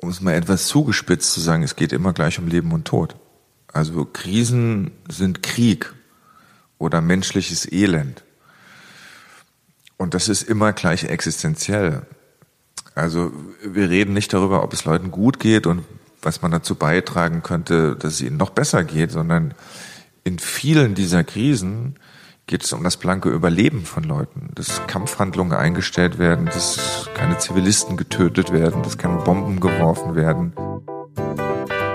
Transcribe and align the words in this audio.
um 0.00 0.08
es 0.08 0.20
mal 0.20 0.34
etwas 0.34 0.66
zugespitzt 0.66 1.32
zu 1.32 1.40
sagen, 1.40 1.62
es 1.62 1.76
geht 1.76 1.92
immer 1.92 2.12
gleich 2.12 2.38
um 2.38 2.46
Leben 2.46 2.72
und 2.72 2.86
Tod. 2.86 3.16
Also 3.72 4.04
Krisen 4.04 4.92
sind 5.08 5.42
Krieg 5.42 5.92
oder 6.78 7.00
menschliches 7.00 7.70
Elend. 7.70 8.24
Und 9.96 10.14
das 10.14 10.28
ist 10.28 10.42
immer 10.42 10.72
gleich 10.72 11.04
existenziell. 11.04 12.06
Also 12.94 13.32
wir 13.62 13.90
reden 13.90 14.14
nicht 14.14 14.32
darüber, 14.32 14.62
ob 14.62 14.72
es 14.72 14.84
Leuten 14.84 15.10
gut 15.10 15.40
geht 15.40 15.66
und 15.66 15.84
was 16.22 16.42
man 16.42 16.50
dazu 16.50 16.74
beitragen 16.74 17.42
könnte, 17.42 17.96
dass 17.96 18.14
es 18.14 18.20
ihnen 18.20 18.36
noch 18.36 18.50
besser 18.50 18.84
geht, 18.84 19.10
sondern 19.10 19.54
in 20.24 20.38
vielen 20.38 20.94
dieser 20.94 21.24
Krisen 21.24 21.96
geht 22.48 22.64
es 22.64 22.72
um 22.72 22.82
das 22.82 22.96
blanke 22.96 23.28
Überleben 23.28 23.84
von 23.84 24.02
Leuten, 24.02 24.48
dass 24.54 24.84
Kampfhandlungen 24.86 25.56
eingestellt 25.56 26.18
werden, 26.18 26.46
dass 26.46 27.08
keine 27.14 27.38
Zivilisten 27.38 27.96
getötet 27.96 28.52
werden, 28.52 28.82
dass 28.82 28.98
keine 28.98 29.18
Bomben 29.18 29.60
geworfen 29.60 30.16
werden. 30.16 30.54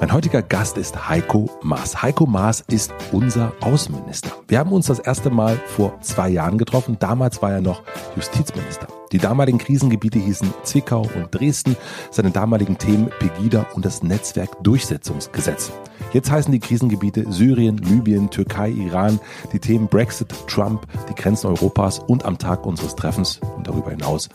Mein 0.00 0.14
heutiger 0.14 0.40
Gast 0.40 0.78
ist 0.78 1.10
Heiko 1.10 1.50
Maas. 1.62 2.00
Heiko 2.00 2.24
Maas 2.24 2.64
ist 2.68 2.90
unser 3.12 3.52
Außenminister. 3.60 4.30
Wir 4.48 4.58
haben 4.58 4.72
uns 4.72 4.86
das 4.86 4.98
erste 4.98 5.28
Mal 5.28 5.60
vor 5.76 6.00
zwei 6.00 6.30
Jahren 6.30 6.56
getroffen. 6.56 6.96
Damals 6.98 7.42
war 7.42 7.52
er 7.52 7.60
noch 7.60 7.82
Justizminister. 8.16 8.86
Die 9.12 9.18
damaligen 9.18 9.58
Krisengebiete 9.58 10.18
hießen 10.18 10.54
Zwickau 10.62 11.02
und 11.02 11.28
Dresden, 11.32 11.76
seine 12.10 12.30
damaligen 12.30 12.78
Themen 12.78 13.10
Pegida 13.18 13.66
und 13.74 13.84
das 13.84 14.02
Netzwerk 14.02 14.64
Durchsetzungsgesetz. 14.64 15.70
Jetzt 16.14 16.30
heißen 16.30 16.50
die 16.50 16.60
Krisengebiete 16.60 17.30
Syrien, 17.30 17.76
Libyen, 17.76 18.30
Türkei, 18.30 18.70
Iran, 18.70 19.20
die 19.52 19.58
Themen 19.58 19.86
Brexit, 19.86 20.32
Trump, 20.46 20.86
die 21.10 21.14
Grenzen 21.14 21.48
Europas 21.48 21.98
und 21.98 22.24
am 22.24 22.38
Tag 22.38 22.64
unseres 22.64 22.96
Treffens 22.96 23.38
und 23.54 23.68
darüber 23.68 23.90
hinaus 23.90 24.30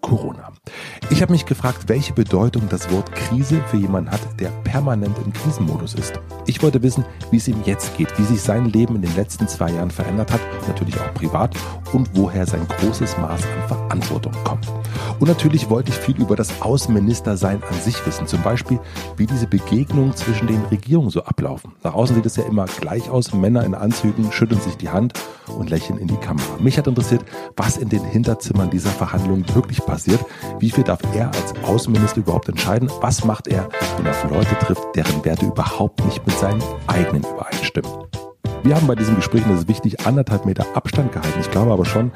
Corona. 0.00 0.53
Ich 1.10 1.22
habe 1.22 1.32
mich 1.32 1.46
gefragt, 1.46 1.88
welche 1.88 2.12
Bedeutung 2.12 2.68
das 2.68 2.90
Wort 2.90 3.12
Krise 3.12 3.62
für 3.70 3.76
jemanden 3.76 4.10
hat, 4.10 4.20
der 4.40 4.48
permanent 4.48 5.16
im 5.24 5.32
Krisenmodus 5.32 5.94
ist. 5.94 6.14
Ich 6.46 6.62
wollte 6.62 6.82
wissen, 6.82 7.04
wie 7.30 7.36
es 7.36 7.48
ihm 7.48 7.62
jetzt 7.64 7.96
geht, 7.96 8.18
wie 8.18 8.24
sich 8.24 8.40
sein 8.40 8.66
Leben 8.66 8.96
in 8.96 9.02
den 9.02 9.14
letzten 9.14 9.46
zwei 9.46 9.70
Jahren 9.70 9.90
verändert 9.90 10.32
hat, 10.32 10.40
natürlich 10.66 10.98
auch 10.98 11.12
privat 11.14 11.54
und 11.92 12.08
woher 12.14 12.46
sein 12.46 12.66
großes 12.66 13.18
Maß 13.18 13.42
an 13.42 13.68
Verantwortung 13.68 14.32
kommt. 14.44 14.66
Und 15.20 15.28
natürlich 15.28 15.70
wollte 15.70 15.90
ich 15.90 15.96
viel 15.96 16.16
über 16.16 16.36
das 16.36 16.62
Außenministersein 16.62 17.62
an 17.62 17.80
sich 17.80 18.04
wissen, 18.06 18.26
zum 18.26 18.42
Beispiel, 18.42 18.80
wie 19.16 19.26
diese 19.26 19.46
Begegnungen 19.46 20.16
zwischen 20.16 20.46
den 20.46 20.62
Regierungen 20.66 21.10
so 21.10 21.22
ablaufen. 21.24 21.72
Nach 21.82 21.94
außen 21.94 22.16
sieht 22.16 22.26
es 22.26 22.36
ja 22.36 22.44
immer 22.44 22.64
gleich 22.64 23.10
aus, 23.10 23.32
Männer 23.32 23.64
in 23.64 23.74
Anzügen 23.74 24.32
schütteln 24.32 24.60
sich 24.60 24.76
die 24.76 24.88
Hand 24.88 25.12
und 25.46 25.70
lächeln 25.70 25.98
in 25.98 26.08
die 26.08 26.16
Kamera. 26.16 26.56
Mich 26.58 26.78
hat 26.78 26.86
interessiert, 26.86 27.24
was 27.56 27.76
in 27.76 27.88
den 27.90 28.04
Hinterzimmern 28.04 28.70
dieser 28.70 28.90
Verhandlungen 28.90 29.44
wirklich 29.54 29.84
passiert 29.84 29.94
passiert. 29.94 30.24
Wie 30.58 30.70
viel 30.70 30.84
darf 30.84 31.00
er 31.14 31.26
als 31.28 31.54
Außenminister 31.64 32.18
überhaupt 32.18 32.48
entscheiden? 32.48 32.90
Was 33.00 33.24
macht 33.24 33.48
er, 33.48 33.68
wenn 33.96 34.06
er 34.06 34.12
auf 34.12 34.30
Leute 34.30 34.56
trifft, 34.60 34.84
deren 34.94 35.24
Werte 35.24 35.46
überhaupt 35.46 36.04
nicht 36.04 36.26
mit 36.26 36.36
seinen 36.38 36.62
eigenen 36.86 37.22
übereinstimmen? 37.22 37.90
Wir 38.64 38.76
haben 38.76 38.86
bei 38.86 38.94
diesem 38.94 39.16
Gespräch, 39.16 39.42
das 39.46 39.60
ist 39.60 39.68
wichtig, 39.68 40.06
anderthalb 40.06 40.46
Meter 40.46 40.64
Abstand 40.74 41.12
gehalten. 41.12 41.38
Ich 41.38 41.50
glaube 41.50 41.70
aber 41.70 41.84
schon, 41.84 42.12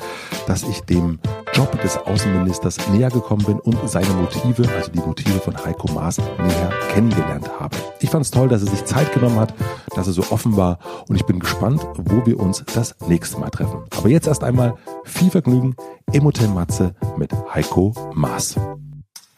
dass 0.46 0.62
ich 0.62 0.80
dem 0.80 1.18
Job 1.52 1.78
des 1.82 1.98
Außenministers 1.98 2.88
näher 2.88 3.10
gekommen 3.10 3.44
bin 3.44 3.60
und 3.60 3.78
seine 3.86 4.08
Motive, 4.14 4.66
also 4.74 4.90
die 4.90 5.00
Motive 5.00 5.40
von 5.40 5.62
Heiko 5.62 5.92
Maas, 5.92 6.16
näher 6.16 6.70
kennengelernt 6.88 7.50
habe. 7.60 7.76
Ich 8.00 8.08
fand 8.08 8.24
es 8.24 8.30
toll, 8.30 8.48
dass 8.48 8.62
er 8.62 8.70
sich 8.70 8.82
Zeit 8.86 9.12
genommen 9.12 9.38
hat, 9.38 9.52
dass 9.94 10.06
er 10.06 10.14
so 10.14 10.22
offen 10.30 10.56
war 10.56 10.78
und 11.08 11.16
ich 11.16 11.26
bin 11.26 11.38
gespannt, 11.38 11.86
wo 11.96 12.24
wir 12.24 12.40
uns 12.40 12.64
das 12.74 12.96
nächste 13.06 13.38
Mal 13.38 13.50
treffen. 13.50 13.82
Aber 13.98 14.08
jetzt 14.08 14.26
erst 14.26 14.42
einmal 14.42 14.74
viel 15.04 15.28
Vergnügen 15.28 15.76
im 16.12 16.24
Hotel 16.24 16.48
Matze 16.48 16.94
mit 17.18 17.30
Heiko 17.52 17.92
Maas. 18.14 18.56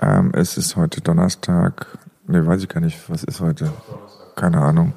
Ähm, 0.00 0.30
es 0.32 0.56
ist 0.56 0.76
heute 0.76 1.00
Donnerstag. 1.00 1.98
Ne, 2.28 2.46
weiß 2.46 2.62
ich 2.62 2.68
gar 2.68 2.80
nicht, 2.80 3.10
was 3.10 3.24
ist 3.24 3.40
heute? 3.40 3.72
Keine 4.36 4.60
Ahnung. 4.60 4.92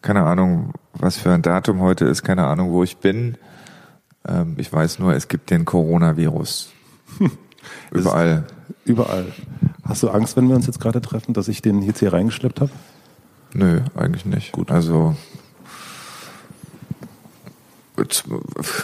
Keine 0.00 0.22
Ahnung, 0.22 0.72
was 0.94 1.16
für 1.16 1.32
ein 1.32 1.42
Datum 1.42 1.80
heute 1.80 2.04
ist, 2.04 2.22
keine 2.22 2.46
Ahnung, 2.46 2.72
wo 2.72 2.82
ich 2.82 2.98
bin. 2.98 3.36
Ähm, 4.26 4.54
ich 4.58 4.72
weiß 4.72 4.98
nur, 4.98 5.14
es 5.14 5.28
gibt 5.28 5.50
den 5.50 5.64
Coronavirus. 5.64 6.72
Überall. 7.90 8.46
Überall. 8.84 9.26
Hast 9.84 10.02
du 10.02 10.10
Angst, 10.10 10.36
wenn 10.36 10.48
wir 10.48 10.56
uns 10.56 10.66
jetzt 10.66 10.80
gerade 10.80 11.00
treffen, 11.00 11.34
dass 11.34 11.48
ich 11.48 11.62
den 11.62 11.82
jetzt 11.82 12.00
hier 12.00 12.12
reingeschleppt 12.12 12.60
habe? 12.60 12.70
Nö, 13.52 13.80
eigentlich 13.94 14.24
nicht. 14.24 14.52
Gut. 14.52 14.70
Also 14.70 15.16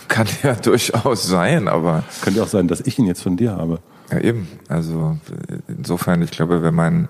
kann 0.08 0.26
ja 0.42 0.54
durchaus 0.62 1.26
sein, 1.26 1.68
aber. 1.68 2.04
Könnte 2.22 2.42
auch 2.42 2.48
sein, 2.48 2.68
dass 2.68 2.80
ich 2.80 2.98
ihn 2.98 3.06
jetzt 3.06 3.22
von 3.22 3.36
dir 3.36 3.52
habe. 3.52 3.80
Ja, 4.10 4.20
eben. 4.20 4.48
Also 4.68 5.18
insofern, 5.68 6.22
ich 6.22 6.30
glaube, 6.30 6.62
wenn 6.62 6.74
man 6.74 7.08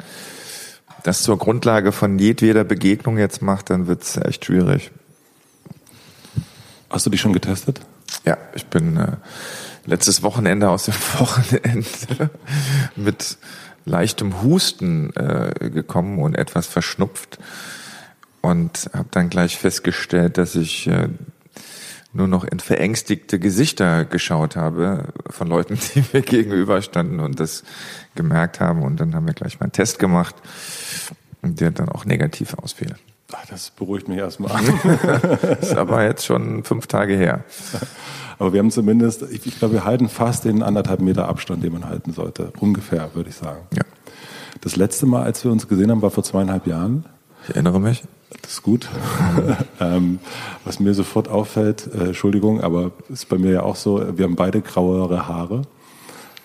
das 1.06 1.22
zur 1.22 1.38
Grundlage 1.38 1.92
von 1.92 2.18
jedweder 2.18 2.64
Begegnung 2.64 3.16
jetzt 3.16 3.40
macht, 3.40 3.70
dann 3.70 3.86
wird 3.86 4.02
es 4.02 4.16
echt 4.16 4.44
schwierig. 4.44 4.90
Hast 6.90 7.06
du 7.06 7.10
dich 7.10 7.20
schon 7.20 7.32
getestet? 7.32 7.80
Ja, 8.24 8.36
ich 8.54 8.66
bin 8.66 8.96
äh, 8.96 9.12
letztes 9.84 10.22
Wochenende 10.22 10.68
aus 10.68 10.86
dem 10.86 10.94
Wochenende 11.18 12.30
mit 12.96 13.38
leichtem 13.84 14.42
Husten 14.42 15.14
äh, 15.14 15.70
gekommen 15.70 16.18
und 16.18 16.34
etwas 16.34 16.66
verschnupft 16.66 17.38
und 18.40 18.90
habe 18.92 19.08
dann 19.12 19.30
gleich 19.30 19.58
festgestellt, 19.58 20.38
dass 20.38 20.56
ich 20.56 20.88
äh, 20.88 21.08
nur 22.16 22.28
noch 22.28 22.44
in 22.44 22.60
verängstigte 22.60 23.38
Gesichter 23.38 24.04
geschaut 24.04 24.56
habe 24.56 25.12
von 25.28 25.48
Leuten, 25.48 25.78
die 25.94 26.04
mir 26.12 26.22
gegenüberstanden 26.22 27.20
und 27.20 27.38
das 27.38 27.62
gemerkt 28.14 28.60
haben. 28.60 28.82
Und 28.82 28.98
dann 28.98 29.14
haben 29.14 29.26
wir 29.26 29.34
gleich 29.34 29.60
mal 29.60 29.64
einen 29.64 29.72
Test 29.72 29.98
gemacht, 29.98 30.34
der 31.42 31.70
dann 31.70 31.88
auch 31.88 32.04
negativ 32.04 32.54
ausfiel. 32.54 32.96
Ach, 33.32 33.46
das 33.46 33.70
beruhigt 33.70 34.08
mich 34.08 34.18
erstmal. 34.18 34.52
ist 35.60 35.76
aber 35.76 36.04
jetzt 36.04 36.24
schon 36.24 36.64
fünf 36.64 36.86
Tage 36.86 37.16
her. 37.16 37.44
Aber 38.38 38.52
wir 38.52 38.60
haben 38.60 38.70
zumindest, 38.70 39.22
ich, 39.22 39.46
ich 39.46 39.58
glaube, 39.58 39.74
wir 39.74 39.84
halten 39.84 40.08
fast 40.08 40.44
den 40.44 40.62
anderthalb 40.62 41.00
Meter 41.00 41.28
Abstand, 41.28 41.64
den 41.64 41.72
man 41.72 41.86
halten 41.86 42.12
sollte. 42.12 42.52
Ungefähr, 42.60 43.10
würde 43.14 43.30
ich 43.30 43.36
sagen. 43.36 43.66
Ja. 43.74 43.82
Das 44.60 44.76
letzte 44.76 45.06
Mal, 45.06 45.22
als 45.22 45.44
wir 45.44 45.50
uns 45.50 45.68
gesehen 45.68 45.90
haben, 45.90 46.02
war 46.02 46.10
vor 46.10 46.24
zweieinhalb 46.24 46.66
Jahren. 46.66 47.04
Ich 47.44 47.50
erinnere 47.50 47.80
mich. 47.80 48.04
Das 48.42 48.52
ist 48.52 48.62
gut. 48.62 48.88
ähm, 49.80 50.20
was 50.64 50.80
mir 50.80 50.94
sofort 50.94 51.28
auffällt, 51.28 51.88
äh, 51.92 52.06
Entschuldigung, 52.06 52.60
aber 52.60 52.92
ist 53.08 53.28
bei 53.28 53.38
mir 53.38 53.52
ja 53.52 53.62
auch 53.62 53.76
so, 53.76 54.16
wir 54.16 54.24
haben 54.24 54.36
beide 54.36 54.60
grauere 54.60 55.28
Haare. 55.28 55.62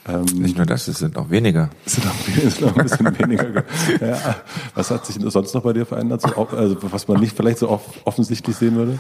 Ähm, 0.07 0.25
Nicht 0.33 0.57
nur 0.57 0.65
das, 0.65 0.87
es 0.87 0.97
sind 0.97 1.15
auch 1.17 1.29
weniger. 1.29 1.69
Es 1.85 1.93
sind 1.93 2.07
auch, 2.07 2.45
es 2.45 2.55
sind 2.55 2.69
auch 2.69 2.75
ein 2.75 2.83
bisschen 2.83 3.19
weniger. 3.19 3.63
Ja. 3.99 4.35
Was 4.73 4.89
hat 4.89 5.05
sich 5.05 5.17
sonst 5.19 5.53
noch 5.53 5.61
bei 5.61 5.73
dir 5.73 5.85
verändert? 5.85 6.21
So, 6.21 6.47
also, 6.47 6.77
was 6.81 7.07
man 7.07 7.19
nicht 7.19 7.35
vielleicht 7.35 7.59
so 7.59 7.69
off 7.69 7.83
offensichtlich 8.05 8.55
sehen 8.55 8.75
würde? 8.75 8.99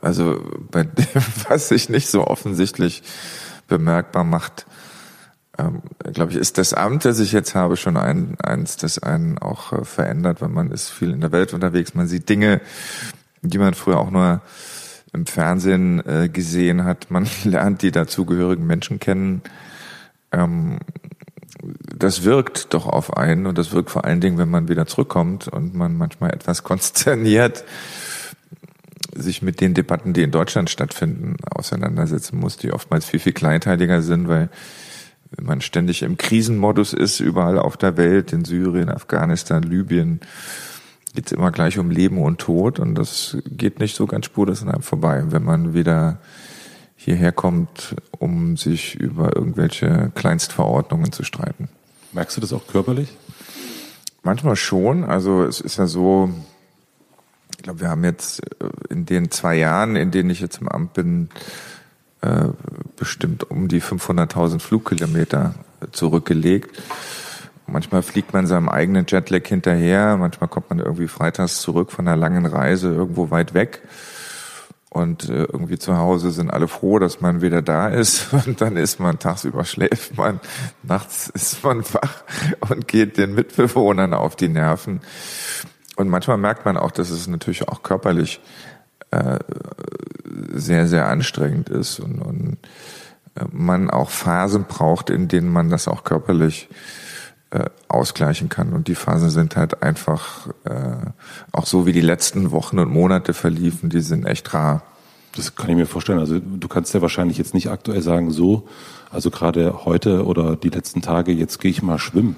Also, 0.00 0.40
bei, 0.70 0.88
was 1.48 1.68
sich 1.68 1.90
nicht 1.90 2.08
so 2.08 2.26
offensichtlich 2.26 3.02
bemerkbar 3.68 4.24
macht, 4.24 4.66
ähm, 5.58 5.82
glaube 6.12 6.32
ich, 6.32 6.38
ist 6.38 6.58
das 6.58 6.74
Amt, 6.74 7.04
das 7.04 7.18
ich 7.18 7.32
jetzt 7.32 7.54
habe, 7.54 7.76
schon 7.76 7.96
ein, 7.96 8.36
eins, 8.40 8.76
das 8.76 8.98
einen 8.98 9.38
auch 9.38 9.72
äh, 9.72 9.84
verändert, 9.84 10.40
weil 10.40 10.48
man 10.48 10.70
ist 10.70 10.90
viel 10.90 11.10
in 11.10 11.20
der 11.20 11.32
Welt 11.32 11.54
unterwegs, 11.54 11.94
man 11.94 12.08
sieht 12.08 12.28
Dinge, 12.28 12.60
die 13.42 13.58
man 13.58 13.74
früher 13.74 13.98
auch 13.98 14.10
nur 14.10 14.42
im 15.12 15.26
Fernsehen 15.26 16.04
äh, 16.06 16.28
gesehen 16.28 16.84
hat, 16.84 17.10
man 17.10 17.26
lernt 17.44 17.82
die 17.82 17.90
dazugehörigen 17.90 18.66
Menschen 18.66 19.00
kennen. 19.00 19.42
Ähm, 20.32 20.78
das 21.96 22.24
wirkt 22.24 22.74
doch 22.74 22.86
auf 22.86 23.16
einen 23.16 23.46
und 23.46 23.56
das 23.56 23.72
wirkt 23.72 23.90
vor 23.90 24.04
allen 24.04 24.20
Dingen, 24.20 24.38
wenn 24.38 24.50
man 24.50 24.68
wieder 24.68 24.86
zurückkommt 24.86 25.48
und 25.48 25.74
man 25.74 25.96
manchmal 25.96 26.34
etwas 26.34 26.62
konsterniert 26.64 27.64
sich 29.14 29.40
mit 29.40 29.62
den 29.62 29.72
Debatten, 29.72 30.12
die 30.12 30.22
in 30.22 30.30
Deutschland 30.30 30.68
stattfinden, 30.68 31.36
auseinandersetzen 31.50 32.38
muss, 32.38 32.58
die 32.58 32.72
oftmals 32.72 33.06
viel, 33.06 33.20
viel 33.20 33.32
kleinteiliger 33.32 34.02
sind, 34.02 34.28
weil 34.28 34.50
wenn 35.36 35.46
man 35.46 35.60
ständig 35.60 36.02
im 36.02 36.16
Krisenmodus 36.16 36.92
ist, 36.92 37.20
überall 37.20 37.58
auf 37.58 37.76
der 37.76 37.96
Welt, 37.96 38.32
in 38.32 38.44
Syrien, 38.44 38.88
Afghanistan, 38.88 39.62
Libyen, 39.62 40.20
geht 41.14 41.26
es 41.26 41.32
immer 41.32 41.50
gleich 41.50 41.78
um 41.78 41.90
Leben 41.90 42.18
und 42.18 42.38
Tod 42.38 42.78
und 42.78 42.94
das 42.94 43.38
geht 43.46 43.80
nicht 43.80 43.96
so 43.96 44.06
ganz 44.06 44.26
spurlos 44.26 44.62
an 44.62 44.70
einem 44.70 44.82
vorbei. 44.82 45.24
Wenn 45.28 45.44
man 45.44 45.74
wieder 45.74 46.18
hierher 46.96 47.32
kommt, 47.32 47.96
um 48.18 48.56
sich 48.56 48.94
über 48.94 49.36
irgendwelche 49.36 50.10
Kleinstverordnungen 50.14 51.12
zu 51.12 51.22
streiten. 51.22 51.68
Merkst 52.12 52.36
du 52.36 52.40
das 52.40 52.52
auch 52.52 52.66
körperlich? 52.66 53.16
Manchmal 54.22 54.56
schon. 54.56 55.04
Also 55.04 55.44
es 55.44 55.60
ist 55.60 55.76
ja 55.76 55.86
so, 55.86 56.32
glaube, 57.66 57.80
wir 57.80 57.88
haben 57.90 58.04
jetzt 58.04 58.40
äh, 58.62 58.68
in 58.90 59.06
den 59.06 59.30
zwei 59.30 59.56
Jahren, 59.56 59.96
in 59.96 60.10
denen 60.10 60.30
ich 60.30 60.40
jetzt 60.40 60.60
im 60.60 60.68
Amt 60.68 60.94
bin, 60.94 61.28
äh, 62.26 62.48
bestimmt 62.96 63.50
um 63.50 63.68
die 63.68 63.80
500.000 63.80 64.60
Flugkilometer 64.60 65.54
zurückgelegt. 65.92 66.82
Manchmal 67.66 68.02
fliegt 68.02 68.32
man 68.32 68.46
seinem 68.46 68.68
eigenen 68.68 69.06
Jetlag 69.08 69.46
hinterher, 69.46 70.16
manchmal 70.16 70.48
kommt 70.48 70.70
man 70.70 70.78
irgendwie 70.78 71.08
freitags 71.08 71.60
zurück 71.60 71.90
von 71.90 72.06
einer 72.06 72.16
langen 72.16 72.46
Reise 72.46 72.92
irgendwo 72.92 73.30
weit 73.30 73.54
weg. 73.54 73.82
Und 74.88 75.28
äh, 75.28 75.44
irgendwie 75.44 75.78
zu 75.78 75.98
Hause 75.98 76.30
sind 76.30 76.50
alle 76.50 76.68
froh, 76.68 76.98
dass 76.98 77.20
man 77.20 77.42
wieder 77.42 77.60
da 77.60 77.88
ist. 77.88 78.32
Und 78.46 78.60
dann 78.60 78.76
ist 78.76 78.98
man 78.98 79.18
tagsüber 79.18 79.64
schläft 79.64 80.16
man, 80.16 80.40
nachts 80.82 81.28
ist 81.28 81.62
man 81.62 81.84
wach 81.92 82.24
und 82.60 82.88
geht 82.88 83.18
den 83.18 83.34
Mitbewohnern 83.34 84.14
auf 84.14 84.36
die 84.36 84.48
Nerven. 84.48 85.00
Und 85.96 86.08
manchmal 86.08 86.38
merkt 86.38 86.64
man 86.64 86.76
auch, 86.76 86.92
dass 86.92 87.10
es 87.10 87.26
natürlich 87.26 87.68
auch 87.68 87.82
körperlich 87.82 88.40
äh, 89.10 89.38
sehr, 90.52 90.86
sehr 90.88 91.08
anstrengend 91.08 91.68
ist 91.68 92.00
und, 92.00 92.20
und 92.20 92.56
äh, 93.34 93.44
man 93.52 93.90
auch 93.90 94.10
Phasen 94.10 94.64
braucht, 94.64 95.10
in 95.10 95.28
denen 95.28 95.52
man 95.52 95.70
das 95.70 95.88
auch 95.88 96.04
körperlich 96.04 96.68
äh, 97.50 97.66
ausgleichen 97.88 98.48
kann. 98.48 98.72
Und 98.72 98.88
die 98.88 98.94
Phasen 98.94 99.30
sind 99.30 99.56
halt 99.56 99.82
einfach, 99.82 100.48
äh, 100.64 101.10
auch 101.52 101.66
so 101.66 101.86
wie 101.86 101.92
die 101.92 102.00
letzten 102.00 102.50
Wochen 102.50 102.78
und 102.78 102.90
Monate 102.90 103.34
verliefen, 103.34 103.88
die 103.88 104.00
sind 104.00 104.26
echt 104.26 104.52
rar. 104.52 104.82
Das 105.36 105.54
kann 105.54 105.70
ich 105.70 105.76
mir 105.76 105.86
vorstellen. 105.86 106.18
Also 106.18 106.40
du 106.40 106.68
kannst 106.68 106.94
ja 106.94 107.02
wahrscheinlich 107.02 107.38
jetzt 107.38 107.54
nicht 107.54 107.70
aktuell 107.70 108.02
sagen, 108.02 108.30
so, 108.30 108.66
also 109.10 109.30
gerade 109.30 109.84
heute 109.84 110.24
oder 110.24 110.56
die 110.56 110.70
letzten 110.70 111.02
Tage, 111.02 111.32
jetzt 111.32 111.60
gehe 111.60 111.70
ich 111.70 111.82
mal 111.82 111.98
schwimmen. 111.98 112.36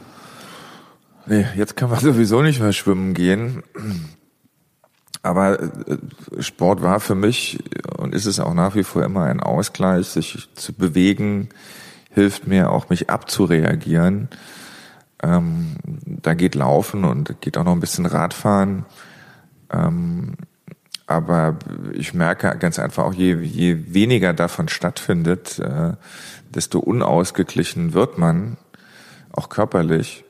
Nee, 1.27 1.47
jetzt 1.57 1.77
kann 1.77 1.91
man 1.91 2.01
sowieso 2.01 2.43
nicht 2.43 2.61
mehr 2.61 2.73
schwimmen 2.73 3.15
gehen. 3.15 3.63
Aber 5.29 5.61
äh, 5.61 5.69
Sport 6.41 6.83
war 6.83 7.01
für 7.01 7.15
mich 7.15 7.59
und 7.99 8.15
ist 8.15 8.27
es 8.27 8.41
auch 8.41 8.55
nach 8.55 8.75
wie 8.75 8.83
vor 8.83 9.05
immer 9.05 9.25
ein 9.25 9.41
Ausgleich, 9.41 10.07
sich 10.09 10.49
zu 10.55 10.73
bewegen, 10.73 11.51
hilft 12.11 12.47
mir 12.47 12.71
auch, 12.71 12.89
mich 12.89 13.11
abzureagieren. 13.11 14.29
Ähm, 15.23 15.77
da 15.85 16.35
geht 16.35 16.55
Laufen 16.55 17.05
und 17.05 17.41
geht 17.43 17.59
auch 17.59 17.65
noch 17.65 17.73
ein 17.73 17.81
bisschen 17.81 18.07
Radfahren. 18.07 18.87
Ähm, 19.71 20.37
aber 21.07 21.59
ich 21.93 22.15
merke 22.15 22.57
ganz 22.59 22.79
einfach 22.79 23.05
auch, 23.05 23.15
je, 23.15 23.35
je 23.35 23.93
weniger 23.93 24.33
davon 24.33 24.69
stattfindet, 24.69 25.59
äh, 25.59 25.93
desto 26.55 26.79
unausgeglichen 26.79 27.93
wird 27.93 28.17
man, 28.19 28.57
auch 29.33 29.49
körperlich. 29.49 30.25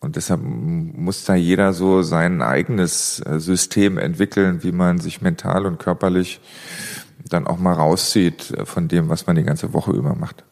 Und 0.00 0.16
deshalb 0.16 0.40
muss 0.42 1.24
da 1.24 1.34
jeder 1.34 1.72
so 1.72 2.02
sein 2.02 2.40
eigenes 2.40 3.20
äh, 3.20 3.40
System 3.40 3.98
entwickeln, 3.98 4.62
wie 4.62 4.72
man 4.72 4.98
sich 4.98 5.20
mental 5.20 5.66
und 5.66 5.78
körperlich 5.78 6.40
dann 7.28 7.46
auch 7.46 7.58
mal 7.58 7.72
rauszieht 7.72 8.52
äh, 8.52 8.64
von 8.64 8.88
dem, 8.88 9.08
was 9.08 9.26
man 9.26 9.36
die 9.36 9.42
ganze 9.42 9.72
Woche 9.72 9.92
über 9.92 10.14
macht. 10.14 10.44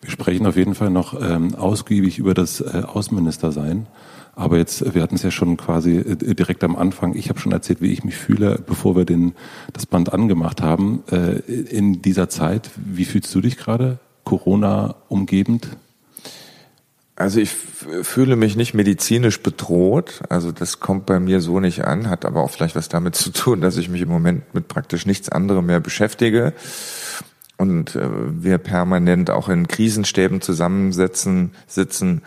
Wir 0.00 0.10
sprechen 0.10 0.46
auf 0.46 0.56
jeden 0.56 0.74
Fall 0.74 0.90
noch 0.90 1.20
ähm, 1.20 1.54
ausgiebig 1.54 2.18
über 2.18 2.34
das 2.34 2.60
äh, 2.60 2.82
Außenministersein. 2.86 3.86
Aber 4.34 4.58
jetzt, 4.58 4.94
wir 4.94 5.02
hatten 5.02 5.14
es 5.14 5.22
ja 5.22 5.30
schon 5.30 5.56
quasi 5.56 5.96
äh, 5.96 6.34
direkt 6.34 6.62
am 6.62 6.76
Anfang. 6.76 7.14
Ich 7.14 7.28
habe 7.28 7.38
schon 7.38 7.52
erzählt, 7.52 7.80
wie 7.80 7.92
ich 7.92 8.04
mich 8.04 8.16
fühle, 8.16 8.62
bevor 8.66 8.94
wir 8.94 9.04
den, 9.04 9.34
das 9.72 9.86
Band 9.86 10.12
angemacht 10.12 10.60
haben. 10.60 11.02
Äh, 11.10 11.38
in 11.50 12.02
dieser 12.02 12.28
Zeit, 12.28 12.70
wie 12.76 13.04
fühlst 13.04 13.34
du 13.34 13.40
dich 13.40 13.56
gerade? 13.56 13.98
Corona 14.24 14.96
umgebend? 15.08 15.68
Also 17.18 17.40
ich 17.40 17.50
fühle 17.50 18.36
mich 18.36 18.56
nicht 18.56 18.74
medizinisch 18.74 19.42
bedroht. 19.42 20.20
Also 20.28 20.52
das 20.52 20.80
kommt 20.80 21.06
bei 21.06 21.18
mir 21.18 21.40
so 21.40 21.60
nicht 21.60 21.84
an, 21.86 22.10
hat 22.10 22.26
aber 22.26 22.42
auch 22.42 22.50
vielleicht 22.50 22.76
was 22.76 22.90
damit 22.90 23.14
zu 23.16 23.30
tun, 23.30 23.62
dass 23.62 23.78
ich 23.78 23.88
mich 23.88 24.02
im 24.02 24.10
Moment 24.10 24.54
mit 24.54 24.68
praktisch 24.68 25.06
nichts 25.06 25.30
anderem 25.30 25.64
mehr 25.64 25.80
beschäftige. 25.80 26.52
Und 27.56 27.96
äh, 27.96 28.06
wir 28.10 28.58
permanent 28.58 29.30
auch 29.30 29.48
in 29.48 29.66
Krisenstäben 29.66 30.42
zusammensetzen, 30.42 31.52
sitzen, 31.66 32.20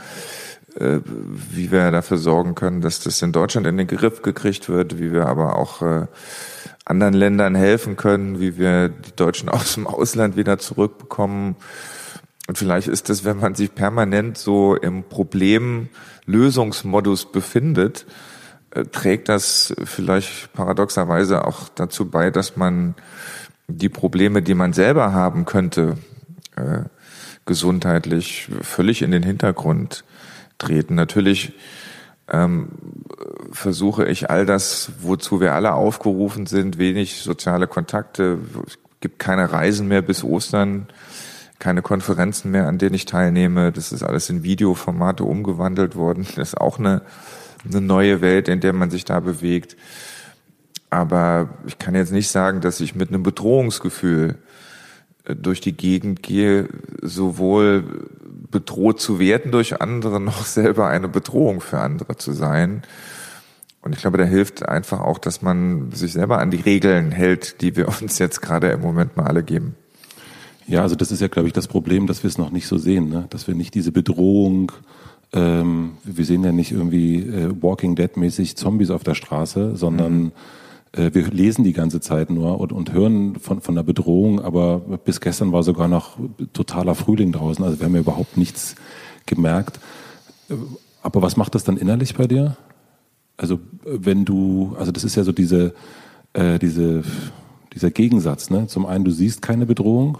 äh, 0.75 1.01
wie 1.05 1.71
wir 1.71 1.91
dafür 1.91 2.17
sorgen 2.17 2.55
können, 2.55 2.81
dass 2.81 2.99
das 2.99 3.21
in 3.21 3.31
Deutschland 3.31 3.67
in 3.67 3.77
den 3.77 3.85
Griff 3.85 4.23
gekriegt 4.23 4.69
wird, 4.69 4.97
wie 4.97 5.13
wir 5.13 5.27
aber 5.27 5.55
auch 5.55 5.83
äh, 5.83 6.07
anderen 6.83 7.13
Ländern 7.13 7.53
helfen 7.53 7.95
können, 7.95 8.39
wie 8.39 8.57
wir 8.57 8.89
die 8.89 9.15
Deutschen 9.15 9.49
aus 9.49 9.75
dem 9.75 9.85
Ausland 9.85 10.35
wieder 10.35 10.57
zurückbekommen 10.57 11.57
und 12.49 12.57
vielleicht 12.57 12.87
ist 12.87 13.11
es, 13.11 13.23
wenn 13.25 13.37
man 13.37 13.53
sich 13.53 13.75
permanent 13.75 14.35
so 14.35 14.75
im 14.75 15.03
Problemlösungsmodus 15.03 17.31
befindet, 17.31 18.07
äh, 18.71 18.85
trägt 18.85 19.29
das 19.29 19.75
vielleicht 19.83 20.51
paradoxerweise 20.53 21.45
auch 21.45 21.69
dazu 21.69 22.09
bei, 22.09 22.31
dass 22.31 22.57
man 22.57 22.95
die 23.67 23.89
Probleme, 23.89 24.41
die 24.41 24.55
man 24.55 24.73
selber 24.73 25.13
haben 25.13 25.45
könnte, 25.45 25.97
äh, 26.55 26.85
gesundheitlich 27.45 28.49
völlig 28.63 29.03
in 29.03 29.11
den 29.11 29.21
Hintergrund 29.21 30.03
treten. 30.57 30.95
Natürlich 30.95 31.53
ähm, 32.29 32.69
versuche 33.51 34.05
ich 34.05 34.31
all 34.31 34.47
das, 34.47 34.91
wozu 35.01 35.39
wir 35.39 35.53
alle 35.53 35.75
aufgerufen 35.75 36.47
sind, 36.47 36.79
wenig 36.79 37.21
soziale 37.21 37.67
Kontakte, 37.67 38.39
es 38.65 38.79
gibt 39.01 39.19
keine 39.19 39.51
Reisen 39.51 39.87
mehr 39.87 40.01
bis 40.01 40.23
Ostern, 40.23 40.87
keine 41.59 41.81
Konferenzen 41.81 42.51
mehr, 42.51 42.67
an 42.67 42.77
denen 42.77 42.95
ich 42.95 43.05
teilnehme. 43.05 43.71
Das 43.71 43.91
ist 43.91 44.03
alles 44.03 44.29
in 44.29 44.43
Videoformate 44.43 45.25
umgewandelt 45.25 45.95
worden. 45.95 46.25
Das 46.35 46.49
ist 46.49 46.57
auch 46.57 46.79
eine, 46.79 47.01
eine 47.69 47.81
neue 47.81 48.21
Welt, 48.21 48.47
in 48.47 48.61
der 48.61 48.73
man 48.73 48.89
sich 48.89 49.05
da 49.05 49.19
bewegt. 49.19 49.75
Aber 50.89 51.49
ich 51.67 51.77
kann 51.77 51.95
jetzt 51.95 52.11
nicht 52.11 52.29
sagen, 52.29 52.61
dass 52.61 52.79
ich 52.79 52.95
mit 52.95 53.09
einem 53.09 53.23
Bedrohungsgefühl 53.23 54.37
äh, 55.25 55.35
durch 55.35 55.61
die 55.61 55.75
Gegend 55.75 56.23
gehe, 56.23 56.69
sowohl 57.01 58.07
bedroht 58.49 58.99
zu 58.99 59.19
werden 59.19 59.51
durch 59.51 59.81
andere, 59.81 60.19
noch 60.21 60.45
selber 60.45 60.87
eine 60.87 61.09
Bedrohung 61.09 61.61
für 61.61 61.79
andere 61.79 62.15
zu 62.17 62.31
sein. 62.31 62.83
Und 63.81 63.93
ich 63.95 64.01
glaube, 64.01 64.17
da 64.17 64.25
hilft 64.25 64.67
einfach 64.67 64.99
auch, 64.99 65.19
dass 65.19 65.41
man 65.41 65.91
sich 65.91 66.13
selber 66.13 66.39
an 66.39 66.51
die 66.51 66.61
Regeln 66.61 67.11
hält, 67.11 67.61
die 67.61 67.75
wir 67.75 67.87
uns 68.01 68.17
jetzt 68.17 68.41
gerade 68.41 68.69
im 68.69 68.81
Moment 68.81 69.17
mal 69.17 69.27
alle 69.27 69.43
geben. 69.43 69.75
Ja, 70.69 70.83
also 70.83 70.95
das 70.95 71.11
ist 71.11 71.19
ja, 71.19 71.27
glaube 71.27 71.47
ich, 71.47 71.53
das 71.53 71.67
Problem, 71.67 72.05
dass 72.05 72.21
wir 72.21 72.27
es 72.27 72.37
noch 72.37 72.51
nicht 72.51 72.67
so 72.67 72.77
sehen, 72.77 73.09
ne? 73.09 73.25
dass 73.31 73.47
wir 73.47 73.55
nicht 73.55 73.73
diese 73.73 73.91
Bedrohung, 73.91 74.71
ähm, 75.33 75.93
wir 76.03 76.25
sehen 76.25 76.43
ja 76.43 76.51
nicht 76.51 76.71
irgendwie 76.71 77.21
äh, 77.21 77.51
Walking 77.59 77.95
Dead-mäßig 77.95 78.55
Zombies 78.55 78.91
auf 78.91 79.03
der 79.03 79.15
Straße, 79.15 79.75
sondern 79.75 80.21
mhm. 80.21 80.31
äh, 80.91 81.11
wir 81.11 81.27
lesen 81.29 81.63
die 81.63 81.73
ganze 81.73 82.01
Zeit 82.01 82.29
nur 82.29 82.59
und, 82.59 82.71
und 82.71 82.93
hören 82.93 83.39
von, 83.39 83.61
von 83.61 83.73
der 83.73 83.81
Bedrohung, 83.81 84.41
aber 84.41 84.77
bis 85.03 85.21
gestern 85.21 85.51
war 85.51 85.63
sogar 85.63 85.87
noch 85.87 86.17
totaler 86.53 86.93
Frühling 86.93 87.31
draußen, 87.31 87.65
also 87.65 87.79
wir 87.79 87.87
haben 87.87 87.95
ja 87.95 88.01
überhaupt 88.01 88.37
nichts 88.37 88.75
gemerkt. 89.25 89.79
Aber 91.01 91.23
was 91.23 91.35
macht 91.35 91.55
das 91.55 91.63
dann 91.63 91.77
innerlich 91.77 92.13
bei 92.13 92.27
dir? 92.27 92.57
Also 93.37 93.59
wenn 93.83 94.23
du, 94.23 94.75
also 94.77 94.91
das 94.91 95.03
ist 95.03 95.15
ja 95.15 95.23
so 95.23 95.31
diese, 95.31 95.73
äh, 96.33 96.59
diese, 96.59 97.01
dieser 97.73 97.89
Gegensatz, 97.89 98.51
ne? 98.51 98.67
Zum 98.67 98.85
einen, 98.85 99.03
du 99.03 99.11
siehst 99.11 99.41
keine 99.41 99.65
Bedrohung 99.65 100.19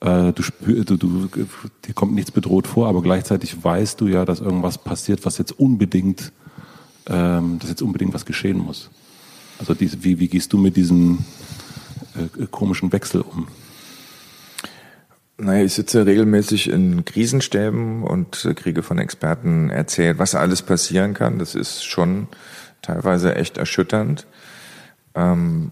äh, 0.00 0.32
du, 0.32 0.42
spür, 0.42 0.84
du, 0.84 0.96
du, 0.96 1.28
dir 1.84 1.94
kommt 1.94 2.14
nichts 2.14 2.30
bedroht 2.30 2.66
vor, 2.66 2.88
aber 2.88 3.02
gleichzeitig 3.02 3.62
weißt 3.62 4.00
du 4.00 4.06
ja, 4.06 4.24
dass 4.24 4.40
irgendwas 4.40 4.78
passiert, 4.78 5.24
was 5.26 5.38
jetzt 5.38 5.58
unbedingt, 5.58 6.32
ähm, 7.06 7.58
dass 7.58 7.70
jetzt 7.70 7.82
unbedingt 7.82 8.14
was 8.14 8.24
geschehen 8.24 8.58
muss. 8.58 8.90
Also 9.58 9.74
die, 9.74 10.04
wie, 10.04 10.20
wie 10.20 10.28
gehst 10.28 10.52
du 10.52 10.58
mit 10.58 10.76
diesem 10.76 11.24
äh, 12.14 12.46
komischen 12.46 12.92
Wechsel 12.92 13.22
um? 13.22 13.48
Naja, 15.40 15.64
ich 15.64 15.74
sitze 15.74 16.04
regelmäßig 16.04 16.68
in 16.68 17.04
Krisenstäben 17.04 18.02
und 18.02 18.48
kriege 18.56 18.82
von 18.82 18.98
Experten 18.98 19.70
erzählt, 19.70 20.18
was 20.18 20.34
alles 20.34 20.62
passieren 20.62 21.14
kann. 21.14 21.38
Das 21.38 21.54
ist 21.54 21.84
schon 21.84 22.26
teilweise 22.82 23.36
echt 23.36 23.56
erschütternd. 23.56 24.26
Ähm, 25.14 25.70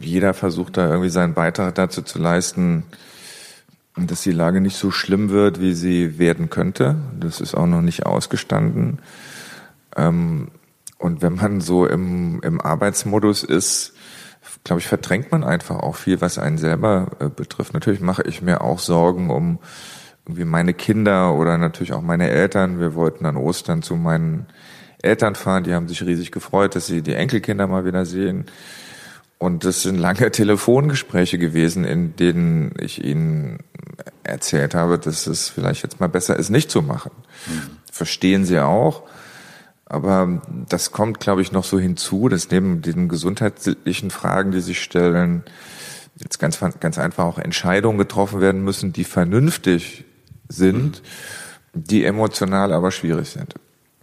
jeder 0.00 0.34
versucht 0.34 0.76
da 0.76 0.88
irgendwie 0.88 1.10
seinen 1.10 1.34
Beitrag 1.34 1.74
dazu 1.74 2.02
zu 2.02 2.18
leisten, 2.18 2.84
dass 3.96 4.22
die 4.22 4.32
Lage 4.32 4.60
nicht 4.60 4.76
so 4.76 4.90
schlimm 4.90 5.30
wird, 5.30 5.60
wie 5.60 5.74
sie 5.74 6.18
werden 6.18 6.50
könnte. 6.50 6.96
Das 7.18 7.40
ist 7.40 7.54
auch 7.54 7.66
noch 7.66 7.82
nicht 7.82 8.06
ausgestanden. 8.06 9.00
Ähm, 9.96 10.48
und 10.98 11.20
wenn 11.20 11.34
man 11.34 11.60
so 11.60 11.86
im, 11.86 12.40
im 12.42 12.60
Arbeitsmodus 12.60 13.42
ist, 13.42 13.92
glaube 14.64 14.80
ich, 14.80 14.86
verdrängt 14.86 15.30
man 15.32 15.44
einfach 15.44 15.76
auch 15.76 15.96
viel, 15.96 16.20
was 16.20 16.38
einen 16.38 16.58
selber 16.58 17.08
äh, 17.18 17.28
betrifft. 17.28 17.74
Natürlich 17.74 18.00
mache 18.00 18.22
ich 18.22 18.42
mir 18.42 18.60
auch 18.60 18.78
Sorgen 18.78 19.30
um 19.30 19.58
irgendwie 20.24 20.44
meine 20.44 20.72
Kinder 20.72 21.34
oder 21.34 21.58
natürlich 21.58 21.92
auch 21.92 22.02
meine 22.02 22.30
Eltern. 22.30 22.78
Wir 22.78 22.94
wollten 22.94 23.26
an 23.26 23.36
Ostern 23.36 23.82
zu 23.82 23.96
meinen 23.96 24.46
Eltern 25.02 25.34
fahren. 25.34 25.64
Die 25.64 25.74
haben 25.74 25.88
sich 25.88 26.02
riesig 26.04 26.30
gefreut, 26.30 26.76
dass 26.76 26.86
sie 26.86 27.02
die 27.02 27.14
Enkelkinder 27.14 27.66
mal 27.66 27.84
wieder 27.84 28.06
sehen. 28.06 28.46
Und 29.42 29.64
das 29.64 29.82
sind 29.82 29.98
lange 29.98 30.30
Telefongespräche 30.30 31.36
gewesen, 31.36 31.82
in 31.82 32.14
denen 32.14 32.76
ich 32.78 33.02
ihnen 33.02 33.58
erzählt 34.22 34.72
habe, 34.72 35.00
dass 35.00 35.26
es 35.26 35.48
vielleicht 35.48 35.82
jetzt 35.82 35.98
mal 35.98 36.08
besser 36.08 36.36
ist, 36.36 36.50
nicht 36.50 36.70
zu 36.70 36.80
machen. 36.80 37.10
Mhm. 37.48 37.62
Verstehen 37.90 38.44
sie 38.44 38.60
auch. 38.60 39.02
Aber 39.84 40.42
das 40.68 40.92
kommt, 40.92 41.18
glaube 41.18 41.42
ich, 41.42 41.50
noch 41.50 41.64
so 41.64 41.80
hinzu, 41.80 42.28
dass 42.28 42.52
neben 42.52 42.82
den 42.82 43.08
gesundheitlichen 43.08 44.12
Fragen, 44.12 44.52
die 44.52 44.60
sich 44.60 44.80
stellen, 44.80 45.42
jetzt 46.20 46.38
ganz, 46.38 46.60
ganz 46.78 46.96
einfach 46.98 47.24
auch 47.24 47.38
Entscheidungen 47.40 47.98
getroffen 47.98 48.40
werden 48.40 48.62
müssen, 48.62 48.92
die 48.92 49.02
vernünftig 49.02 50.04
sind, 50.48 51.02
die 51.74 52.04
emotional 52.04 52.72
aber 52.72 52.92
schwierig 52.92 53.30
sind. 53.30 53.56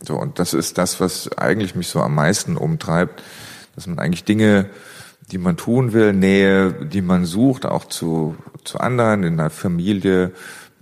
So, 0.06 0.16
und 0.18 0.38
das 0.38 0.54
ist 0.54 0.78
das, 0.78 1.00
was 1.00 1.32
eigentlich 1.38 1.76
mich 1.76 1.88
so 1.88 2.02
am 2.02 2.14
meisten 2.14 2.58
umtreibt, 2.58 3.24
dass 3.76 3.88
man 3.88 4.00
eigentlich 4.00 4.26
Dinge, 4.26 4.70
die 5.32 5.38
man 5.38 5.58
tun 5.58 5.94
will, 5.94 6.14
Nähe, 6.14 6.74
die 6.74 7.02
man 7.02 7.26
sucht, 7.26 7.66
auch 7.66 7.86
zu, 7.86 8.36
zu 8.64 8.80
anderen, 8.80 9.24
in 9.24 9.38
der 9.38 9.50
Familie, 9.50 10.32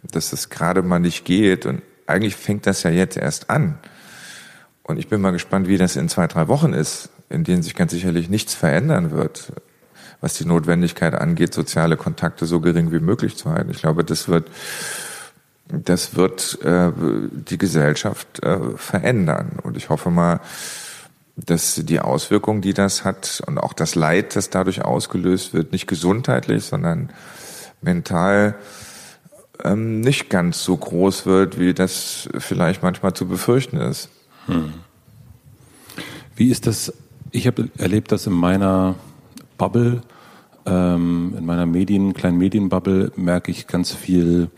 dass 0.04 0.34
es 0.34 0.50
gerade 0.50 0.82
mal 0.82 1.00
nicht 1.00 1.26
geht. 1.26 1.66
Und 1.66 1.82
eigentlich 2.06 2.36
fängt 2.36 2.66
das 2.66 2.84
ja 2.84 2.90
jetzt 2.90 3.18
erst 3.18 3.50
an. 3.50 3.78
Und 4.84 4.98
ich 4.98 5.10
bin 5.10 5.20
mal 5.20 5.32
gespannt, 5.32 5.68
wie 5.68 5.78
das 5.78 5.98
in 5.98 6.08
zwei, 6.08 6.28
drei 6.28 6.48
Wochen 6.48 6.74
ist, 6.74 7.10
in 7.30 7.44
denen 7.44 7.62
sich 7.62 7.76
ganz 7.76 7.92
sicherlich 7.92 8.30
nichts 8.30 8.54
verändern 8.54 9.12
wird, 9.12 9.52
was 10.22 10.36
die 10.36 10.46
Notwendigkeit 10.46 11.14
angeht, 11.14 11.54
soziale 11.54 11.98
Kontakte 11.98 12.46
so 12.46 12.62
gering 12.62 12.92
wie 12.94 13.02
möglich 13.02 13.36
zu 13.36 13.50
halten. 13.50 13.70
Ich 13.70 13.80
glaube, 13.80 14.06
das 14.06 14.30
wird, 14.30 14.50
das 15.68 16.16
wird 16.16 16.64
äh, 16.64 16.92
die 17.32 17.58
Gesellschaft 17.58 18.42
äh, 18.44 18.78
verändern. 18.78 19.60
Und 19.62 19.76
ich 19.76 19.90
hoffe 19.90 20.10
mal, 20.10 20.40
dass 21.38 21.76
die 21.76 22.00
Auswirkungen, 22.00 22.62
die 22.62 22.74
das 22.74 23.06
hat 23.06 23.42
und 23.46 23.60
auch 23.60 23.74
das 23.74 23.96
Leid, 23.96 24.36
das 24.36 24.50
dadurch 24.50 24.84
ausgelöst 24.84 25.54
wird, 25.54 25.72
nicht 25.72 25.88
gesundheitlich, 25.88 26.66
sondern 26.66 27.12
mental 27.82 28.56
ähm, 29.64 30.02
nicht 30.02 30.30
ganz 30.30 30.64
so 30.64 30.76
groß 30.76 31.26
wird, 31.26 31.60
wie 31.60 31.74
das 31.74 32.28
vielleicht 32.38 32.82
manchmal 32.82 33.14
zu 33.14 33.28
befürchten 33.28 33.78
ist. 33.78 34.10
Hm. 34.48 34.74
Wie 36.36 36.50
ist 36.50 36.68
das? 36.68 36.94
Ich 37.32 37.46
habe 37.46 37.70
erlebt, 37.78 38.12
dass 38.12 38.26
in 38.26 38.34
meiner 38.34 38.96
Bubble, 39.58 40.02
ähm, 40.66 41.36
in 41.38 41.46
meiner 41.46 41.66
Medien, 41.66 42.14
kleinen 42.14 42.38
Medienbubble, 42.38 43.12
merke 43.16 43.52
ich 43.52 43.68
ganz 43.68 43.94
viel 43.94 44.50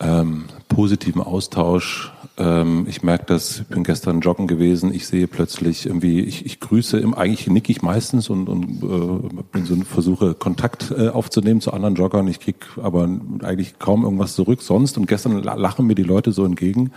ähm, 0.00 0.44
positiven 0.68 1.20
Austausch. 1.20 2.13
Ähm, 2.36 2.86
ich 2.88 3.02
merke 3.02 3.26
das, 3.26 3.60
ich 3.60 3.66
bin 3.66 3.84
gestern 3.84 4.20
joggen 4.20 4.48
gewesen, 4.48 4.92
ich 4.92 5.06
sehe 5.06 5.28
plötzlich 5.28 5.86
irgendwie, 5.86 6.20
ich, 6.20 6.44
ich 6.44 6.58
grüße, 6.58 6.98
im, 6.98 7.14
eigentlich 7.14 7.46
nicke 7.46 7.70
ich 7.70 7.80
meistens 7.80 8.28
und, 8.28 8.48
und 8.48 8.82
äh, 8.82 9.42
bin 9.52 9.64
so, 9.64 9.76
versuche 9.84 10.34
Kontakt 10.34 10.90
äh, 10.90 11.08
aufzunehmen 11.08 11.60
zu 11.60 11.72
anderen 11.72 11.94
Joggern. 11.94 12.26
Ich 12.26 12.40
kriege 12.40 12.58
aber 12.82 13.08
eigentlich 13.42 13.78
kaum 13.78 14.02
irgendwas 14.02 14.34
zurück 14.34 14.62
sonst. 14.62 14.98
Und 14.98 15.06
gestern 15.06 15.42
lachen 15.42 15.86
mir 15.86 15.94
die 15.94 16.02
Leute 16.02 16.32
so 16.32 16.44
entgegen. 16.44 16.90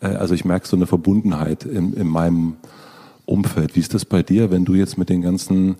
Äh, 0.00 0.06
also 0.06 0.34
ich 0.34 0.46
merke 0.46 0.66
so 0.66 0.76
eine 0.76 0.86
Verbundenheit 0.86 1.64
in, 1.64 1.92
in 1.92 2.06
meinem 2.06 2.56
Umfeld. 3.26 3.76
Wie 3.76 3.80
ist 3.80 3.92
das 3.92 4.06
bei 4.06 4.22
dir, 4.22 4.50
wenn 4.50 4.64
du 4.64 4.74
jetzt 4.74 4.96
mit 4.96 5.10
den 5.10 5.20
ganzen 5.20 5.76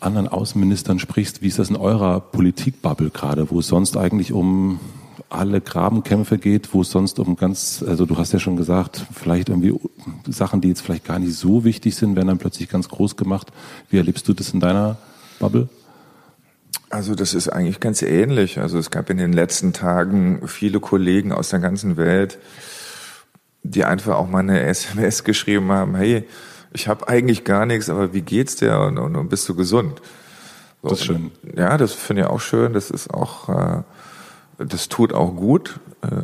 anderen 0.00 0.28
Außenministern 0.28 0.98
sprichst? 0.98 1.42
Wie 1.42 1.48
ist 1.48 1.58
das 1.58 1.68
in 1.68 1.76
eurer 1.76 2.20
Politikbubble 2.20 3.10
gerade, 3.10 3.50
wo 3.50 3.58
es 3.58 3.68
sonst 3.68 3.98
eigentlich 3.98 4.32
um 4.32 4.80
alle 5.30 5.60
Grabenkämpfe 5.60 6.38
geht, 6.38 6.72
wo 6.72 6.80
es 6.80 6.90
sonst 6.90 7.18
um 7.18 7.36
ganz, 7.36 7.84
also 7.86 8.06
du 8.06 8.16
hast 8.16 8.32
ja 8.32 8.38
schon 8.38 8.56
gesagt, 8.56 9.04
vielleicht 9.12 9.48
irgendwie 9.48 9.78
Sachen, 10.26 10.60
die 10.60 10.68
jetzt 10.68 10.80
vielleicht 10.80 11.04
gar 11.04 11.18
nicht 11.18 11.34
so 11.34 11.64
wichtig 11.64 11.96
sind, 11.96 12.16
werden 12.16 12.28
dann 12.28 12.38
plötzlich 12.38 12.68
ganz 12.68 12.88
groß 12.88 13.16
gemacht. 13.16 13.48
Wie 13.90 13.98
erlebst 13.98 14.26
du 14.28 14.32
das 14.32 14.54
in 14.54 14.60
deiner 14.60 14.96
Bubble? 15.38 15.68
Also 16.90 17.14
das 17.14 17.34
ist 17.34 17.48
eigentlich 17.48 17.80
ganz 17.80 18.00
ähnlich. 18.00 18.58
Also 18.58 18.78
es 18.78 18.90
gab 18.90 19.10
in 19.10 19.18
den 19.18 19.32
letzten 19.32 19.72
Tagen 19.72 20.46
viele 20.48 20.80
Kollegen 20.80 21.32
aus 21.32 21.50
der 21.50 21.58
ganzen 21.58 21.98
Welt, 21.98 22.38
die 23.62 23.84
einfach 23.84 24.16
auch 24.16 24.28
mal 24.28 24.38
eine 24.38 24.60
SMS 24.66 25.24
geschrieben 25.24 25.70
haben, 25.70 25.94
hey, 25.94 26.24
ich 26.72 26.88
habe 26.88 27.08
eigentlich 27.08 27.44
gar 27.44 27.66
nichts, 27.66 27.90
aber 27.90 28.12
wie 28.12 28.22
geht's 28.22 28.56
dir 28.56 28.78
und, 28.80 28.98
und, 28.98 29.16
und 29.16 29.28
bist 29.28 29.48
du 29.48 29.54
gesund? 29.54 30.00
So, 30.82 30.90
das 30.90 31.00
ist 31.00 31.06
schön. 31.06 31.30
Ja, 31.56 31.76
das 31.76 31.92
finde 31.92 32.22
ich 32.22 32.28
auch 32.28 32.40
schön. 32.40 32.72
Das 32.72 32.90
ist 32.90 33.12
auch, 33.12 33.48
äh, 33.48 33.82
das 34.58 34.88
tut 34.88 35.12
auch 35.12 35.34
gut. 35.34 35.80
Äh, 36.02 36.22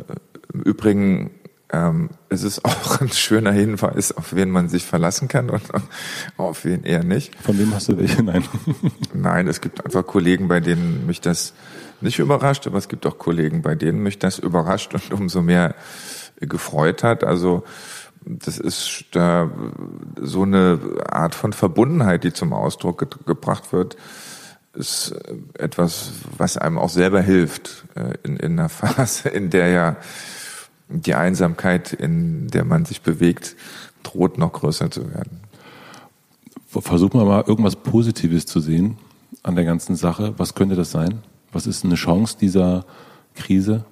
Im 0.53 0.61
Übrigen 0.61 1.31
ähm, 1.71 2.09
es 2.29 2.43
ist 2.43 2.63
auch 2.65 3.01
ein 3.01 3.09
schöner 3.09 3.51
Hinweis, 3.51 4.11
auf 4.11 4.33
wen 4.35 4.49
man 4.49 4.69
sich 4.69 4.85
verlassen 4.85 5.27
kann 5.27 5.49
und 5.49 5.63
auf 6.37 6.63
wen 6.63 6.83
eher 6.83 7.03
nicht. 7.03 7.35
Von 7.41 7.57
wem 7.59 7.73
hast 7.73 7.89
du 7.89 7.97
welche? 7.97 8.23
Nein. 8.23 8.43
Nein, 9.13 9.47
es 9.47 9.61
gibt 9.61 9.83
einfach 9.83 10.05
Kollegen, 10.05 10.47
bei 10.47 10.59
denen 10.59 11.05
mich 11.05 11.21
das 11.21 11.53
nicht 12.01 12.19
überrascht, 12.19 12.67
aber 12.67 12.77
es 12.77 12.87
gibt 12.87 13.05
auch 13.05 13.17
Kollegen, 13.17 13.61
bei 13.61 13.75
denen 13.75 14.03
mich 14.03 14.19
das 14.19 14.39
überrascht 14.39 14.93
und 14.93 15.11
umso 15.11 15.41
mehr 15.41 15.75
gefreut 16.39 17.03
hat. 17.03 17.23
Also 17.23 17.63
das 18.25 18.57
ist 18.57 19.05
da 19.11 19.49
so 20.19 20.43
eine 20.43 20.79
Art 21.09 21.35
von 21.35 21.53
Verbundenheit, 21.53 22.23
die 22.23 22.33
zum 22.33 22.53
Ausdruck 22.53 22.99
ge 22.99 23.07
gebracht 23.25 23.71
wird, 23.71 23.97
ist 24.75 25.15
etwas, 25.53 26.11
was 26.37 26.57
einem 26.57 26.77
auch 26.77 26.89
selber 26.89 27.21
hilft 27.21 27.85
äh, 27.95 28.13
in, 28.23 28.37
in 28.37 28.59
einer 28.59 28.69
Phase, 28.69 29.29
in 29.29 29.49
der 29.49 29.67
ja 29.69 29.95
die 30.87 31.15
Einsamkeit, 31.15 31.93
in 31.93 32.47
der 32.47 32.63
man 32.63 32.85
sich 32.85 33.01
bewegt, 33.01 33.55
droht 34.03 34.37
noch 34.37 34.53
größer 34.53 34.91
zu 34.91 35.11
werden. 35.13 35.39
Versuchen 36.67 37.19
wir 37.19 37.25
mal 37.25 37.43
irgendwas 37.47 37.75
Positives 37.75 38.45
zu 38.45 38.59
sehen 38.59 38.97
an 39.43 39.55
der 39.55 39.65
ganzen 39.65 39.95
Sache. 39.95 40.33
Was 40.37 40.55
könnte 40.55 40.75
das 40.75 40.91
sein? 40.91 41.23
Was 41.51 41.67
ist 41.67 41.85
eine 41.85 41.95
Chance 41.95 42.37
dieser 42.39 42.85
Krise? 43.33 43.85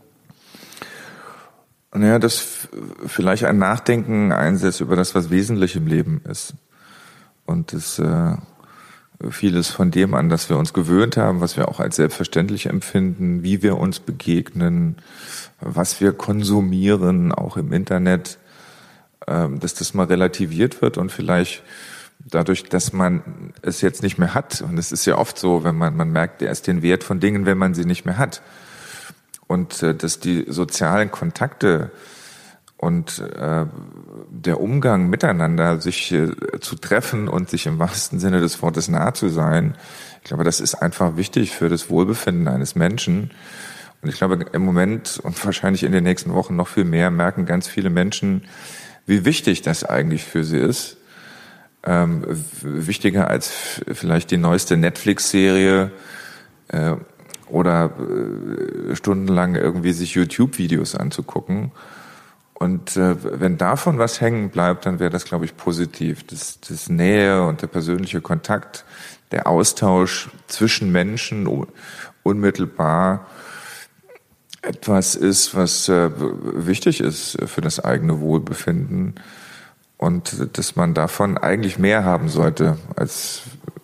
Naja, 1.94 2.20
dass 2.20 2.68
vielleicht 3.06 3.46
ein 3.46 3.58
Nachdenken 3.58 4.32
einsetzt 4.32 4.82
über 4.82 4.96
das, 4.96 5.16
was 5.16 5.30
wesentlich 5.30 5.76
im 5.76 5.88
Leben 5.88 6.22
ist. 6.30 6.56
Und 7.46 7.72
das 7.74 8.00
äh, 8.00 8.36
vieles 9.30 9.70
von 9.70 9.92
dem 9.92 10.14
an, 10.14 10.30
das 10.30 10.50
wir 10.50 10.58
uns 10.58 10.74
gewöhnt 10.74 11.18
haben, 11.18 11.42
was 11.42 11.58
wir 11.58 11.68
auch 11.70 11.80
als 11.80 11.96
selbstverständlich 11.96 12.66
empfinden, 12.66 13.44
wie 13.44 13.62
wir 13.62 13.78
uns 13.78 14.00
begegnen, 14.00 14.98
was 15.62 16.02
wir 16.02 16.14
konsumieren, 16.14 17.32
auch 17.32 17.58
im 17.58 17.72
Internet, 17.72 18.38
äh, 19.28 19.48
dass 19.50 19.74
das 19.74 19.94
mal 19.94 20.06
relativiert 20.06 20.82
wird 20.82 20.98
und 20.98 21.12
vielleicht 21.12 21.64
dadurch, 22.20 22.64
dass 22.64 22.94
man 22.94 23.54
es 23.62 23.82
jetzt 23.82 24.04
nicht 24.04 24.18
mehr 24.18 24.34
hat, 24.34 24.62
und 24.62 24.78
es 24.78 24.92
ist 24.92 25.06
ja 25.06 25.18
oft 25.18 25.38
so, 25.38 25.64
wenn 25.64 25.76
man, 25.76 25.96
man 25.96 26.12
merkt 26.12 26.42
erst 26.42 26.68
den 26.68 26.82
Wert 26.82 27.04
von 27.04 27.20
Dingen, 27.20 27.46
wenn 27.46 27.58
man 27.58 27.74
sie 27.74 27.86
nicht 27.86 28.06
mehr 28.06 28.18
hat. 28.18 28.42
Und 29.48 29.84
äh, 29.84 29.94
dass 29.94 30.20
die 30.20 30.46
sozialen 30.48 31.12
Kontakte 31.12 31.92
und 32.84 33.20
äh, 33.20 33.66
der 34.30 34.60
Umgang 34.60 35.10
miteinander, 35.10 35.80
sich 35.80 36.12
äh, 36.12 36.32
zu 36.60 36.76
treffen 36.76 37.28
und 37.28 37.50
sich 37.50 37.66
im 37.66 37.80
wahrsten 37.80 38.20
Sinne 38.20 38.42
des 38.42 38.62
Wortes 38.62 38.88
nahe 38.88 39.14
zu 39.14 39.30
sein, 39.30 39.76
ich 40.24 40.30
glaube, 40.30 40.46
das 40.46 40.62
ist 40.62 40.76
einfach 40.76 41.18
wichtig 41.18 41.52
für 41.52 41.68
das 41.68 41.90
Wohlbefinden 41.90 42.48
eines 42.48 42.76
Menschen. 42.76 43.32
Und 44.02 44.10
ich 44.10 44.16
glaube, 44.16 44.46
im 44.54 44.64
Moment 44.64 45.20
und 45.22 45.44
wahrscheinlich 45.46 45.84
in 45.84 45.92
den 45.92 46.06
nächsten 46.06 46.34
Wochen 46.34 46.56
noch 46.56 46.70
viel 46.70 46.86
mehr 46.86 47.12
merken 47.12 47.46
ganz 47.46 47.68
viele 47.68 47.90
Menschen, 47.90 48.46
wie 49.06 49.26
wichtig 49.26 49.64
das 49.64 49.84
eigentlich 49.84 50.24
für 50.24 50.46
sie 50.46 50.60
ist. 50.60 50.96
Ähm, 51.86 52.26
wichtiger 52.62 53.30
als 53.30 53.52
vielleicht 53.92 54.32
die 54.32 54.38
neueste 54.38 54.78
Netflix-Serie 54.78 55.92
äh, 56.70 56.96
oder 57.50 57.92
äh, 58.00 58.96
stundenlang 58.96 59.56
irgendwie 59.56 59.92
sich 59.92 60.14
YouTube-Videos 60.14 60.96
anzugucken. 60.96 61.72
Und 62.64 62.96
äh, 62.96 63.42
wenn 63.42 63.58
davon 63.58 63.98
was 63.98 64.22
hängen 64.22 64.50
bleibt, 64.50 64.86
dann 64.86 65.00
wäre 65.00 65.10
das, 65.10 65.26
glaube 65.26 65.44
ich, 65.44 65.58
positiv. 65.58 66.24
Das, 66.28 66.62
das 66.62 66.88
Nähe 66.88 67.46
und 67.46 67.62
der 67.62 67.68
persönliche 67.68 68.22
Kontakt, 68.22 68.86
der 69.32 69.48
Austausch 69.48 70.30
zwischen 70.48 70.90
Menschen 70.90 71.46
unmittelbar 72.24 73.28
etwas 74.62 75.16
ist, 75.16 75.58
was 75.58 75.90
äh, 75.90 76.10
wichtig 76.18 77.02
ist 77.02 77.38
für 77.48 77.60
das 77.60 77.84
eigene 77.84 78.22
Wohlbefinden 78.22 79.16
und 79.98 80.58
dass 80.58 80.78
man 80.78 80.94
davon 80.94 81.38
eigentlich 81.38 81.78
mehr 81.78 82.06
haben 82.06 82.30
sollte 82.30 82.78
als 82.96 83.42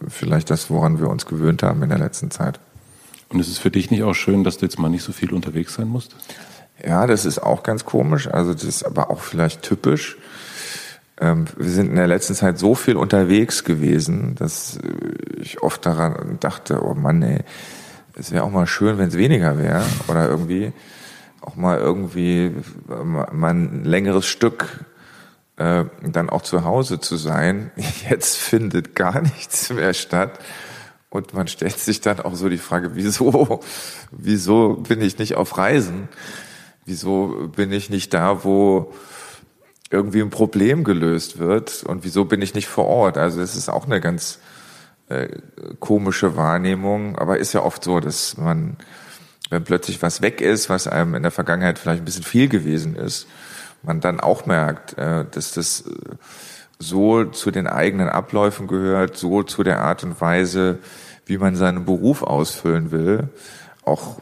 vielleicht 0.08 0.50
das, 0.52 0.70
woran 0.70 1.02
wir 1.02 1.10
uns 1.10 1.26
gewöhnt 1.26 1.64
haben 1.64 1.84
in 1.84 1.90
der 1.90 2.00
letzten 2.00 2.32
Zeit. 2.32 2.62
Und 3.28 3.42
ist 3.42 3.50
es 3.50 3.58
für 3.58 3.72
dich 3.72 3.92
nicht 3.92 4.04
auch 4.04 4.16
schön, 4.16 4.46
dass 4.46 4.58
du 4.58 4.66
jetzt 4.66 4.80
mal 4.80 4.88
nicht 4.88 5.04
so 5.04 5.12
viel 5.12 5.34
unterwegs 5.34 5.74
sein 5.74 5.90
musst? 5.90 6.16
Ja, 6.86 7.08
das 7.08 7.26
ist 7.26 7.40
auch 7.40 7.64
ganz 7.64 7.86
komisch. 7.86 8.28
Also 8.28 8.54
das 8.54 8.64
ist 8.64 8.84
aber 8.84 9.10
auch 9.10 9.20
vielleicht 9.20 9.64
typisch. 9.64 10.18
Ähm, 11.20 11.46
wir 11.58 11.70
sind 11.70 11.90
in 11.90 11.96
der 11.96 12.08
letzten 12.08 12.36
Zeit 12.36 12.58
so 12.58 12.76
viel 12.76 12.96
unterwegs 12.96 13.64
gewesen, 13.64 14.36
dass 14.36 14.80
ich 15.42 15.62
oft 15.62 15.86
daran 15.86 16.38
dachte, 16.40 16.84
oh 16.84 16.94
Mann, 16.94 17.22
ey, 17.22 17.44
es 18.16 18.32
wäre 18.32 18.44
auch 18.44 18.52
mal 18.52 18.68
schön, 18.68 18.98
wenn 18.98 19.10
es 19.10 19.18
weniger 19.18 19.58
wäre. 19.58 19.84
Oder 20.08 20.28
irgendwie 20.28 20.74
auch 21.42 21.56
mal 21.56 21.78
irgendwie 21.78 22.52
mal 22.88 23.50
ein 23.50 23.84
längeres 23.84 24.26
Stück 24.26 24.86
äh, 25.58 25.86
dann 26.02 26.30
auch 26.30 26.42
zu 26.42 26.64
Hause 26.64 27.00
zu 27.00 27.18
sein. 27.18 27.72
Jetzt 28.10 28.38
findet 28.38 28.96
gar 28.96 29.22
nichts 29.22 29.70
mehr 29.70 29.94
statt. 29.94 30.40
Und 31.10 31.34
man 31.34 31.48
stellt 31.48 31.80
sich 31.80 32.02
dann 32.02 32.20
auch 32.20 32.36
so 32.36 32.50
die 32.50 32.60
Frage, 32.60 32.92
wieso, 32.94 33.62
wieso 34.12 34.76
bin 34.76 35.02
ich 35.02 35.18
nicht 35.18 35.36
auf 35.36 35.58
Reisen? 35.58 36.08
Wieso 36.90 37.52
bin 37.56 37.72
ich 37.72 37.92
nicht 37.92 38.16
da, 38.16 38.44
wo 38.44 38.92
irgendwie 39.92 40.22
ein 40.22 40.32
Problem 40.32 40.84
gelöst 40.84 41.38
wird 41.38 41.84
und 41.84 42.04
wieso 42.04 42.26
bin 42.26 42.42
ich 42.42 42.56
nicht 42.56 42.68
vor 42.68 42.88
Ort? 42.88 43.16
Also 43.16 43.42
es 43.42 43.56
ist 43.56 43.70
auch 43.70 43.86
eine 43.86 44.02
ganz 44.02 44.40
äh, 45.08 45.28
komische 45.80 46.36
Wahrnehmung, 46.36 47.16
aber 47.16 47.38
ist 47.38 47.54
ja 47.54 47.62
oft 47.62 47.84
so, 47.84 48.00
dass 48.00 48.38
man, 48.38 48.76
wenn 49.52 49.64
plötzlich 49.64 50.02
was 50.02 50.24
weg 50.24 50.42
ist, 50.42 50.68
was 50.72 50.88
einem 50.88 51.14
in 51.14 51.22
der 51.22 51.32
Vergangenheit 51.32 51.78
vielleicht 51.78 52.02
ein 52.02 52.06
bisschen 52.06 52.24
viel 52.24 52.50
gewesen 52.50 52.96
ist, 52.96 53.28
man 53.84 54.02
dann 54.02 54.20
auch 54.20 54.48
merkt, 54.48 54.98
äh, 54.98 55.26
dass 55.30 55.52
das 55.52 55.82
äh, 55.82 55.94
so 56.80 57.26
zu 57.26 57.52
den 57.52 57.68
eigenen 57.68 58.10
Abläufen 58.10 58.66
gehört, 58.66 59.16
so 59.16 59.44
zu 59.44 59.62
der 59.62 59.82
Art 59.82 60.04
und 60.04 60.20
Weise, 60.22 60.80
wie 61.28 61.38
man 61.38 61.56
seinen 61.56 61.86
Beruf 61.86 62.24
ausfüllen 62.24 62.90
will, 62.90 63.30
auch 63.90 64.18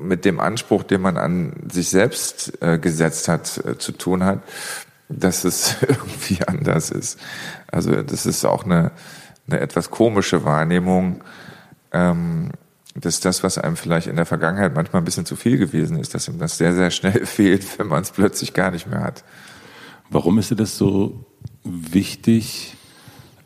mit 0.00 0.24
dem 0.24 0.40
Anspruch, 0.40 0.82
den 0.82 1.00
man 1.00 1.16
an 1.16 1.68
sich 1.70 1.88
selbst 1.88 2.60
äh, 2.62 2.78
gesetzt 2.78 3.28
hat, 3.28 3.62
äh, 3.64 3.78
zu 3.78 3.92
tun 3.92 4.24
hat, 4.24 4.40
dass 5.08 5.44
es 5.44 5.76
irgendwie 5.88 6.40
anders 6.46 6.90
ist. 6.90 7.18
Also 7.70 8.02
das 8.02 8.26
ist 8.26 8.44
auch 8.44 8.64
eine, 8.64 8.92
eine 9.48 9.60
etwas 9.60 9.90
komische 9.90 10.44
Wahrnehmung, 10.44 11.22
ähm, 11.92 12.52
dass 12.94 13.20
das, 13.20 13.42
was 13.42 13.58
einem 13.58 13.76
vielleicht 13.76 14.08
in 14.08 14.16
der 14.16 14.26
Vergangenheit 14.26 14.74
manchmal 14.74 15.02
ein 15.02 15.04
bisschen 15.04 15.26
zu 15.26 15.36
viel 15.36 15.58
gewesen 15.58 15.98
ist, 15.98 16.14
dass 16.14 16.28
ihm 16.28 16.38
das 16.38 16.58
sehr, 16.58 16.74
sehr 16.74 16.90
schnell 16.90 17.24
fehlt, 17.26 17.78
wenn 17.78 17.86
man 17.86 18.02
es 18.02 18.10
plötzlich 18.10 18.52
gar 18.52 18.70
nicht 18.70 18.86
mehr 18.86 19.02
hat. 19.02 19.24
Warum 20.10 20.38
ist 20.38 20.50
dir 20.50 20.56
das 20.56 20.76
so 20.76 21.24
wichtig? 21.62 22.76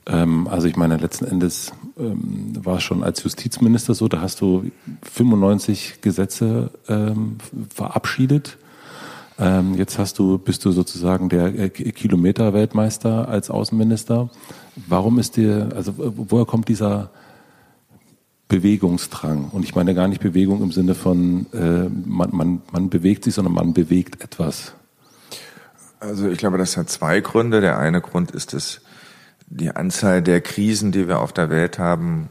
Ähm, 0.06 0.48
also 0.48 0.66
ich 0.66 0.76
meine, 0.76 0.96
letzten 0.96 1.26
Endes 1.26 1.72
ähm, 1.98 2.52
war 2.64 2.80
schon 2.80 3.02
als 3.02 3.22
Justizminister 3.22 3.94
so, 3.94 4.08
da 4.08 4.20
hast 4.20 4.40
du 4.40 4.70
95 5.02 6.00
Gesetze 6.00 6.70
ähm, 6.88 7.38
verabschiedet. 7.72 8.58
Ähm, 9.38 9.74
jetzt 9.74 9.98
hast 9.98 10.18
du, 10.18 10.38
bist 10.38 10.64
du 10.64 10.72
sozusagen 10.72 11.28
der 11.28 11.46
äh, 11.58 11.68
Kilometer-Weltmeister 11.70 13.28
als 13.28 13.50
Außenminister. 13.50 14.30
Warum 14.88 15.18
ist 15.18 15.36
dir, 15.36 15.70
also 15.74 15.94
woher 15.96 16.44
kommt 16.44 16.68
dieser 16.68 17.10
Bewegungsdrang? 18.48 19.50
Und 19.50 19.64
ich 19.64 19.74
meine 19.74 19.94
gar 19.94 20.06
nicht 20.06 20.20
Bewegung 20.20 20.62
im 20.62 20.72
Sinne 20.72 20.94
von 20.94 21.46
äh, 21.52 21.88
man, 21.88 22.30
man, 22.32 22.62
man 22.72 22.90
bewegt 22.90 23.24
sich, 23.24 23.34
sondern 23.34 23.54
man 23.54 23.72
bewegt 23.72 24.22
etwas. 24.22 24.72
Also 25.98 26.28
ich 26.28 26.38
glaube, 26.38 26.58
das 26.58 26.76
hat 26.76 26.90
zwei 26.90 27.20
Gründe. 27.20 27.60
Der 27.60 27.78
eine 27.78 28.00
Grund 28.00 28.30
ist, 28.30 28.52
dass 28.52 28.80
die 29.46 29.70
Anzahl 29.70 30.22
der 30.22 30.40
Krisen, 30.40 30.92
die 30.92 31.08
wir 31.08 31.20
auf 31.20 31.32
der 31.32 31.50
Welt 31.50 31.78
haben, 31.78 32.28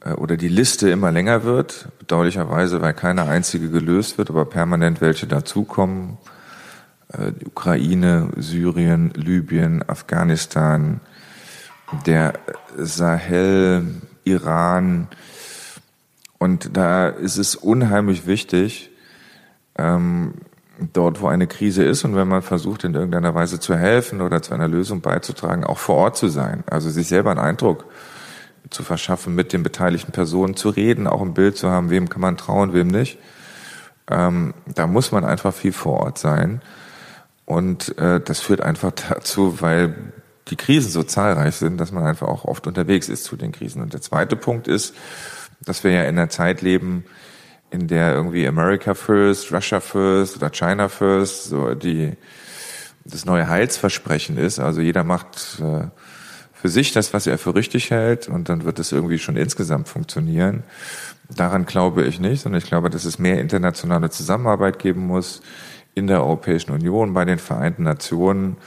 äh, 0.00 0.12
oder 0.12 0.36
die 0.36 0.48
Liste 0.48 0.90
immer 0.90 1.10
länger 1.10 1.44
wird, 1.44 1.88
bedauerlicherweise, 1.98 2.80
weil 2.80 2.94
keine 2.94 3.24
einzige 3.24 3.70
gelöst 3.70 4.18
wird, 4.18 4.30
aber 4.30 4.44
permanent 4.44 5.00
welche 5.00 5.26
dazukommen. 5.26 6.18
Äh, 7.12 7.32
die 7.32 7.46
Ukraine, 7.46 8.30
Syrien, 8.36 9.10
Libyen, 9.14 9.88
Afghanistan, 9.88 11.00
der 12.06 12.34
Sahel, 12.76 13.86
Iran. 14.24 15.08
Und 16.38 16.76
da 16.76 17.08
ist 17.08 17.38
es 17.38 17.56
unheimlich 17.56 18.26
wichtig, 18.26 18.90
ähm, 19.76 20.34
dort, 20.92 21.20
wo 21.20 21.28
eine 21.28 21.46
Krise 21.46 21.84
ist 21.84 22.04
und 22.04 22.14
wenn 22.14 22.28
man 22.28 22.42
versucht, 22.42 22.84
in 22.84 22.94
irgendeiner 22.94 23.34
Weise 23.34 23.60
zu 23.60 23.76
helfen 23.76 24.20
oder 24.20 24.42
zu 24.42 24.54
einer 24.54 24.68
Lösung 24.68 25.00
beizutragen, 25.00 25.64
auch 25.64 25.78
vor 25.78 25.96
Ort 25.96 26.16
zu 26.16 26.28
sein. 26.28 26.64
Also 26.70 26.90
sich 26.90 27.08
selber 27.08 27.30
einen 27.30 27.40
Eindruck 27.40 27.84
zu 28.70 28.82
verschaffen, 28.82 29.34
mit 29.34 29.52
den 29.52 29.62
beteiligten 29.62 30.12
Personen 30.12 30.56
zu 30.56 30.68
reden, 30.68 31.06
auch 31.06 31.22
ein 31.22 31.34
Bild 31.34 31.56
zu 31.56 31.70
haben, 31.70 31.90
wem 31.90 32.08
kann 32.08 32.20
man 32.20 32.36
trauen, 32.36 32.74
wem 32.74 32.88
nicht. 32.88 33.18
Ähm, 34.10 34.54
da 34.66 34.86
muss 34.86 35.12
man 35.12 35.24
einfach 35.24 35.54
viel 35.54 35.72
vor 35.72 36.00
Ort 36.00 36.18
sein. 36.18 36.60
Und 37.44 37.96
äh, 37.98 38.20
das 38.20 38.40
führt 38.40 38.60
einfach 38.60 38.92
dazu, 39.08 39.60
weil 39.60 39.94
die 40.48 40.56
Krisen 40.56 40.90
so 40.90 41.02
zahlreich 41.02 41.56
sind, 41.56 41.78
dass 41.78 41.92
man 41.92 42.04
einfach 42.04 42.28
auch 42.28 42.44
oft 42.44 42.66
unterwegs 42.66 43.08
ist 43.08 43.24
zu 43.24 43.36
den 43.36 43.52
Krisen. 43.52 43.82
Und 43.82 43.92
der 43.92 44.00
zweite 44.00 44.36
Punkt 44.36 44.68
ist, 44.68 44.94
dass 45.60 45.84
wir 45.84 45.90
ja 45.90 46.02
in 46.02 46.18
einer 46.18 46.30
Zeit 46.30 46.62
leben, 46.62 47.04
in 47.70 47.88
der 47.88 48.14
irgendwie 48.14 48.46
America 48.46 48.94
First, 48.94 49.52
Russia 49.52 49.80
First 49.80 50.36
oder 50.36 50.50
China 50.50 50.88
First 50.88 51.44
so 51.44 51.74
die 51.74 52.16
das 53.10 53.24
neue 53.24 53.48
Heilsversprechen 53.48 54.36
ist. 54.38 54.58
Also 54.58 54.80
jeder 54.80 55.04
macht 55.04 55.60
äh, 55.60 55.84
für 56.60 56.68
sich 56.68 56.92
das, 56.92 57.14
was 57.14 57.26
er 57.26 57.38
für 57.38 57.54
richtig 57.54 57.90
hält, 57.90 58.28
und 58.28 58.48
dann 58.48 58.64
wird 58.64 58.78
es 58.78 58.92
irgendwie 58.92 59.18
schon 59.18 59.36
insgesamt 59.36 59.88
funktionieren. 59.88 60.62
Daran 61.34 61.66
glaube 61.66 62.04
ich 62.04 62.20
nicht, 62.20 62.42
sondern 62.42 62.60
ich 62.60 62.68
glaube, 62.68 62.90
dass 62.90 63.04
es 63.04 63.18
mehr 63.18 63.40
internationale 63.40 64.10
Zusammenarbeit 64.10 64.78
geben 64.78 65.06
muss 65.06 65.42
in 65.94 66.06
der 66.06 66.22
Europäischen 66.22 66.72
Union, 66.72 67.14
bei 67.14 67.24
den 67.24 67.38
Vereinten 67.38 67.84
Nationen. 67.84 68.58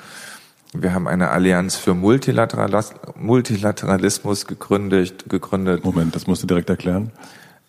Wir 0.74 0.94
haben 0.94 1.08
eine 1.08 1.30
Allianz 1.30 1.76
für 1.76 1.94
Multilateralismus 1.94 4.48
gegründet, 4.48 5.30
gegründet. 5.30 5.84
Moment, 5.84 6.16
das 6.16 6.28
musst 6.28 6.44
du 6.44 6.48
direkt 6.48 6.70
erklären. 6.70 7.12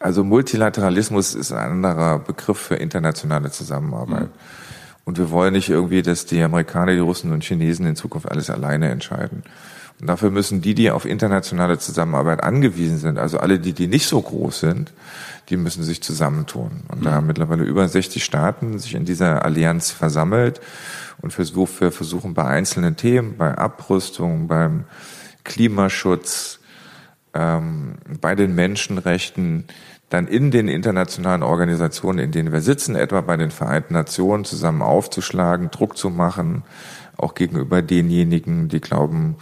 Also 0.03 0.25
Multilateralismus 0.25 1.35
ist 1.35 1.53
ein 1.53 1.85
anderer 1.85 2.19
Begriff 2.19 2.59
für 2.59 2.75
internationale 2.75 3.51
Zusammenarbeit. 3.51 4.29
Mhm. 4.29 4.41
Und 5.05 5.19
wir 5.19 5.31
wollen 5.31 5.53
nicht 5.53 5.69
irgendwie, 5.69 6.03
dass 6.03 6.27
die 6.27 6.43
Amerikaner, 6.43 6.93
die 6.93 6.99
Russen 6.99 7.33
und 7.33 7.45
Chinesen 7.45 7.87
in 7.87 7.97
Zukunft 7.97 8.31
alles 8.31 8.51
alleine 8.51 8.91
entscheiden. 8.91 9.43
Und 10.01 10.09
dafür 10.09 10.31
müssen 10.31 10.61
die, 10.61 10.75
die 10.75 10.91
auf 10.91 11.05
internationale 11.05 11.79
Zusammenarbeit 11.79 12.43
angewiesen 12.43 12.99
sind, 12.99 13.19
also 13.19 13.39
alle 13.39 13.61
die, 13.61 13.73
die 13.73 13.87
nicht 13.87 14.07
so 14.07 14.21
groß 14.21 14.61
sind, 14.61 14.93
die 15.49 15.57
müssen 15.57 15.85
sich 15.85 16.03
zusammentun. 16.03 16.83
Und 16.89 17.01
mhm. 17.01 17.05
da 17.05 17.13
haben 17.13 17.27
mittlerweile 17.27 17.63
über 17.63 17.87
60 17.87 18.25
Staaten 18.25 18.79
sich 18.79 18.95
in 18.95 19.05
dieser 19.05 19.45
Allianz 19.45 19.91
versammelt 19.91 20.61
und 21.21 21.37
wir 21.39 21.91
versuchen 21.93 22.35
bei 22.35 22.45
einzelnen 22.45 22.97
Themen, 22.97 23.37
bei 23.37 23.57
Abrüstung, 23.57 24.49
beim 24.49 24.85
Klimaschutz, 25.45 26.59
ähm, 27.35 27.95
bei 28.21 28.35
den 28.35 28.55
Menschenrechten, 28.55 29.65
dann 30.13 30.27
in 30.27 30.51
den 30.51 30.69
internationalen 30.69 31.43
Organisationen, 31.43 32.19
in 32.19 32.33
denen 32.33 32.53
wir 32.53 32.61
sitzen, 32.61 32.97
etwa 32.97 33.23
bei 33.23 33.39
den 33.39 33.51
Vereinten 33.51 33.95
Nationen, 33.95 34.45
zusammen 34.45 34.83
aufzuschlagen, 34.83 35.71
Druck 35.71 35.97
zu 35.97 36.11
machen, 36.11 36.65
auch 37.17 37.35
gegenüber 37.35 37.81
denjenigen, 37.81 38.69
die 38.69 38.81
glauben, 38.81 39.37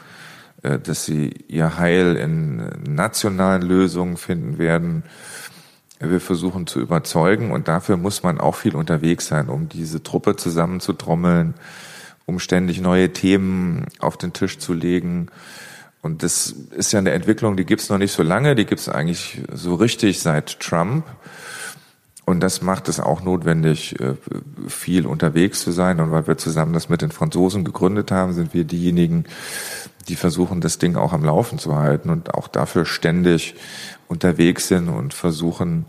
äh, 0.63 0.79
dass 0.79 1.05
sie 1.05 1.31
ihr 1.49 1.79
Heil 1.79 2.15
in 2.17 2.63
nationalen 2.89 3.63
Lösungen 3.63 4.17
finden 4.17 4.59
werden. 4.59 5.03
Wir 5.99 6.21
versuchen 6.21 6.67
zu 6.67 6.81
überzeugen 6.81 7.51
und 7.51 7.67
dafür 7.67 7.97
muss 7.97 8.23
man 8.23 8.41
auch 8.41 8.55
viel 8.55 8.77
unterwegs 8.77 9.27
sein, 9.27 9.49
um 9.49 9.69
diese 9.69 10.03
Truppe 10.03 10.37
zusammenzutrommeln, 10.37 11.55
um 12.27 12.39
ständig 12.39 12.81
neue 12.81 13.13
Themen 13.13 13.87
auf 13.99 14.17
den 14.17 14.33
Tisch 14.33 14.59
zu 14.59 14.73
legen. 14.73 15.29
Und 16.03 16.23
das 16.23 16.55
ist 16.71 16.93
ja 16.93 16.99
eine 16.99 17.11
Entwicklung, 17.11 17.57
die 17.57 17.67
gibt's 17.67 17.91
noch 17.91 17.99
nicht 17.99 18.13
so 18.13 18.23
lange, 18.23 18.55
die 18.55 18.65
gibt's 18.65 18.89
eigentlich 18.89 19.43
so 19.53 19.75
richtig 19.75 20.21
seit 20.21 20.59
Trump. 20.61 21.05
Und 22.25 22.41
das 22.41 22.63
macht 22.63 22.89
es 22.89 23.01
auch 23.01 23.23
notwendig, 23.23 23.99
äh, 24.01 24.15
viel 24.69 25.05
unterwegs 25.05 25.61
zu 25.63 25.73
sein. 25.73 26.01
Und 26.01 26.13
weil 26.13 26.27
wir 26.27 26.39
zusammen 26.39 26.73
das 26.73 26.89
mit 26.89 27.03
den 27.03 27.11
Franzosen 27.11 27.65
gegründet 27.65 28.13
haben, 28.13 28.33
sind 28.33 28.55
wir 28.55 28.65
diejenigen, 28.65 29.25
die 30.09 30.17
versuchen, 30.17 30.61
das 30.61 30.79
Ding 30.79 30.97
auch 30.97 31.13
am 31.13 31.25
Laufen 31.25 31.59
zu 31.59 31.77
halten 31.77 32.09
und 32.09 32.35
auch 32.35 32.49
dafür 32.49 32.87
ständig 32.87 33.55
unterwegs 34.09 34.69
sind 34.69 34.89
und 34.89 35.13
versuchen, 35.13 35.87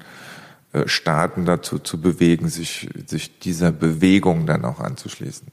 äh, 0.74 0.88
Staaten 0.88 1.46
dazu 1.46 1.80
zu 1.80 2.02
bewegen, 2.02 2.50
sich, 2.50 2.90
sich 3.06 3.40
dieser 3.40 3.72
Bewegung 3.72 4.46
dann 4.46 4.66
auch 4.66 4.80
anzuschließen. 4.80 5.48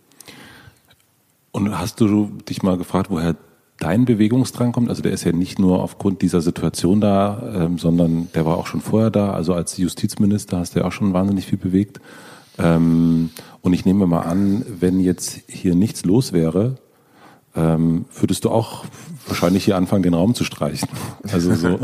Und 1.51 1.79
hast 1.79 2.01
du 2.01 2.39
dich 2.49 2.63
mal 2.63 2.79
gefragt, 2.79 3.11
woher 3.11 3.37
dein 3.79 4.05
Bewegungsdrang 4.05 4.73
kommt? 4.73 4.89
Also 4.89 5.03
der 5.03 5.13
ist 5.13 5.25
ja 5.25 5.33
nicht 5.33 5.59
nur 5.59 5.83
aufgrund 5.83 6.23
dieser 6.23 6.41
Situation 6.41 7.01
da, 7.01 7.43
ähm, 7.55 7.79
sondern 7.79 8.29
der 8.35 8.45
war 8.45 8.57
auch 8.57 8.67
schon 8.67 8.81
vorher 8.81 9.11
da. 9.11 9.33
Also 9.33 9.55
als 9.55 9.77
Justizminister 9.77 10.59
hast 10.59 10.75
du 10.75 10.81
ja 10.81 10.87
auch 10.87 10.93
schon 10.93 11.13
wahnsinnig 11.13 11.47
viel 11.47 11.59
bewegt. 11.59 12.01
Ähm, 12.59 13.31
und 13.63 13.73
ich 13.73 13.85
nehme 13.85 14.07
mal 14.07 14.23
an, 14.23 14.65
wenn 14.81 15.01
jetzt 15.01 15.41
hier 15.47 15.75
nichts 15.75 16.05
los 16.05 16.33
wäre, 16.33 16.77
ähm, 17.55 18.05
würdest 18.19 18.45
du 18.45 18.51
auch 18.51 18.85
wahrscheinlich 19.27 19.65
hier 19.65 19.77
anfangen, 19.77 20.03
den 20.03 20.15
Raum 20.15 20.35
zu 20.35 20.45
streichen. 20.45 20.89
Also 21.31 21.55
so, 21.55 21.79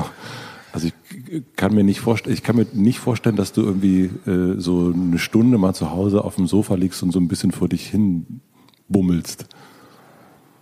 also 0.73 0.89
ich 0.89 1.43
kann 1.57 1.75
mir 1.75 1.85
nicht 1.85 2.01
vorstellen, 2.01 2.35
ich 2.35 2.43
kann 2.43 2.57
mir 2.57 2.67
nicht 2.73 2.99
vorstellen, 2.99 3.37
dass 3.37 3.53
du 3.53 3.63
irgendwie 3.63 4.11
äh, 4.27 4.59
so 4.59 4.93
eine 4.93 5.19
Stunde 5.19 5.59
mal 5.59 5.75
zu 5.75 5.91
Hause 5.91 6.25
auf 6.25 6.37
dem 6.37 6.47
Sofa 6.47 6.75
liegst 6.75 7.03
und 7.03 7.13
so 7.13 7.21
ein 7.21 7.29
bisschen 7.29 7.53
vor 7.53 7.69
dich 7.69 7.87
hin 7.87 8.41
bummelst. 8.89 9.47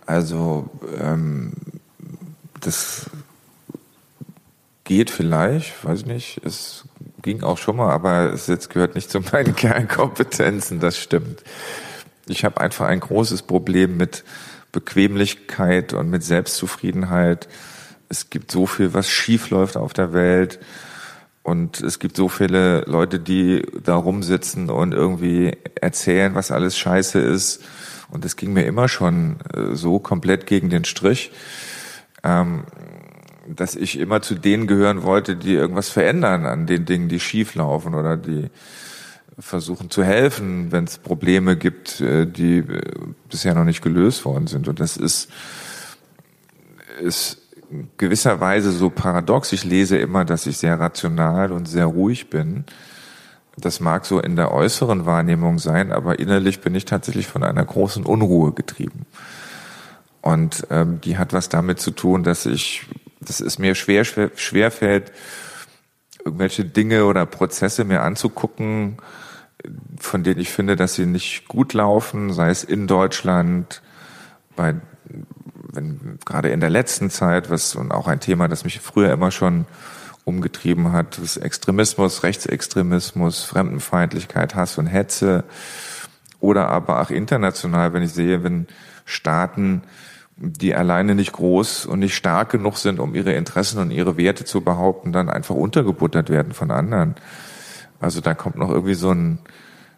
Also 0.05 0.69
ähm, 0.99 1.53
das 2.59 3.09
geht 4.83 5.09
vielleicht, 5.09 5.83
weiß 5.83 6.01
ich 6.01 6.05
nicht. 6.05 6.41
Es 6.43 6.85
ging 7.21 7.43
auch 7.43 7.57
schon 7.57 7.77
mal, 7.77 7.91
aber 7.91 8.33
es 8.33 8.47
jetzt 8.47 8.69
gehört 8.69 8.95
nicht 8.95 9.09
zu 9.09 9.21
meinen 9.21 9.55
Kernkompetenzen. 9.55 10.79
Das 10.79 10.97
stimmt. 10.97 11.43
Ich 12.27 12.45
habe 12.45 12.61
einfach 12.61 12.87
ein 12.87 12.99
großes 12.99 13.43
Problem 13.43 13.97
mit 13.97 14.23
Bequemlichkeit 14.71 15.93
und 15.93 16.09
mit 16.09 16.23
Selbstzufriedenheit. 16.23 17.47
Es 18.09 18.29
gibt 18.29 18.51
so 18.51 18.65
viel, 18.65 18.93
was 18.93 19.09
schief 19.09 19.49
läuft 19.49 19.77
auf 19.77 19.93
der 19.93 20.13
Welt. 20.13 20.59
Und 21.43 21.81
es 21.81 21.99
gibt 21.99 22.15
so 22.15 22.29
viele 22.29 22.81
Leute, 22.81 23.19
die 23.19 23.65
da 23.83 23.95
rumsitzen 23.95 24.69
und 24.69 24.93
irgendwie 24.93 25.57
erzählen, 25.75 26.35
was 26.35 26.51
alles 26.51 26.77
scheiße 26.77 27.19
ist 27.19 27.61
Und 28.13 28.23
das 28.23 28.35
ging 28.35 28.53
mir 28.53 28.65
immer 28.65 28.87
schon 28.87 29.37
äh, 29.53 29.73
so 29.73 29.97
komplett 29.97 30.45
gegen 30.45 30.69
den 30.69 30.85
Strich, 30.85 31.31
ähm, 32.23 32.63
dass 33.47 33.75
ich 33.75 33.97
immer 33.97 34.21
zu 34.21 34.35
denen 34.35 34.67
gehören 34.67 35.01
wollte, 35.01 35.35
die 35.35 35.53
irgendwas 35.53 35.89
verändern 35.89 36.45
an 36.45 36.67
den 36.67 36.85
Dingen, 36.85 37.09
die 37.09 37.19
schief 37.19 37.55
laufen 37.55 37.95
oder 37.95 38.15
die 38.15 38.49
versuchen 39.39 39.89
zu 39.89 40.03
helfen, 40.03 40.71
wenn 40.71 40.83
es 40.83 40.99
Probleme 40.99 41.57
gibt, 41.57 42.01
äh, 42.01 42.27
die 42.27 42.59
äh, 42.59 42.81
bisher 43.31 43.55
noch 43.55 43.65
nicht 43.65 43.81
gelöst 43.81 44.25
worden 44.25 44.45
sind. 44.45 44.67
Und 44.67 44.79
das 44.79 44.95
ist, 44.95 45.31
ist 47.01 47.39
gewisserweise 47.97 48.71
so 48.71 48.91
paradox. 48.91 49.51
Ich 49.53 49.63
lese 49.63 49.97
immer, 49.97 50.23
dass 50.23 50.45
ich 50.45 50.57
sehr 50.57 50.79
rational 50.79 51.51
und 51.51 51.67
sehr 51.67 51.87
ruhig 51.87 52.29
bin. 52.29 52.65
Das 53.57 53.79
mag 53.79 54.05
so 54.05 54.19
in 54.19 54.35
der 54.35 54.51
äußeren 54.51 55.05
Wahrnehmung 55.05 55.59
sein, 55.59 55.91
aber 55.91 56.19
innerlich 56.19 56.61
bin 56.61 56.73
ich 56.73 56.85
tatsächlich 56.85 57.27
von 57.27 57.43
einer 57.43 57.63
großen 57.63 58.05
Unruhe 58.05 58.51
getrieben. 58.51 59.05
Und 60.21 60.65
ähm, 60.71 61.01
die 61.01 61.17
hat 61.17 61.33
was 61.33 61.49
damit 61.49 61.79
zu 61.79 61.91
tun, 61.91 62.23
dass 62.23 62.45
ich, 62.45 62.87
dass 63.19 63.39
es 63.41 63.59
mir 63.59 63.75
schwer, 63.75 64.05
schwer, 64.05 64.31
schwer 64.35 64.71
irgendwelche 66.23 66.65
Dinge 66.65 67.05
oder 67.05 67.25
Prozesse 67.25 67.83
mir 67.83 68.01
anzugucken, 68.01 68.97
von 69.99 70.23
denen 70.23 70.39
ich 70.39 70.49
finde, 70.49 70.75
dass 70.75 70.95
sie 70.95 71.05
nicht 71.05 71.47
gut 71.47 71.73
laufen, 71.73 72.33
sei 72.33 72.49
es 72.49 72.63
in 72.63 72.87
Deutschland, 72.87 73.81
bei, 74.55 74.75
wenn, 75.71 76.19
gerade 76.25 76.49
in 76.49 76.59
der 76.59 76.69
letzten 76.69 77.09
Zeit, 77.09 77.49
was 77.49 77.75
und 77.75 77.91
auch 77.91 78.07
ein 78.07 78.19
Thema, 78.19 78.47
das 78.47 78.63
mich 78.63 78.79
früher 78.79 79.11
immer 79.11 79.31
schon 79.31 79.65
umgetrieben 80.25 80.91
hat, 80.91 81.17
ist 81.17 81.37
Extremismus, 81.37 82.23
Rechtsextremismus, 82.23 83.43
Fremdenfeindlichkeit, 83.43 84.55
Hass 84.55 84.77
und 84.77 84.87
Hetze 84.87 85.43
oder 86.39 86.69
aber 86.69 87.01
auch 87.01 87.09
international, 87.09 87.93
wenn 87.93 88.03
ich 88.03 88.13
sehe, 88.13 88.43
wenn 88.43 88.67
Staaten, 89.05 89.83
die 90.35 90.75
alleine 90.75 91.15
nicht 91.15 91.31
groß 91.33 91.85
und 91.85 91.99
nicht 91.99 92.15
stark 92.15 92.49
genug 92.49 92.77
sind, 92.77 92.99
um 92.99 93.15
ihre 93.15 93.33
Interessen 93.33 93.79
und 93.79 93.91
ihre 93.91 94.17
Werte 94.17 94.45
zu 94.45 94.61
behaupten, 94.61 95.11
dann 95.11 95.29
einfach 95.29 95.55
untergebuttert 95.55 96.29
werden 96.29 96.53
von 96.53 96.71
anderen. 96.71 97.15
Also 97.99 98.19
da 98.19 98.33
kommt 98.33 98.57
noch 98.57 98.69
irgendwie 98.69 98.95
so 98.95 99.11
ein, 99.11 99.39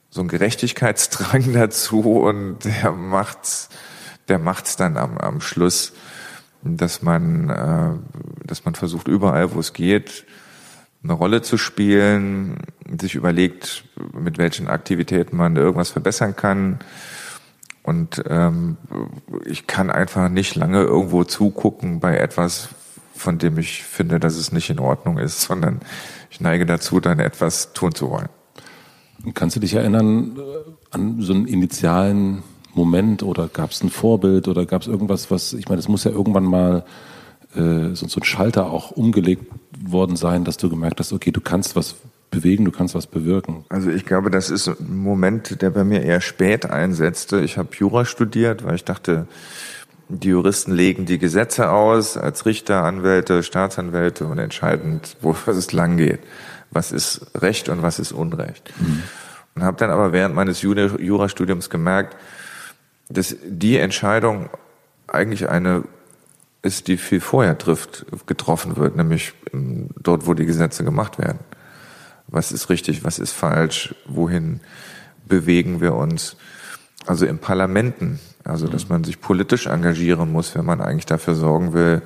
so 0.10 0.22
ein 0.22 0.28
Gerechtigkeitsdrang 0.28 1.54
dazu 1.54 2.02
und 2.02 2.60
der 2.64 2.92
macht's, 2.92 3.70
der 4.28 4.40
macht's 4.40 4.76
dann 4.76 4.98
am, 4.98 5.18
am 5.18 5.42
Schluss, 5.42 5.94
dass 6.65 7.01
man, 7.01 7.49
äh, 7.49 8.45
dass 8.45 8.65
man 8.65 8.75
versucht 8.75 9.08
überall, 9.08 9.54
wo 9.54 9.60
es 9.60 9.73
geht, 9.73 10.25
eine 11.04 11.13
Rolle 11.13 11.43
zu 11.43 11.58
spielen, 11.58 12.58
sich 12.99 13.13
überlegt, 13.15 13.86
mit 14.13 14.38
welchen 14.39 14.67
Aktivitäten 14.67 15.38
man 15.38 15.56
irgendwas 15.56 15.91
verbessern 15.91 16.36
kann. 16.36 16.80
Und 17.84 18.23
ähm, 18.28 18.78
ich 19.45 19.67
kann 19.67 19.91
einfach 19.91 20.30
nicht 20.30 20.56
lange 20.56 20.82
irgendwo 20.82 21.23
zugucken 21.23 21.99
bei 21.99 22.17
etwas, 22.17 22.69
von 23.13 23.38
dem 23.38 23.60
ich 23.60 23.84
finde, 23.84 24.19
dass 24.19 24.36
es 24.36 24.51
nicht 24.51 24.71
in 24.71 24.80
Ordnung 24.80 25.19
ist, 25.19 25.41
sondern 25.41 25.82
ich 26.32 26.41
neige 26.41 26.65
dazu, 26.65 26.99
dann 26.99 27.19
etwas 27.19 27.73
tun 27.73 27.93
zu 27.93 28.10
wollen. 28.10 28.30
Kannst 29.36 29.56
du 29.56 29.60
dich 29.60 29.75
erinnern 29.75 30.38
äh, 30.38 30.95
an 30.95 31.21
so 31.21 31.34
einen 31.34 31.47
initialen 31.47 32.43
Moment 32.76 33.24
oder 33.24 33.48
gab 33.48 33.72
es 33.72 33.84
ein 33.84 33.90
Vorbild 33.90 34.48
oder 34.48 34.66
gab 34.66 34.82
es 34.82 34.88
irgendwas, 34.88 35.32
was, 35.32 35.54
ich 35.54 35.68
meine, 35.70 35.80
es 35.80 35.88
muss 35.88 36.04
ja 36.04 36.12
irgendwann 36.12 36.44
mal 36.44 36.86
äh, 37.56 37.96
so, 37.96 38.08
so 38.08 38.20
ein 38.20 38.24
Schalter 38.24 38.72
auch 38.72 38.92
umgelegt 38.92 39.52
worden 39.80 40.16
sein, 40.16 40.44
dass 40.44 40.58
du 40.58 40.70
gemerkt 40.70 41.00
hast, 41.00 41.14
okay, 41.14 41.32
du 41.32 41.42
kannst 41.42 41.76
was 41.76 41.96
bewegen, 42.32 42.66
du 42.66 42.72
kannst 42.72 42.96
was 42.96 43.08
bewirken. 43.08 43.66
Also 43.70 43.90
ich 43.90 44.06
glaube, 44.06 44.30
das 44.30 44.50
ist 44.50 44.68
ein 44.68 44.98
Moment, 44.98 45.62
der 45.62 45.70
bei 45.70 45.84
mir 45.84 46.02
eher 46.02 46.22
spät 46.22 46.66
einsetzte. 46.66 47.42
Ich 47.42 47.58
habe 47.58 47.70
Jura 47.78 48.06
studiert, 48.06 48.66
weil 48.66 48.76
ich 48.76 48.84
dachte, 48.84 49.28
die 50.10 50.30
Juristen 50.30 50.72
legen 50.72 51.06
die 51.06 51.18
Gesetze 51.18 51.72
aus 51.72 52.18
als 52.18 52.46
Richter, 52.46 52.84
Anwälte, 52.84 53.42
Staatsanwälte 53.42 54.26
und 54.26 54.38
entscheiden, 54.38 55.00
wo 55.22 55.36
es 55.48 55.72
lang 55.72 55.98
geht. 55.98 56.20
Was 56.72 56.92
ist 56.92 57.28
Recht 57.36 57.70
und 57.70 57.82
was 57.82 58.00
ist 58.00 58.12
Unrecht. 58.12 58.72
Mhm. 58.80 59.04
Und 59.56 59.64
habe 59.64 59.78
dann 59.78 59.90
aber 59.90 60.12
während 60.12 60.36
meines 60.36 60.62
Jurastudiums 60.62 61.70
gemerkt, 61.70 62.18
dass 63.10 63.36
die 63.44 63.78
Entscheidung 63.78 64.50
eigentlich 65.08 65.50
eine 65.50 65.84
ist, 66.62 66.88
die 66.88 66.98
viel 66.98 67.22
vorher 67.22 67.58
trifft, 67.58 68.06
getroffen 68.26 68.76
wird, 68.76 68.96
nämlich 68.96 69.34
dort, 69.54 70.26
wo 70.26 70.34
die 70.34 70.48
Gesetze 70.48 70.84
gemacht 70.84 71.20
werden. 71.20 71.39
Was 72.28 72.52
ist 72.52 72.70
richtig, 72.70 73.04
was 73.04 73.20
ist 73.20 73.34
falsch, 73.34 73.94
wohin 74.08 74.62
bewegen 75.28 75.80
wir 75.80 75.94
uns? 75.94 76.38
Also 77.06 77.28
in 77.28 77.38
Parlamenten, 77.38 78.20
also 78.44 78.68
dass 78.68 78.89
man 78.89 79.04
sich 79.04 79.22
politisch 79.22 79.68
engagieren 79.68 80.32
muss, 80.32 80.56
wenn 80.56 80.65
man 80.65 80.82
eigentlich 80.82 81.06
dafür 81.06 81.36
sorgen 81.36 81.74
will, 81.74 82.02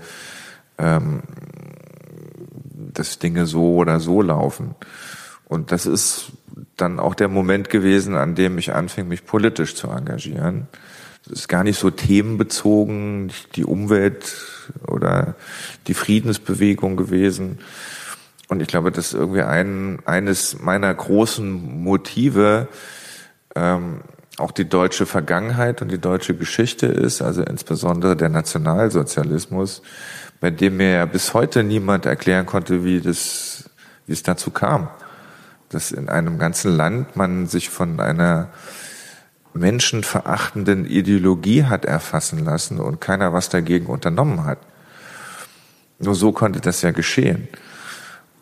ähm, 0.78 1.24
dass 2.94 3.18
Dinge 3.18 3.46
so 3.46 3.76
oder 3.76 4.02
so 4.02 4.22
laufen. 4.22 4.76
Und 5.46 5.72
das 5.72 5.86
ist 5.86 6.34
dann 6.76 7.00
auch 7.00 7.16
der 7.16 7.30
Moment 7.30 7.70
gewesen, 7.70 8.16
an 8.16 8.36
dem 8.36 8.58
ich 8.58 8.74
anfing, 8.74 9.08
mich 9.08 9.26
politisch 9.26 9.76
zu 9.76 9.88
engagieren. 9.88 10.68
Ist 11.30 11.48
gar 11.48 11.64
nicht 11.64 11.80
so 11.80 11.92
themenbezogen, 11.92 13.32
die 13.56 13.64
Umwelt 13.64 14.36
oder 14.88 15.36
die 15.88 15.94
Friedensbewegung 15.94 16.98
gewesen. 16.98 17.60
Und 18.48 18.62
ich 18.62 18.68
glaube, 18.68 18.92
das 18.92 19.08
ist 19.08 19.14
irgendwie 19.14 19.44
ein, 19.44 20.00
eines 20.06 20.60
meiner 20.60 20.94
großen 20.94 21.84
Motive, 21.84 22.68
ähm, 23.56 24.02
auch 24.38 24.52
die 24.52 24.68
deutsche 24.68 25.06
Vergangenheit 25.06 25.82
und 25.82 25.92
die 25.92 26.00
deutsche 26.00 26.34
Geschichte 26.34 26.88
ist, 26.88 27.22
also 27.22 27.44
insbesondere 27.44 28.16
der 28.16 28.30
Nationalsozialismus, 28.30 29.82
bei 30.40 30.50
dem 30.50 30.78
mir 30.78 30.92
ja 30.92 31.06
bis 31.06 31.34
heute 31.34 31.64
niemand 31.64 32.06
erklären 32.06 32.46
konnte, 32.46 32.84
wie 32.84 33.02
das, 33.02 33.70
wie 34.08 34.14
es 34.14 34.24
dazu 34.24 34.50
kam, 34.50 34.90
dass 35.70 35.92
in 35.92 36.10
einem 36.10 36.40
ganzen 36.40 36.76
Land 36.76 37.16
man 37.16 37.48
sich 37.48 37.70
von 37.70 38.00
einer 38.00 38.50
menschenverachtenden 39.54 40.86
Ideologie 40.86 41.66
hat 41.66 41.86
erfassen 41.86 42.44
lassen 42.46 42.80
und 42.80 43.02
keiner 43.02 43.34
was 43.34 43.50
dagegen 43.50 43.88
unternommen 43.88 44.46
hat. 44.46 44.60
Nur 46.00 46.16
so 46.16 46.32
konnte 46.32 46.62
das 46.62 46.82
ja 46.82 46.92
geschehen. 46.92 47.48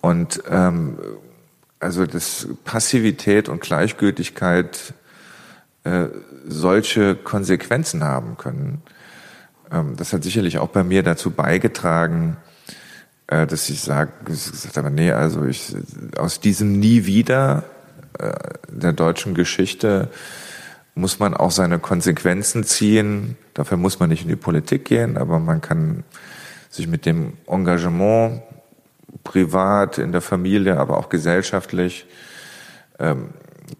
Und 0.01 0.43
ähm, 0.49 0.97
also 1.79 2.05
das 2.05 2.47
Passivität 2.65 3.49
und 3.49 3.61
Gleichgültigkeit 3.61 4.93
äh, 5.83 6.07
solche 6.47 7.15
Konsequenzen 7.15 8.03
haben 8.03 8.37
können. 8.37 8.81
Ähm, 9.71 9.95
das 9.97 10.13
hat 10.13 10.23
sicherlich 10.23 10.59
auch 10.59 10.69
bei 10.69 10.83
mir 10.83 11.03
dazu 11.03 11.31
beigetragen, 11.31 12.37
äh, 13.27 13.47
dass 13.47 13.69
ich 13.69 13.81
sage, 13.81 14.11
gesagt 14.25 14.77
habe, 14.77 14.91
nee, 14.91 15.11
also 15.11 15.45
ich 15.45 15.75
aus 16.17 16.39
diesem 16.39 16.79
nie 16.79 17.05
wieder 17.05 17.63
äh, 18.19 18.33
der 18.69 18.93
deutschen 18.93 19.33
Geschichte 19.33 20.09
muss 20.97 21.19
man 21.19 21.35
auch 21.35 21.51
seine 21.51 21.79
Konsequenzen 21.79 22.63
ziehen. 22.63 23.37
Dafür 23.53 23.77
muss 23.77 23.99
man 23.99 24.09
nicht 24.09 24.23
in 24.23 24.29
die 24.29 24.35
Politik 24.35 24.85
gehen, 24.85 25.17
aber 25.17 25.39
man 25.39 25.61
kann 25.61 26.03
sich 26.69 26.87
mit 26.87 27.05
dem 27.05 27.33
Engagement 27.47 28.41
privat, 29.23 29.99
in 29.99 30.11
der 30.11 30.21
Familie, 30.21 30.77
aber 30.79 30.97
auch 30.97 31.09
gesellschaftlich 31.09 32.07
ähm, 32.99 33.29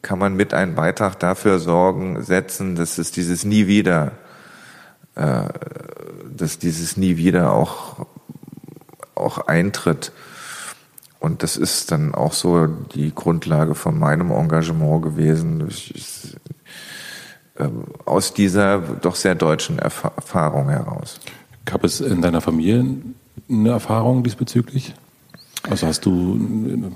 kann 0.01 0.19
man 0.19 0.35
mit 0.35 0.53
einen 0.53 0.75
Beitrag 0.75 1.19
dafür 1.19 1.59
sorgen, 1.59 2.21
setzen, 2.23 2.75
dass 2.75 2.97
es 2.97 3.11
dieses 3.11 3.45
nie 3.45 3.67
wieder, 3.67 4.11
äh, 5.15 5.43
dass 6.35 6.59
dieses 6.59 6.97
nie 6.97 7.17
wieder 7.17 7.51
auch, 7.51 8.05
auch 9.15 9.39
eintritt. 9.47 10.11
Und 11.19 11.41
das 11.41 11.57
ist 11.57 11.91
dann 11.91 12.13
auch 12.13 12.33
so 12.33 12.67
die 12.67 13.13
Grundlage 13.13 13.73
von 13.73 13.97
meinem 13.97 14.29
Engagement 14.31 15.01
gewesen. 15.01 15.67
Ich, 15.67 16.37
aus 18.05 18.33
dieser 18.33 18.79
doch 18.79 19.15
sehr 19.15 19.35
deutschen 19.35 19.79
Erfahrung 19.79 20.69
heraus. 20.69 21.19
Gab 21.65 21.83
es 21.83 22.01
in 22.01 22.21
deiner 22.21 22.41
Familie 22.41 22.85
eine 23.49 23.69
Erfahrung 23.69 24.23
diesbezüglich? 24.23 24.93
Also 25.69 25.87
hast 25.87 26.05
du, 26.05 26.39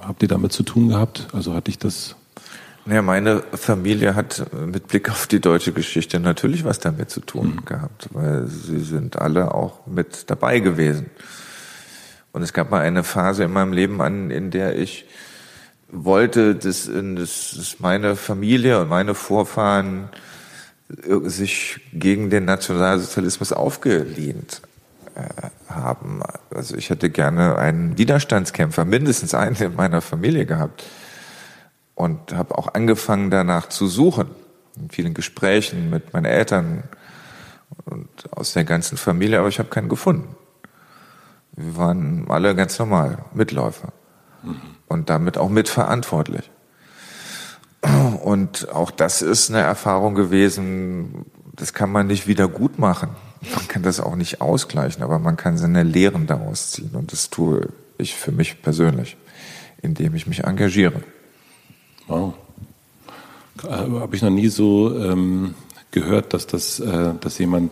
habt 0.01 0.21
ihr 0.21 0.29
damit 0.29 0.53
zu 0.53 0.63
tun 0.63 0.89
gehabt? 0.89 1.27
Also 1.33 1.53
hat 1.53 1.67
dich 1.67 1.77
das 1.77 2.15
ja, 2.87 3.03
meine 3.03 3.43
Familie 3.53 4.15
hat 4.15 4.43
mit 4.65 4.87
Blick 4.87 5.09
auf 5.11 5.27
die 5.27 5.39
deutsche 5.39 5.71
Geschichte 5.71 6.19
natürlich 6.19 6.65
was 6.65 6.79
damit 6.79 7.11
zu 7.11 7.19
tun 7.19 7.57
mhm. 7.57 7.65
gehabt, 7.65 8.09
weil 8.11 8.47
sie 8.47 8.79
sind 8.79 9.19
alle 9.19 9.53
auch 9.53 9.85
mit 9.85 10.29
dabei 10.31 10.59
gewesen. 10.59 11.11
Und 12.31 12.41
es 12.41 12.53
gab 12.53 12.71
mal 12.71 12.81
eine 12.81 13.03
Phase 13.03 13.43
in 13.43 13.53
meinem 13.53 13.73
Leben 13.73 14.01
an, 14.01 14.31
in 14.31 14.49
der 14.49 14.79
ich 14.79 15.05
wollte, 15.91 16.55
dass, 16.55 16.89
dass 16.91 17.75
meine 17.79 18.15
Familie 18.15 18.81
und 18.81 18.89
meine 18.89 19.13
Vorfahren 19.13 20.09
sich 21.23 21.79
gegen 21.93 22.29
den 22.29 22.45
Nationalsozialismus 22.45 23.53
aufgelehnt 23.53 24.61
äh, 25.15 25.49
haben. 25.69 26.21
Also 26.53 26.75
ich 26.75 26.89
hätte 26.89 27.09
gerne 27.09 27.57
einen 27.57 27.97
Widerstandskämpfer, 27.97 28.85
mindestens 28.85 29.33
einen 29.33 29.55
in 29.55 29.75
meiner 29.75 30.01
Familie 30.01 30.45
gehabt 30.45 30.83
und 31.95 32.33
habe 32.33 32.57
auch 32.57 32.73
angefangen 32.73 33.29
danach 33.29 33.69
zu 33.69 33.87
suchen. 33.87 34.27
in 34.77 34.89
vielen 34.89 35.13
Gesprächen 35.13 35.89
mit 35.89 36.13
meinen 36.13 36.25
Eltern 36.25 36.83
und 37.85 38.09
aus 38.31 38.53
der 38.53 38.63
ganzen 38.63 38.97
Familie, 38.97 39.39
aber 39.39 39.49
ich 39.49 39.59
habe 39.59 39.69
keinen 39.69 39.89
gefunden. 39.89 40.35
Wir 41.53 41.75
waren 41.75 42.25
alle 42.29 42.55
ganz 42.55 42.79
normal 42.79 43.25
Mitläufer 43.33 43.91
mhm. 44.43 44.61
und 44.87 45.09
damit 45.09 45.37
auch 45.37 45.49
mitverantwortlich. 45.49 46.49
Und 48.23 48.69
auch 48.69 48.91
das 48.91 49.21
ist 49.21 49.49
eine 49.49 49.59
Erfahrung 49.59 50.13
gewesen, 50.13 51.25
das 51.55 51.73
kann 51.73 51.91
man 51.91 52.07
nicht 52.07 52.27
wieder 52.27 52.47
gut 52.47 52.79
machen. 52.79 53.09
Man 53.55 53.67
kann 53.67 53.81
das 53.81 53.99
auch 53.99 54.15
nicht 54.15 54.39
ausgleichen, 54.39 55.03
aber 55.03 55.17
man 55.17 55.35
kann 55.35 55.57
seine 55.57 55.83
Lehren 55.83 56.27
daraus 56.27 56.71
ziehen. 56.71 56.91
Und 56.93 57.11
das 57.11 57.29
tue 57.29 57.69
ich 57.97 58.15
für 58.15 58.31
mich 58.31 58.61
persönlich, 58.61 59.17
indem 59.81 60.15
ich 60.15 60.27
mich 60.27 60.43
engagiere. 60.43 61.01
Wow. 62.07 62.35
Äh, 63.63 63.67
Habe 63.69 64.15
ich 64.15 64.21
noch 64.21 64.29
nie 64.29 64.47
so 64.47 64.95
ähm, 64.95 65.55
gehört, 65.91 66.33
dass 66.33 66.47
das, 66.47 66.79
äh, 66.79 67.13
dass 67.19 67.37
jemand 67.37 67.71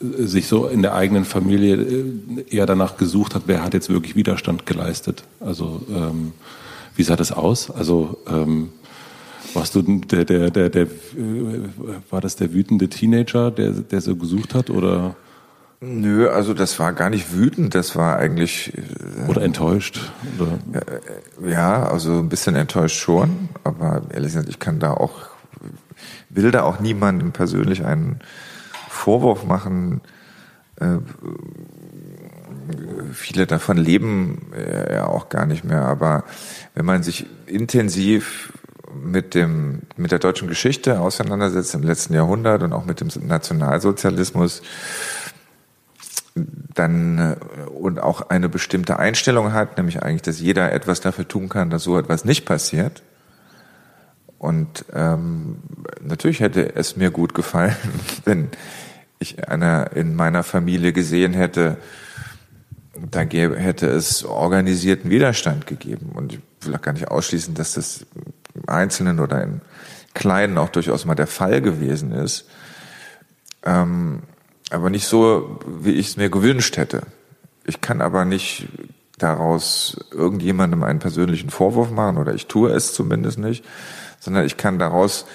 äh, 0.00 0.24
sich 0.24 0.46
so 0.48 0.66
in 0.66 0.82
der 0.82 0.94
eigenen 0.94 1.24
Familie 1.24 1.76
äh, 1.76 2.56
eher 2.56 2.66
danach 2.66 2.96
gesucht 2.96 3.34
hat, 3.34 3.42
wer 3.46 3.62
hat 3.62 3.74
jetzt 3.74 3.88
wirklich 3.88 4.16
Widerstand 4.16 4.66
geleistet. 4.66 5.24
Also 5.40 5.82
ähm, 5.90 6.32
wie 6.96 7.02
sah 7.02 7.16
das 7.16 7.32
aus? 7.32 7.70
Also 7.70 8.18
ähm, 8.28 8.70
warst 9.54 9.74
du 9.74 9.82
der, 9.82 10.24
der, 10.24 10.50
der, 10.50 10.68
der, 10.68 10.86
war 12.10 12.20
das 12.20 12.36
der 12.36 12.52
wütende 12.52 12.88
Teenager, 12.88 13.50
der, 13.50 13.72
der 13.72 14.00
so 14.00 14.16
gesucht 14.16 14.54
hat, 14.54 14.70
oder? 14.70 15.16
Nö, 15.80 16.28
also 16.28 16.54
das 16.54 16.80
war 16.80 16.92
gar 16.92 17.08
nicht 17.08 17.32
wütend, 17.32 17.74
das 17.74 17.94
war 17.94 18.16
eigentlich. 18.16 18.76
Äh, 18.76 19.30
oder 19.30 19.42
enttäuscht? 19.42 20.00
Oder? 20.38 20.58
Ja, 21.48 21.84
also 21.84 22.18
ein 22.18 22.28
bisschen 22.28 22.56
enttäuscht 22.56 22.98
schon, 22.98 23.48
aber 23.62 24.02
ehrlich 24.10 24.32
gesagt, 24.32 24.48
ich 24.48 24.58
kann 24.58 24.80
da 24.80 24.92
auch, 24.92 25.28
will 26.30 26.50
da 26.50 26.64
auch 26.64 26.80
niemandem 26.80 27.30
persönlich 27.30 27.84
einen 27.84 28.18
Vorwurf 28.88 29.44
machen. 29.44 30.00
Äh, 30.80 30.98
viele 33.12 33.46
davon 33.46 33.76
leben 33.76 34.52
äh, 34.56 34.96
ja 34.96 35.06
auch 35.06 35.28
gar 35.28 35.46
nicht 35.46 35.62
mehr, 35.62 35.82
aber 35.82 36.24
wenn 36.74 36.84
man 36.84 37.04
sich 37.04 37.26
intensiv 37.46 38.52
mit 38.94 39.34
dem, 39.34 39.82
mit 39.96 40.12
der 40.12 40.18
deutschen 40.18 40.48
Geschichte 40.48 41.00
auseinandersetzt 41.00 41.74
im 41.74 41.82
letzten 41.82 42.14
Jahrhundert 42.14 42.62
und 42.62 42.72
auch 42.72 42.84
mit 42.84 43.00
dem 43.00 43.08
Nationalsozialismus, 43.26 44.62
dann 46.74 47.18
äh, 47.18 47.64
und 47.68 48.00
auch 48.00 48.30
eine 48.30 48.48
bestimmte 48.48 48.98
Einstellung 48.98 49.52
hat, 49.52 49.76
nämlich 49.76 50.02
eigentlich, 50.02 50.22
dass 50.22 50.40
jeder 50.40 50.72
etwas 50.72 51.00
dafür 51.00 51.26
tun 51.26 51.48
kann, 51.48 51.70
dass 51.70 51.82
so 51.82 51.98
etwas 51.98 52.24
nicht 52.24 52.44
passiert. 52.44 53.02
Und 54.38 54.84
ähm, 54.94 55.58
natürlich 56.00 56.40
hätte 56.40 56.76
es 56.76 56.96
mir 56.96 57.10
gut 57.10 57.34
gefallen, 57.34 57.76
wenn 58.24 58.48
ich 59.18 59.48
einer 59.48 59.92
in 59.96 60.14
meiner 60.14 60.44
Familie 60.44 60.92
gesehen 60.92 61.32
hätte, 61.32 61.78
da 63.10 63.24
gäbe, 63.24 63.56
hätte 63.56 63.88
es 63.88 64.24
organisierten 64.24 65.10
Widerstand 65.10 65.66
gegeben. 65.66 66.10
Und 66.14 66.32
ich 66.32 66.40
will 66.62 66.74
auch 66.74 66.82
gar 66.82 66.92
nicht 66.92 67.08
ausschließen, 67.08 67.54
dass 67.54 67.74
das 67.74 68.06
Einzelnen 68.66 69.20
oder 69.20 69.42
im 69.42 69.60
Kleinen 70.14 70.58
auch 70.58 70.70
durchaus 70.70 71.04
mal 71.04 71.14
der 71.14 71.26
Fall 71.26 71.60
gewesen 71.60 72.12
ist. 72.12 72.48
Ähm, 73.64 74.22
aber 74.70 74.90
nicht 74.90 75.06
so, 75.06 75.60
wie 75.66 75.92
ich 75.92 76.08
es 76.08 76.16
mir 76.16 76.30
gewünscht 76.30 76.76
hätte. 76.76 77.02
Ich 77.64 77.80
kann 77.80 78.00
aber 78.00 78.24
nicht 78.24 78.68
daraus 79.18 79.96
irgendjemandem 80.12 80.82
einen 80.82 80.98
persönlichen 80.98 81.50
Vorwurf 81.50 81.90
machen 81.90 82.18
oder 82.18 82.34
ich 82.34 82.46
tue 82.46 82.70
es 82.70 82.92
zumindest 82.94 83.38
nicht, 83.38 83.64
sondern 84.20 84.44
ich 84.46 84.56
kann 84.56 84.78
daraus 84.78 85.26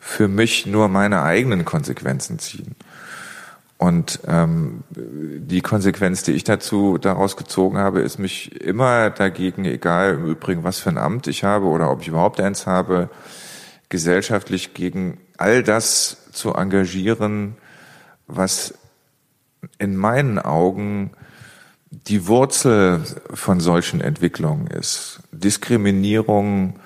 für 0.00 0.28
mich 0.28 0.66
nur 0.66 0.88
meine 0.88 1.22
eigenen 1.22 1.64
Konsequenzen 1.64 2.38
ziehen. 2.38 2.76
Und 3.78 4.20
ähm, 4.26 4.84
die 4.90 5.60
Konsequenz, 5.60 6.22
die 6.22 6.32
ich 6.32 6.44
dazu 6.44 6.96
daraus 6.96 7.36
gezogen 7.36 7.76
habe, 7.76 8.00
ist 8.00 8.18
mich 8.18 8.58
immer 8.60 9.10
dagegen, 9.10 9.66
egal 9.66 10.14
im 10.14 10.26
Übrigen, 10.26 10.64
was 10.64 10.78
für 10.78 10.88
ein 10.88 10.98
Amt 10.98 11.26
ich 11.26 11.44
habe 11.44 11.66
oder 11.66 11.90
ob 11.90 12.00
ich 12.00 12.08
überhaupt 12.08 12.40
eins 12.40 12.66
habe, 12.66 13.10
gesellschaftlich 13.90 14.72
gegen 14.72 15.18
all 15.36 15.62
das 15.62 16.30
zu 16.32 16.54
engagieren, 16.54 17.56
was 18.26 18.74
in 19.78 19.94
meinen 19.94 20.38
Augen 20.38 21.10
die 21.90 22.26
Wurzel 22.26 23.02
von 23.32 23.60
solchen 23.60 24.00
Entwicklungen 24.00 24.66
ist. 24.68 25.20
Diskriminierung 25.32 26.78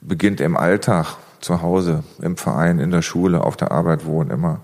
beginnt 0.00 0.40
im 0.40 0.56
Alltag, 0.56 1.16
zu 1.40 1.60
Hause, 1.60 2.04
im 2.22 2.36
Verein, 2.38 2.78
in 2.78 2.90
der 2.90 3.02
Schule, 3.02 3.44
auf 3.44 3.56
der 3.56 3.70
Arbeit, 3.70 4.06
wo 4.06 4.20
und 4.20 4.30
immer. 4.30 4.60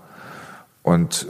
Und 0.81 1.27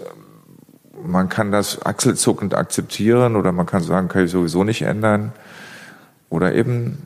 man 1.06 1.30
kann 1.30 1.52
das 1.52 1.86
achselzuckend 1.86 2.54
akzeptieren 2.54 3.36
oder 3.36 3.52
man 3.52 3.66
kann 3.66 3.84
sagen, 3.84 4.08
kann 4.08 4.26
ich 4.26 4.32
sowieso 4.32 4.64
nicht 4.64 4.82
ändern. 4.84 5.34
Oder 6.30 6.54
eben 6.54 7.06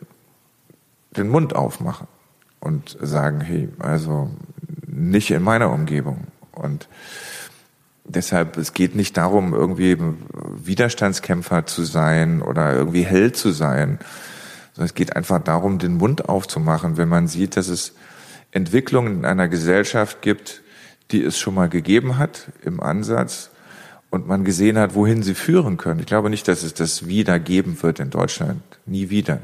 den 1.17 1.29
Mund 1.29 1.55
aufmachen 1.55 2.07
und 2.59 2.97
sagen, 3.01 3.41
hey, 3.41 3.69
also 3.79 4.29
nicht 4.87 5.31
in 5.31 5.43
meiner 5.43 5.71
Umgebung. 5.71 6.27
Und 6.51 6.87
deshalb, 8.03 8.57
es 8.57 8.73
geht 8.73 8.95
nicht 8.95 9.17
darum, 9.17 9.53
irgendwie 9.53 9.97
Widerstandskämpfer 10.63 11.65
zu 11.65 11.83
sein 11.83 12.41
oder 12.41 12.73
irgendwie 12.73 13.03
hell 13.03 13.31
zu 13.31 13.51
sein, 13.51 13.99
sondern 14.73 14.85
es 14.85 14.93
geht 14.93 15.15
einfach 15.15 15.41
darum, 15.41 15.79
den 15.79 15.97
Mund 15.97 16.29
aufzumachen, 16.29 16.97
wenn 16.97 17.09
man 17.09 17.27
sieht, 17.27 17.55
dass 17.57 17.67
es 17.67 17.93
Entwicklungen 18.51 19.19
in 19.19 19.25
einer 19.25 19.47
Gesellschaft 19.47 20.21
gibt, 20.21 20.61
die 21.11 21.23
es 21.23 21.37
schon 21.37 21.55
mal 21.55 21.69
gegeben 21.69 22.17
hat 22.17 22.51
im 22.63 22.79
Ansatz 22.79 23.51
und 24.15 24.27
man 24.27 24.43
gesehen 24.45 24.77
hat, 24.79 24.95
wohin 24.95 25.21
sie 25.21 25.35
führen 25.35 25.77
können. 25.77 25.99
Ich 25.99 26.05
glaube 26.05 26.29
nicht, 26.29 26.47
dass 26.47 26.63
es 26.63 26.73
das 26.73 27.05
wieder 27.05 27.37
geben 27.39 27.81
wird 27.83 27.99
in 27.99 28.09
Deutschland. 28.09 28.61
Nie 28.85 29.09
wieder. 29.09 29.39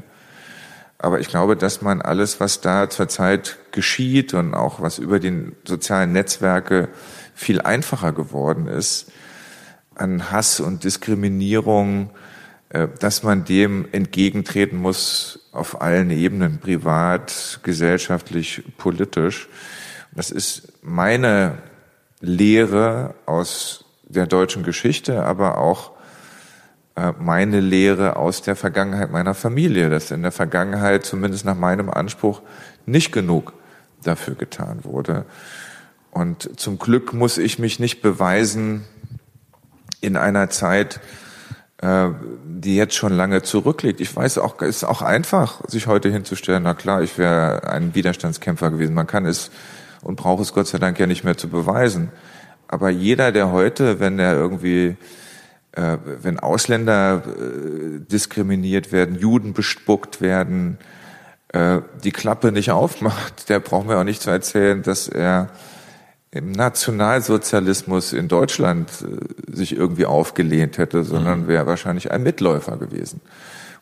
Aber 0.98 1.20
ich 1.20 1.28
glaube, 1.28 1.56
dass 1.56 1.82
man 1.82 2.00
alles, 2.00 2.40
was 2.40 2.60
da 2.60 2.88
zurzeit 2.88 3.58
geschieht 3.72 4.34
und 4.34 4.54
auch 4.54 4.80
was 4.80 4.98
über 4.98 5.18
die 5.18 5.52
sozialen 5.64 6.12
Netzwerke 6.12 6.88
viel 7.34 7.60
einfacher 7.60 8.12
geworden 8.12 8.66
ist, 8.66 9.10
an 9.94 10.30
Hass 10.30 10.60
und 10.60 10.84
Diskriminierung, 10.84 12.10
äh, 12.70 12.88
dass 12.98 13.22
man 13.22 13.44
dem 13.44 13.86
entgegentreten 13.92 14.78
muss 14.78 15.50
auf 15.52 15.82
allen 15.82 16.10
Ebenen, 16.10 16.60
privat, 16.60 17.60
gesellschaftlich, 17.62 18.62
politisch. 18.78 19.48
Das 20.12 20.30
ist 20.30 20.72
meine 20.82 21.58
Lehre 22.20 23.14
aus 23.26 23.81
der 24.12 24.26
deutschen 24.26 24.62
Geschichte, 24.62 25.24
aber 25.24 25.58
auch 25.58 25.92
äh, 26.94 27.12
meine 27.18 27.60
Lehre 27.60 28.16
aus 28.16 28.42
der 28.42 28.56
Vergangenheit 28.56 29.10
meiner 29.10 29.34
Familie, 29.34 29.90
dass 29.90 30.10
in 30.10 30.22
der 30.22 30.32
Vergangenheit 30.32 31.04
zumindest 31.04 31.44
nach 31.44 31.56
meinem 31.56 31.90
Anspruch 31.90 32.42
nicht 32.86 33.12
genug 33.12 33.52
dafür 34.02 34.34
getan 34.34 34.84
wurde. 34.84 35.24
Und 36.10 36.60
zum 36.60 36.78
Glück 36.78 37.14
muss 37.14 37.38
ich 37.38 37.58
mich 37.58 37.78
nicht 37.78 38.02
beweisen 38.02 38.84
in 40.02 40.16
einer 40.16 40.50
Zeit, 40.50 41.00
äh, 41.78 42.10
die 42.44 42.76
jetzt 42.76 42.94
schon 42.94 43.14
lange 43.14 43.42
zurückliegt. 43.42 44.00
Ich 44.00 44.14
weiß 44.14 44.38
auch, 44.38 44.60
es 44.60 44.76
ist 44.76 44.84
auch 44.84 45.00
einfach, 45.00 45.66
sich 45.68 45.86
heute 45.86 46.10
hinzustellen, 46.10 46.62
na 46.64 46.74
klar, 46.74 47.02
ich 47.02 47.16
wäre 47.16 47.68
ein 47.70 47.94
Widerstandskämpfer 47.94 48.70
gewesen. 48.70 48.94
Man 48.94 49.06
kann 49.06 49.24
es 49.24 49.50
und 50.02 50.16
braucht 50.16 50.42
es 50.42 50.52
Gott 50.52 50.66
sei 50.66 50.78
Dank 50.78 50.98
ja 50.98 51.06
nicht 51.06 51.24
mehr 51.24 51.38
zu 51.38 51.48
beweisen. 51.48 52.10
Aber 52.72 52.88
jeder, 52.88 53.32
der 53.32 53.52
heute, 53.52 54.00
wenn 54.00 54.18
er 54.18 54.32
irgendwie, 54.32 54.96
äh, 55.72 55.98
wenn 56.22 56.40
Ausländer 56.40 57.22
äh, 57.22 58.00
diskriminiert 58.00 58.92
werden, 58.92 59.18
Juden 59.18 59.52
bespuckt 59.52 60.22
werden, 60.22 60.78
äh, 61.48 61.82
die 62.02 62.12
Klappe 62.12 62.50
nicht 62.50 62.70
aufmacht, 62.70 63.50
der 63.50 63.60
braucht 63.60 63.86
mir 63.86 63.98
auch 63.98 64.04
nicht 64.04 64.22
zu 64.22 64.30
erzählen, 64.30 64.82
dass 64.82 65.06
er 65.06 65.50
im 66.30 66.50
Nationalsozialismus 66.50 68.14
in 68.14 68.28
Deutschland 68.28 68.88
äh, 69.02 69.54
sich 69.54 69.76
irgendwie 69.76 70.06
aufgelehnt 70.06 70.78
hätte, 70.78 71.04
sondern 71.04 71.42
mhm. 71.42 71.48
wäre 71.48 71.66
wahrscheinlich 71.66 72.10
ein 72.10 72.22
Mitläufer 72.22 72.78
gewesen. 72.78 73.20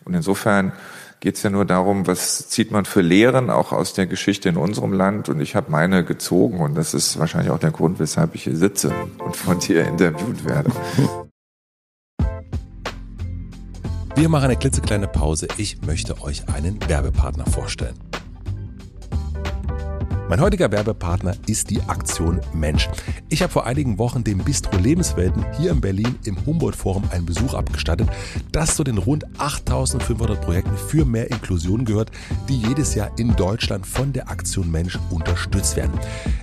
Und 0.04 0.14
insofern 0.14 0.72
geht 1.20 1.36
es 1.36 1.42
ja 1.42 1.50
nur 1.50 1.66
darum, 1.66 2.06
was 2.06 2.48
zieht 2.48 2.70
man 2.70 2.86
für 2.86 3.02
Lehren 3.02 3.50
auch 3.50 3.72
aus 3.72 3.92
der 3.92 4.06
Geschichte 4.06 4.48
in 4.48 4.56
unserem 4.56 4.92
Land. 4.92 5.28
Und 5.28 5.40
ich 5.40 5.54
habe 5.54 5.70
meine 5.70 6.02
gezogen 6.02 6.60
und 6.60 6.74
das 6.74 6.94
ist 6.94 7.18
wahrscheinlich 7.18 7.50
auch 7.52 7.58
der 7.58 7.70
Grund, 7.70 8.00
weshalb 8.00 8.34
ich 8.34 8.44
hier 8.44 8.56
sitze 8.56 8.92
und 9.18 9.36
von 9.36 9.58
dir 9.58 9.86
interviewt 9.86 10.44
werde. 10.44 10.72
Wir 14.16 14.28
machen 14.28 14.44
eine 14.44 14.56
klitzekleine 14.56 15.08
Pause. 15.08 15.48
Ich 15.56 15.82
möchte 15.82 16.20
euch 16.22 16.48
einen 16.48 16.78
Werbepartner 16.88 17.46
vorstellen. 17.46 17.94
Mein 20.30 20.40
heutiger 20.40 20.70
Werbepartner 20.70 21.34
ist 21.48 21.70
die 21.70 21.82
Aktion 21.88 22.40
Mensch. 22.54 22.88
Ich 23.30 23.42
habe 23.42 23.52
vor 23.52 23.66
einigen 23.66 23.98
Wochen 23.98 24.22
dem 24.22 24.38
Bistro 24.38 24.76
Lebenswelten 24.78 25.44
hier 25.58 25.72
in 25.72 25.80
Berlin 25.80 26.14
im 26.24 26.36
Humboldt 26.46 26.76
Forum 26.76 27.02
einen 27.10 27.26
Besuch 27.26 27.52
abgestattet, 27.54 28.08
das 28.52 28.76
zu 28.76 28.84
den 28.84 28.98
rund 28.98 29.24
8500 29.40 30.40
Projekten 30.40 30.76
für 30.76 31.04
mehr 31.04 31.28
Inklusion 31.32 31.84
gehört, 31.84 32.12
die 32.48 32.60
jedes 32.60 32.94
Jahr 32.94 33.10
in 33.18 33.34
Deutschland 33.34 33.84
von 33.84 34.12
der 34.12 34.30
Aktion 34.30 34.70
Mensch 34.70 34.96
unterstützt 35.10 35.74
werden. 35.74 35.98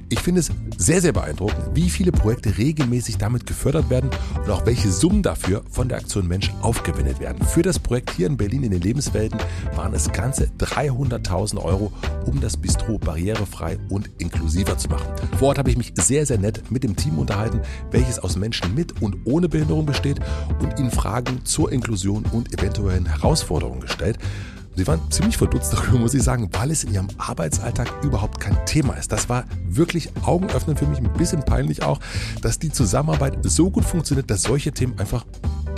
Ich 0.10 0.20
finde 0.20 0.42
es 0.42 0.52
sehr, 0.78 1.00
sehr 1.00 1.14
beeindruckend, 1.14 1.74
wie 1.74 1.90
viele 1.90 2.12
Projekte 2.12 2.58
regelmäßig 2.58 3.18
damit 3.18 3.46
gefördert 3.46 3.90
werden 3.90 4.10
und 4.36 4.50
auch 4.50 4.66
welche 4.66 4.92
Summen 4.92 5.24
dafür 5.24 5.64
von 5.70 5.88
der 5.88 6.00
Aktion 6.00 6.28
Mensch 6.28 6.52
aufgewendet 6.62 7.22
werden. 7.22 7.46
Für 7.46 7.62
das 7.62 7.80
Projekt 7.80 8.12
hier 8.12 8.28
in 8.28 8.36
Berlin 8.36 8.64
in 8.64 8.72
den 8.72 8.82
Lebenswelten 8.82 9.40
waren 9.76 9.94
es 9.94 10.12
ganze 10.12 10.50
300.000 10.60 11.64
Euro, 11.64 11.94
um 12.26 12.42
das 12.42 12.58
Bistro 12.58 12.98
barrierefrei 12.98 13.77
und 13.90 14.10
inklusiver 14.18 14.78
zu 14.78 14.90
machen. 14.90 15.08
Vor 15.38 15.50
Ort 15.50 15.58
habe 15.58 15.70
ich 15.70 15.78
mich 15.78 15.94
sehr, 15.96 16.26
sehr 16.26 16.38
nett 16.38 16.72
mit 16.72 16.84
dem 16.84 16.96
Team 16.96 17.18
unterhalten, 17.20 17.62
welches 17.92 18.20
aus 18.20 18.36
Menschen 18.36 18.74
mit 18.76 19.02
und 19.02 19.18
ohne 19.26 19.50
Behinderung 19.50 19.86
besteht 19.86 20.20
und 20.60 20.80
ihnen 20.80 20.92
Fragen 20.92 21.46
zur 21.46 21.72
Inklusion 21.72 22.26
und 22.32 22.54
eventuellen 22.54 23.06
Herausforderungen 23.06 23.82
gestellt. 23.82 24.18
Sie 24.76 24.86
waren 24.86 25.02
ziemlich 25.10 25.38
verdutzt 25.38 25.74
darüber, 25.74 25.98
muss 25.98 26.14
ich 26.14 26.22
sagen, 26.22 26.50
weil 26.54 26.70
es 26.70 26.84
in 26.84 26.94
ihrem 26.94 27.08
Arbeitsalltag 27.18 27.92
überhaupt 28.04 28.40
kein 28.40 28.64
Thema 28.66 28.94
ist. 28.94 29.12
Das 29.12 29.28
war 29.28 29.46
wirklich 29.68 30.12
augenöffnend 30.24 30.78
für 30.78 30.86
mich, 30.86 31.00
ein 31.00 31.12
bisschen 31.14 31.44
peinlich 31.44 31.82
auch, 31.82 32.00
dass 32.42 32.60
die 32.60 32.72
Zusammenarbeit 32.72 33.40
so 33.44 33.72
gut 33.72 33.86
funktioniert, 33.86 34.30
dass 34.30 34.44
solche 34.44 34.72
Themen 34.72 35.00
einfach 35.00 35.26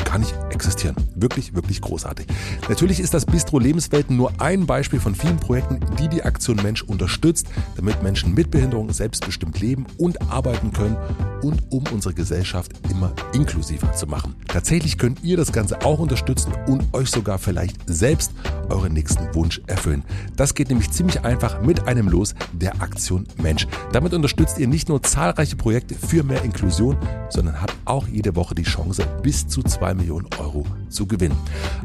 gar 0.09 0.17
nicht 0.17 0.33
existieren. 0.49 0.95
Wirklich, 1.15 1.53
wirklich 1.53 1.81
großartig. 1.81 2.25
Natürlich 2.67 2.99
ist 2.99 3.13
das 3.13 3.27
Bistro 3.27 3.59
Lebenswelten 3.59 4.17
nur 4.17 4.31
ein 4.39 4.65
Beispiel 4.65 4.99
von 4.99 5.13
vielen 5.13 5.37
Projekten, 5.37 5.79
die 5.99 6.07
die 6.07 6.23
Aktion 6.23 6.57
Mensch 6.63 6.81
unterstützt, 6.81 7.47
damit 7.75 8.01
Menschen 8.01 8.33
mit 8.33 8.49
Behinderung 8.49 8.91
selbstbestimmt 8.91 9.59
leben 9.59 9.85
und 9.97 10.31
arbeiten 10.31 10.73
können 10.73 10.97
und 11.43 11.61
um 11.69 11.83
unsere 11.93 12.15
Gesellschaft 12.15 12.71
immer 12.89 13.13
inklusiver 13.33 13.93
zu 13.93 14.07
machen. 14.07 14.35
Tatsächlich 14.47 14.97
könnt 14.97 15.23
ihr 15.23 15.37
das 15.37 15.51
Ganze 15.51 15.81
auch 15.83 15.99
unterstützen 15.99 16.53
und 16.67 16.91
euch 16.93 17.11
sogar 17.11 17.37
vielleicht 17.37 17.77
selbst 17.85 18.31
euren 18.69 18.93
nächsten 18.93 19.33
Wunsch 19.35 19.61
erfüllen. 19.67 20.03
Das 20.35 20.55
geht 20.55 20.69
nämlich 20.69 20.89
ziemlich 20.91 21.23
einfach 21.23 21.61
mit 21.61 21.87
einem 21.87 22.07
Los 22.07 22.33
der 22.51 22.81
Aktion 22.81 23.27
Mensch. 23.41 23.67
Damit 23.91 24.13
unterstützt 24.13 24.57
ihr 24.57 24.67
nicht 24.67 24.89
nur 24.89 25.03
zahlreiche 25.03 25.55
Projekte 25.55 25.93
für 25.95 26.23
mehr 26.23 26.43
Inklusion, 26.43 26.97
sondern 27.29 27.61
habt 27.61 27.75
auch 27.85 28.07
jede 28.07 28.35
Woche 28.35 28.55
die 28.55 28.63
Chance, 28.63 29.05
bis 29.21 29.47
zu 29.47 29.61
zwei 29.63 29.93
Millionen 29.99 30.27
Euro 30.39 30.65
zu 30.89 31.05
gewinnen. 31.05 31.37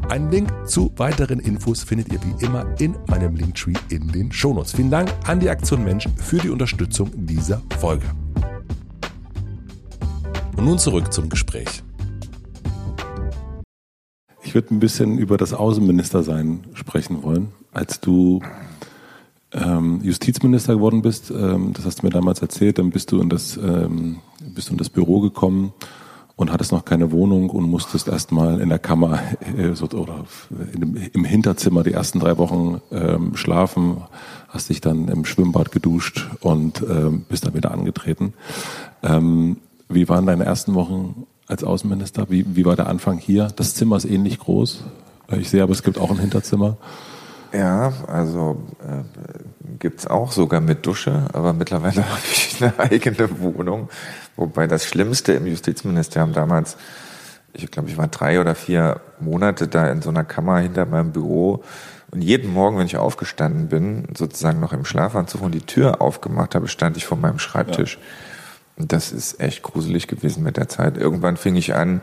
Einen 0.09 0.31
Link 0.31 0.51
zu 0.65 0.91
weiteren 0.97 1.39
Infos 1.39 1.83
findet 1.83 2.11
ihr 2.11 2.19
wie 2.23 2.45
immer 2.45 2.65
in 2.79 2.95
meinem 3.07 3.35
Linktree 3.35 3.73
in 3.89 4.07
den 4.11 4.31
Shownotes. 4.31 4.71
Vielen 4.73 4.89
Dank 4.89 5.11
an 5.27 5.39
die 5.39 5.49
Aktion 5.49 5.83
Mensch 5.83 6.07
für 6.17 6.37
die 6.37 6.49
Unterstützung 6.49 7.11
dieser 7.13 7.61
Folge. 7.79 8.05
Und 10.57 10.65
nun 10.65 10.79
zurück 10.79 11.11
zum 11.11 11.29
Gespräch. 11.29 11.83
Ich 14.41 14.55
würde 14.55 14.73
ein 14.73 14.79
bisschen 14.79 15.17
über 15.17 15.37
das 15.37 15.53
Außenministersein 15.53 16.65
sprechen 16.73 17.23
wollen. 17.23 17.49
Als 17.73 17.99
du 17.99 18.41
ähm, 19.51 19.99
Justizminister 20.01 20.75
geworden 20.75 21.01
bist, 21.01 21.29
ähm, 21.29 21.73
das 21.73 21.85
hast 21.85 22.01
du 22.01 22.05
mir 22.05 22.11
damals 22.11 22.41
erzählt, 22.41 22.77
dann 22.77 22.89
bist 22.89 23.11
du 23.11 23.19
in 23.19 23.29
das, 23.29 23.57
ähm, 23.57 24.19
bist 24.39 24.69
du 24.69 24.73
in 24.73 24.77
das 24.77 24.89
Büro 24.89 25.19
gekommen 25.19 25.73
und 26.35 26.51
hattest 26.51 26.71
noch 26.71 26.83
keine 26.83 27.11
Wohnung 27.11 27.49
und 27.49 27.69
musstest 27.69 28.07
erstmal 28.07 28.59
in 28.59 28.69
der 28.69 28.79
Kammer 28.79 29.19
äh, 29.57 29.73
so, 29.73 29.85
oder 29.85 30.25
dem, 30.49 30.97
im 31.13 31.23
Hinterzimmer 31.23 31.83
die 31.83 31.93
ersten 31.93 32.19
drei 32.19 32.37
Wochen 32.37 32.81
ähm, 32.91 33.35
schlafen, 33.35 34.03
hast 34.49 34.69
dich 34.69 34.81
dann 34.81 35.07
im 35.07 35.25
Schwimmbad 35.25 35.71
geduscht 35.71 36.29
und 36.41 36.83
ähm, 36.89 37.25
bist 37.29 37.45
dann 37.45 37.53
wieder 37.53 37.71
angetreten. 37.71 38.33
Ähm, 39.03 39.57
wie 39.87 40.09
waren 40.09 40.25
deine 40.25 40.45
ersten 40.45 40.73
Wochen 40.73 41.25
als 41.47 41.63
Außenminister? 41.63 42.29
Wie, 42.29 42.55
wie 42.55 42.65
war 42.65 42.75
der 42.75 42.87
Anfang 42.87 43.17
hier? 43.17 43.47
Das 43.55 43.75
Zimmer 43.75 43.97
ist 43.97 44.05
ähnlich 44.05 44.39
groß. 44.39 44.83
Ich 45.37 45.49
sehe 45.49 45.63
aber, 45.63 45.71
es 45.71 45.83
gibt 45.83 45.97
auch 45.97 46.11
ein 46.11 46.19
Hinterzimmer. 46.19 46.77
Ja, 47.53 47.93
also 48.07 48.57
äh, 48.81 49.03
gibt's 49.79 50.07
auch 50.07 50.31
sogar 50.31 50.59
mit 50.59 50.85
Dusche, 50.85 51.27
aber 51.31 51.53
mittlerweile 51.53 52.03
habe 52.09 52.21
ich 52.29 52.61
eine 52.61 52.77
eigene 52.77 53.39
Wohnung. 53.39 53.89
Wobei 54.35 54.67
das 54.67 54.85
Schlimmste 54.85 55.33
im 55.33 55.47
Justizministerium 55.47 56.33
damals, 56.33 56.77
ich 57.53 57.71
glaube, 57.71 57.89
ich 57.89 57.97
war 57.97 58.07
drei 58.07 58.41
oder 58.41 58.55
vier 58.55 59.01
Monate 59.19 59.67
da 59.67 59.89
in 59.89 60.01
so 60.01 60.09
einer 60.09 60.23
Kammer 60.23 60.59
hinter 60.59 60.85
meinem 60.85 61.11
Büro. 61.11 61.63
Und 62.11 62.21
jeden 62.21 62.51
Morgen, 62.51 62.77
wenn 62.77 62.85
ich 62.85 62.97
aufgestanden 62.97 63.67
bin, 63.67 64.07
sozusagen 64.15 64.59
noch 64.59 64.73
im 64.73 64.85
Schlafanzug 64.85 65.41
und 65.41 65.53
die 65.53 65.61
Tür 65.61 66.01
aufgemacht 66.01 66.55
habe, 66.55 66.67
stand 66.67 66.97
ich 66.97 67.05
vor 67.05 67.17
meinem 67.17 67.39
Schreibtisch. 67.39 67.95
Ja. 67.95 68.01
Und 68.77 68.91
das 68.91 69.11
ist 69.11 69.39
echt 69.39 69.63
gruselig 69.63 70.07
gewesen 70.07 70.43
mit 70.43 70.57
der 70.57 70.67
Zeit. 70.67 70.97
Irgendwann 70.97 71.37
fing 71.37 71.55
ich 71.55 71.73
an, 71.75 72.01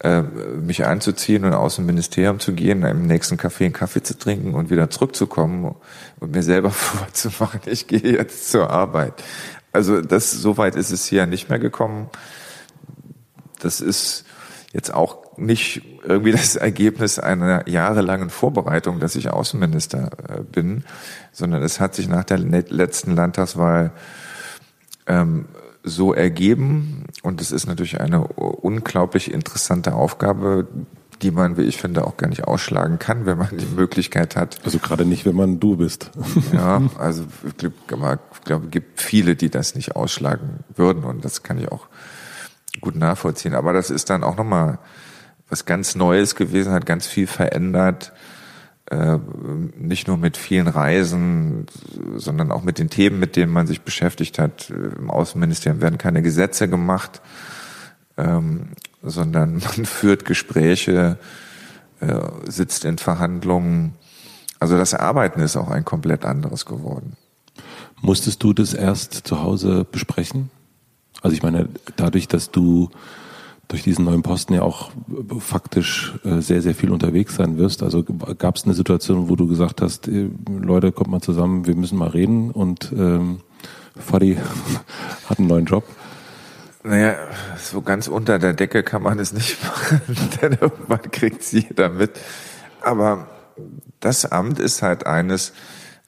äh, 0.00 0.22
mich 0.22 0.84
anzuziehen 0.84 1.44
und 1.44 1.54
aus 1.54 1.76
dem 1.76 1.86
Ministerium 1.86 2.38
zu 2.38 2.52
gehen, 2.52 2.82
im 2.82 3.06
nächsten 3.06 3.36
Café 3.36 3.64
einen 3.64 3.72
Kaffee 3.72 4.02
zu 4.02 4.18
trinken 4.18 4.54
und 4.54 4.68
wieder 4.68 4.90
zurückzukommen 4.90 5.74
und 6.20 6.32
mir 6.32 6.42
selber 6.42 6.70
vorzumachen, 6.70 7.60
ich 7.64 7.86
gehe 7.86 8.00
jetzt 8.00 8.50
zur 8.50 8.68
Arbeit. 8.68 9.14
Also 9.74 10.00
das, 10.00 10.30
so 10.30 10.56
weit 10.56 10.76
ist 10.76 10.92
es 10.92 11.04
hier 11.06 11.26
nicht 11.26 11.50
mehr 11.50 11.58
gekommen. 11.58 12.08
Das 13.58 13.80
ist 13.80 14.24
jetzt 14.72 14.94
auch 14.94 15.36
nicht 15.36 15.82
irgendwie 16.04 16.32
das 16.32 16.54
Ergebnis 16.54 17.18
einer 17.18 17.68
jahrelangen 17.68 18.30
Vorbereitung, 18.30 19.00
dass 19.00 19.16
ich 19.16 19.30
Außenminister 19.30 20.10
äh, 20.28 20.42
bin, 20.42 20.84
sondern 21.32 21.62
es 21.62 21.80
hat 21.80 21.94
sich 21.94 22.08
nach 22.08 22.24
der 22.24 22.38
letzten 22.38 23.16
Landtagswahl 23.16 23.92
ähm, 25.06 25.46
so 25.82 26.14
ergeben. 26.14 27.06
Und 27.22 27.40
es 27.40 27.50
ist 27.50 27.66
natürlich 27.66 28.00
eine 28.00 28.26
unglaublich 28.28 29.32
interessante 29.32 29.94
Aufgabe, 29.94 30.68
die 31.22 31.30
man, 31.30 31.56
wie 31.56 31.62
ich 31.62 31.78
finde, 31.78 32.06
auch 32.06 32.16
gar 32.16 32.28
nicht 32.28 32.44
ausschlagen 32.44 32.98
kann, 32.98 33.26
wenn 33.26 33.38
man 33.38 33.56
die 33.56 33.66
Möglichkeit 33.66 34.36
hat. 34.36 34.58
Also 34.64 34.78
gerade 34.78 35.04
nicht, 35.04 35.24
wenn 35.26 35.36
man 35.36 35.60
du 35.60 35.76
bist. 35.76 36.10
ja, 36.52 36.82
also 36.98 37.24
ich 37.46 37.56
glaube, 37.86 38.18
es 38.66 38.70
gibt 38.70 39.00
viele, 39.00 39.36
die 39.36 39.50
das 39.50 39.74
nicht 39.74 39.96
ausschlagen 39.96 40.60
würden 40.74 41.04
und 41.04 41.24
das 41.24 41.42
kann 41.42 41.58
ich 41.58 41.70
auch 41.70 41.86
gut 42.80 42.96
nachvollziehen. 42.96 43.54
Aber 43.54 43.72
das 43.72 43.90
ist 43.90 44.10
dann 44.10 44.24
auch 44.24 44.36
nochmal 44.36 44.78
was 45.48 45.64
ganz 45.64 45.94
Neues 45.94 46.34
gewesen, 46.34 46.72
hat 46.72 46.86
ganz 46.86 47.06
viel 47.06 47.26
verändert 47.26 48.12
äh, 48.90 49.18
nicht 49.78 50.08
nur 50.08 50.18
mit 50.18 50.36
vielen 50.36 50.68
Reisen, 50.68 51.66
sondern 52.16 52.52
auch 52.52 52.62
mit 52.62 52.78
den 52.78 52.90
Themen, 52.90 53.18
mit 53.18 53.36
denen 53.36 53.52
man 53.52 53.66
sich 53.66 53.82
beschäftigt 53.82 54.38
hat. 54.38 54.70
Im 54.70 55.10
Außenministerium 55.10 55.80
werden 55.80 55.98
keine 55.98 56.22
Gesetze 56.22 56.68
gemacht, 56.68 57.22
ähm, 58.16 58.68
sondern 59.04 59.54
man 59.76 59.86
führt 59.86 60.24
Gespräche, 60.24 61.18
äh, 62.00 62.20
sitzt 62.46 62.84
in 62.84 62.98
Verhandlungen. 62.98 63.94
Also 64.58 64.76
das 64.76 64.94
Arbeiten 64.94 65.40
ist 65.40 65.56
auch 65.56 65.70
ein 65.70 65.84
komplett 65.84 66.24
anderes 66.24 66.66
geworden. 66.66 67.16
Musstest 68.00 68.42
du 68.42 68.52
das 68.52 68.74
erst 68.74 69.26
zu 69.26 69.42
Hause 69.42 69.86
besprechen? 69.90 70.50
Also 71.22 71.36
ich 71.36 71.42
meine, 71.42 71.68
dadurch, 71.96 72.28
dass 72.28 72.50
du 72.50 72.90
durch 73.68 73.82
diesen 73.82 74.04
neuen 74.04 74.22
Posten 74.22 74.54
ja 74.54 74.62
auch 74.62 74.90
faktisch 75.38 76.14
äh, 76.24 76.40
sehr, 76.40 76.60
sehr 76.60 76.74
viel 76.74 76.90
unterwegs 76.90 77.36
sein 77.36 77.56
wirst. 77.56 77.82
Also 77.82 78.02
gab 78.02 78.56
es 78.56 78.64
eine 78.64 78.74
Situation, 78.74 79.28
wo 79.28 79.36
du 79.36 79.46
gesagt 79.46 79.80
hast, 79.80 80.06
äh, 80.08 80.28
Leute, 80.48 80.92
kommt 80.92 81.10
mal 81.10 81.22
zusammen, 81.22 81.66
wir 81.66 81.74
müssen 81.74 81.96
mal 81.96 82.08
reden 82.08 82.50
und 82.50 82.92
ähm, 82.96 83.40
Fadi 83.96 84.36
hat 85.28 85.38
einen 85.38 85.48
neuen 85.48 85.64
Job. 85.64 85.84
Naja, 86.84 87.16
so 87.58 87.82
ganz 87.82 88.08
unter 88.08 88.38
der 88.38 88.52
Decke 88.52 88.82
kann 88.82 89.02
man 89.02 89.18
es 89.18 89.32
nicht 89.32 89.62
machen, 89.64 90.00
denn 90.40 90.52
irgendwann 90.60 91.10
kriegt 91.10 91.40
es 91.40 91.52
jeder 91.52 91.88
mit. 91.88 92.12
Aber 92.80 93.26
das 94.00 94.30
Amt 94.30 94.60
ist 94.60 94.82
halt 94.82 95.06
eines, 95.06 95.52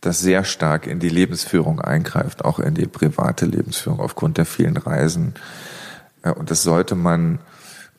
das 0.01 0.21
sehr 0.21 0.45
stark 0.45 0.87
in 0.87 1.01
die 1.01 1.09
Lebensführung 1.09 1.81
eingreift, 1.81 2.45
auch 2.45 2.61
in 2.61 2.75
die 2.75 2.87
private 2.87 3.47
Lebensführung 3.47 4.01
aufgrund 4.01 4.39
der 4.39 4.47
vielen 4.47 4.77
Reisen 4.77 5.35
und 6.35 6.51
das 6.51 6.63
sollte 6.63 6.95
man 6.95 7.39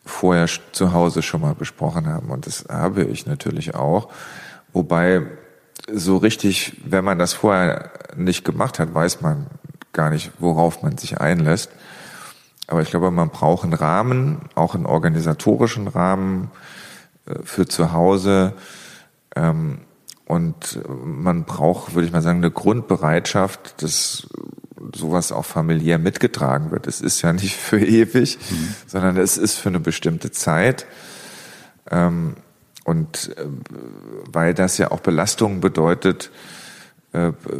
vorher 0.05 0.47
zu 0.71 0.93
Hause 0.93 1.21
schon 1.21 1.41
mal 1.41 1.55
besprochen 1.55 2.07
haben. 2.07 2.29
Und 2.29 2.45
das 2.45 2.65
habe 2.69 3.03
ich 3.03 3.25
natürlich 3.25 3.75
auch. 3.75 4.09
Wobei 4.73 5.23
so 5.91 6.17
richtig, 6.17 6.81
wenn 6.85 7.05
man 7.05 7.19
das 7.19 7.33
vorher 7.33 7.91
nicht 8.15 8.45
gemacht 8.45 8.79
hat, 8.79 8.93
weiß 8.93 9.21
man 9.21 9.47
gar 9.93 10.09
nicht, 10.09 10.31
worauf 10.39 10.83
man 10.83 10.97
sich 10.97 11.19
einlässt. 11.19 11.71
Aber 12.67 12.81
ich 12.81 12.89
glaube, 12.89 13.11
man 13.11 13.29
braucht 13.29 13.63
einen 13.63 13.73
Rahmen, 13.73 14.41
auch 14.55 14.75
einen 14.75 14.85
organisatorischen 14.85 15.87
Rahmen 15.87 16.51
äh, 17.25 17.35
für 17.43 17.65
zu 17.65 17.93
Hause. 17.93 18.53
Ähm, 19.35 19.79
und 20.25 20.81
man 21.05 21.45
braucht, 21.45 21.95
würde 21.95 22.05
ich 22.05 22.11
mal 22.11 22.21
sagen, 22.21 22.39
eine 22.39 22.51
Grundbereitschaft, 22.51 23.81
das 23.81 24.27
sowas 24.93 25.31
auch 25.31 25.45
familiär 25.45 25.99
mitgetragen 25.99 26.71
wird. 26.71 26.85
Es 26.87 26.99
ist 26.99 27.21
ja 27.21 27.33
nicht 27.33 27.55
für 27.55 27.79
ewig, 27.79 28.37
mhm. 28.49 28.75
sondern 28.85 29.17
es 29.17 29.37
ist 29.37 29.55
für 29.55 29.69
eine 29.69 29.79
bestimmte 29.79 30.31
Zeit. 30.31 30.85
Ähm, 31.89 32.35
und 32.83 33.35
äh, 33.37 33.45
weil 34.31 34.53
das 34.53 34.77
ja 34.77 34.91
auch 34.91 34.99
Belastungen 34.99 35.61
bedeutet, 35.61 36.31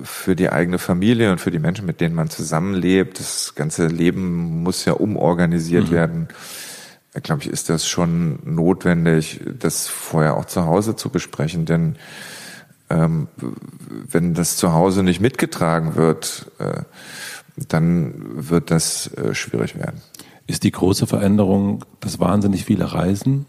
für 0.04 0.36
die 0.36 0.50
eigene 0.50 0.80
Familie 0.80 1.32
und 1.32 1.40
für 1.40 1.52
die 1.52 1.60
Menschen, 1.60 1.86
mit 1.86 2.02
denen 2.02 2.16
man 2.16 2.30
zusammenlebt. 2.30 3.20
Das 3.20 3.56
ganze 3.56 3.88
Leben 3.88 4.64
muss 4.64 4.86
ja 4.86 4.94
umorganisiert 4.94 5.90
mhm. 5.90 5.92
werden. 5.92 6.28
Da 7.14 7.20
glaube 7.20 7.42
ich, 7.42 7.50
ist 7.50 7.70
das 7.70 7.88
schon 7.88 8.40
notwendig, 8.44 9.42
das 9.60 9.88
vorher 9.88 10.38
auch 10.38 10.46
zu 10.46 10.66
Hause 10.66 10.96
zu 10.96 11.10
besprechen, 11.10 11.66
denn 11.66 11.96
ähm, 12.90 13.28
wenn 14.10 14.34
das 14.34 14.58
zu 14.58 14.74
Hause 14.74 15.04
nicht 15.04 15.20
mitgetragen 15.20 15.96
wird, 15.96 16.52
äh, 16.60 16.84
dann 17.68 18.14
wird 18.50 18.72
das 18.72 19.08
äh, 19.14 19.34
schwierig 19.34 19.76
werden. 19.78 20.02
Ist 20.46 20.64
die 20.64 20.72
große 20.72 21.08
Veränderung 21.08 21.84
das 22.00 22.20
wahnsinnig 22.20 22.66
viele 22.66 22.94
Reisen? 22.94 23.46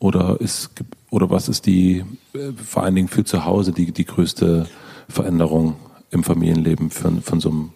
Oder 0.00 0.40
ist 0.40 0.70
oder 1.10 1.30
was 1.30 1.48
ist 1.48 1.66
die 1.66 2.04
äh, 2.34 2.52
vor 2.52 2.82
allen 2.84 2.94
Dingen 2.94 3.08
für 3.08 3.24
zu 3.24 3.44
Hause 3.44 3.72
die, 3.72 3.92
die 3.92 4.04
größte 4.04 4.66
Veränderung 5.08 5.76
im 6.10 6.24
Familienleben 6.24 6.90
von, 6.90 7.22
von 7.22 7.40
so 7.40 7.50
einem 7.50 7.72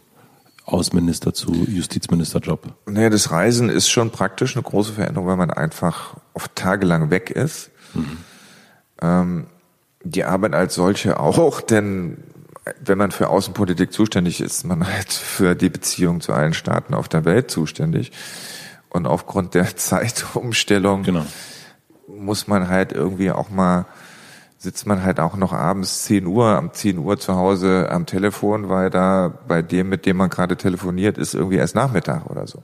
Außenminister 0.64 1.35
zu 1.35 1.53
Justizministerjob? 1.53 2.74
Nee, 2.87 3.11
das 3.11 3.30
Reisen 3.30 3.68
ist 3.68 3.89
schon 3.89 4.11
praktisch 4.11 4.57
eine 4.57 4.62
große 4.62 4.93
Veränderung, 4.93 5.28
weil 5.28 5.37
man 5.37 5.51
einfach 5.51 6.16
oft 6.35 6.55
tagelang 6.55 7.11
weg 7.11 7.30
ist. 7.30 7.70
Mhm. 7.95 8.16
Ähm, 9.01 9.47
die 10.05 10.24
Arbeit 10.24 10.55
als 10.55 10.74
solche 10.74 11.20
auch, 11.20 11.61
denn 11.61 12.18
wenn 12.80 12.99
man 12.99 13.11
für 13.11 13.28
Außenpolitik 13.28 13.93
zuständig 13.93 14.41
ist, 14.41 14.64
man 14.64 14.87
halt 14.87 15.12
für 15.12 15.55
die 15.55 15.68
Beziehung 15.68 16.20
zu 16.20 16.33
allen 16.33 16.55
Staaten 16.55 16.95
auf 16.95 17.09
der 17.09 17.24
Welt 17.24 17.51
zuständig. 17.51 18.12
Und 18.89 19.07
aufgrund 19.07 19.55
der 19.55 19.76
Zeitumstellung 19.76 21.03
genau. 21.03 21.26
muss 22.07 22.47
man 22.47 22.68
halt 22.68 22.93
irgendwie 22.93 23.30
auch 23.30 23.51
mal, 23.51 23.87
sitzt 24.62 24.86
man 24.86 25.02
halt 25.02 25.18
auch 25.18 25.34
noch 25.34 25.52
abends 25.52 26.04
10 26.04 26.24
Uhr, 26.24 26.46
am 26.46 26.72
10 26.72 26.98
Uhr 26.98 27.18
zu 27.18 27.34
Hause 27.34 27.90
am 27.90 28.06
Telefon, 28.06 28.68
weil 28.68 28.90
da 28.90 29.32
bei 29.48 29.60
dem, 29.60 29.88
mit 29.88 30.06
dem 30.06 30.16
man 30.16 30.30
gerade 30.30 30.56
telefoniert, 30.56 31.18
ist 31.18 31.34
irgendwie 31.34 31.56
erst 31.56 31.74
Nachmittag 31.74 32.30
oder 32.30 32.46
so. 32.46 32.62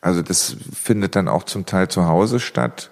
Also 0.00 0.22
das 0.22 0.56
findet 0.74 1.14
dann 1.14 1.28
auch 1.28 1.44
zum 1.44 1.64
Teil 1.64 1.86
zu 1.86 2.08
Hause 2.08 2.40
statt 2.40 2.90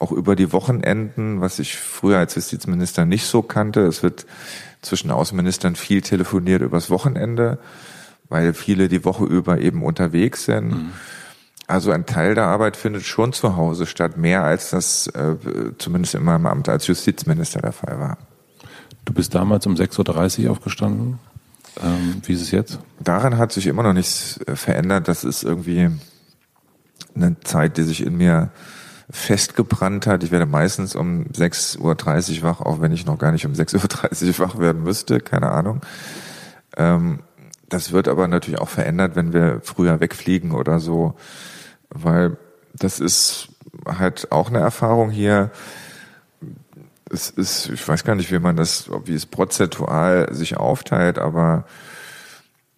auch 0.00 0.10
über 0.10 0.34
die 0.34 0.52
Wochenenden, 0.52 1.40
was 1.40 1.60
ich 1.60 1.76
früher 1.76 2.18
als 2.18 2.34
Justizminister 2.34 3.04
nicht 3.04 3.26
so 3.26 3.42
kannte. 3.42 3.82
Es 3.82 4.02
wird 4.02 4.26
zwischen 4.80 5.12
Außenministern 5.12 5.76
viel 5.76 6.02
telefoniert 6.02 6.62
übers 6.62 6.90
Wochenende, 6.90 7.58
weil 8.28 8.54
viele 8.54 8.88
die 8.88 9.04
Woche 9.04 9.24
über 9.24 9.60
eben 9.60 9.84
unterwegs 9.84 10.46
sind. 10.46 10.70
Mhm. 10.70 10.92
Also 11.72 11.90
ein 11.90 12.04
Teil 12.04 12.34
der 12.34 12.44
Arbeit 12.44 12.76
findet 12.76 13.02
schon 13.04 13.32
zu 13.32 13.56
Hause 13.56 13.86
statt, 13.86 14.18
mehr 14.18 14.44
als 14.44 14.68
das 14.68 15.06
äh, 15.06 15.36
zumindest 15.78 16.14
in 16.14 16.22
meinem 16.22 16.44
Amt 16.44 16.68
als 16.68 16.86
Justizminister 16.86 17.62
der 17.62 17.72
Fall 17.72 17.98
war. 17.98 18.18
Du 19.06 19.14
bist 19.14 19.34
damals 19.34 19.66
um 19.66 19.74
6.30 19.74 20.44
Uhr 20.44 20.50
aufgestanden. 20.50 21.18
Ähm, 21.82 22.20
wie 22.26 22.34
ist 22.34 22.42
es 22.42 22.50
jetzt? 22.50 22.78
Daran 23.00 23.38
hat 23.38 23.52
sich 23.52 23.66
immer 23.68 23.82
noch 23.82 23.94
nichts 23.94 24.38
äh, 24.46 24.54
verändert. 24.54 25.08
Das 25.08 25.24
ist 25.24 25.44
irgendwie 25.44 25.88
eine 27.14 27.40
Zeit, 27.40 27.78
die 27.78 27.84
sich 27.84 28.04
in 28.04 28.18
mir 28.18 28.50
festgebrannt 29.08 30.06
hat. 30.06 30.24
Ich 30.24 30.30
werde 30.30 30.44
meistens 30.44 30.94
um 30.94 31.24
6.30 31.28 31.80
Uhr 31.80 32.42
wach, 32.42 32.60
auch 32.60 32.82
wenn 32.82 32.92
ich 32.92 33.06
noch 33.06 33.16
gar 33.16 33.32
nicht 33.32 33.46
um 33.46 33.54
6.30 33.54 34.28
Uhr 34.28 34.38
wach 34.46 34.58
werden 34.58 34.82
müsste, 34.82 35.20
keine 35.20 35.50
Ahnung. 35.50 35.80
Ähm, 36.76 37.20
das 37.70 37.92
wird 37.92 38.08
aber 38.08 38.28
natürlich 38.28 38.60
auch 38.60 38.68
verändert, 38.68 39.16
wenn 39.16 39.32
wir 39.32 39.62
früher 39.62 40.00
wegfliegen 40.00 40.52
oder 40.52 40.78
so, 40.78 41.14
weil 41.92 42.36
das 42.74 43.00
ist 43.00 43.48
halt 43.86 44.30
auch 44.32 44.48
eine 44.48 44.58
Erfahrung 44.58 45.10
hier. 45.10 45.50
Es 47.10 47.30
ist, 47.30 47.68
ich 47.68 47.86
weiß 47.86 48.04
gar 48.04 48.14
nicht, 48.14 48.32
wie 48.32 48.38
man 48.38 48.56
das, 48.56 48.90
wie 49.04 49.14
es 49.14 49.26
prozentual 49.26 50.32
sich 50.32 50.56
aufteilt, 50.56 51.18
aber 51.18 51.64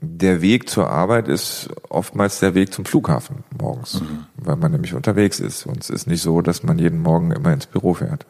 der 0.01 0.43
Weg 0.43 0.69
zur 0.69 0.91
Arbeit 0.91 1.29
ist 1.29 1.69
oftmals 1.89 2.41
der 2.41 2.55
Weg 2.55 2.73
zum 2.73 2.85
Flughafen 2.85 3.45
morgens, 3.59 4.01
mhm. 4.01 4.27
weil 4.37 4.57
man 4.57 4.73
nämlich 4.73 4.95
unterwegs 4.95 5.41
ist. 5.41 5.67
Und 5.67 5.83
es 5.83 5.91
ist 5.91 6.07
nicht 6.07 6.23
so, 6.23 6.43
dass 6.43 6.62
man 6.62 6.79
jeden 6.79 7.01
Morgen 7.01 7.31
immer 7.31 7.53
ins 7.53 7.67
Büro 7.67 7.95
fährt. 7.95 8.27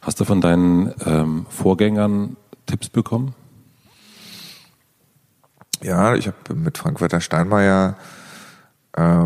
Hast 0.00 0.20
du 0.20 0.24
von 0.24 0.40
deinen 0.40 0.94
ähm, 1.04 1.46
Vorgängern 1.50 2.36
Tipps 2.66 2.88
bekommen? 2.88 3.34
Ja, 5.82 6.14
ich 6.14 6.26
habe 6.26 6.54
mit 6.54 6.78
Frank-Walter 6.78 7.20
Steinmeier 7.20 7.96
äh, 8.94 9.24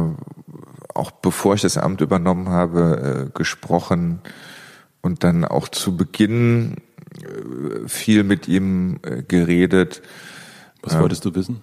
auch 0.95 1.11
bevor 1.11 1.55
ich 1.55 1.63
das 1.63 1.77
Amt 1.77 2.01
übernommen 2.01 2.49
habe, 2.49 3.27
äh, 3.29 3.31
gesprochen 3.37 4.21
und 5.01 5.25
dann 5.25 5.45
auch 5.45 5.69
zu 5.69 5.97
Beginn 5.97 6.77
äh, 7.21 7.89
viel 7.89 8.25
mit 8.25 8.49
ihm 8.49 8.99
äh, 9.03 9.23
geredet 9.23 10.03
was 10.83 10.99
wolltest 10.99 11.25
du 11.25 11.35
wissen? 11.35 11.61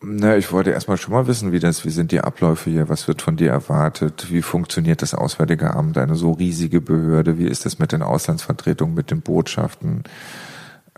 Na, 0.00 0.36
ich 0.36 0.52
wollte 0.52 0.70
erstmal 0.70 0.96
schon 0.96 1.12
mal 1.12 1.26
wissen, 1.26 1.50
wie 1.50 1.58
das, 1.58 1.84
wie 1.84 1.90
sind 1.90 2.12
die 2.12 2.20
Abläufe 2.20 2.70
hier, 2.70 2.88
was 2.88 3.08
wird 3.08 3.20
von 3.20 3.36
dir 3.36 3.50
erwartet, 3.50 4.30
wie 4.30 4.42
funktioniert 4.42 5.02
das 5.02 5.14
Auswärtige 5.14 5.74
Amt, 5.74 5.98
eine 5.98 6.14
so 6.14 6.32
riesige 6.32 6.80
Behörde, 6.80 7.38
wie 7.38 7.48
ist 7.48 7.66
das 7.66 7.80
mit 7.80 7.90
den 7.90 8.02
Auslandsvertretungen, 8.02 8.94
mit 8.94 9.10
den 9.10 9.22
Botschaften? 9.22 10.04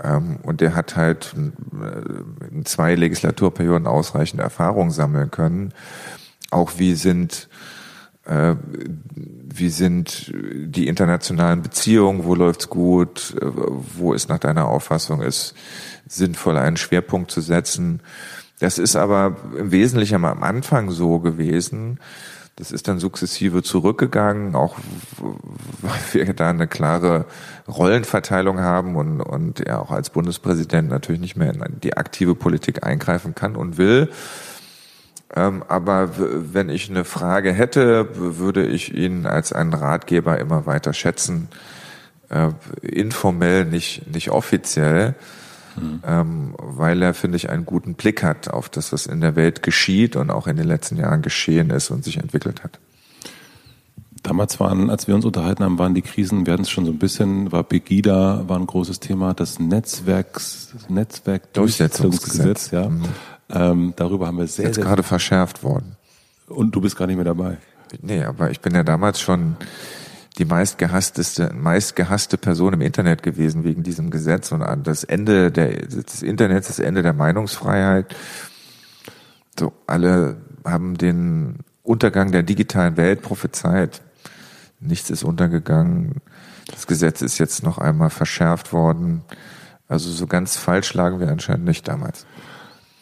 Ähm, 0.03 0.39
und 0.43 0.61
der 0.61 0.75
hat 0.75 0.97
halt 0.97 1.35
äh, 1.35 2.55
in 2.55 2.67
zwei 2.67 2.95
Legislaturperioden 2.95 3.87
ausreichend 3.87 4.41
Erfahrung 4.41 4.91
sammeln 4.91 5.31
können. 5.31 5.73
Auch 6.51 6.73
wie 6.77 6.95
sind 6.95 7.49
wie 8.25 9.69
sind 9.69 10.33
die 10.35 10.87
internationalen 10.87 11.63
Beziehungen, 11.63 12.25
wo 12.25 12.35
läuft's 12.35 12.69
gut, 12.69 13.35
äh, 13.41 13.47
wo 13.97 14.13
ist 14.13 14.29
nach 14.29 14.39
deiner 14.39 14.69
Auffassung 14.69 15.23
es 15.23 15.55
sinnvoll, 16.07 16.57
einen 16.57 16.77
Schwerpunkt 16.77 17.31
zu 17.31 17.41
setzen. 17.41 18.01
Das 18.59 18.79
ist 18.79 18.97
aber 18.97 19.37
im 19.57 19.73
Wesentlichen 19.73 20.25
am 20.25 20.43
Anfang 20.43 20.91
so 20.91 21.19
gewesen. 21.19 21.99
Das 22.57 22.73
ist 22.73 22.89
dann 22.89 22.99
sukzessive 22.99 23.63
zurückgegangen, 23.63 24.55
auch 24.55 24.77
weil 25.81 26.27
wir 26.27 26.35
da 26.35 26.51
eine 26.51 26.67
klare 26.67 27.25
Rollenverteilung 27.69 28.61
haben 28.61 28.97
und, 28.97 29.23
und 29.23 29.61
er 29.61 29.81
auch 29.81 29.91
als 29.91 30.11
Bundespräsident 30.11 30.91
natürlich 30.91 31.23
nicht 31.23 31.37
mehr 31.37 31.55
in 31.55 31.81
die 31.83 31.97
aktive 31.97 32.35
Politik 32.35 32.85
eingreifen 32.85 33.35
kann 33.35 33.57
und 33.57 33.79
will. 33.79 34.11
Ähm, 35.35 35.63
aber 35.69 36.11
wenn 36.17 36.69
ich 36.69 36.91
eine 36.91 37.05
Frage 37.05 37.53
hätte, 37.53 38.09
würde 38.15 38.67
ich 38.67 38.95
ihn 38.95 39.27
als 39.27 39.53
einen 39.53 39.75
Ratgeber 39.75 40.39
immer 40.39 40.67
weiter 40.67 40.93
schätzen. 40.93 41.49
Äh, 42.29 42.51
informell, 42.83 43.65
nicht, 43.65 44.13
nicht 44.13 44.31
offiziell. 44.31 45.15
Mhm. 45.77 46.03
Ähm, 46.05 46.55
weil 46.59 47.01
er, 47.03 47.15
finde 47.15 47.37
ich, 47.37 47.49
einen 47.49 47.65
guten 47.65 47.95
Blick 47.95 48.23
hat 48.23 48.49
auf 48.49 48.69
das, 48.69 48.93
was 48.93 49.07
in 49.07 49.21
der 49.21 49.37
Welt 49.37 49.63
geschieht 49.63 50.17
und 50.17 50.31
auch 50.31 50.49
in 50.49 50.57
den 50.57 50.67
letzten 50.67 50.97
Jahren 50.97 51.23
geschehen 51.23 51.71
ist 51.71 51.91
und 51.91 52.03
sich 52.03 52.17
entwickelt 52.17 52.65
hat. 52.65 52.79
Damals 54.23 54.61
waren, 54.61 54.91
als 54.91 55.07
wir 55.07 55.15
uns 55.15 55.25
unterhalten 55.25 55.65
haben, 55.65 55.79
waren 55.79 55.95
die 55.95 56.03
Krisen, 56.03 56.45
wir 56.45 56.53
hatten 56.53 56.63
es 56.63 56.71
schon 56.71 56.85
so 56.85 56.93
ein 56.93 56.99
bisschen, 56.99 57.53
war 57.53 57.63
Pegida, 57.63 58.45
war 58.49 58.59
ein 58.59 58.67
großes 58.67 59.01
Thema, 59.01 59.33
das 59.33 59.59
Netzwerks, 59.59 60.75
Netzwerkdurchsetzungsgesetz, 60.89 62.71
ja. 62.73 62.89
Mhm. 62.89 63.05
Ähm, 63.53 63.95
darüber 63.97 64.27
haben 64.27 64.39
wir 64.39 64.47
sehr, 64.47 64.67
Jetzt 64.67 64.77
sehr 64.77 64.85
gerade 64.85 65.03
verschärft 65.03 65.63
worden. 65.63 65.97
Und 66.49 66.75
du 66.75 66.81
bist 66.81 66.97
gar 66.97 67.07
nicht 67.07 67.17
mehr 67.17 67.25
dabei. 67.25 67.59
Nee, 68.01 68.23
aber 68.23 68.51
ich 68.51 68.61
bin 68.61 68.75
ja 68.75 68.83
damals 68.83 69.21
schon 69.21 69.57
die 70.39 70.45
meistgehassteste, 70.45 71.53
meistgehasste 71.55 72.39
Person 72.39 72.75
im 72.75 72.81
Internet 72.81 73.23
gewesen 73.23 73.65
wegen 73.65 73.83
diesem 73.83 74.11
Gesetz 74.11 74.53
und 74.53 74.63
an 74.63 74.83
das 74.83 75.05
Ende 75.05 75.51
der, 75.51 75.87
des 75.87 76.23
Internets, 76.23 76.69
das 76.69 76.79
Ende 76.79 77.03
der 77.03 77.13
Meinungsfreiheit. 77.13 78.15
So, 79.59 79.73
alle 79.87 80.37
haben 80.65 80.97
den 80.97 81.59
Untergang 81.83 82.33
der 82.33 82.43
digitalen 82.43 82.97
Welt 82.97 83.23
prophezeit. 83.23 84.01
Nichts 84.79 85.11
ist 85.11 85.25
untergegangen. 85.25 86.23
Das 86.71 86.87
Gesetz 86.87 87.21
ist 87.21 87.39
jetzt 87.39 87.63
noch 87.63 87.79
einmal 87.79 88.11
verschärft 88.11 88.73
worden. 88.73 89.23
Also 89.89 90.11
so 90.11 90.27
ganz 90.27 90.57
falsch 90.57 90.95
lagen 90.95 91.21
wir 91.21 91.29
anscheinend 91.29 91.65
nicht 91.65 91.89
damals. 91.89 92.25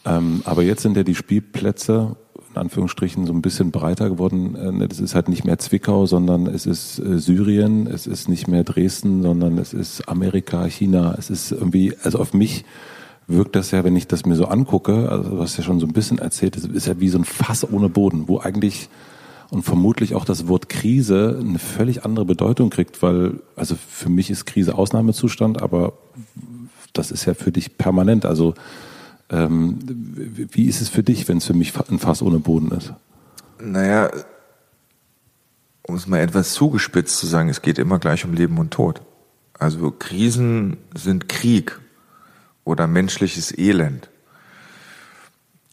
Ähm, 0.05 0.43
aber 0.45 0.63
jetzt 0.63 0.83
sind 0.83 0.97
ja 0.97 1.03
die 1.03 1.15
Spielplätze 1.15 2.17
in 2.51 2.57
Anführungsstrichen 2.57 3.27
so 3.27 3.33
ein 3.33 3.43
bisschen 3.43 3.71
breiter 3.71 4.09
geworden. 4.09 4.81
Äh, 4.81 4.89
das 4.89 5.01
ist 5.01 5.15
halt 5.15 5.29
nicht 5.29 5.45
mehr 5.45 5.59
Zwickau, 5.59 6.07
sondern 6.07 6.47
es 6.47 6.67
ist 6.67 6.99
äh, 6.99 7.19
Syrien, 7.19 7.87
es 7.87 8.07
ist 8.07 8.29
nicht 8.29 8.49
mehr 8.49 8.65
Dresden, 8.65 9.23
sondern 9.23 9.59
es 9.59 9.73
ist 9.73 10.09
Amerika, 10.09 10.65
China. 10.67 11.15
Es 11.19 11.31
ist 11.31 11.53
irgendwie, 11.53 11.95
also 12.03 12.19
auf 12.19 12.33
mich 12.33 12.65
wirkt 13.27 13.57
das 13.57 13.71
ja, 13.71 13.85
wenn 13.85 13.95
ich 13.95 14.09
das 14.09 14.25
mir 14.25 14.37
so 14.37 14.47
angucke, 14.47 15.11
also 15.11 15.31
du 15.31 15.41
hast 15.41 15.59
ja 15.59 15.63
schon 15.65 15.81
so 15.81 15.87
ein 15.87 15.93
bisschen 15.93 16.19
erzählt, 16.19 16.57
es 16.57 16.65
ist 16.65 16.87
ja 16.87 16.99
wie 16.99 17.11
so 17.11 17.19
ein 17.19 17.25
Fass 17.25 17.71
ohne 17.71 17.91
Boden, 17.91 18.27
wo 18.27 18.39
eigentlich 18.39 18.89
und 19.51 19.63
vermutlich 19.63 20.15
auch 20.15 20.25
das 20.25 20.49
Wort 20.49 20.69
Krise 20.69 21.39
eine 21.41 21.59
völlig 21.59 22.05
andere 22.05 22.25
Bedeutung 22.25 22.71
kriegt, 22.71 23.03
weil, 23.03 23.41
also 23.57 23.77
für 23.77 24.11
mich 24.11 24.31
ist 24.31 24.45
Krise 24.45 24.77
Ausnahmezustand, 24.77 25.63
aber 25.63 25.95
das 26.93 27.11
ist 27.11 27.25
ja 27.25 27.35
für 27.35 27.53
dich 27.53 27.79
permanent. 27.79 28.27
Also 28.27 28.55
ähm, 29.31 29.79
wie 29.85 30.67
ist 30.67 30.81
es 30.81 30.89
für 30.89 31.03
dich, 31.03 31.29
wenn 31.29 31.39
es 31.39 31.47
für 31.47 31.55
mich 31.55 31.73
ein 31.91 31.99
Fass 31.99 32.23
ohne 32.23 32.39
Boden 32.39 32.71
ist? 32.73 32.93
Naja, 33.61 34.11
um 35.83 35.95
es 35.95 36.07
mal 36.07 36.21
etwas 36.21 36.53
zugespitzt 36.53 37.19
zu 37.19 37.27
sagen, 37.27 37.49
es 37.49 37.63
geht 37.63 37.79
immer 37.79 37.99
gleich 37.99 38.25
um 38.25 38.35
Leben 38.35 38.59
und 38.59 38.71
Tod. 38.73 39.03
Also 39.59 39.91
Krisen 39.91 40.77
sind 40.95 41.29
Krieg 41.29 41.79
oder 42.65 42.87
menschliches 42.87 43.57
Elend. 43.57 44.09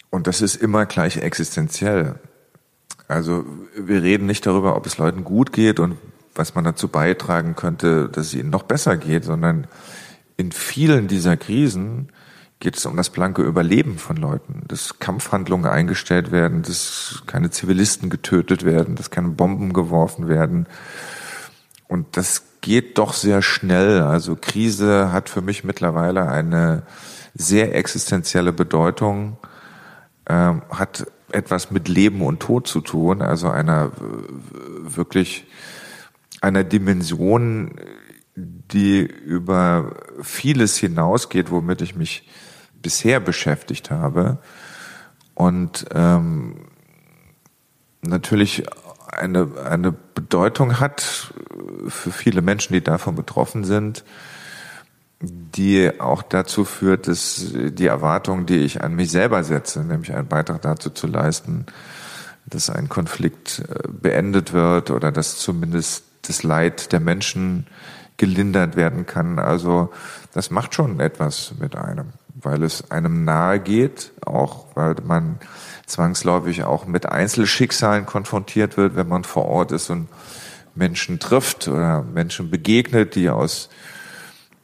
Und 0.09 0.27
das 0.27 0.41
ist 0.41 0.55
immer 0.55 0.85
gleich 0.85 1.17
existenziell. 1.17 2.15
Also 3.07 3.45
wir 3.77 4.01
reden 4.01 4.25
nicht 4.25 4.45
darüber, 4.45 4.75
ob 4.75 4.85
es 4.85 4.97
Leuten 4.97 5.23
gut 5.23 5.51
geht 5.53 5.79
und 5.79 5.97
was 6.33 6.55
man 6.55 6.63
dazu 6.63 6.87
beitragen 6.87 7.55
könnte, 7.55 8.09
dass 8.09 8.27
es 8.27 8.33
ihnen 8.33 8.49
noch 8.49 8.63
besser 8.63 8.97
geht, 8.97 9.23
sondern 9.23 9.67
in 10.37 10.51
vielen 10.51 11.07
dieser 11.07 11.37
Krisen 11.37 12.09
geht 12.65 12.77
es 12.77 12.87
um 12.87 12.97
das 12.97 13.11
blanke 13.11 13.43
Überleben 13.43 13.99
von 13.99 14.17
Leuten, 14.17 14.63
dass 14.67 14.97
Kampfhandlungen 14.97 15.69
eingestellt 15.69 16.31
werden, 16.31 16.63
dass 16.63 17.21
keine 17.27 17.51
Zivilisten 17.51 18.09
getötet 18.09 18.65
werden, 18.65 18.95
dass 18.95 19.11
keine 19.11 19.27
Bomben 19.27 19.71
geworfen 19.71 20.27
werden. 20.27 20.65
Und 21.87 22.17
das 22.17 22.41
geht 22.61 22.97
doch 22.97 23.13
sehr 23.13 23.43
schnell. 23.43 24.01
Also 24.01 24.35
Krise 24.35 25.11
hat 25.11 25.29
für 25.29 25.41
mich 25.41 25.63
mittlerweile 25.63 26.27
eine 26.27 26.81
sehr 27.35 27.75
existenzielle 27.75 28.51
Bedeutung, 28.51 29.37
ähm, 30.27 30.63
hat 30.71 31.05
etwas 31.31 31.69
mit 31.69 31.87
Leben 31.87 32.21
und 32.21 32.39
Tod 32.39 32.65
zu 32.65 32.81
tun, 32.81 33.21
also 33.21 33.47
einer 33.47 33.91
wirklich 34.81 35.45
einer 36.41 36.63
Dimension, 36.63 37.75
die 38.35 39.01
über 39.01 39.97
vieles 40.23 40.77
hinausgeht, 40.77 41.51
womit 41.51 41.83
ich 41.83 41.95
mich 41.95 42.27
bisher 42.85 43.19
beschäftigt 43.19 43.89
habe. 43.89 44.37
Und 45.33 45.87
ähm, 45.91 46.67
natürlich 48.03 48.63
eine, 49.11 49.49
eine 49.67 49.91
Bedeutung 49.91 50.79
hat 50.79 51.33
für 51.87 52.11
viele 52.11 52.43
Menschen, 52.43 52.73
die 52.73 52.83
davon 52.83 53.15
betroffen 53.15 53.63
sind, 53.63 54.05
die 55.19 55.99
auch 55.99 56.21
dazu 56.21 56.63
führt, 56.63 57.07
dass 57.07 57.43
die 57.53 57.87
Erwartung, 57.87 58.45
die 58.45 58.59
ich 58.59 58.83
an 58.83 58.93
mich 58.93 59.09
selber 59.09 59.43
setze, 59.43 59.83
nämlich 59.83 60.13
einen 60.13 60.27
Beitrag 60.27 60.61
dazu 60.61 60.91
zu 60.91 61.07
leisten, 61.07 61.65
dass 62.45 62.69
ein 62.69 62.87
Konflikt 62.87 63.63
äh, 63.67 63.87
beendet 63.89 64.53
wird 64.53 64.91
oder 64.91 65.11
dass 65.11 65.39
zumindest 65.39 66.03
das 66.21 66.43
Leid 66.43 66.91
der 66.91 66.99
Menschen 66.99 67.65
gelindert 68.17 68.75
werden 68.75 69.07
kann. 69.07 69.39
Also 69.39 69.91
das 70.33 70.51
macht 70.51 70.75
schon 70.75 70.99
etwas 70.99 71.55
mit 71.59 71.75
einem, 71.75 72.13
weil 72.35 72.63
es 72.63 72.91
einem 72.91 73.23
nahe 73.23 73.59
geht, 73.59 74.11
auch 74.25 74.65
weil 74.75 74.95
man 75.03 75.39
zwangsläufig 75.85 76.63
auch 76.63 76.85
mit 76.85 77.07
Einzelschicksalen 77.07 78.05
konfrontiert 78.05 78.77
wird, 78.77 78.95
wenn 78.95 79.07
man 79.07 79.23
vor 79.23 79.45
Ort 79.45 79.71
ist 79.71 79.89
und 79.89 80.09
Menschen 80.75 81.19
trifft 81.19 81.67
oder 81.67 82.03
Menschen 82.03 82.51
begegnet, 82.51 83.15
die 83.15 83.29
aus 83.29 83.69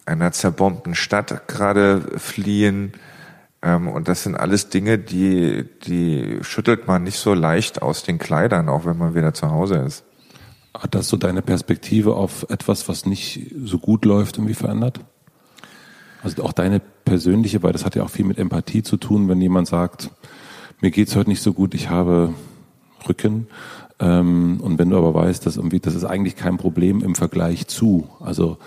einer 0.06 0.32
zerbombten 0.34 0.96
Stadt 0.96 1.48
gerade 1.48 2.02
fliehen. 2.20 2.94
Ähm, 3.62 3.88
und 3.88 4.10
das 4.10 4.24
sind 4.24 4.36
alles 4.36 4.70
Dinge, 4.70 4.98
die, 4.98 5.70
die 5.86 6.40
schüttelt 6.42 6.88
man 6.88 7.04
nicht 7.04 7.20
so 7.20 7.34
leicht 7.34 7.82
aus 7.82 8.04
den 8.04 8.18
Kleidern, 8.18 8.68
auch 8.68 8.86
wenn 8.86 8.98
man 8.98 9.16
wieder 9.16 9.34
zu 9.34 9.50
Hause 9.50 9.76
ist. 9.76 10.04
Hat 10.78 10.96
das 10.96 11.08
so 11.08 11.16
deine 11.16 11.42
Perspektive 11.42 12.16
auf 12.16 12.46
etwas, 12.50 12.90
was 12.90 13.06
nicht 13.06 13.54
so 13.64 13.78
gut 13.78 14.04
läuft, 14.04 14.38
irgendwie 14.38 14.54
verändert? 14.54 15.00
Also 16.24 16.44
auch 16.44 16.54
deine 16.54 16.80
persönliche, 16.80 17.64
weil 17.64 17.74
das 17.74 17.86
hat 17.86 17.96
ja 17.96 18.04
auch 18.04 18.10
viel 18.10 18.26
mit 18.26 18.38
Empathie 18.38 18.84
zu 18.84 18.98
tun, 18.98 19.28
wenn 19.28 19.42
jemand 19.42 19.68
sagt, 19.68 20.12
mir 20.82 20.92
geht's 20.92 21.16
heute 21.16 21.30
nicht 21.30 21.42
so 21.42 21.54
gut, 21.54 21.74
ich 21.74 21.90
habe 21.90 22.34
Rücken. 23.08 23.48
Ähm, 24.00 24.60
und 24.62 24.80
wenn 24.80 24.90
du 24.90 24.98
aber 24.98 25.14
weißt, 25.14 25.46
dass 25.46 25.58
irgendwie, 25.58 25.80
das 25.80 25.96
ist 25.96 26.06
eigentlich 26.06 26.36
kein 26.36 26.58
Problem 26.58 27.04
im 27.04 27.16
Vergleich 27.16 27.68
zu. 27.68 28.08
Also 28.20 28.58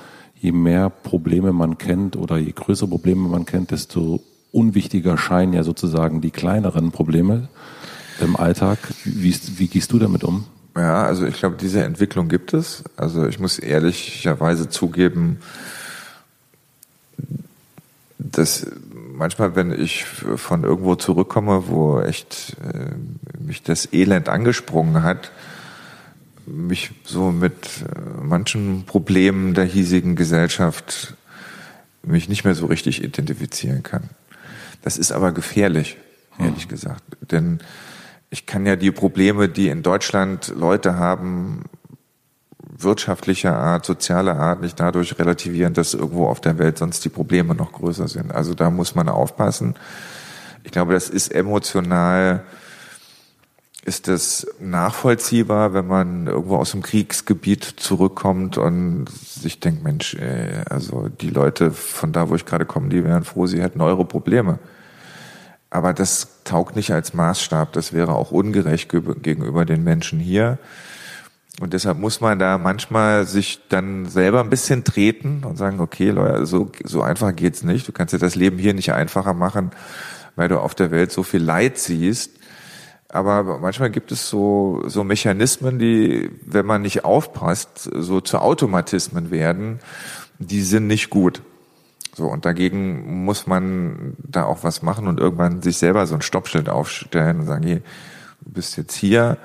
je 0.40 0.52
mehr 0.52 0.90
Probleme 0.90 1.52
man 1.52 1.78
kennt 1.78 2.16
oder 2.16 2.38
je 2.38 2.52
größere 2.52 2.88
Probleme 2.88 3.28
man 3.28 3.46
kennt, 3.46 3.70
desto 3.70 4.20
unwichtiger 4.52 5.18
scheinen 5.18 5.52
ja 5.52 5.64
sozusagen 5.64 6.20
die 6.20 6.30
kleineren 6.30 6.92
Probleme 6.92 7.48
im 8.20 8.36
Alltag. 8.36 8.78
Wie, 9.04 9.34
wie 9.56 9.66
gehst 9.66 9.92
du 9.92 9.98
damit 9.98 10.22
um? 10.22 10.44
Ja, 10.76 11.04
also 11.04 11.24
ich 11.26 11.36
glaube, 11.36 11.56
diese 11.60 11.82
Entwicklung 11.82 12.28
gibt 12.28 12.52
es. 12.52 12.84
Also 12.96 13.26
ich 13.26 13.38
muss 13.38 13.58
ehrlicherweise 13.58 14.68
zugeben, 14.68 15.38
dass 18.24 18.66
manchmal, 19.12 19.54
wenn 19.54 19.70
ich 19.70 20.04
von 20.04 20.64
irgendwo 20.64 20.96
zurückkomme, 20.96 21.68
wo 21.68 22.00
echt 22.00 22.56
äh, 22.62 22.90
mich 23.38 23.62
das 23.62 23.92
Elend 23.92 24.28
angesprungen 24.28 25.02
hat, 25.02 25.30
mich 26.46 26.90
so 27.04 27.30
mit 27.30 27.54
äh, 27.54 28.22
manchen 28.22 28.84
Problemen 28.86 29.54
der 29.54 29.64
hiesigen 29.64 30.16
Gesellschaft 30.16 31.14
mich 32.02 32.28
nicht 32.28 32.44
mehr 32.44 32.54
so 32.54 32.66
richtig 32.66 33.02
identifizieren 33.02 33.82
kann. 33.82 34.10
Das 34.82 34.98
ist 34.98 35.12
aber 35.12 35.32
gefährlich, 35.32 35.96
ehrlich 36.38 36.64
hm. 36.64 36.68
gesagt. 36.68 37.02
Denn 37.30 37.60
ich 38.30 38.46
kann 38.46 38.66
ja 38.66 38.76
die 38.76 38.90
Probleme, 38.90 39.48
die 39.48 39.68
in 39.68 39.82
Deutschland 39.82 40.52
Leute 40.56 40.96
haben, 40.96 41.64
wirtschaftlicher 42.76 43.56
Art, 43.56 43.86
sozialer 43.86 44.36
Art, 44.38 44.60
nicht 44.60 44.78
dadurch 44.80 45.18
relativieren, 45.18 45.74
dass 45.74 45.94
irgendwo 45.94 46.26
auf 46.26 46.40
der 46.40 46.58
Welt 46.58 46.78
sonst 46.78 47.04
die 47.04 47.08
Probleme 47.08 47.54
noch 47.54 47.72
größer 47.72 48.08
sind. 48.08 48.32
Also 48.32 48.54
da 48.54 48.70
muss 48.70 48.94
man 48.94 49.08
aufpassen. 49.08 49.74
Ich 50.64 50.72
glaube, 50.72 50.94
das 50.94 51.08
ist 51.08 51.32
emotional, 51.32 52.42
ist 53.84 54.08
das 54.08 54.46
nachvollziehbar, 54.60 55.74
wenn 55.74 55.86
man 55.86 56.26
irgendwo 56.26 56.56
aus 56.56 56.72
dem 56.72 56.82
Kriegsgebiet 56.82 57.64
zurückkommt 57.64 58.56
und 58.56 59.06
sich 59.10 59.60
denkt, 59.60 59.84
Mensch, 59.84 60.14
ey, 60.14 60.62
also 60.68 61.08
die 61.08 61.30
Leute 61.30 61.70
von 61.70 62.12
da, 62.12 62.30
wo 62.30 62.34
ich 62.34 62.46
gerade 62.46 62.64
komme, 62.64 62.88
die 62.88 63.04
wären 63.04 63.24
froh, 63.24 63.46
sie 63.46 63.62
hätten 63.62 63.82
eure 63.82 64.04
Probleme. 64.04 64.58
Aber 65.68 65.92
das 65.92 66.28
taugt 66.44 66.76
nicht 66.76 66.92
als 66.92 67.14
Maßstab. 67.14 67.72
Das 67.72 67.92
wäre 67.92 68.14
auch 68.14 68.30
ungerecht 68.30 68.88
gegenüber 68.88 69.64
den 69.64 69.82
Menschen 69.82 70.20
hier. 70.20 70.58
Und 71.60 71.72
deshalb 71.72 71.98
muss 71.98 72.20
man 72.20 72.38
da 72.38 72.58
manchmal 72.58 73.26
sich 73.26 73.60
dann 73.68 74.06
selber 74.06 74.40
ein 74.40 74.50
bisschen 74.50 74.82
treten 74.82 75.44
und 75.44 75.56
sagen, 75.56 75.80
okay, 75.80 76.10
Leute, 76.10 76.46
so, 76.46 76.72
so 76.82 77.02
einfach 77.02 77.34
geht's 77.34 77.62
nicht. 77.62 77.86
Du 77.86 77.92
kannst 77.92 78.12
dir 78.12 78.18
das 78.18 78.34
Leben 78.34 78.58
hier 78.58 78.74
nicht 78.74 78.92
einfacher 78.92 79.34
machen, 79.34 79.70
weil 80.34 80.48
du 80.48 80.58
auf 80.58 80.74
der 80.74 80.90
Welt 80.90 81.12
so 81.12 81.22
viel 81.22 81.42
Leid 81.42 81.78
siehst. 81.78 82.32
Aber 83.08 83.60
manchmal 83.60 83.90
gibt 83.90 84.10
es 84.10 84.28
so, 84.28 84.82
so 84.86 85.04
Mechanismen, 85.04 85.78
die, 85.78 86.30
wenn 86.44 86.66
man 86.66 86.82
nicht 86.82 87.04
aufpasst, 87.04 87.88
so 87.94 88.20
zu 88.20 88.38
Automatismen 88.38 89.30
werden. 89.30 89.78
Die 90.40 90.62
sind 90.62 90.88
nicht 90.88 91.10
gut. 91.10 91.40
So, 92.16 92.26
und 92.26 92.44
dagegen 92.44 93.24
muss 93.24 93.46
man 93.46 94.16
da 94.18 94.44
auch 94.44 94.64
was 94.64 94.82
machen 94.82 95.06
und 95.06 95.20
irgendwann 95.20 95.62
sich 95.62 95.78
selber 95.78 96.06
so 96.06 96.16
ein 96.16 96.22
Stoppschild 96.22 96.68
aufstellen 96.68 97.40
und 97.40 97.46
sagen, 97.46 97.64
hey, 97.64 97.82
du 98.40 98.50
bist 98.50 98.76
jetzt 98.76 98.94
hier 98.94 99.38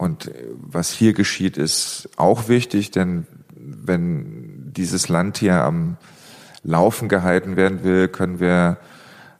und 0.00 0.30
was 0.56 0.90
hier 0.90 1.12
geschieht, 1.12 1.58
ist 1.58 2.08
auch 2.16 2.48
wichtig, 2.48 2.90
denn 2.90 3.26
wenn 3.54 4.72
dieses 4.72 5.10
Land 5.10 5.36
hier 5.36 5.56
am 5.56 5.98
Laufen 6.62 7.10
gehalten 7.10 7.56
werden 7.56 7.84
will, 7.84 8.08
können 8.08 8.40
wir 8.40 8.78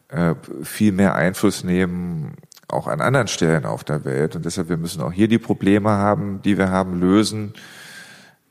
äh, 0.09 0.35
viel 0.63 0.93
mehr 0.93 1.15
Einfluss 1.15 1.65
nehmen, 1.65 2.35
auch 2.69 2.89
an 2.89 3.01
anderen 3.01 3.29
Stellen 3.29 3.65
auf 3.65 3.85
der 3.85 4.05
Welt. 4.05 4.37
Und 4.37 4.45
deshalb, 4.45 4.69
wir 4.69 4.77
müssen 4.77 5.01
auch 5.01 5.13
hier 5.13 5.29
die 5.29 5.39
Probleme 5.39 5.89
haben, 5.93 6.43
die 6.43 6.59
wir 6.59 6.69
haben, 6.69 7.01
lösen 7.01 7.55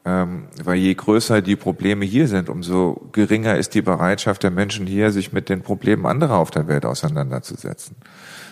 ähm, 0.05 0.47
weil 0.63 0.77
je 0.77 0.93
größer 0.93 1.41
die 1.41 1.55
Probleme 1.55 2.05
hier 2.05 2.27
sind, 2.27 2.49
umso 2.49 3.09
geringer 3.11 3.57
ist 3.57 3.73
die 3.73 3.81
Bereitschaft 3.81 4.43
der 4.43 4.51
Menschen 4.51 4.87
hier, 4.87 5.11
sich 5.11 5.33
mit 5.33 5.49
den 5.49 5.61
Problemen 5.61 6.05
anderer 6.05 6.37
auf 6.37 6.51
der 6.51 6.67
Welt 6.67 6.85
auseinanderzusetzen. 6.85 7.95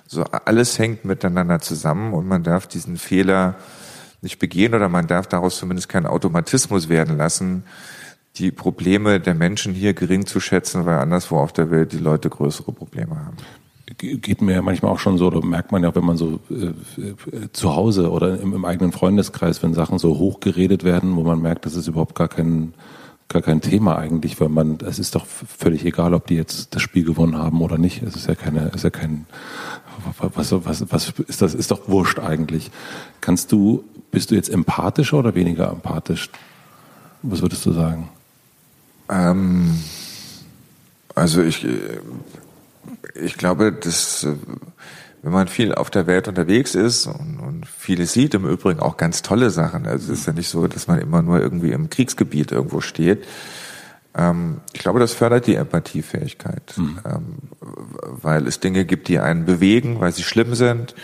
So 0.05 0.23
alles 0.23 0.77
hängt 0.77 1.05
miteinander 1.05 1.59
zusammen 1.59 2.13
und 2.13 2.27
man 2.27 2.43
darf 2.43 2.67
diesen 2.67 2.97
Fehler 2.97 3.55
nicht 4.21 4.39
begehen 4.39 4.73
oder 4.73 4.89
man 4.89 5.07
darf 5.07 5.27
daraus 5.27 5.57
zumindest 5.57 5.89
keinen 5.89 6.05
Automatismus 6.05 6.89
werden 6.89 7.17
lassen, 7.17 7.63
die 8.35 8.51
Probleme 8.51 9.19
der 9.19 9.33
Menschen 9.33 9.73
hier 9.73 9.93
gering 9.93 10.25
zu 10.25 10.39
schätzen, 10.39 10.85
weil 10.85 10.99
anderswo 10.99 11.37
auf 11.39 11.53
der 11.53 11.71
Welt 11.71 11.91
die 11.91 11.97
Leute 11.97 12.29
größere 12.29 12.71
Probleme 12.71 13.15
haben 13.15 13.37
geht 13.97 14.41
mir 14.41 14.53
ja 14.53 14.61
manchmal 14.61 14.91
auch 14.91 14.99
schon 14.99 15.17
so, 15.17 15.27
oder 15.27 15.43
merkt 15.43 15.71
man 15.71 15.83
ja, 15.83 15.93
wenn 15.95 16.05
man 16.05 16.17
so 16.17 16.39
äh, 16.51 16.67
äh, 17.01 17.51
zu 17.51 17.75
Hause 17.75 18.11
oder 18.11 18.39
im, 18.39 18.53
im, 18.53 18.65
eigenen 18.65 18.91
Freundeskreis, 18.91 19.63
wenn 19.63 19.73
Sachen 19.73 19.97
so 19.97 20.17
hoch 20.17 20.39
geredet 20.39 20.83
werden, 20.83 21.15
wo 21.15 21.23
man 21.23 21.41
merkt, 21.41 21.65
das 21.65 21.75
ist 21.75 21.87
überhaupt 21.87 22.13
gar 22.13 22.27
kein, 22.27 22.73
gar 23.27 23.41
kein 23.41 23.61
Thema 23.61 23.97
eigentlich, 23.97 24.39
weil 24.39 24.49
man, 24.49 24.77
es 24.85 24.99
ist 24.99 25.15
doch 25.15 25.25
völlig 25.25 25.83
egal, 25.83 26.13
ob 26.13 26.27
die 26.27 26.35
jetzt 26.35 26.75
das 26.75 26.81
Spiel 26.81 27.05
gewonnen 27.05 27.37
haben 27.37 27.61
oder 27.61 27.77
nicht. 27.77 28.03
Es 28.03 28.15
ist 28.15 28.27
ja 28.27 28.35
keine, 28.35 28.67
ist 28.69 28.83
ja 28.83 28.91
kein, 28.91 29.25
was, 30.19 30.51
was, 30.51 30.91
was 30.91 31.13
ist 31.27 31.41
das, 31.41 31.55
ist 31.55 31.71
doch 31.71 31.87
wurscht 31.87 32.19
eigentlich. 32.19 32.69
Kannst 33.19 33.51
du, 33.51 33.83
bist 34.11 34.29
du 34.29 34.35
jetzt 34.35 34.49
empathischer 34.49 35.17
oder 35.17 35.33
weniger 35.33 35.71
empathisch? 35.71 36.29
Was 37.23 37.41
würdest 37.41 37.65
du 37.65 37.73
sagen? 37.73 38.09
Ähm, 39.09 39.79
also 41.15 41.41
ich, 41.41 41.65
ich 43.15 43.37
glaube, 43.37 43.71
dass 43.71 44.23
äh, 44.23 44.35
wenn 45.23 45.31
man 45.31 45.47
viel 45.47 45.73
auf 45.73 45.89
der 45.89 46.07
Welt 46.07 46.27
unterwegs 46.27 46.75
ist 46.75 47.07
und, 47.07 47.39
und 47.39 47.65
vieles 47.65 48.13
sieht, 48.13 48.33
im 48.33 48.47
Übrigen 48.47 48.79
auch 48.79 48.97
ganz 48.97 49.21
tolle 49.21 49.49
Sachen. 49.49 49.85
Also 49.85 50.13
es 50.13 50.19
ist 50.19 50.27
ja 50.27 50.33
nicht 50.33 50.49
so, 50.49 50.67
dass 50.67 50.87
man 50.87 50.99
immer 50.99 51.21
nur 51.21 51.41
irgendwie 51.41 51.71
im 51.71 51.89
Kriegsgebiet 51.89 52.51
irgendwo 52.51 52.81
steht. 52.81 53.25
Ähm, 54.15 54.61
ich 54.73 54.79
glaube, 54.79 54.99
das 54.99 55.13
fördert 55.13 55.47
die 55.47 55.55
Empathiefähigkeit, 55.55 56.73
mhm. 56.77 56.99
ähm, 57.05 57.37
weil 58.01 58.47
es 58.47 58.59
Dinge 58.59 58.85
gibt, 58.85 59.07
die 59.07 59.19
einen 59.19 59.45
bewegen, 59.45 59.99
weil 59.99 60.11
sie 60.11 60.23
schlimm 60.23 60.55
sind. 60.55 60.95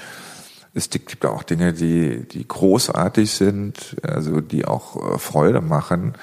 Es 0.73 0.89
gibt 0.89 1.25
auch 1.25 1.43
Dinge, 1.43 1.73
die, 1.73 2.27
die 2.27 2.47
großartig 2.47 3.31
sind, 3.31 3.97
also 4.01 4.41
die 4.41 4.65
auch 4.65 5.15
äh, 5.15 5.19
Freude 5.19 5.61
machen. 5.61 6.13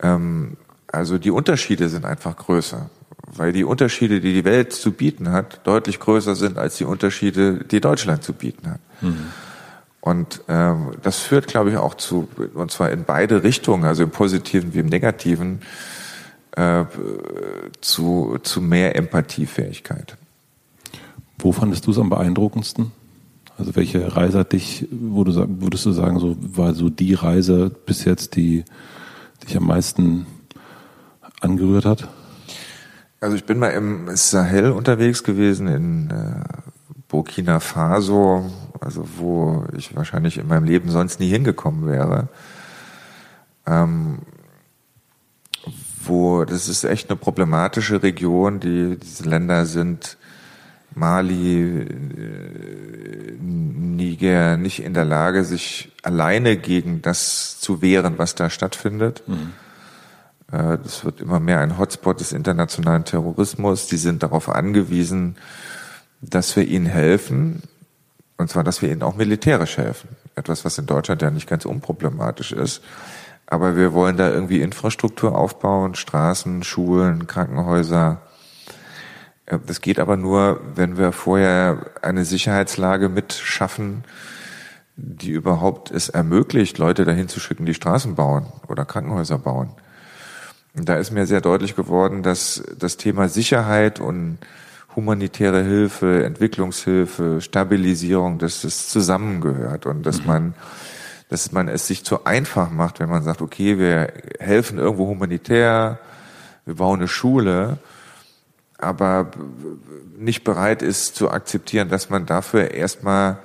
Ähm, 0.00 0.56
also 0.86 1.18
die 1.18 1.30
Unterschiede 1.30 1.88
sind 1.88 2.04
einfach 2.04 2.36
größer, 2.36 2.88
weil 3.36 3.52
die 3.52 3.64
Unterschiede, 3.64 4.20
die 4.20 4.32
die 4.32 4.44
Welt 4.44 4.72
zu 4.72 4.92
bieten 4.92 5.30
hat, 5.30 5.60
deutlich 5.64 6.00
größer 6.00 6.34
sind 6.34 6.58
als 6.58 6.76
die 6.76 6.84
Unterschiede, 6.84 7.64
die 7.64 7.80
Deutschland 7.80 8.22
zu 8.22 8.32
bieten 8.32 8.70
hat. 8.70 8.80
Mhm. 9.00 9.26
Und 10.00 10.42
ähm, 10.48 10.92
das 11.02 11.18
führt, 11.18 11.48
glaube 11.48 11.70
ich, 11.70 11.76
auch 11.76 11.94
zu, 11.94 12.28
und 12.54 12.70
zwar 12.70 12.90
in 12.90 13.04
beide 13.04 13.42
Richtungen, 13.42 13.84
also 13.84 14.04
im 14.04 14.10
Positiven 14.10 14.72
wie 14.72 14.78
im 14.78 14.86
Negativen, 14.86 15.60
äh, 16.52 16.84
zu, 17.80 18.38
zu 18.42 18.60
mehr 18.62 18.96
Empathiefähigkeit. 18.96 20.16
Wo 21.38 21.52
fandest 21.52 21.86
du 21.86 21.90
es 21.90 21.98
am 21.98 22.10
beeindruckendsten? 22.10 22.92
Also 23.58 23.76
welche 23.76 24.16
Reise 24.16 24.38
hat 24.38 24.52
dich, 24.52 24.86
wo 24.90 25.24
du, 25.24 25.34
würdest 25.60 25.84
du 25.84 25.92
sagen, 25.92 26.20
so 26.20 26.36
war 26.40 26.74
so 26.74 26.88
die 26.88 27.14
Reise 27.14 27.70
bis 27.86 28.04
jetzt, 28.04 28.36
die 28.36 28.64
dich 29.44 29.56
am 29.56 29.66
meisten 29.66 30.26
angerührt 31.40 31.84
hat? 31.84 32.08
Also 33.20 33.36
ich 33.36 33.44
bin 33.44 33.58
mal 33.58 33.70
im 33.70 34.16
Sahel 34.16 34.70
unterwegs 34.70 35.24
gewesen, 35.24 35.66
in 35.66 36.10
äh, 36.10 36.44
Burkina 37.08 37.58
Faso, 37.58 38.50
also 38.80 39.08
wo 39.16 39.64
ich 39.76 39.96
wahrscheinlich 39.96 40.38
in 40.38 40.46
meinem 40.46 40.64
Leben 40.64 40.90
sonst 40.90 41.18
nie 41.18 41.28
hingekommen 41.28 41.86
wäre. 41.86 42.28
Ähm, 43.66 44.20
wo 46.04 46.44
das 46.44 46.68
ist 46.68 46.84
echt 46.84 47.10
eine 47.10 47.16
problematische 47.16 48.02
Region. 48.02 48.60
Die 48.60 48.96
diese 48.96 49.24
Länder 49.24 49.66
sind 49.66 50.16
Mali, 50.94 51.80
äh, 51.80 53.32
Niger 53.40 54.56
nicht 54.56 54.82
in 54.82 54.94
der 54.94 55.04
Lage, 55.04 55.44
sich 55.44 55.90
alleine 56.02 56.56
gegen 56.56 57.02
das 57.02 57.58
zu 57.60 57.82
wehren, 57.82 58.14
was 58.16 58.34
da 58.34 58.48
stattfindet. 58.48 59.22
Mhm. 59.26 59.52
Äh, 60.52 60.78
das 60.78 61.04
wird 61.04 61.20
immer 61.20 61.40
mehr 61.40 61.60
ein 61.60 61.78
Hotspot 61.78 62.20
des 62.20 62.32
internationalen 62.32 63.04
Terrorismus. 63.04 63.86
Die 63.86 63.96
sind 63.96 64.22
darauf 64.22 64.48
angewiesen, 64.48 65.36
dass 66.20 66.56
wir 66.56 66.66
ihnen 66.66 66.86
helfen. 66.86 67.62
Und 68.36 68.50
zwar, 68.50 68.64
dass 68.64 68.82
wir 68.82 68.90
ihnen 68.90 69.02
auch 69.02 69.16
militärisch 69.16 69.78
helfen. 69.78 70.10
Etwas, 70.36 70.64
was 70.64 70.78
in 70.78 70.86
Deutschland 70.86 71.22
ja 71.22 71.30
nicht 71.30 71.48
ganz 71.48 71.64
unproblematisch 71.64 72.52
ist. 72.52 72.82
Aber 73.46 73.76
wir 73.76 73.92
wollen 73.92 74.16
da 74.16 74.30
irgendwie 74.30 74.60
Infrastruktur 74.60 75.36
aufbauen, 75.36 75.94
Straßen, 75.94 76.62
Schulen, 76.62 77.26
Krankenhäuser. 77.26 78.20
Äh, 79.46 79.58
das 79.66 79.80
geht 79.80 79.98
aber 79.98 80.16
nur, 80.16 80.60
wenn 80.74 80.96
wir 80.96 81.12
vorher 81.12 81.90
eine 82.02 82.24
Sicherheitslage 82.24 83.08
mitschaffen, 83.08 84.04
die 84.96 85.30
überhaupt 85.30 85.92
es 85.92 86.08
ermöglicht, 86.08 86.78
Leute 86.78 87.04
dahin 87.04 87.28
zu 87.28 87.38
schicken, 87.38 87.66
die 87.66 87.74
Straßen 87.74 88.16
bauen 88.16 88.46
oder 88.66 88.84
Krankenhäuser 88.84 89.38
bauen. 89.38 89.70
Da 90.84 90.96
ist 90.96 91.10
mir 91.10 91.26
sehr 91.26 91.40
deutlich 91.40 91.76
geworden, 91.76 92.22
dass 92.22 92.62
das 92.78 92.96
Thema 92.96 93.28
Sicherheit 93.28 94.00
und 94.00 94.38
humanitäre 94.96 95.62
Hilfe, 95.62 96.24
Entwicklungshilfe, 96.24 97.40
Stabilisierung, 97.40 98.38
dass 98.38 98.62
das 98.62 98.88
zusammengehört 98.88 99.86
und 99.86 100.04
dass 100.04 100.20
mhm. 100.20 100.26
man 100.26 100.54
dass 101.28 101.52
man 101.52 101.68
es 101.68 101.86
sich 101.86 102.04
zu 102.04 102.24
einfach 102.24 102.70
macht, 102.70 103.00
wenn 103.00 103.08
man 103.08 103.22
sagt, 103.22 103.42
okay, 103.42 103.78
wir 103.78 104.12
helfen 104.38 104.78
irgendwo 104.78 105.06
humanitär, 105.06 105.98
wir 106.64 106.76
bauen 106.76 107.00
eine 107.00 107.08
Schule, 107.08 107.78
aber 108.78 109.30
nicht 110.16 110.44
bereit 110.44 110.82
ist 110.82 111.16
zu 111.16 111.30
akzeptieren, 111.30 111.88
dass 111.88 112.10
man 112.10 112.26
dafür 112.26 112.70
erstmal 112.70 113.38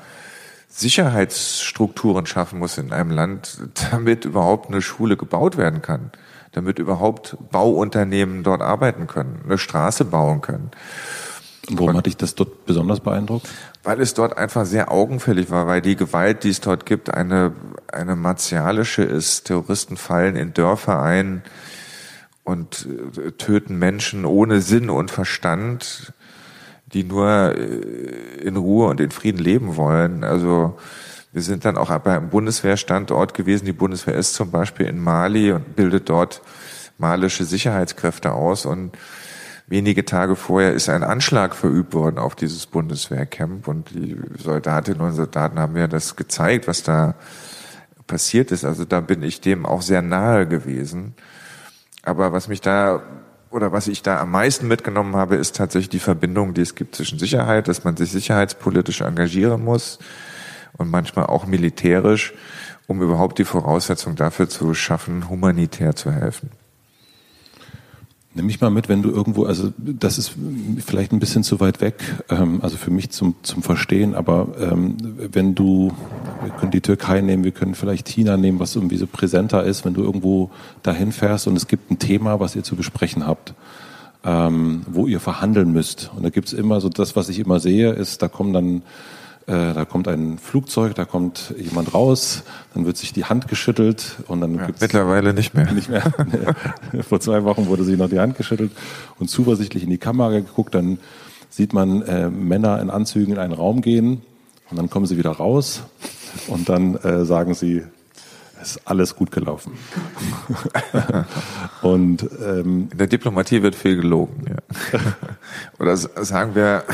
Sicherheitsstrukturen 0.69 2.25
schaffen 2.25 2.59
muss 2.59 2.77
in 2.77 2.93
einem 2.93 3.11
Land, 3.11 3.59
damit 3.91 4.25
überhaupt 4.25 4.69
eine 4.69 4.81
Schule 4.81 5.17
gebaut 5.17 5.57
werden 5.57 5.81
kann, 5.81 6.11
damit 6.53 6.79
überhaupt 6.79 7.37
Bauunternehmen 7.51 8.43
dort 8.43 8.61
arbeiten 8.61 9.07
können, 9.07 9.41
eine 9.43 9.57
Straße 9.57 10.05
bauen 10.05 10.41
können. 10.41 10.71
Warum 11.69 11.95
hat 11.95 12.05
dich 12.07 12.17
das 12.17 12.35
dort 12.35 12.65
besonders 12.65 12.99
beeindruckt? 12.99 13.47
Weil 13.83 14.01
es 14.01 14.13
dort 14.13 14.37
einfach 14.37 14.65
sehr 14.65 14.91
augenfällig 14.91 15.49
war, 15.49 15.65
weil 15.65 15.81
die 15.81 15.95
Gewalt, 15.95 16.43
die 16.43 16.49
es 16.49 16.59
dort 16.59 16.85
gibt, 16.85 17.13
eine, 17.13 17.53
eine 17.91 18.15
martialische 18.15 19.03
ist. 19.03 19.45
Terroristen 19.45 19.95
fallen 19.95 20.35
in 20.35 20.53
Dörfer 20.53 21.01
ein 21.01 21.43
und 22.43 22.87
äh, 23.17 23.31
töten 23.31 23.79
Menschen 23.79 24.25
ohne 24.25 24.61
Sinn 24.61 24.89
und 24.89 25.09
Verstand, 25.09 26.13
die 26.87 27.05
nur 27.05 27.55
äh, 27.55 28.41
in 28.41 28.57
Ruhe 28.57 28.87
und 28.89 28.99
in 28.99 29.11
Frieden 29.11 29.39
leben 29.39 29.77
wollen. 29.77 30.25
Also 30.25 30.77
wir 31.33 31.41
sind 31.41 31.65
dann 31.65 31.77
auch 31.77 31.89
bei 31.99 32.15
einem 32.15 32.29
Bundeswehrstandort 32.29 33.33
gewesen. 33.33 33.65
Die 33.65 33.73
Bundeswehr 33.73 34.13
ist 34.13 34.35
zum 34.35 34.51
Beispiel 34.51 34.85
in 34.85 34.99
Mali 34.99 35.51
und 35.51 35.75
bildet 35.75 36.09
dort 36.09 36.43
malische 36.99 37.43
Sicherheitskräfte 37.43 38.31
aus 38.31 38.67
und 38.67 38.95
wenige 39.65 40.05
Tage 40.05 40.35
vorher 40.35 40.73
ist 40.73 40.89
ein 40.89 41.03
Anschlag 41.03 41.55
verübt 41.55 41.95
worden 41.95 42.19
auf 42.19 42.35
dieses 42.35 42.67
Bundeswehrcamp 42.67 43.67
und 43.67 43.89
die 43.89 44.15
Soldatinnen 44.37 45.01
und 45.01 45.13
Soldaten 45.13 45.57
haben 45.57 45.73
mir 45.73 45.87
das 45.87 46.15
gezeigt, 46.15 46.67
was 46.67 46.83
da 46.83 47.15
passiert 48.05 48.51
ist. 48.51 48.63
Also 48.63 48.85
da 48.85 49.01
bin 49.01 49.23
ich 49.23 49.41
dem 49.41 49.65
auch 49.65 49.81
sehr 49.81 50.03
nahe 50.03 50.47
gewesen. 50.47 51.15
Aber 52.03 52.31
was 52.31 52.47
mich 52.47 52.61
da 52.61 53.01
oder 53.49 53.71
was 53.71 53.87
ich 53.87 54.03
da 54.03 54.19
am 54.19 54.31
meisten 54.31 54.67
mitgenommen 54.67 55.15
habe, 55.15 55.35
ist 55.35 55.55
tatsächlich 55.55 55.89
die 55.89 55.99
Verbindung, 55.99 56.53
die 56.53 56.61
es 56.61 56.75
gibt 56.75 56.95
zwischen 56.95 57.17
Sicherheit, 57.17 57.67
dass 57.67 57.83
man 57.83 57.97
sich 57.97 58.11
sicherheitspolitisch 58.11 59.01
engagieren 59.01 59.63
muss 59.63 59.97
und 60.77 60.89
manchmal 60.89 61.27
auch 61.27 61.45
militärisch, 61.45 62.33
um 62.87 63.01
überhaupt 63.01 63.39
die 63.39 63.45
Voraussetzung 63.45 64.15
dafür 64.15 64.49
zu 64.49 64.73
schaffen, 64.73 65.29
humanitär 65.29 65.95
zu 65.95 66.11
helfen. 66.11 66.49
Nimm 68.35 68.47
mich 68.47 68.59
mal 68.59 68.71
mit, 68.71 68.89
wenn 68.89 69.03
du 69.03 69.11
irgendwo, 69.11 69.45
also 69.45 69.71
das 69.77 70.17
ist 70.17 70.31
vielleicht 70.83 71.11
ein 71.11 71.19
bisschen 71.19 71.43
zu 71.43 71.59
weit 71.59 71.81
weg, 71.81 72.01
ähm, 72.29 72.61
also 72.63 72.77
für 72.77 72.89
mich 72.89 73.11
zum, 73.11 73.35
zum 73.43 73.61
Verstehen, 73.61 74.15
aber 74.15 74.47
ähm, 74.59 74.97
wenn 75.31 75.53
du, 75.53 75.91
wir 76.41 76.49
können 76.53 76.71
die 76.71 76.81
Türkei 76.81 77.21
nehmen, 77.21 77.43
wir 77.43 77.51
können 77.51 77.75
vielleicht 77.75 78.07
China 78.07 78.35
nehmen, 78.35 78.59
was 78.59 78.75
irgendwie 78.75 78.97
so 78.97 79.05
präsenter 79.05 79.63
ist, 79.63 79.85
wenn 79.85 79.93
du 79.93 80.01
irgendwo 80.01 80.49
dahin 80.81 81.11
fährst 81.11 81.45
und 81.45 81.55
es 81.55 81.67
gibt 81.67 81.91
ein 81.91 81.99
Thema, 81.99 82.39
was 82.39 82.55
ihr 82.55 82.63
zu 82.63 82.75
besprechen 82.75 83.27
habt, 83.27 83.53
ähm, 84.23 84.81
wo 84.87 85.05
ihr 85.05 85.19
verhandeln 85.19 85.71
müsst. 85.71 86.09
Und 86.15 86.23
da 86.23 86.29
gibt's 86.29 86.53
immer 86.53 86.81
so, 86.81 86.89
das, 86.89 87.15
was 87.15 87.29
ich 87.29 87.37
immer 87.37 87.59
sehe, 87.59 87.91
ist, 87.91 88.23
da 88.23 88.29
kommen 88.29 88.51
dann 88.51 88.81
äh, 89.47 89.73
da 89.73 89.85
kommt 89.85 90.07
ein 90.07 90.37
Flugzeug, 90.37 90.95
da 90.95 91.05
kommt 91.05 91.53
jemand 91.57 91.93
raus, 91.93 92.43
dann 92.73 92.85
wird 92.85 92.97
sich 92.97 93.11
die 93.11 93.25
Hand 93.25 93.47
geschüttelt 93.47 94.17
und 94.27 94.41
dann 94.41 94.55
ja, 94.55 94.67
mittlerweile 94.79 95.33
nicht 95.33 95.53
mehr. 95.53 95.71
Nicht 95.71 95.89
mehr. 95.89 96.03
Vor 97.07 97.19
zwei 97.19 97.43
Wochen 97.43 97.67
wurde 97.67 97.83
sich 97.83 97.97
noch 97.97 98.09
die 98.09 98.19
Hand 98.19 98.37
geschüttelt 98.37 98.71
und 99.19 99.29
zuversichtlich 99.29 99.83
in 99.83 99.89
die 99.89 99.97
Kamera 99.97 100.29
geguckt. 100.29 100.75
Dann 100.75 100.99
sieht 101.49 101.73
man 101.73 102.01
äh, 102.03 102.29
Männer 102.29 102.81
in 102.81 102.89
Anzügen 102.89 103.33
in 103.33 103.39
einen 103.39 103.53
Raum 103.53 103.81
gehen 103.81 104.21
und 104.69 104.77
dann 104.77 104.89
kommen 104.89 105.05
sie 105.05 105.17
wieder 105.17 105.31
raus 105.31 105.83
und 106.47 106.69
dann 106.69 106.95
äh, 106.95 107.25
sagen 107.25 107.53
sie, 107.53 107.83
es 108.61 108.77
ist 108.77 108.87
alles 108.87 109.15
gut 109.15 109.31
gelaufen. 109.31 109.73
und 111.81 112.27
ähm, 112.41 112.87
in 112.91 112.97
der 112.97 113.07
Diplomatie 113.07 113.61
wird 113.61 113.75
viel 113.75 113.97
gelogen. 113.97 114.45
Ja. 114.47 114.99
Oder 115.79 115.97
sagen 115.97 116.55
wir 116.55 116.85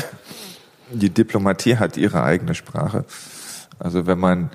die 0.92 1.10
Diplomatie 1.10 1.76
hat 1.76 1.96
ihre 1.96 2.22
eigene 2.22 2.54
Sprache. 2.54 3.04
Also 3.78 4.06
wenn 4.06 4.18
man, 4.18 4.50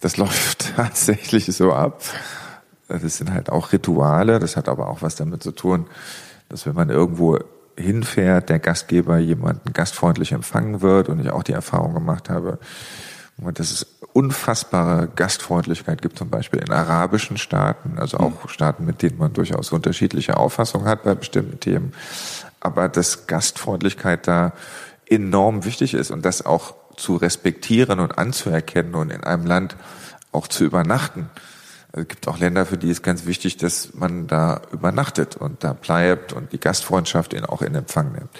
das 0.00 0.16
läuft 0.18 0.74
tatsächlich 0.76 1.46
so 1.46 1.72
ab. 1.72 2.02
Das 2.88 3.18
sind 3.18 3.32
halt 3.32 3.50
auch 3.50 3.72
Rituale. 3.72 4.38
Das 4.38 4.56
hat 4.56 4.68
aber 4.68 4.88
auch 4.88 5.02
was 5.02 5.14
damit 5.14 5.42
zu 5.42 5.52
tun, 5.52 5.86
dass 6.48 6.64
wenn 6.64 6.74
man 6.74 6.88
irgendwo 6.88 7.38
hinfährt, 7.76 8.48
der 8.48 8.58
Gastgeber 8.58 9.18
jemanden 9.18 9.72
gastfreundlich 9.72 10.32
empfangen 10.32 10.80
wird 10.80 11.08
und 11.08 11.20
ich 11.20 11.30
auch 11.30 11.42
die 11.42 11.52
Erfahrung 11.52 11.94
gemacht 11.94 12.28
habe, 12.28 12.58
dass 13.36 13.70
es 13.70 13.86
unfassbare 14.12 15.08
Gastfreundlichkeit 15.14 16.02
gibt, 16.02 16.18
zum 16.18 16.28
Beispiel 16.28 16.60
in 16.60 16.72
arabischen 16.72 17.36
Staaten, 17.36 17.98
also 17.98 18.18
auch 18.18 18.44
mhm. 18.44 18.48
Staaten, 18.48 18.84
mit 18.84 19.02
denen 19.02 19.18
man 19.18 19.32
durchaus 19.32 19.70
unterschiedliche 19.70 20.36
Auffassungen 20.36 20.88
hat 20.88 21.04
bei 21.04 21.14
bestimmten 21.14 21.60
Themen. 21.60 21.92
Aber 22.58 22.88
dass 22.88 23.28
Gastfreundlichkeit 23.28 24.26
da 24.26 24.52
enorm 25.08 25.64
wichtig 25.64 25.94
ist 25.94 26.10
und 26.10 26.24
das 26.24 26.44
auch 26.44 26.74
zu 26.96 27.16
respektieren 27.16 28.00
und 28.00 28.18
anzuerkennen 28.18 28.94
und 28.94 29.10
in 29.10 29.24
einem 29.24 29.46
Land 29.46 29.76
auch 30.32 30.48
zu 30.48 30.64
übernachten. 30.64 31.30
Also 31.92 32.02
es 32.02 32.08
gibt 32.08 32.28
auch 32.28 32.38
Länder, 32.38 32.66
für 32.66 32.76
die 32.76 32.90
ist 32.90 33.02
ganz 33.02 33.24
wichtig, 33.24 33.56
dass 33.56 33.94
man 33.94 34.26
da 34.26 34.60
übernachtet 34.72 35.36
und 35.36 35.64
da 35.64 35.72
bleibt 35.72 36.32
und 36.32 36.52
die 36.52 36.60
Gastfreundschaft 36.60 37.32
ihn 37.32 37.44
auch 37.44 37.62
in 37.62 37.74
Empfang 37.74 38.12
nimmt. 38.12 38.30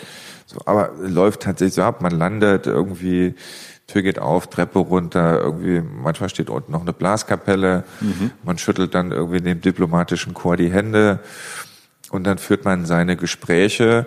So, 0.47 0.61
aber 0.65 0.93
läuft 1.01 1.43
tatsächlich 1.43 1.75
so 1.75 1.83
ab, 1.83 2.01
man 2.01 2.13
landet 2.13 2.67
irgendwie, 2.67 3.35
Tür 3.87 4.03
geht 4.03 4.19
auf, 4.19 4.49
Treppe 4.49 4.79
runter, 4.79 5.41
irgendwie, 5.41 5.81
manchmal 5.81 6.29
steht 6.29 6.51
unten 6.51 6.73
noch 6.73 6.83
eine 6.83 6.93
Blaskapelle, 6.93 7.85
mhm. 8.01 8.33
man 8.45 8.59
schüttelt 8.59 8.95
dann 8.95 9.13
irgendwie 9.13 9.41
dem 9.41 9.61
diplomatischen 9.61 10.35
Chor 10.35 10.57
die 10.57 10.71
Hände 10.71 11.21
und 12.11 12.25
dann 12.25 12.39
führt 12.39 12.65
man 12.65 12.87
seine 12.87 13.17
Gespräche 13.17 14.07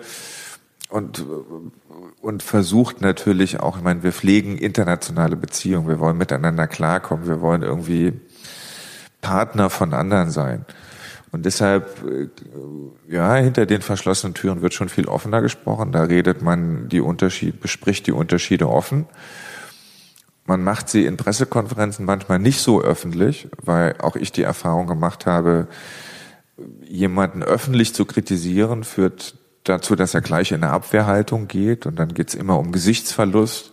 und 0.92 1.24
und 2.22 2.42
versucht 2.42 3.00
natürlich 3.00 3.58
auch, 3.60 3.76
ich 3.76 3.82
meine, 3.82 4.04
wir 4.04 4.12
pflegen 4.12 4.56
internationale 4.56 5.36
Beziehungen, 5.36 5.88
wir 5.88 5.98
wollen 5.98 6.16
miteinander 6.16 6.68
klarkommen, 6.68 7.26
wir 7.26 7.40
wollen 7.40 7.62
irgendwie 7.62 8.12
Partner 9.20 9.70
von 9.70 9.92
anderen 9.92 10.30
sein. 10.30 10.64
Und 11.32 11.46
deshalb, 11.46 12.04
äh, 12.04 12.28
ja, 13.12 13.34
hinter 13.34 13.66
den 13.66 13.82
verschlossenen 13.82 14.34
Türen 14.34 14.62
wird 14.62 14.74
schon 14.74 14.88
viel 14.88 15.08
offener 15.08 15.42
gesprochen. 15.42 15.90
Da 15.90 16.04
redet 16.04 16.42
man 16.42 16.88
die 16.88 17.00
Unterschiede, 17.00 17.56
bespricht 17.56 18.06
die 18.06 18.12
Unterschiede 18.12 18.68
offen. 18.68 19.06
Man 20.44 20.62
macht 20.62 20.88
sie 20.88 21.06
in 21.06 21.16
Pressekonferenzen 21.16 22.04
manchmal 22.04 22.38
nicht 22.38 22.60
so 22.60 22.82
öffentlich, 22.82 23.48
weil 23.62 23.96
auch 24.00 24.14
ich 24.14 24.30
die 24.30 24.42
Erfahrung 24.42 24.86
gemacht 24.86 25.26
habe, 25.26 25.66
jemanden 26.84 27.42
öffentlich 27.42 27.94
zu 27.94 28.04
kritisieren 28.04 28.84
führt 28.84 29.34
dazu, 29.64 29.96
dass 29.96 30.14
er 30.14 30.20
gleich 30.20 30.52
in 30.52 30.62
eine 30.62 30.72
Abwehrhaltung 30.72 31.48
geht 31.48 31.86
und 31.86 31.96
dann 31.96 32.14
geht's 32.14 32.34
immer 32.34 32.58
um 32.58 32.72
Gesichtsverlust 32.72 33.72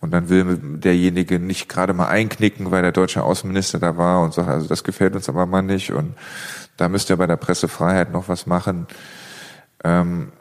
und 0.00 0.12
dann 0.12 0.28
will 0.28 0.58
derjenige 0.62 1.38
nicht 1.38 1.68
gerade 1.68 1.92
mal 1.92 2.08
einknicken, 2.08 2.70
weil 2.70 2.82
der 2.82 2.92
deutsche 2.92 3.22
Außenminister 3.22 3.78
da 3.78 3.96
war 3.96 4.22
und 4.22 4.34
sagt, 4.34 4.48
also 4.48 4.68
das 4.68 4.84
gefällt 4.84 5.14
uns 5.14 5.28
aber 5.28 5.46
mal 5.46 5.62
nicht 5.62 5.92
und 5.92 6.14
da 6.76 6.88
müsst 6.88 7.10
ihr 7.10 7.16
bei 7.16 7.26
der 7.26 7.36
Pressefreiheit 7.36 8.12
noch 8.12 8.28
was 8.28 8.46
machen. 8.46 8.86
Ähm, 9.82 10.32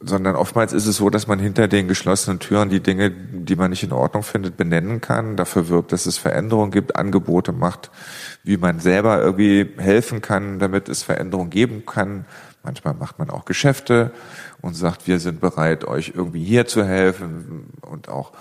sondern 0.00 0.36
oftmals 0.36 0.72
ist 0.72 0.86
es 0.86 0.96
so, 0.96 1.10
dass 1.10 1.26
man 1.26 1.40
hinter 1.40 1.66
den 1.66 1.88
geschlossenen 1.88 2.38
Türen 2.38 2.68
die 2.68 2.80
Dinge, 2.80 3.10
die 3.10 3.56
man 3.56 3.70
nicht 3.70 3.82
in 3.82 3.92
Ordnung 3.92 4.22
findet, 4.22 4.56
benennen 4.56 5.00
kann, 5.00 5.36
dafür 5.36 5.68
wirbt, 5.68 5.92
dass 5.92 6.06
es 6.06 6.18
Veränderungen 6.18 6.70
gibt, 6.70 6.94
Angebote 6.94 7.52
macht, 7.52 7.90
wie 8.44 8.56
man 8.56 8.78
selber 8.78 9.20
irgendwie 9.20 9.68
helfen 9.76 10.22
kann, 10.22 10.60
damit 10.60 10.88
es 10.88 11.02
Veränderungen 11.02 11.50
geben 11.50 11.84
kann. 11.84 12.26
Manchmal 12.68 12.92
macht 12.92 13.18
man 13.18 13.30
auch 13.30 13.46
Geschäfte 13.46 14.10
und 14.60 14.74
sagt, 14.74 15.06
wir 15.06 15.20
sind 15.20 15.40
bereit, 15.40 15.86
euch 15.86 16.12
irgendwie 16.14 16.44
hier 16.44 16.66
zu 16.66 16.84
helfen 16.84 17.72
und 17.80 18.10
auch 18.10 18.32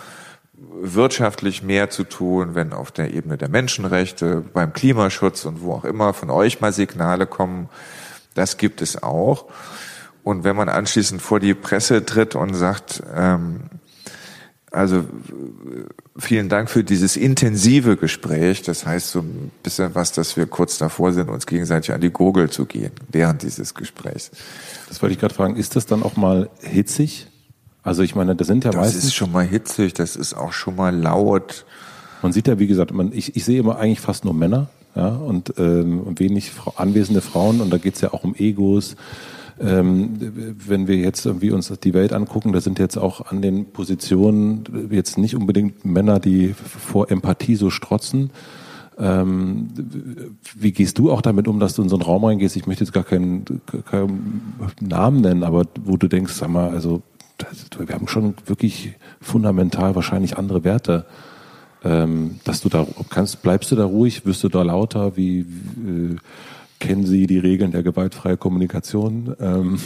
wirtschaftlich 0.53 1.63
mehr 1.63 1.89
zu 1.89 2.03
tun, 2.03 2.53
wenn 2.53 2.73
auf 2.73 2.91
der 2.91 3.13
Ebene 3.13 3.37
der 3.37 3.47
Menschenrechte, 3.47 4.43
beim 4.51 4.73
Klimaschutz 4.73 5.45
und 5.45 5.61
wo 5.61 5.71
auch 5.71 5.85
immer 5.85 6.13
von 6.13 6.29
euch 6.29 6.59
mal 6.59 6.73
Signale 6.73 7.25
kommen. 7.25 7.69
Das 8.33 8.57
gibt 8.57 8.81
es 8.81 9.01
auch. 9.01 9.45
Und 10.25 10.43
wenn 10.43 10.57
man 10.57 10.67
anschließend 10.67 11.21
vor 11.21 11.39
die 11.39 11.53
Presse 11.53 12.03
tritt 12.03 12.35
und 12.35 12.53
sagt, 12.53 13.01
ähm, 13.15 13.61
also 14.71 15.05
vielen 16.17 16.49
Dank 16.49 16.69
für 16.69 16.83
dieses 16.83 17.15
intensive 17.15 17.95
Gespräch. 17.95 18.61
Das 18.63 18.85
heißt 18.85 19.11
so 19.11 19.19
ein 19.19 19.51
bisschen 19.63 19.95
was, 19.95 20.11
dass 20.11 20.35
wir 20.35 20.45
kurz 20.45 20.77
davor 20.77 21.13
sind, 21.13 21.29
uns 21.29 21.45
gegenseitig 21.45 21.93
an 21.93 22.01
die 22.01 22.11
Gurgel 22.11 22.49
zu 22.49 22.65
gehen 22.65 22.91
während 23.09 23.43
dieses 23.43 23.73
Gesprächs. 23.73 24.31
Das 24.89 25.01
wollte 25.01 25.13
ich 25.13 25.19
gerade 25.19 25.33
fragen. 25.33 25.55
Ist 25.55 25.75
das 25.75 25.85
dann 25.85 26.03
auch 26.03 26.17
mal 26.17 26.49
hitzig? 26.61 27.27
Also 27.83 28.03
ich 28.03 28.15
meine, 28.15 28.35
das 28.35 28.47
sind 28.47 28.65
ja 28.65 28.73
meistens. 28.73 28.95
Das 28.95 29.05
ist 29.05 29.15
schon 29.15 29.31
mal 29.31 29.45
hitzig, 29.45 29.93
das 29.93 30.17
ist 30.17 30.33
auch 30.33 30.51
schon 30.51 30.75
mal 30.75 30.93
laut. 30.93 31.65
Man 32.21 32.33
sieht 32.33 32.47
ja, 32.47 32.59
wie 32.59 32.67
gesagt, 32.67 32.91
man, 32.93 33.13
ich, 33.13 33.37
ich 33.37 33.45
sehe 33.45 33.59
immer 33.59 33.77
eigentlich 33.77 34.01
fast 34.01 34.25
nur 34.25 34.33
Männer, 34.33 34.67
ja, 34.95 35.07
und 35.09 35.53
ähm, 35.57 36.19
wenig 36.19 36.51
anwesende 36.75 37.21
Frauen 37.21 37.61
und 37.61 37.69
da 37.69 37.77
geht's 37.77 38.01
ja 38.01 38.13
auch 38.13 38.25
um 38.25 38.35
Egos. 38.35 38.97
Ähm, 39.59 40.55
wenn 40.67 40.87
wir 40.87 40.97
jetzt 40.97 41.25
irgendwie 41.25 41.51
uns 41.51 41.71
die 41.83 41.93
Welt 41.93 42.13
angucken, 42.13 42.53
da 42.53 42.61
sind 42.61 42.77
jetzt 42.79 42.97
auch 42.97 43.31
an 43.31 43.41
den 43.41 43.71
Positionen 43.71 44.89
jetzt 44.91 45.17
nicht 45.17 45.35
unbedingt 45.35 45.83
Männer, 45.83 46.19
die 46.19 46.53
vor 46.53 47.09
Empathie 47.09 47.55
so 47.55 47.69
strotzen. 47.69 48.31
Ähm, 48.99 49.69
wie 50.55 50.71
gehst 50.71 50.97
du 50.97 51.11
auch 51.11 51.21
damit 51.21 51.47
um, 51.47 51.59
dass 51.59 51.75
du 51.75 51.83
in 51.83 51.89
so 51.89 51.95
einen 51.95 52.03
Raum 52.03 52.25
reingehst? 52.25 52.55
Ich 52.55 52.67
möchte 52.67 52.83
jetzt 52.83 52.93
gar 52.93 53.03
keinen, 53.03 53.45
keinen 53.89 54.53
Namen 54.79 55.21
nennen, 55.21 55.43
aber 55.43 55.65
wo 55.83 55.97
du 55.97 56.07
denkst, 56.07 56.33
sag 56.33 56.49
mal, 56.49 56.69
also 56.69 57.01
wir 57.77 57.93
haben 57.93 58.07
schon 58.07 58.35
wirklich 58.45 58.93
fundamental 59.21 59.95
wahrscheinlich 59.95 60.37
andere 60.37 60.63
Werte. 60.63 61.05
Ähm, 61.83 62.39
dass 62.43 62.61
du 62.61 62.69
da 62.69 62.87
kannst, 63.09 63.43
bleibst 63.43 63.71
du 63.71 63.75
da 63.75 63.85
ruhig, 63.85 64.25
wirst 64.25 64.43
du 64.43 64.49
da 64.49 64.63
lauter, 64.63 65.15
wie, 65.15 65.45
wie 65.75 66.15
äh, 66.15 66.17
kennen 66.79 67.05
Sie 67.05 67.27
die 67.27 67.39
Regeln 67.39 67.71
der 67.71 67.83
gewaltfreien 67.83 68.39
Kommunikation? 68.39 69.35
Ähm. 69.39 69.79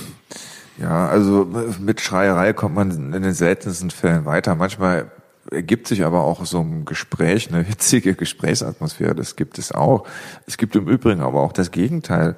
Ja, 0.79 1.07
also 1.07 1.47
mit 1.79 2.01
Schreierei 2.01 2.53
kommt 2.53 2.75
man 2.75 3.13
in 3.13 3.21
den 3.21 3.33
seltensten 3.33 3.91
Fällen 3.91 4.25
weiter. 4.25 4.55
Manchmal 4.55 5.11
ergibt 5.51 5.87
sich 5.87 6.03
aber 6.03 6.23
auch 6.23 6.45
so 6.45 6.59
ein 6.59 6.85
Gespräch, 6.85 7.49
eine 7.49 7.63
hitzige 7.63 8.15
Gesprächsatmosphäre. 8.15 9.13
Das 9.13 9.35
gibt 9.35 9.57
es 9.57 9.71
auch. 9.71 10.07
Es 10.47 10.57
gibt 10.57 10.75
im 10.75 10.87
Übrigen 10.87 11.21
aber 11.21 11.41
auch 11.41 11.53
das 11.53 11.71
Gegenteil. 11.71 12.35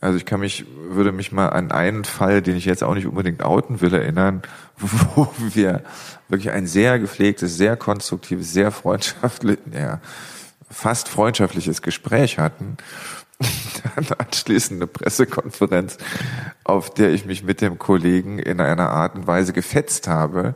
Also 0.00 0.16
ich 0.16 0.26
kann 0.26 0.40
mich, 0.40 0.66
würde 0.90 1.12
mich 1.12 1.30
mal 1.30 1.48
an 1.48 1.70
einen 1.70 2.04
Fall, 2.04 2.42
den 2.42 2.56
ich 2.56 2.64
jetzt 2.64 2.82
auch 2.82 2.94
nicht 2.94 3.06
unbedingt 3.06 3.42
outen 3.42 3.80
will, 3.80 3.94
erinnern, 3.94 4.42
wo 4.78 5.28
wir 5.38 5.82
wirklich 6.28 6.50
ein 6.50 6.66
sehr 6.66 6.98
gepflegtes, 6.98 7.56
sehr 7.56 7.76
konstruktives, 7.76 8.52
sehr 8.52 8.70
freundschaftliches, 8.70 9.62
ja, 9.72 10.00
fast 10.68 11.08
freundschaftliches 11.08 11.82
Gespräch 11.82 12.38
hatten. 12.38 12.78
Dann 13.94 14.06
anschließend 14.18 14.80
eine 14.80 14.86
Pressekonferenz, 14.86 15.98
auf 16.64 16.92
der 16.92 17.10
ich 17.10 17.24
mich 17.24 17.42
mit 17.42 17.60
dem 17.60 17.78
Kollegen 17.78 18.38
in 18.38 18.60
einer 18.60 18.90
Art 18.90 19.14
und 19.14 19.26
Weise 19.26 19.52
gefetzt 19.52 20.08
habe, 20.08 20.54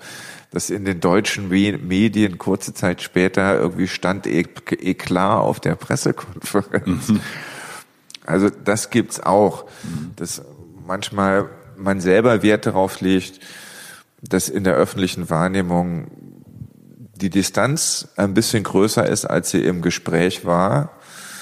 dass 0.50 0.70
in 0.70 0.84
den 0.84 1.00
deutschen 1.00 1.48
Medien 1.48 2.38
kurze 2.38 2.72
Zeit 2.72 3.02
später 3.02 3.58
irgendwie 3.58 3.88
stand 3.88 4.26
Eklat 4.26 5.40
auf 5.40 5.60
der 5.60 5.74
Pressekonferenz. 5.74 7.08
Mhm. 7.08 7.20
Also 8.24 8.50
das 8.50 8.90
gibt's 8.90 9.20
auch, 9.20 9.66
dass 10.16 10.42
manchmal 10.86 11.48
man 11.76 12.00
selber 12.00 12.42
Wert 12.42 12.66
darauf 12.66 13.00
legt, 13.00 13.40
dass 14.22 14.48
in 14.48 14.64
der 14.64 14.74
öffentlichen 14.74 15.30
Wahrnehmung 15.30 16.08
die 17.14 17.30
Distanz 17.30 18.08
ein 18.16 18.34
bisschen 18.34 18.62
größer 18.62 19.06
ist, 19.06 19.24
als 19.24 19.50
sie 19.50 19.64
im 19.64 19.82
Gespräch 19.82 20.44
war, 20.44 20.90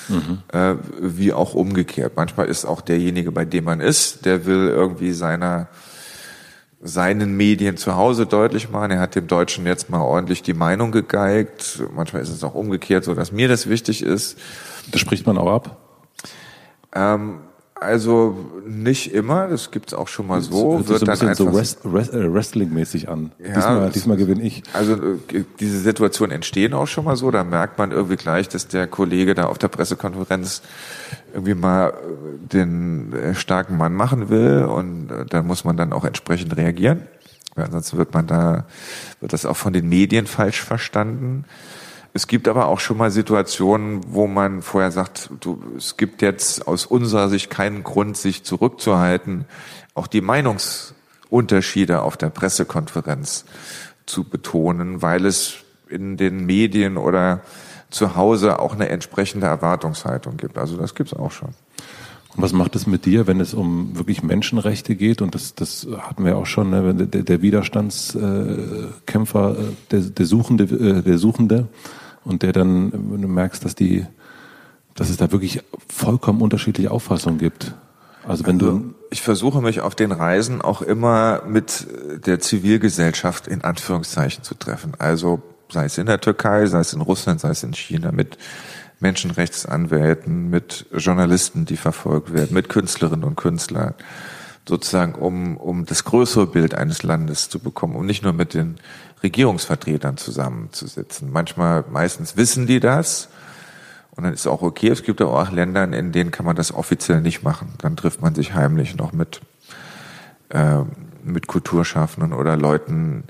mhm. 0.09 0.39
äh, 0.53 0.75
wie 1.01 1.33
auch 1.33 1.55
umgekehrt. 1.55 2.13
Manchmal 2.17 2.47
ist 2.47 2.65
auch 2.65 2.81
derjenige, 2.81 3.33
bei 3.33 3.45
dem 3.45 3.65
man 3.65 3.81
ist, 3.81 4.25
der 4.25 4.47
will 4.47 4.69
irgendwie 4.69 5.13
seiner 5.13 5.69
seinen 6.87 7.35
Medien 7.35 7.79
zu 7.79 7.97
Hause 7.97 8.27
deutlich 8.27 8.69
machen. 8.69 8.91
Er 8.91 9.01
hat 9.01 9.15
dem 9.15 9.27
Deutschen 9.27 9.65
jetzt 9.67 9.89
mal 9.89 10.03
ordentlich 10.03 10.43
die 10.43 10.53
Meinung 10.53 10.93
gegeigt. 10.93 11.83
Manchmal 11.97 12.21
ist 12.21 12.29
es 12.29 12.45
auch 12.45 12.55
umgekehrt, 12.55 13.05
so 13.05 13.15
dass 13.15 13.33
mir 13.33 13.49
das 13.49 13.71
wichtig 13.71 14.03
ist. 14.03 14.39
Das 14.93 15.01
spricht 15.01 15.27
man 15.27 15.39
auch 15.39 15.51
ab. 15.51 15.79
Ähm, 16.95 17.41
also 17.75 18.37
nicht 18.67 19.13
immer, 19.13 19.49
das 19.49 19.71
gibt's 19.71 19.95
auch 19.95 20.09
schon 20.09 20.27
mal 20.27 20.41
so. 20.41 20.79
Das 20.79 20.89
wird 20.89 21.01
so 21.01 21.07
ein 21.07 21.53
bisschen 21.53 21.81
so 21.93 22.19
äh, 22.19 22.33
Wrestling-mäßig 22.33 23.09
an. 23.09 23.33
Ja, 23.39 23.55
diesmal, 23.55 23.91
diesmal 23.91 24.17
gewinne 24.17 24.43
ich. 24.43 24.63
Also 24.73 24.95
äh, 24.95 25.45
diese 25.59 25.81
Situationen 25.81 26.35
entstehen 26.35 26.73
auch 26.73 26.87
schon 26.87 27.05
mal 27.05 27.17
so. 27.17 27.31
Da 27.31 27.43
merkt 27.43 27.79
man 27.79 27.91
irgendwie 27.91 28.17
gleich, 28.17 28.49
dass 28.49 28.69
der 28.69 28.87
Kollege 28.87 29.35
da 29.35 29.47
auf 29.47 29.59
der 29.59 29.69
Pressekonferenz 29.69 30.63
irgendwie 31.33 31.55
mal 31.55 31.91
äh, 31.91 31.93
den 32.53 33.13
starken 33.35 33.77
Mann 33.77 33.95
machen 33.95 34.29
will 34.29 34.65
und 34.65 35.09
da 35.31 35.43
muss 35.43 35.65
man 35.65 35.77
dann 35.77 35.93
auch 35.93 36.05
entsprechend 36.05 36.57
reagieren. 36.57 37.03
Weil 37.55 37.67
ansonsten 37.67 37.99
wird 37.99 38.15
man 38.15 38.27
da, 38.27 38.65
wird 39.21 39.33
das 39.33 39.47
auch 39.47 39.57
von 39.57 39.73
den 39.73 39.89
Medien 39.89 40.27
falsch 40.27 40.63
verstanden. 40.63 41.45
Es 42.17 42.29
gibt 42.29 42.47
aber 42.47 42.69
auch 42.69 42.79
schon 42.79 42.97
mal 42.97 43.11
Situationen, 43.11 44.03
wo 44.07 44.29
man 44.29 44.63
vorher 44.63 44.93
sagt, 44.93 45.31
du, 45.41 45.61
es 45.77 45.97
gibt 45.97 46.23
jetzt 46.23 46.69
aus 46.69 46.87
unserer 46.87 47.29
Sicht 47.29 47.51
keinen 47.51 47.83
Grund, 47.83 48.17
sich 48.17 48.45
zurückzuhalten, 48.45 49.47
auch 49.95 50.07
die 50.07 50.21
Meinungsunterschiede 50.21 52.03
auf 52.03 52.17
der 52.17 52.31
Pressekonferenz 52.31 53.47
zu 54.07 54.23
betonen, 54.23 55.03
weil 55.03 55.27
es 55.27 55.55
in 55.89 56.17
den 56.17 56.47
Medien 56.47 56.99
oder 56.99 57.41
zu 57.91 58.15
Hause 58.15 58.61
auch 58.61 58.75
eine 58.75 58.91
entsprechende 58.91 59.49
Erwartungshaltung 59.49 60.37
gibt. 60.37 60.57
Also 60.57 60.77
das 60.77 60.95
gibt's 60.95 61.15
auch 61.15 61.33
schon. 61.33 61.49
Und 62.37 62.43
was 62.43 62.53
macht 62.53 62.77
es 62.77 62.87
mit 62.87 63.07
dir, 63.07 63.27
wenn 63.27 63.41
es 63.41 63.55
um 63.55 63.99
wirklich 63.99 64.23
Menschenrechte 64.23 64.95
geht? 64.95 65.21
Und 65.21 65.35
das, 65.35 65.57
das 65.57 65.89
hatten 65.99 66.25
wir 66.25 66.37
auch 66.37 66.47
schon, 66.47 66.71
ne? 66.71 66.95
der, 66.95 67.25
der 67.25 67.43
Widerstandskämpfer, 67.43 69.57
äh, 69.59 69.65
der, 69.91 70.01
der 70.01 70.27
Suchende, 70.27 70.65
äh, 70.65 71.03
der 71.03 71.19
Suchende, 71.19 71.67
und 72.25 72.43
der 72.43 72.53
dann, 72.53 72.93
wenn 72.93 73.23
du 73.23 73.29
merkst, 73.29 73.65
dass 73.65 73.75
die, 73.75 74.07
dass 74.95 75.11
es 75.11 75.17
da 75.17 75.33
wirklich 75.33 75.63
vollkommen 75.89 76.41
unterschiedliche 76.41 76.91
Auffassungen 76.91 77.39
gibt. 77.39 77.75
Also 78.27 78.47
wenn 78.47 78.61
also, 78.61 78.79
du 78.79 78.95
ich 79.15 79.23
versuche 79.23 79.61
mich 79.61 79.81
auf 79.81 79.95
den 79.95 80.11
Reisen 80.11 80.61
auch 80.61 80.83
immer 80.83 81.43
mit 81.47 81.87
der 82.27 82.41
Zivilgesellschaft 82.41 83.47
in 83.47 83.63
Anführungszeichen 83.63 84.43
zu 84.43 84.57
treffen. 84.57 84.95
Also 84.99 85.41
sei 85.71 85.85
es 85.85 85.99
in 85.99 86.07
der 86.07 86.21
Türkei, 86.21 86.67
sei 86.67 86.81
es 86.81 86.93
in 86.93 87.01
Russland, 87.01 87.41
sei 87.41 87.51
es 87.51 87.63
in 87.63 87.75
China, 87.75 88.11
mit 88.11 88.39
Menschenrechtsanwälten, 88.99 90.51
mit 90.51 90.87
Journalisten, 90.93 91.65
die 91.65 91.77
verfolgt 91.77 92.33
werden, 92.33 92.55
mit 92.55 92.69
Künstlerinnen 92.69 93.23
und 93.23 93.37
Künstlern, 93.37 93.95
sozusagen 94.69 95.15
um, 95.15 95.57
um 95.57 95.85
das 95.85 96.05
größere 96.05 96.47
Bild 96.47 96.75
eines 96.75 97.03
Landes 97.03 97.49
zu 97.49 97.59
bekommen, 97.59 97.97
um 97.97 98.07
nicht 98.07 98.23
nur 98.23 98.33
mit 98.33 98.55
den 98.55 98.77
Regierungsvertretern 99.23 100.17
zusammenzusitzen. 100.17 101.31
Manchmal, 101.31 101.85
meistens 101.91 102.37
wissen 102.37 102.67
die 102.67 102.81
das 102.81 103.29
Und 104.17 104.25
dann 104.25 104.33
ist 104.33 104.47
auch 104.47 104.63
okay. 104.63 104.89
Es 104.89 105.03
gibt 105.03 105.21
aber 105.21 105.41
auch 105.41 105.51
Länder, 105.51 105.85
in 105.85 106.13
denen 106.13 106.31
kann 106.31 106.47
man 106.47 106.57
das 106.57 106.73
offiziell 106.73 107.21
nicht 107.21 107.43
machen. 107.43 107.75
Dann 107.79 107.97
trifft 107.97 108.23
man 108.23 108.35
sich 108.35 108.55
heimlich 108.55 108.97
noch 108.97 109.13
mit, 109.13 109.41
äh, 110.51 110.83
mit 111.25 111.47
Kulturschaffenden 111.49 112.33
oder 112.33 112.57
Leuten, 112.57 113.25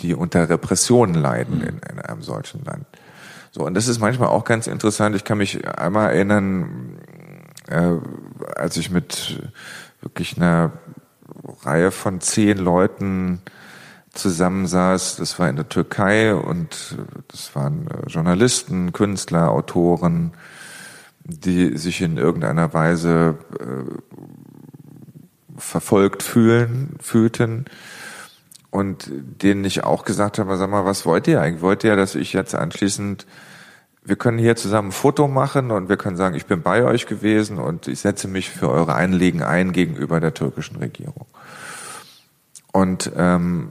die 0.00 0.14
unter 0.14 0.48
Repressionen 0.48 1.14
leiden 1.14 1.60
in, 1.60 1.78
in 1.78 1.98
einem 2.00 2.22
solchen 2.22 2.64
Land. 2.64 2.86
So, 3.52 3.64
und 3.64 3.74
das 3.74 3.88
ist 3.88 4.00
manchmal 4.00 4.28
auch 4.28 4.44
ganz 4.44 4.66
interessant. 4.66 5.14
Ich 5.14 5.24
kann 5.24 5.38
mich 5.38 5.66
einmal 5.66 6.12
erinnern, 6.12 6.98
äh, 7.68 7.92
als 8.56 8.76
ich 8.76 8.90
mit 8.90 9.40
wirklich 10.00 10.36
einer 10.36 10.72
Reihe 11.62 11.90
von 11.90 12.20
zehn 12.20 12.58
Leuten 12.58 13.40
zusammensaß. 14.12 15.16
Das 15.16 15.38
war 15.38 15.48
in 15.48 15.56
der 15.56 15.68
Türkei 15.68 16.34
und 16.34 16.96
das 17.28 17.54
waren 17.54 17.86
äh, 17.88 18.08
Journalisten, 18.08 18.92
Künstler, 18.92 19.50
Autoren, 19.50 20.32
die 21.24 21.76
sich 21.76 22.00
in 22.00 22.16
irgendeiner 22.16 22.72
Weise 22.74 23.38
äh, 23.60 23.84
verfolgt 25.56 26.22
fühlen, 26.22 26.96
fühlten 27.00 27.66
und 28.70 29.10
denen 29.10 29.64
ich 29.64 29.84
auch 29.84 30.04
gesagt 30.04 30.38
habe, 30.38 30.56
sag 30.56 30.70
mal, 30.70 30.84
was 30.84 31.04
wollt 31.06 31.26
ihr 31.26 31.40
eigentlich? 31.40 31.62
Wollt 31.62 31.84
ihr, 31.84 31.96
dass 31.96 32.14
ich 32.14 32.32
jetzt 32.32 32.54
anschließend 32.54 33.26
wir 34.08 34.16
können 34.16 34.38
hier 34.38 34.56
zusammen 34.56 34.88
ein 34.88 34.92
Foto 34.92 35.28
machen 35.28 35.70
und 35.70 35.90
wir 35.90 35.98
können 35.98 36.16
sagen, 36.16 36.34
ich 36.34 36.46
bin 36.46 36.62
bei 36.62 36.82
euch 36.84 37.06
gewesen 37.06 37.58
und 37.58 37.88
ich 37.88 38.00
setze 38.00 38.26
mich 38.26 38.48
für 38.48 38.70
eure 38.70 38.94
Einlegen 38.94 39.42
ein 39.42 39.72
gegenüber 39.72 40.18
der 40.18 40.32
türkischen 40.32 40.76
Regierung. 40.76 41.26
Und 42.72 43.12
ähm, 43.16 43.68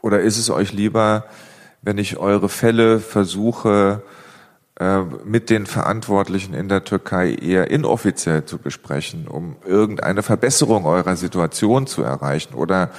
oder 0.00 0.20
ist 0.20 0.38
es 0.38 0.48
euch 0.50 0.72
lieber, 0.72 1.24
wenn 1.82 1.98
ich 1.98 2.18
eure 2.18 2.48
Fälle 2.48 3.00
versuche, 3.00 4.02
äh, 4.78 5.00
mit 5.24 5.50
den 5.50 5.66
Verantwortlichen 5.66 6.54
in 6.54 6.68
der 6.68 6.84
Türkei 6.84 7.34
eher 7.34 7.70
inoffiziell 7.70 8.44
zu 8.44 8.58
besprechen, 8.58 9.26
um 9.26 9.56
irgendeine 9.64 10.22
Verbesserung 10.22 10.84
eurer 10.84 11.16
Situation 11.16 11.86
zu 11.86 12.02
erreichen 12.02 12.54
oder 12.54 12.90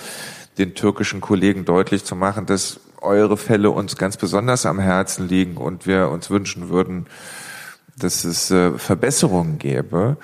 den 0.58 0.74
türkischen 0.74 1.22
Kollegen 1.22 1.64
deutlich 1.64 2.04
zu 2.04 2.16
machen, 2.16 2.46
dass 2.46 2.80
eure 3.06 3.38
Fälle 3.38 3.72
uns 3.72 3.96
ganz 3.96 4.18
besonders 4.18 4.66
am 4.66 4.80
Herzen 4.80 5.28
liegen 5.28 5.58
und 5.58 5.88
wir 5.88 6.10
uns 6.10 6.30
wünschen 6.30 6.70
würden, 6.70 7.06
dass 7.98 8.24
es 8.26 8.52
äh, 8.52 8.78
Verbesserungen 8.78 9.58
gäbe. 9.58 10.18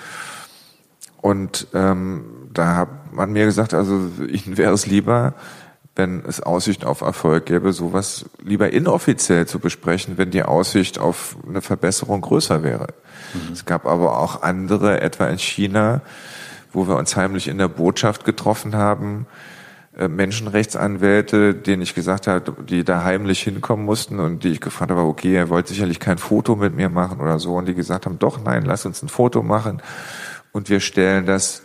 Und 1.21 1.67
ähm, 1.73 2.25
da 2.51 2.75
hat 2.75 3.13
man 3.13 3.31
mir 3.31 3.45
gesagt, 3.45 3.73
also 3.73 4.09
Ihnen 4.27 4.57
wäre 4.57 4.73
es 4.73 4.87
lieber, 4.87 5.33
wenn 5.95 6.23
es 6.25 6.41
Aussicht 6.41 6.85
auf 6.85 7.01
Erfolg 7.01 7.45
gäbe, 7.45 7.73
sowas 7.73 8.25
lieber 8.43 8.71
inoffiziell 8.71 9.45
zu 9.45 9.59
besprechen, 9.59 10.17
wenn 10.17 10.31
die 10.31 10.43
Aussicht 10.43 10.99
auf 10.99 11.35
eine 11.47 11.61
Verbesserung 11.61 12.21
größer 12.21 12.63
wäre. 12.63 12.87
Mhm. 13.33 13.53
Es 13.53 13.65
gab 13.65 13.85
aber 13.85 14.17
auch 14.17 14.41
andere, 14.41 15.01
etwa 15.01 15.27
in 15.27 15.37
China, 15.37 16.01
wo 16.71 16.87
wir 16.87 16.95
uns 16.95 17.15
heimlich 17.15 17.47
in 17.47 17.57
der 17.57 17.67
Botschaft 17.67 18.23
getroffen 18.23 18.75
haben, 18.75 19.27
Menschenrechtsanwälte, 19.97 21.53
denen 21.53 21.81
ich 21.81 21.93
gesagt 21.93 22.27
habe, 22.27 22.63
die 22.63 22.83
da 22.85 23.03
heimlich 23.03 23.41
hinkommen 23.41 23.85
mussten 23.85 24.19
und 24.19 24.43
die 24.43 24.49
ich 24.49 24.61
gefragt 24.61 24.91
habe, 24.91 25.01
okay, 25.01 25.35
er 25.35 25.49
wollte 25.49 25.69
sicherlich 25.69 25.99
kein 25.99 26.17
Foto 26.17 26.55
mit 26.55 26.75
mir 26.75 26.89
machen 26.89 27.19
oder 27.19 27.39
so 27.39 27.55
und 27.55 27.65
die 27.67 27.73
gesagt 27.73 28.05
haben, 28.05 28.17
doch, 28.17 28.41
nein, 28.41 28.63
lass 28.63 28.85
uns 28.85 29.03
ein 29.03 29.09
Foto 29.09 29.43
machen 29.43 29.81
und 30.53 30.69
wir 30.69 30.79
stellen 30.79 31.25
das 31.25 31.61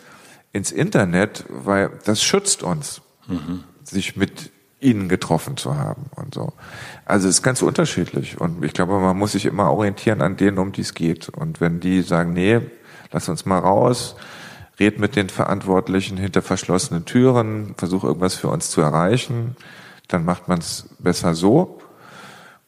ins 0.53 0.73
Internet, 0.73 1.45
weil 1.49 1.91
das 2.05 2.23
schützt 2.23 2.63
uns. 2.63 3.01
Mhm 3.29 3.63
sich 3.89 4.17
mit 4.17 4.53
ihnen 4.81 5.09
getroffen 5.09 5.57
zu 5.57 5.77
haben 5.77 6.07
und 6.17 6.35
so. 6.35 6.53
Also 7.05 7.29
es 7.29 7.37
ist 7.37 7.43
ganz 7.43 7.63
unterschiedlich 7.63 8.41
und 8.41 8.65
ich 8.65 8.73
glaube, 8.73 8.99
man 8.99 9.17
muss 9.17 9.33
sich 9.33 9.47
immer 9.47 9.71
orientieren 9.71 10.21
an 10.21 10.37
denen, 10.37 10.59
um 10.59 10.73
die 10.73 10.83
es 10.83 10.95
geht. 10.95 11.29
Und 11.29 11.61
wenn 11.61 11.81
die 11.81 12.03
sagen, 12.03 12.33
nee, 12.35 12.61
lass 13.11 13.29
uns 13.29 13.47
mal 13.47 13.59
raus, 13.59 14.17
red 14.79 14.99
mit 14.99 15.17
den 15.17 15.29
Verantwortlichen 15.29 16.17
hinter 16.17 16.43
verschlossenen 16.43 17.05
Türen, 17.05 17.75
versuch 17.77 18.05
irgendwas 18.05 18.35
für 18.35 18.49
uns 18.49 18.71
zu 18.71 18.81
erreichen, 18.81 19.57
dann 20.09 20.25
macht 20.25 20.49
man 20.49 20.59
es 20.59 20.89
besser 20.99 21.35
so. 21.35 21.81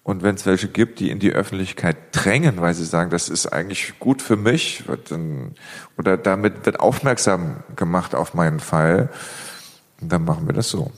Und 0.03 0.23
wenn 0.23 0.37
es 0.37 0.47
welche 0.47 0.69
gibt, 0.69 1.01
die 1.01 1.11
in 1.11 1.19
die 1.19 1.33
Öffentlichkeit 1.33 1.97
drängen, 2.13 2.63
weil 2.63 2.73
sie 2.73 2.87
sagen, 2.87 3.11
das 3.11 3.29
ist 3.29 3.47
eigentlich 3.47 3.99
gut 3.99 4.23
für 4.23 4.37
mich, 4.37 4.85
oder 5.99 6.17
damit 6.17 6.65
wird 6.65 6.81
aufmerksam 6.81 7.63
gemacht 7.77 8.15
auf 8.15 8.33
meinen 8.33 8.59
Fall, 8.59 9.11
dann 10.01 10.25
machen 10.25 10.47
wir 10.47 10.55
das 10.55 10.71
so. 10.71 10.91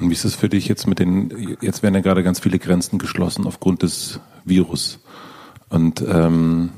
Und 0.00 0.10
wie 0.10 0.14
ist 0.14 0.24
es 0.24 0.34
für 0.34 0.48
dich 0.48 0.66
jetzt 0.66 0.88
mit 0.88 0.98
den, 0.98 1.56
jetzt 1.60 1.84
werden 1.84 1.94
ja 1.94 2.00
gerade 2.00 2.24
ganz 2.24 2.40
viele 2.40 2.58
Grenzen 2.58 2.98
geschlossen 2.98 3.46
aufgrund 3.46 3.82
des 3.82 4.18
Virus. 4.44 4.98
Und 5.68 6.02
ähm, 6.02 6.70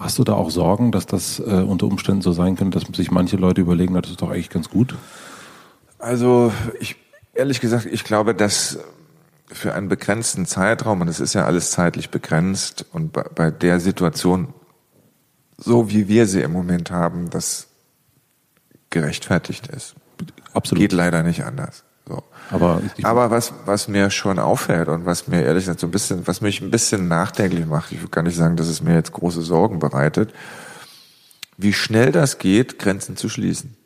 hast 0.00 0.18
du 0.18 0.24
da 0.24 0.32
auch 0.32 0.50
Sorgen, 0.50 0.90
dass 0.90 1.06
das 1.06 1.38
äh, 1.38 1.42
unter 1.42 1.86
Umständen 1.86 2.22
so 2.22 2.32
sein 2.32 2.56
könnte, 2.56 2.80
dass 2.80 2.96
sich 2.96 3.10
manche 3.10 3.36
Leute 3.36 3.60
überlegen, 3.60 3.94
das 3.94 4.10
ist 4.10 4.22
doch 4.22 4.30
eigentlich 4.30 4.50
ganz 4.50 4.70
gut? 4.70 4.96
Also 5.98 6.52
ich 6.80 6.96
ehrlich 7.34 7.60
gesagt, 7.60 7.86
ich 7.86 8.04
glaube, 8.04 8.34
dass 8.34 8.78
für 9.46 9.74
einen 9.74 9.88
begrenzten 9.88 10.46
Zeitraum, 10.46 11.00
und 11.00 11.08
es 11.08 11.20
ist 11.20 11.34
ja 11.34 11.44
alles 11.44 11.70
zeitlich 11.70 12.10
begrenzt, 12.10 12.86
und 12.92 13.12
bei, 13.12 13.22
bei 13.22 13.50
der 13.50 13.80
Situation, 13.80 14.54
so 15.58 15.90
wie 15.90 16.08
wir 16.08 16.26
sie 16.26 16.40
im 16.40 16.52
Moment 16.52 16.90
haben, 16.90 17.30
das 17.30 17.68
gerechtfertigt 18.90 19.66
ist. 19.68 19.94
Absolut. 20.52 20.80
Geht 20.80 20.92
leider 20.92 21.22
nicht 21.22 21.44
anders. 21.44 21.84
So. 22.10 22.24
Aber, 22.50 22.82
Aber 23.04 23.30
was, 23.30 23.52
was 23.64 23.86
mir 23.86 24.10
schon 24.10 24.40
auffällt 24.40 24.88
und 24.88 25.06
was 25.06 25.28
mir 25.28 25.42
ehrlich 25.42 25.64
gesagt 25.64 25.78
so 25.78 25.86
ein 25.86 25.92
bisschen, 25.92 26.26
was 26.26 26.40
mich 26.40 26.60
ein 26.60 26.70
bisschen 26.72 27.06
nachdenklich 27.06 27.66
macht, 27.66 27.92
ich 27.92 28.02
will 28.02 28.08
gar 28.08 28.22
nicht 28.22 28.36
sagen, 28.36 28.56
dass 28.56 28.66
es 28.66 28.82
mir 28.82 28.94
jetzt 28.94 29.12
große 29.12 29.42
Sorgen 29.42 29.78
bereitet, 29.78 30.34
wie 31.56 31.72
schnell 31.72 32.10
das 32.10 32.38
geht, 32.38 32.80
Grenzen 32.80 33.16
zu 33.16 33.28
schließen. 33.28 33.76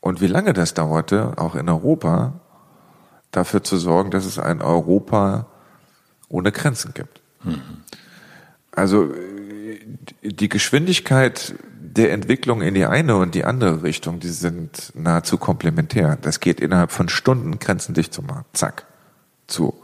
Und 0.00 0.20
wie 0.20 0.26
lange 0.26 0.52
das 0.52 0.74
dauerte, 0.74 1.34
auch 1.36 1.54
in 1.54 1.68
Europa, 1.68 2.40
dafür 3.30 3.62
zu 3.62 3.76
sorgen, 3.76 4.10
dass 4.10 4.24
es 4.24 4.40
ein 4.40 4.60
Europa 4.60 5.46
ohne 6.28 6.50
Grenzen 6.50 6.94
gibt. 6.94 7.20
Mhm. 7.44 7.60
Also 8.72 9.12
die 10.22 10.48
Geschwindigkeit 10.48 11.54
der 11.90 12.12
Entwicklung 12.12 12.62
in 12.62 12.74
die 12.74 12.86
eine 12.86 13.16
und 13.16 13.34
die 13.34 13.44
andere 13.44 13.82
Richtung, 13.82 14.20
die 14.20 14.28
sind 14.28 14.92
nahezu 14.94 15.38
komplementär. 15.38 16.16
Das 16.22 16.38
geht 16.38 16.60
innerhalb 16.60 16.92
von 16.92 17.08
Stunden 17.08 17.58
Grenzen 17.58 17.94
dicht 17.94 18.14
zu 18.14 18.22
machen. 18.22 18.44
Zack. 18.52 18.86
Zu. 19.48 19.74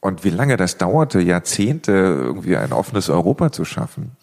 Und 0.00 0.24
wie 0.24 0.30
lange 0.30 0.56
das 0.56 0.78
dauerte, 0.78 1.20
Jahrzehnte 1.20 1.92
irgendwie 1.92 2.56
ein 2.56 2.72
offenes 2.72 3.08
Europa 3.08 3.52
zu 3.52 3.64
schaffen, 3.64 4.16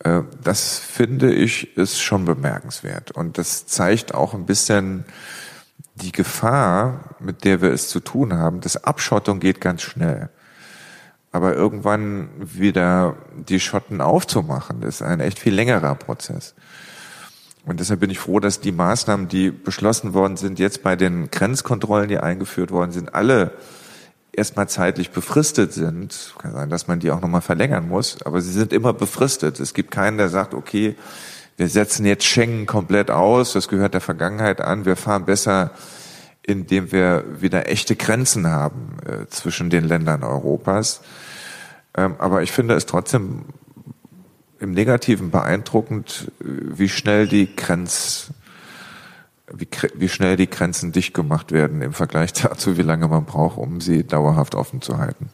äh, 0.00 0.20
das 0.44 0.78
finde 0.78 1.32
ich 1.32 1.74
ist 1.78 2.00
schon 2.00 2.26
bemerkenswert. 2.26 3.10
Und 3.10 3.38
das 3.38 3.66
zeigt 3.66 4.14
auch 4.14 4.34
ein 4.34 4.44
bisschen 4.44 5.06
die 5.94 6.12
Gefahr, 6.12 7.16
mit 7.18 7.44
der 7.44 7.62
wir 7.62 7.70
es 7.70 7.88
zu 7.88 8.00
tun 8.00 8.34
haben. 8.34 8.60
Das 8.60 8.84
Abschottung 8.84 9.40
geht 9.40 9.62
ganz 9.62 9.80
schnell. 9.80 10.28
Aber 11.32 11.54
irgendwann 11.54 12.28
wieder 12.38 13.16
die 13.48 13.60
Schotten 13.60 14.00
aufzumachen, 14.00 14.82
ist 14.82 15.02
ein 15.02 15.20
echt 15.20 15.38
viel 15.38 15.54
längerer 15.54 15.94
Prozess. 15.94 16.54
Und 17.66 17.78
deshalb 17.78 18.00
bin 18.00 18.10
ich 18.10 18.18
froh, 18.18 18.40
dass 18.40 18.60
die 18.60 18.72
Maßnahmen, 18.72 19.28
die 19.28 19.50
beschlossen 19.50 20.14
worden 20.14 20.36
sind, 20.36 20.58
jetzt 20.58 20.82
bei 20.82 20.96
den 20.96 21.30
Grenzkontrollen, 21.30 22.08
die 22.08 22.18
eingeführt 22.18 22.70
worden 22.70 22.90
sind, 22.90 23.14
alle 23.14 23.52
erstmal 24.32 24.68
zeitlich 24.68 25.10
befristet 25.10 25.72
sind. 25.72 26.34
Kann 26.38 26.52
sein, 26.52 26.70
dass 26.70 26.88
man 26.88 27.00
die 27.00 27.10
auch 27.10 27.20
nochmal 27.20 27.42
verlängern 27.42 27.88
muss, 27.88 28.22
aber 28.24 28.40
sie 28.40 28.52
sind 28.52 28.72
immer 28.72 28.92
befristet. 28.92 29.60
Es 29.60 29.74
gibt 29.74 29.90
keinen, 29.90 30.18
der 30.18 30.28
sagt, 30.28 30.54
okay, 30.54 30.96
wir 31.56 31.68
setzen 31.68 32.06
jetzt 32.06 32.24
Schengen 32.24 32.66
komplett 32.66 33.10
aus, 33.10 33.52
das 33.52 33.68
gehört 33.68 33.94
der 33.94 34.00
Vergangenheit 34.00 34.60
an, 34.60 34.86
wir 34.86 34.96
fahren 34.96 35.26
besser 35.26 35.72
indem 36.42 36.92
wir 36.92 37.24
wieder 37.40 37.68
echte 37.68 37.96
Grenzen 37.96 38.46
haben 38.46 38.96
äh, 39.06 39.26
zwischen 39.28 39.70
den 39.70 39.84
Ländern 39.84 40.22
Europas. 40.22 41.02
Ähm, 41.96 42.14
aber 42.18 42.42
ich 42.42 42.52
finde 42.52 42.74
es 42.74 42.86
trotzdem 42.86 43.44
im 44.58 44.72
Negativen 44.72 45.30
beeindruckend, 45.30 46.30
äh, 46.40 46.44
wie 46.44 46.88
schnell 46.88 47.26
die 47.26 47.54
Grenz, 47.54 48.32
wie, 49.52 49.68
wie 49.94 50.08
schnell 50.08 50.36
die 50.36 50.48
Grenzen 50.48 50.92
dicht 50.92 51.14
gemacht 51.14 51.52
werden 51.52 51.82
im 51.82 51.92
Vergleich 51.92 52.32
dazu, 52.34 52.76
wie 52.76 52.82
lange 52.82 53.08
man 53.08 53.24
braucht, 53.24 53.58
um 53.58 53.80
sie 53.80 54.04
dauerhaft 54.04 54.54
offen 54.54 54.82
zu 54.82 54.98
halten. 54.98 55.30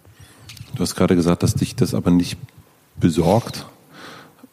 Du 0.75 0.83
hast 0.83 0.95
gerade 0.95 1.17
gesagt, 1.17 1.43
dass 1.43 1.55
dich 1.55 1.77
das 1.77 1.95
aber 1.95 2.11
nicht 2.11 2.39
besorgt. 2.97 3.67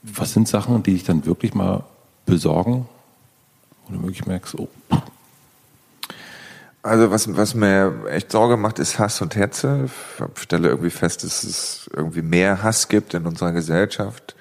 Was 0.04 0.34
sind 0.34 0.48
Sachen, 0.48 0.84
die 0.84 0.94
dich 0.94 1.04
dann 1.04 1.26
wirklich 1.26 1.54
mal 1.54 1.84
besorgen? 2.26 2.88
Oder 3.90 4.02
wirklich 4.02 4.26
merkst, 4.26 4.58
oh, 4.58 4.70
also 6.84 7.12
was, 7.12 7.36
was 7.36 7.56
mir 7.56 8.06
echt 8.10 8.32
Sorge 8.32 8.58
macht, 8.58 8.78
ist 8.78 9.00
Hass 9.00 9.22
und 9.22 9.36
Hetze. 9.36 9.86
Ich 10.36 10.42
stelle 10.42 10.68
irgendwie 10.68 10.90
fest, 10.90 11.24
dass 11.24 11.44
es 11.44 11.90
irgendwie 11.96 12.22
mehr 12.22 12.62
Hass 12.62 12.90
gibt 12.90 13.14
in 13.14 13.26
unserer 13.26 13.54
Gesellschaft. 13.54 14.36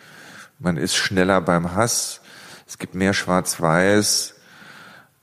Man 0.59 0.77
ist 0.77 0.97
schneller 0.97 1.41
beim 1.41 1.75
Hass. 1.75 2.21
Es 2.67 2.79
gibt 2.79 2.97
mehr 2.97 3.15
Schwarz-Weiß. 3.15 4.35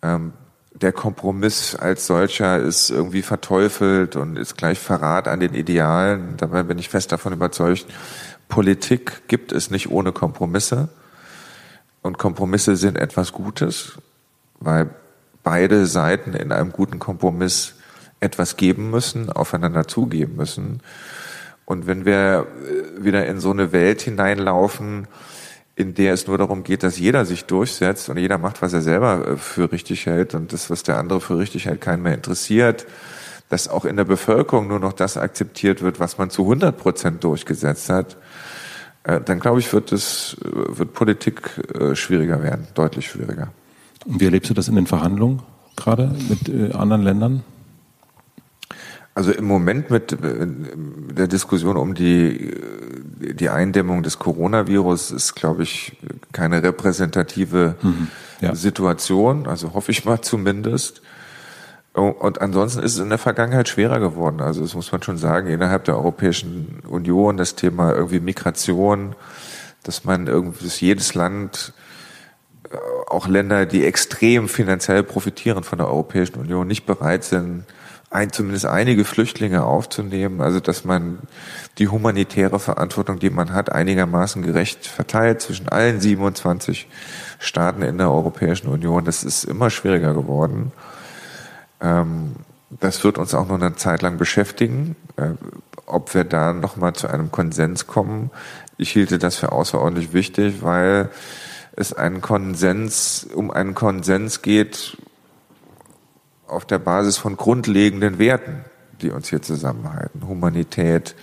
Ähm, 0.01 0.33
der 0.73 0.93
Kompromiss 0.93 1.75
als 1.75 2.07
solcher 2.07 2.57
ist 2.57 2.89
irgendwie 2.89 3.21
verteufelt 3.21 4.15
und 4.15 4.37
ist 4.37 4.57
gleich 4.57 4.79
Verrat 4.79 5.27
an 5.27 5.41
den 5.41 5.53
Idealen. 5.53 6.37
Dabei 6.37 6.63
bin 6.63 6.77
ich 6.77 6.87
fest 6.87 7.11
davon 7.11 7.33
überzeugt, 7.33 7.85
Politik 8.47 9.27
gibt 9.27 9.51
es 9.51 9.71
nicht 9.71 9.91
ohne 9.91 10.13
Kompromisse. 10.13 10.87
Und 12.01 12.17
Kompromisse 12.17 12.77
sind 12.77 12.97
etwas 12.97 13.33
Gutes, 13.33 13.97
weil 14.59 14.89
beide 15.49 15.87
Seiten 15.87 16.35
in 16.35 16.51
einem 16.51 16.71
guten 16.71 16.99
Kompromiss 16.99 17.73
etwas 18.19 18.55
geben 18.55 18.91
müssen, 18.91 19.31
aufeinander 19.31 19.87
zugeben 19.87 20.35
müssen. 20.35 20.81
Und 21.65 21.87
wenn 21.87 22.05
wir 22.05 22.45
äh, 22.45 23.03
wieder 23.03 23.25
in 23.25 23.39
so 23.39 23.49
eine 23.49 23.71
Welt 23.71 23.99
hineinlaufen, 24.01 25.07
in 25.75 25.95
der 25.95 26.13
es 26.13 26.27
nur 26.27 26.37
darum 26.37 26.61
geht, 26.61 26.83
dass 26.83 26.99
jeder 26.99 27.25
sich 27.25 27.45
durchsetzt 27.45 28.09
und 28.09 28.17
jeder 28.17 28.37
macht, 28.37 28.61
was 28.61 28.73
er 28.73 28.81
selber 28.81 29.27
äh, 29.27 29.37
für 29.37 29.71
richtig 29.71 30.05
hält 30.05 30.35
und 30.35 30.53
das, 30.53 30.69
was 30.69 30.83
der 30.83 30.99
andere 30.99 31.19
für 31.19 31.39
richtig 31.39 31.65
hält, 31.65 31.81
keinen 31.81 32.03
mehr 32.03 32.13
interessiert, 32.13 32.85
dass 33.49 33.67
auch 33.67 33.85
in 33.85 33.97
der 33.97 34.03
Bevölkerung 34.03 34.67
nur 34.67 34.79
noch 34.79 34.93
das 34.93 35.17
akzeptiert 35.17 35.81
wird, 35.81 35.99
was 35.99 36.19
man 36.19 36.29
zu 36.29 36.43
100 36.43 36.77
Prozent 36.77 37.23
durchgesetzt 37.23 37.89
hat, 37.89 38.17
äh, 39.03 39.19
dann 39.19 39.39
glaube 39.39 39.61
ich, 39.61 39.73
wird 39.73 39.91
es, 39.93 40.37
wird 40.43 40.93
Politik 40.93 41.41
schwieriger 41.95 42.43
werden, 42.43 42.67
deutlich 42.75 43.07
schwieriger. 43.07 43.51
Und 44.05 44.19
wie 44.19 44.25
erlebst 44.25 44.49
du 44.49 44.53
das 44.53 44.67
in 44.67 44.75
den 44.75 44.87
Verhandlungen 44.87 45.41
gerade 45.75 46.11
mit 46.29 46.75
anderen 46.75 47.03
Ländern? 47.03 47.43
Also 49.19 49.33
im 49.33 49.45
Moment 49.45 49.89
mit 49.89 50.13
äh, 50.13 50.47
der 50.47 51.27
Diskussion 51.27 51.75
um 51.75 51.93
die, 51.93 52.53
die 53.19 53.49
Eindämmung 53.49 54.01
des 54.01 54.17
Coronavirus 54.17 55.11
ist, 55.11 55.35
glaube 55.35 55.63
ich, 55.63 55.97
keine 56.31 56.63
repräsentative 56.63 57.75
mhm, 57.81 58.07
ja. 58.39 58.55
Situation. 58.55 59.45
Also 59.45 59.73
hoffe 59.73 59.91
ich 59.91 60.05
mal 60.05 60.21
zumindest. 60.21 61.01
Und 61.91 62.39
ansonsten 62.39 62.81
ist 62.81 62.93
es 62.93 62.99
in 62.99 63.09
der 63.09 63.17
Vergangenheit 63.17 63.67
schwerer 63.67 63.99
geworden. 63.99 64.39
Also 64.39 64.61
das 64.61 64.73
muss 64.73 64.89
man 64.91 65.03
schon 65.03 65.17
sagen, 65.17 65.49
innerhalb 65.49 65.83
der 65.83 65.97
Europäischen 65.97 66.81
Union 66.87 67.35
das 67.35 67.55
Thema 67.55 67.93
irgendwie 67.93 68.21
Migration, 68.21 69.17
dass 69.83 70.05
man 70.05 70.27
irgendwie, 70.27 70.63
dass 70.63 70.79
jedes 70.79 71.13
Land, 71.13 71.73
äh, 71.75 71.88
auch 73.07 73.27
Länder, 73.27 73.65
die 73.65 73.85
extrem 73.85 74.47
finanziell 74.47 75.03
profitieren 75.03 75.63
von 75.63 75.79
der 75.79 75.87
Europäischen 75.87 76.39
Union, 76.39 76.67
nicht 76.67 76.85
bereit 76.85 77.23
sind, 77.23 77.65
ein, 78.11 78.31
zumindest 78.31 78.65
einige 78.65 79.05
Flüchtlinge 79.05 79.63
aufzunehmen, 79.63 80.41
also 80.41 80.59
dass 80.59 80.83
man 80.83 81.19
die 81.77 81.89
humanitäre 81.89 82.59
Verantwortung, 82.59 83.19
die 83.19 83.29
man 83.29 83.53
hat, 83.53 83.71
einigermaßen 83.71 84.41
gerecht 84.41 84.87
verteilt 84.87 85.41
zwischen 85.41 85.69
allen 85.69 85.99
27 85.99 86.87
Staaten 87.37 87.83
in 87.83 87.99
der 87.99 88.09
Europäischen 88.09 88.67
Union. 88.67 89.05
Das 89.05 89.23
ist 89.23 89.43
immer 89.43 89.69
schwieriger 89.69 90.13
geworden. 90.13 90.71
Ähm, 91.81 92.35
das 92.79 93.03
wird 93.03 93.17
uns 93.17 93.33
auch 93.33 93.47
noch 93.47 93.55
eine 93.55 93.75
Zeit 93.75 94.01
lang 94.01 94.17
beschäftigen, 94.17 94.95
äh, 95.17 95.29
ob 95.85 96.13
wir 96.13 96.23
da 96.23 96.53
nochmal 96.53 96.93
zu 96.93 97.07
einem 97.07 97.31
Konsens 97.31 97.87
kommen. 97.87 98.31
Ich 98.77 98.91
hielte 98.91 99.19
das 99.19 99.35
für 99.35 99.51
außerordentlich 99.51 100.13
wichtig, 100.13 100.61
weil 100.61 101.09
es 101.79 101.93
einen 101.93 102.21
Konsens, 102.21 103.27
um 103.33 103.51
einen 103.51 103.73
Konsens 103.73 104.41
geht, 104.41 104.97
auf 106.45 106.65
der 106.65 106.79
Basis 106.79 107.17
von 107.17 107.37
grundlegenden 107.37 108.19
Werten, 108.19 108.65
die 109.01 109.11
uns 109.11 109.29
hier 109.29 109.41
zusammenhalten. 109.41 110.27
Humanität, 110.27 111.15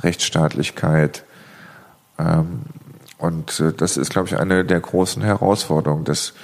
Rechtsstaatlichkeit. 0.00 1.24
Ähm, 2.18 2.62
und 3.18 3.60
äh, 3.60 3.72
das 3.72 3.96
ist, 3.96 4.10
glaube 4.10 4.28
ich, 4.28 4.36
eine 4.36 4.64
der 4.64 4.80
großen 4.80 5.22
Herausforderungen, 5.22 6.04
dass 6.04 6.34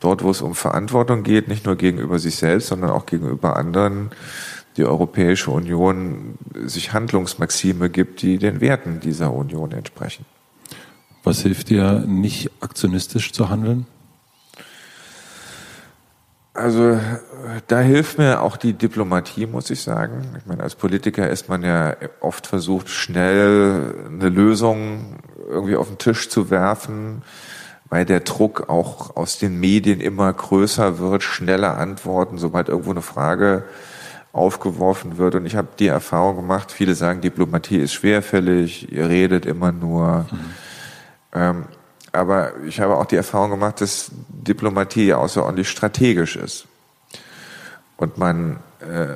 dort, 0.00 0.22
wo 0.22 0.30
es 0.30 0.42
um 0.42 0.54
Verantwortung 0.54 1.22
geht, 1.22 1.48
nicht 1.48 1.64
nur 1.64 1.76
gegenüber 1.76 2.18
sich 2.18 2.36
selbst, 2.36 2.68
sondern 2.68 2.90
auch 2.90 3.06
gegenüber 3.06 3.56
anderen, 3.56 4.10
die 4.76 4.84
Europäische 4.84 5.50
Union 5.50 6.36
sich 6.66 6.92
Handlungsmaxime 6.92 7.88
gibt, 7.88 8.20
die 8.20 8.38
den 8.38 8.60
Werten 8.60 9.00
dieser 9.00 9.32
Union 9.32 9.72
entsprechen. 9.72 10.26
Was 11.24 11.40
hilft 11.40 11.70
dir, 11.70 12.04
nicht 12.06 12.50
aktionistisch 12.60 13.32
zu 13.32 13.48
handeln? 13.48 13.86
Also 16.52 17.00
da 17.66 17.80
hilft 17.80 18.18
mir 18.18 18.40
auch 18.40 18.56
die 18.56 18.74
Diplomatie, 18.74 19.46
muss 19.46 19.70
ich 19.70 19.82
sagen. 19.82 20.36
Ich 20.38 20.46
meine, 20.46 20.62
als 20.62 20.76
Politiker 20.76 21.28
ist 21.28 21.48
man 21.48 21.64
ja 21.64 21.96
oft 22.20 22.46
versucht, 22.46 22.88
schnell 22.88 23.94
eine 24.06 24.28
Lösung 24.28 25.16
irgendwie 25.48 25.74
auf 25.76 25.88
den 25.88 25.98
Tisch 25.98 26.28
zu 26.28 26.50
werfen, 26.50 27.22
weil 27.88 28.04
der 28.04 28.20
Druck 28.20 28.68
auch 28.68 29.16
aus 29.16 29.38
den 29.38 29.58
Medien 29.58 30.00
immer 30.00 30.32
größer 30.32 30.98
wird, 30.98 31.22
schneller 31.22 31.76
Antworten, 31.76 32.38
sobald 32.38 32.68
irgendwo 32.68 32.92
eine 32.92 33.02
Frage 33.02 33.64
aufgeworfen 34.32 35.18
wird. 35.18 35.34
Und 35.34 35.46
ich 35.46 35.56
habe 35.56 35.68
die 35.78 35.88
Erfahrung 35.88 36.36
gemacht, 36.36 36.70
viele 36.70 36.94
sagen, 36.94 37.20
Diplomatie 37.20 37.78
ist 37.78 37.94
schwerfällig, 37.94 38.92
ihr 38.92 39.08
redet 39.08 39.46
immer 39.46 39.72
nur. 39.72 40.26
Mhm. 40.30 40.38
Ähm, 41.34 41.66
aber 42.12 42.52
ich 42.64 42.80
habe 42.80 42.96
auch 42.96 43.06
die 43.06 43.16
Erfahrung 43.16 43.50
gemacht, 43.50 43.80
dass 43.80 44.10
Diplomatie 44.28 45.12
außerordentlich 45.14 45.68
strategisch 45.68 46.36
ist 46.36 46.66
und 47.96 48.18
man 48.18 48.60
äh, 48.80 49.14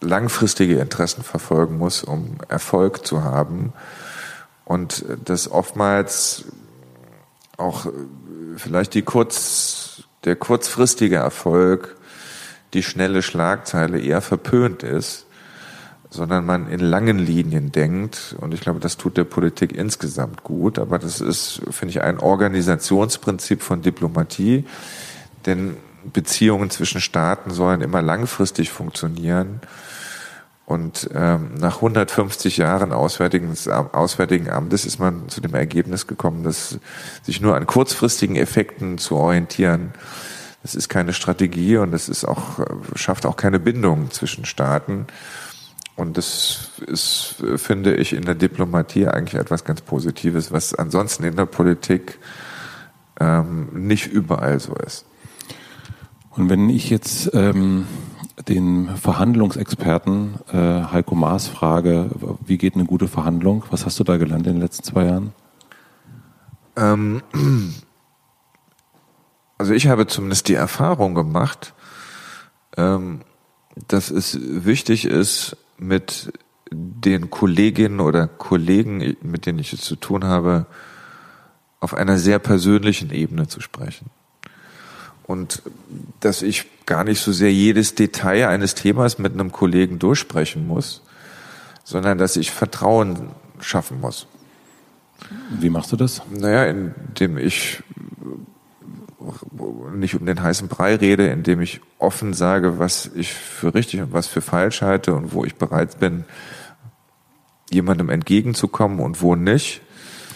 langfristige 0.00 0.78
Interessen 0.78 1.22
verfolgen 1.22 1.78
muss, 1.78 2.02
um 2.02 2.38
Erfolg 2.48 3.06
zu 3.06 3.22
haben 3.22 3.72
und 4.64 5.04
dass 5.24 5.50
oftmals 5.50 6.44
auch 7.56 7.86
vielleicht 8.56 8.94
die 8.94 9.02
kurz, 9.02 10.02
der 10.24 10.34
kurzfristige 10.34 11.16
Erfolg, 11.16 11.96
die 12.72 12.82
schnelle 12.82 13.22
Schlagzeile 13.22 14.00
eher 14.00 14.20
verpönt 14.20 14.82
ist 14.82 15.23
sondern 16.14 16.46
man 16.46 16.68
in 16.68 16.80
langen 16.80 17.18
Linien 17.18 17.72
denkt. 17.72 18.36
Und 18.40 18.54
ich 18.54 18.60
glaube, 18.60 18.78
das 18.78 18.96
tut 18.96 19.16
der 19.16 19.24
Politik 19.24 19.72
insgesamt 19.72 20.44
gut. 20.44 20.78
Aber 20.78 20.98
das 20.98 21.20
ist, 21.20 21.60
finde 21.70 21.90
ich, 21.90 22.02
ein 22.02 22.18
Organisationsprinzip 22.18 23.62
von 23.62 23.82
Diplomatie. 23.82 24.64
Denn 25.44 25.76
Beziehungen 26.12 26.70
zwischen 26.70 27.00
Staaten 27.00 27.50
sollen 27.50 27.80
immer 27.80 28.00
langfristig 28.00 28.70
funktionieren. 28.70 29.60
Und 30.66 31.10
ähm, 31.12 31.50
nach 31.58 31.76
150 31.76 32.56
Jahren 32.56 32.92
Auswärtigen, 32.92 33.54
Auswärtigen 33.92 34.48
Amtes 34.48 34.86
ist 34.86 34.98
man 34.98 35.28
zu 35.28 35.40
dem 35.40 35.54
Ergebnis 35.54 36.06
gekommen, 36.06 36.44
dass 36.44 36.78
sich 37.22 37.40
nur 37.40 37.54
an 37.56 37.66
kurzfristigen 37.66 38.36
Effekten 38.36 38.96
zu 38.98 39.16
orientieren, 39.16 39.92
das 40.62 40.74
ist 40.74 40.88
keine 40.88 41.12
Strategie 41.12 41.76
und 41.76 41.90
das 41.90 42.08
ist 42.08 42.24
auch, 42.24 42.60
schafft 42.94 43.26
auch 43.26 43.36
keine 43.36 43.60
Bindung 43.60 44.10
zwischen 44.10 44.46
Staaten. 44.46 45.06
Und 45.96 46.16
das 46.16 46.72
ist, 46.86 47.36
finde 47.56 47.94
ich, 47.94 48.14
in 48.14 48.24
der 48.24 48.34
Diplomatie 48.34 49.06
eigentlich 49.06 49.40
etwas 49.40 49.64
ganz 49.64 49.80
Positives, 49.80 50.50
was 50.50 50.74
ansonsten 50.74 51.24
in 51.24 51.36
der 51.36 51.46
Politik 51.46 52.18
ähm, 53.20 53.68
nicht 53.72 54.06
überall 54.06 54.58
so 54.58 54.74
ist. 54.74 55.06
Und 56.30 56.50
wenn 56.50 56.68
ich 56.68 56.90
jetzt 56.90 57.30
ähm, 57.32 57.86
den 58.48 58.96
Verhandlungsexperten 58.96 60.34
äh, 60.52 60.56
Heiko 60.92 61.14
Maas 61.14 61.46
frage, 61.46 62.10
wie 62.44 62.58
geht 62.58 62.74
eine 62.74 62.86
gute 62.86 63.06
Verhandlung? 63.06 63.64
Was 63.70 63.86
hast 63.86 64.00
du 64.00 64.04
da 64.04 64.16
gelernt 64.16 64.46
in 64.48 64.54
den 64.54 64.62
letzten 64.62 64.82
zwei 64.82 65.04
Jahren? 65.04 65.32
Ähm, 66.74 67.22
also 69.58 69.72
ich 69.72 69.86
habe 69.86 70.08
zumindest 70.08 70.48
die 70.48 70.54
Erfahrung 70.54 71.14
gemacht, 71.14 71.72
ähm, 72.76 73.20
dass 73.86 74.10
es 74.10 74.38
wichtig 74.42 75.04
ist, 75.04 75.56
mit 75.86 76.32
den 76.70 77.30
Kolleginnen 77.30 78.00
oder 78.00 78.26
Kollegen, 78.26 79.16
mit 79.22 79.46
denen 79.46 79.58
ich 79.58 79.72
es 79.72 79.80
zu 79.82 79.96
tun 79.96 80.24
habe, 80.24 80.66
auf 81.80 81.94
einer 81.94 82.18
sehr 82.18 82.38
persönlichen 82.38 83.10
Ebene 83.10 83.46
zu 83.46 83.60
sprechen. 83.60 84.10
Und 85.24 85.62
dass 86.20 86.42
ich 86.42 86.66
gar 86.86 87.04
nicht 87.04 87.20
so 87.20 87.32
sehr 87.32 87.52
jedes 87.52 87.94
Detail 87.94 88.48
eines 88.48 88.74
Themas 88.74 89.18
mit 89.18 89.32
einem 89.32 89.52
Kollegen 89.52 89.98
durchsprechen 89.98 90.66
muss, 90.66 91.02
sondern 91.82 92.18
dass 92.18 92.36
ich 92.36 92.50
Vertrauen 92.50 93.28
schaffen 93.60 94.00
muss. 94.00 94.26
Wie 95.50 95.70
machst 95.70 95.92
du 95.92 95.96
das? 95.96 96.22
Naja, 96.30 96.64
indem 96.64 97.38
ich 97.38 97.82
nicht 99.94 100.14
um 100.14 100.26
den 100.26 100.42
heißen 100.42 100.68
Brei 100.68 100.96
rede, 100.96 101.28
indem 101.28 101.60
ich 101.60 101.80
offen 101.98 102.34
sage, 102.34 102.78
was 102.78 103.10
ich 103.14 103.32
für 103.32 103.74
richtig 103.74 104.00
und 104.00 104.12
was 104.12 104.26
für 104.26 104.40
falsch 104.40 104.82
halte 104.82 105.14
und 105.14 105.32
wo 105.32 105.44
ich 105.44 105.56
bereit 105.56 105.98
bin, 106.00 106.24
jemandem 107.70 108.10
entgegenzukommen 108.10 109.00
und 109.00 109.22
wo 109.22 109.34
nicht. 109.34 109.80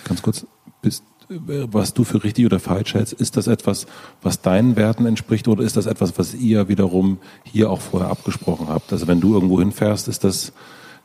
Ganz 0.05 0.23
kurz, 0.23 0.47
bist, 0.83 1.03
was 1.29 1.93
du 1.93 2.05
für 2.05 2.25
richtig 2.25 2.47
oder 2.47 2.59
falsch 2.59 2.95
hältst, 2.95 3.13
ist 3.13 3.37
das 3.37 3.47
etwas, 3.47 3.87
was 4.23 4.41
deinen 4.41 4.77
Werten 4.77 5.05
entspricht 5.05 5.47
oder 5.49 5.63
ist 5.63 5.77
das 5.77 5.87
etwas, 5.87 6.19
was 6.19 6.35
ihr 6.35 6.69
wiederum 6.69 7.19
hier 7.45 7.71
auch 7.71 7.81
vorher 7.81 8.11
abgesprochen 8.11 8.69
habt? 8.69 8.93
Also 8.93 9.07
wenn 9.07 9.21
du 9.21 9.35
irgendwo 9.35 9.59
hinfährst, 9.59 10.09
ist 10.09 10.25
das, 10.25 10.53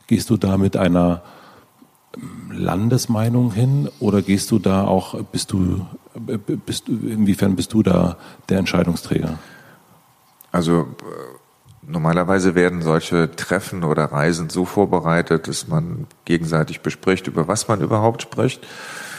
gehst 0.06 0.30
du 0.30 0.36
da 0.36 0.56
mit 0.56 0.76
einer 0.76 1.22
Landesmeinung 2.50 3.52
hin 3.52 3.88
oder 4.00 4.22
gehst 4.22 4.50
du 4.50 4.58
da 4.58 4.84
auch, 4.84 5.20
bist 5.24 5.52
du, 5.52 5.86
bist, 6.66 6.88
inwiefern 6.88 7.56
bist 7.56 7.72
du 7.72 7.82
da 7.82 8.16
der 8.48 8.58
Entscheidungsträger? 8.58 9.38
Also 10.52 10.82
äh, 10.82 10.84
normalerweise 11.82 12.54
werden 12.54 12.82
solche 12.82 13.34
Treffen 13.34 13.84
oder 13.84 14.04
Reisen 14.04 14.50
so 14.50 14.64
vorbereitet, 14.64 15.48
dass 15.48 15.68
man 15.68 16.06
gegenseitig 16.24 16.80
bespricht, 16.80 17.26
über 17.26 17.48
was 17.48 17.68
man 17.68 17.80
überhaupt 17.80 18.22
spricht. 18.22 18.66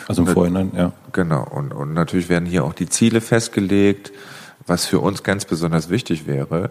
Also 0.08 0.22
im 0.22 0.28
Vorhinein, 0.28 0.72
ja. 0.76 0.92
Genau. 1.12 1.44
Und, 1.44 1.74
und 1.74 1.94
natürlich 1.94 2.30
werden 2.30 2.46
hier 2.46 2.64
auch 2.64 2.74
die 2.74 2.88
Ziele 2.88 3.22
festgelegt, 3.22 4.12
was 4.68 4.86
für 4.86 5.00
uns 5.00 5.24
ganz 5.24 5.46
besonders 5.46 5.90
wichtig 5.90 6.28
wäre. 6.28 6.70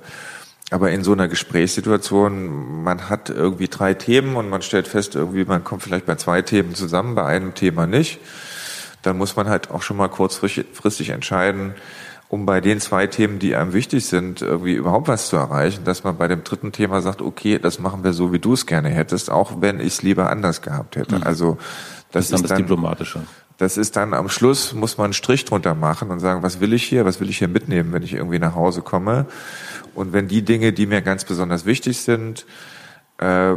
Aber 0.71 0.91
in 0.91 1.05
so 1.05 1.13
einer 1.13 1.29
Gesprächssituation, 1.29 2.83
man 2.83 3.09
hat 3.11 3.29
irgendwie 3.29 3.69
drei 3.69 3.95
Themen 3.95 4.37
und 4.37 4.49
man 4.49 4.63
stellt 4.63 4.89
fest, 4.89 5.15
irgendwie 5.15 5.45
man 5.45 5.63
kommt 5.63 5.83
vielleicht 5.83 6.07
bei 6.07 6.15
zwei 6.17 6.43
Themen 6.43 6.75
zusammen, 6.75 7.15
bei 7.15 7.25
einem 7.25 7.55
Thema 7.55 7.87
nicht. 7.87 8.19
Dann 9.03 9.19
muss 9.19 9.37
man 9.37 9.49
halt 9.49 9.71
auch 9.71 9.83
schon 9.83 9.99
mal 9.99 10.09
kurzfristig 10.09 11.11
entscheiden, 11.11 11.75
um 12.29 12.47
bei 12.47 12.63
den 12.63 12.81
zwei 12.81 13.07
Themen, 13.07 13.39
die 13.39 13.55
einem 13.55 13.75
wichtig 13.75 14.07
sind, 14.07 14.41
irgendwie 14.41 14.73
überhaupt 14.73 15.07
was 15.07 15.29
zu 15.29 15.37
erreichen, 15.37 15.85
dass 15.85 16.03
man 16.03 16.17
bei 16.17 16.27
dem 16.27 16.43
dritten 16.43 16.73
Thema 16.73 17.03
sagt, 17.03 17.21
okay, 17.21 17.59
das 17.59 17.79
machen 17.79 18.03
wir 18.03 18.15
so, 18.15 18.33
wie 18.33 18.39
du 18.39 18.55
es 18.55 18.65
gerne 18.65 18.89
hättest, 18.89 19.31
auch 19.31 19.61
wenn 19.61 19.79
ich 19.79 19.89
es 19.89 20.03
lieber 20.03 20.31
anders 20.31 20.63
gehabt 20.63 20.97
hätte. 20.97 21.17
Mhm. 21.17 21.23
Also 21.23 21.59
das, 22.11 22.29
das 22.29 22.41
ist 22.41 22.43
dann 22.43 22.49
das 22.49 22.59
Diplomatische. 22.59 23.21
Das 23.57 23.77
ist 23.77 23.97
dann 23.97 24.15
am 24.15 24.29
Schluss, 24.29 24.73
muss 24.73 24.99
man 24.99 25.07
einen 25.07 25.13
Strich 25.13 25.45
drunter 25.45 25.75
machen 25.75 26.11
und 26.11 26.19
sagen, 26.19 26.43
was 26.43 26.61
will 26.61 26.73
ich 26.73 26.83
hier, 26.85 27.05
was 27.05 27.21
will 27.21 27.31
ich 27.31 27.39
hier 27.39 27.49
mitnehmen, 27.49 27.93
wenn 27.93 28.03
ich 28.03 28.15
irgendwie 28.15 28.41
nach 28.41 28.57
Hause 28.57 28.83
komme. 28.83 29.27
Und 29.95 30.13
wenn 30.13 30.27
die 30.27 30.43
Dinge, 30.43 30.73
die 30.73 30.87
mir 30.87 31.03
ganz 31.03 31.25
besonders 31.25 31.65
wichtig 31.65 32.01
sind, 32.01 32.47
äh, 33.19 33.55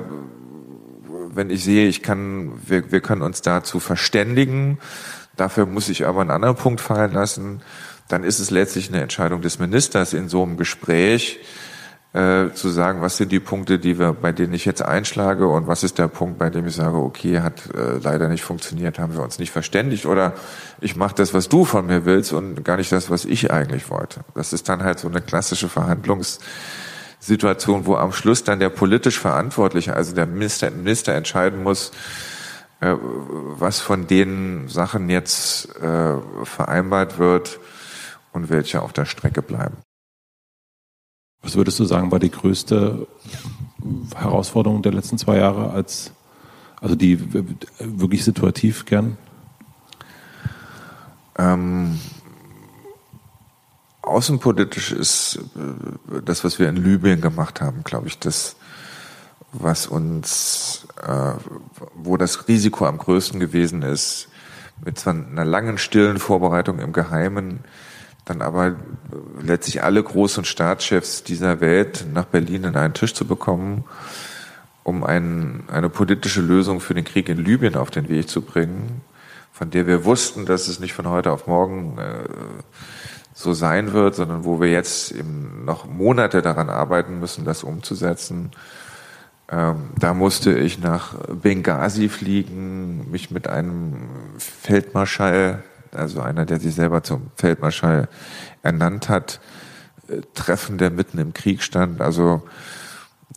wenn 1.33 1.49
ich 1.49 1.63
sehe, 1.63 1.87
ich 1.87 2.03
kann, 2.03 2.53
wir, 2.65 2.91
wir 2.91 3.01
können 3.01 3.21
uns 3.21 3.41
dazu 3.41 3.79
verständigen, 3.79 4.77
dafür 5.35 5.65
muss 5.65 5.89
ich 5.89 6.05
aber 6.05 6.21
einen 6.21 6.31
anderen 6.31 6.55
Punkt 6.55 6.81
fallen 6.81 7.13
lassen, 7.13 7.61
dann 8.07 8.23
ist 8.23 8.39
es 8.39 8.51
letztlich 8.51 8.89
eine 8.89 9.01
Entscheidung 9.01 9.41
des 9.41 9.59
Ministers 9.59 10.13
in 10.13 10.29
so 10.29 10.43
einem 10.43 10.57
Gespräch, 10.57 11.39
äh, 12.13 12.51
zu 12.53 12.69
sagen, 12.69 13.01
was 13.01 13.17
sind 13.17 13.31
die 13.31 13.39
Punkte, 13.39 13.79
die 13.79 13.97
wir, 13.99 14.13
bei 14.13 14.31
denen 14.31 14.53
ich 14.53 14.65
jetzt 14.65 14.81
einschlage 14.81 15.47
und 15.47 15.67
was 15.67 15.83
ist 15.83 15.99
der 15.99 16.07
Punkt, 16.07 16.39
bei 16.39 16.49
dem 16.49 16.65
ich 16.65 16.75
sage, 16.75 16.97
okay, 16.97 17.41
hat 17.41 17.69
äh, 17.75 17.99
leider 18.01 18.29
nicht 18.29 18.43
funktioniert, 18.43 18.97
haben 18.97 19.13
wir 19.13 19.21
uns 19.21 19.37
nicht 19.39 19.51
verständigt 19.51 20.05
oder 20.05 20.33
ich 20.79 20.95
mache 20.95 21.15
das, 21.15 21.33
was 21.33 21.49
du 21.49 21.65
von 21.65 21.85
mir 21.85 22.05
willst 22.05 22.31
und 22.33 22.63
gar 22.63 22.77
nicht 22.77 22.91
das, 22.91 23.09
was 23.09 23.25
ich 23.25 23.51
eigentlich 23.51 23.89
wollte. 23.89 24.21
Das 24.35 24.53
ist 24.53 24.69
dann 24.69 24.83
halt 24.83 24.99
so 24.99 25.09
eine 25.09 25.21
klassische 25.21 25.69
Verhandlungssituation, 25.69 27.85
wo 27.85 27.95
am 27.95 28.13
Schluss 28.13 28.43
dann 28.43 28.59
der 28.59 28.69
politisch 28.69 29.19
Verantwortliche, 29.19 29.93
also 29.93 30.15
der 30.15 30.27
Minister, 30.27 30.71
Minister 30.71 31.13
entscheiden 31.13 31.61
muss, 31.61 31.91
äh, 32.79 32.95
was 32.99 33.79
von 33.79 34.07
den 34.07 34.69
Sachen 34.69 35.09
jetzt 35.09 35.75
äh, 35.81 36.15
vereinbart 36.43 37.17
wird 37.17 37.59
und 38.31 38.49
welche 38.49 38.81
auf 38.81 38.93
der 38.93 39.05
Strecke 39.05 39.41
bleiben. 39.41 39.77
Was 41.41 41.55
würdest 41.55 41.79
du 41.79 41.85
sagen, 41.85 42.11
war 42.11 42.19
die 42.19 42.31
größte 42.31 43.07
Herausforderung 44.15 44.81
der 44.81 44.93
letzten 44.93 45.17
zwei 45.17 45.38
Jahre 45.38 45.71
als, 45.71 46.11
also 46.81 46.95
die 46.95 47.19
wirklich 47.79 48.23
situativ 48.23 48.85
gern? 48.85 49.17
Ähm, 51.38 51.99
außenpolitisch 54.01 54.91
ist 54.91 55.39
äh, 55.55 56.21
das, 56.23 56.43
was 56.43 56.57
wir 56.57 56.69
in 56.69 56.77
Libyen 56.77 57.21
gemacht 57.21 57.61
haben, 57.61 57.83
glaube 57.83 58.07
ich, 58.07 58.17
das, 58.17 58.55
was 59.51 59.88
uns, 59.88 60.88
äh, 61.01 61.33
wo 61.93 62.17
das 62.17 62.47
Risiko 62.47 62.85
am 62.85 62.97
größten 62.97 63.39
gewesen 63.39 63.83
ist, 63.83 64.29
mit 64.83 64.99
zwar 64.99 65.13
einer 65.13 65.45
langen, 65.45 65.77
stillen 65.77 66.17
Vorbereitung 66.17 66.79
im 66.79 66.93
Geheimen, 66.93 67.59
dann 68.30 68.41
aber 68.41 68.75
letztlich 69.41 69.84
alle 69.84 70.03
großen 70.03 70.45
Staatschefs 70.45 71.23
dieser 71.23 71.61
Welt 71.61 72.05
nach 72.13 72.25
Berlin 72.25 72.65
in 72.65 72.75
einen 72.75 72.93
Tisch 72.93 73.13
zu 73.13 73.25
bekommen, 73.25 73.86
um 74.84 75.03
ein, 75.03 75.63
eine 75.71 75.89
politische 75.89 76.41
Lösung 76.41 76.80
für 76.80 76.93
den 76.93 77.05
Krieg 77.05 77.30
in 77.30 77.43
Libyen 77.43 77.75
auf 77.75 77.89
den 77.89 78.09
Weg 78.09 78.30
zu 78.30 78.41
bringen, 78.41 79.01
von 79.51 79.69
der 79.69 79.88
wir 79.88 80.05
wussten, 80.05 80.45
dass 80.45 80.67
es 80.67 80.80
nicht 80.80 80.93
von 80.93 81.07
heute 81.07 81.32
auf 81.32 81.47
morgen 81.47 81.97
äh, 81.97 82.28
so 83.34 83.53
sein 83.53 83.93
wird, 83.93 84.15
sondern 84.15 84.45
wo 84.45 84.59
wir 84.59 84.69
jetzt 84.69 85.11
eben 85.11 85.63
noch 85.65 85.86
Monate 85.86 86.41
daran 86.41 86.69
arbeiten 86.69 87.19
müssen, 87.19 87.45
das 87.45 87.63
umzusetzen. 87.63 88.51
Ähm, 89.49 89.91
da 89.97 90.13
musste 90.13 90.57
ich 90.57 90.80
nach 90.80 91.13
Benghazi 91.28 92.09
fliegen, 92.09 93.09
mich 93.11 93.32
mit 93.32 93.47
einem 93.47 94.09
Feldmarschall 94.38 95.63
also 95.93 96.21
einer, 96.21 96.45
der 96.45 96.59
sich 96.59 96.75
selber 96.75 97.03
zum 97.03 97.31
Feldmarschall 97.35 98.07
ernannt 98.63 99.09
hat, 99.09 99.39
äh, 100.07 100.21
Treffen, 100.33 100.77
der 100.77 100.91
mitten 100.91 101.17
im 101.19 101.33
Krieg 101.33 101.61
stand. 101.63 102.01
Also 102.01 102.43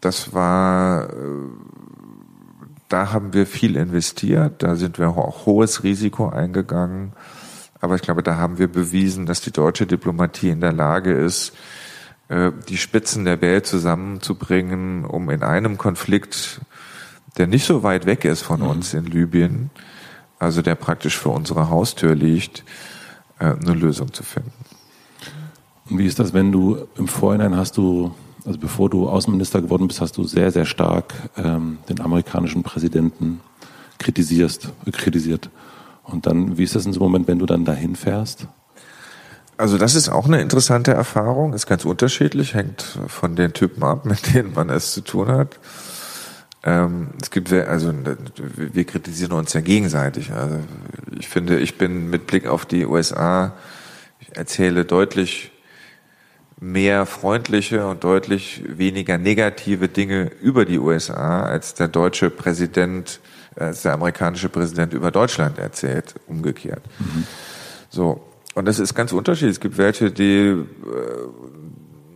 das 0.00 0.32
war, 0.32 1.10
äh, 1.10 1.14
da 2.88 3.12
haben 3.12 3.32
wir 3.32 3.46
viel 3.46 3.76
investiert, 3.76 4.62
da 4.62 4.76
sind 4.76 4.98
wir 4.98 5.08
auch 5.10 5.46
hohes 5.46 5.82
Risiko 5.84 6.28
eingegangen. 6.28 7.12
Aber 7.80 7.94
ich 7.94 8.02
glaube, 8.02 8.22
da 8.22 8.36
haben 8.36 8.58
wir 8.58 8.68
bewiesen, 8.68 9.26
dass 9.26 9.40
die 9.40 9.52
deutsche 9.52 9.86
Diplomatie 9.86 10.50
in 10.50 10.60
der 10.60 10.72
Lage 10.72 11.12
ist, 11.12 11.52
äh, 12.28 12.52
die 12.68 12.76
Spitzen 12.76 13.24
der 13.24 13.40
Welt 13.40 13.66
zusammenzubringen, 13.66 15.04
um 15.04 15.30
in 15.30 15.42
einem 15.42 15.78
Konflikt, 15.78 16.60
der 17.38 17.46
nicht 17.46 17.64
so 17.64 17.82
weit 17.82 18.06
weg 18.06 18.24
ist 18.24 18.42
von 18.42 18.60
mhm. 18.60 18.68
uns 18.68 18.94
in 18.94 19.06
Libyen, 19.06 19.70
also 20.40 20.62
der 20.62 20.74
praktisch 20.74 21.16
vor 21.16 21.34
unserer 21.34 21.70
Haustür 21.70 22.16
liegt, 22.16 22.64
äh, 23.38 23.44
eine 23.44 23.74
Lösung 23.74 24.12
zu 24.12 24.24
finden. 24.24 24.52
Und 25.88 25.98
wie 25.98 26.06
ist 26.06 26.18
das, 26.18 26.32
wenn 26.32 26.50
du 26.50 26.88
im 26.96 27.06
Vorhinein 27.06 27.56
hast 27.56 27.76
du, 27.76 28.12
also 28.44 28.58
bevor 28.58 28.90
du 28.90 29.08
Außenminister 29.08 29.60
geworden 29.60 29.86
bist, 29.86 30.00
hast 30.00 30.16
du 30.16 30.24
sehr, 30.24 30.50
sehr 30.50 30.64
stark 30.64 31.14
ähm, 31.36 31.78
den 31.88 32.00
amerikanischen 32.00 32.62
Präsidenten 32.62 33.40
kritisierst, 33.98 34.72
äh, 34.86 34.90
kritisiert. 34.90 35.50
Und 36.04 36.26
dann, 36.26 36.56
wie 36.56 36.64
ist 36.64 36.74
das 36.74 36.86
in 36.86 36.92
so 36.92 37.00
einem 37.00 37.12
Moment, 37.12 37.28
wenn 37.28 37.38
du 37.38 37.46
dann 37.46 37.64
dahin 37.64 37.94
fährst? 37.94 38.46
Also 39.58 39.76
das 39.76 39.94
ist 39.94 40.08
auch 40.08 40.24
eine 40.24 40.40
interessante 40.40 40.92
Erfahrung, 40.92 41.52
ist 41.52 41.66
ganz 41.66 41.84
unterschiedlich, 41.84 42.54
hängt 42.54 42.80
von 43.08 43.36
den 43.36 43.52
Typen 43.52 43.82
ab, 43.82 44.04
mit 44.06 44.34
denen 44.34 44.54
man 44.54 44.70
es 44.70 44.92
zu 44.92 45.02
tun 45.02 45.28
hat. 45.28 45.58
Ähm, 46.62 47.08
es 47.20 47.30
gibt, 47.30 47.52
also 47.52 47.92
wir 48.56 48.84
kritisieren 48.84 49.32
uns 49.32 49.52
ja 49.54 49.60
gegenseitig. 49.60 50.32
Also 50.32 50.58
ich 51.18 51.28
finde, 51.28 51.58
ich 51.58 51.78
bin 51.78 52.10
mit 52.10 52.26
Blick 52.26 52.46
auf 52.46 52.66
die 52.66 52.84
USA, 52.84 53.54
ich 54.20 54.36
erzähle 54.36 54.84
deutlich 54.84 55.52
mehr 56.60 57.06
freundliche 57.06 57.86
und 57.86 58.04
deutlich 58.04 58.62
weniger 58.66 59.16
negative 59.16 59.88
Dinge 59.88 60.30
über 60.42 60.66
die 60.66 60.78
USA, 60.78 61.42
als 61.42 61.72
der 61.72 61.88
deutsche 61.88 62.28
Präsident, 62.28 63.20
als 63.56 63.82
der 63.82 63.94
amerikanische 63.94 64.50
Präsident 64.50 64.92
über 64.92 65.10
Deutschland 65.10 65.58
erzählt, 65.58 66.14
umgekehrt. 66.26 66.82
Mhm. 66.98 67.26
So. 67.88 68.22
Und 68.54 68.66
das 68.66 68.78
ist 68.78 68.94
ganz 68.94 69.12
unterschiedlich. 69.12 69.52
Es 69.52 69.60
gibt 69.60 69.78
welche, 69.78 70.10
die, 70.10 70.48
äh, 70.48 70.64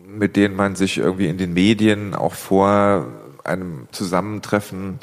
mit 0.06 0.36
denen 0.36 0.56
man 0.56 0.76
sich 0.76 0.98
irgendwie 0.98 1.28
in 1.28 1.38
den 1.38 1.54
Medien 1.54 2.14
auch 2.14 2.34
vor 2.34 3.06
einem 3.44 3.88
Zusammentreffen 3.92 4.98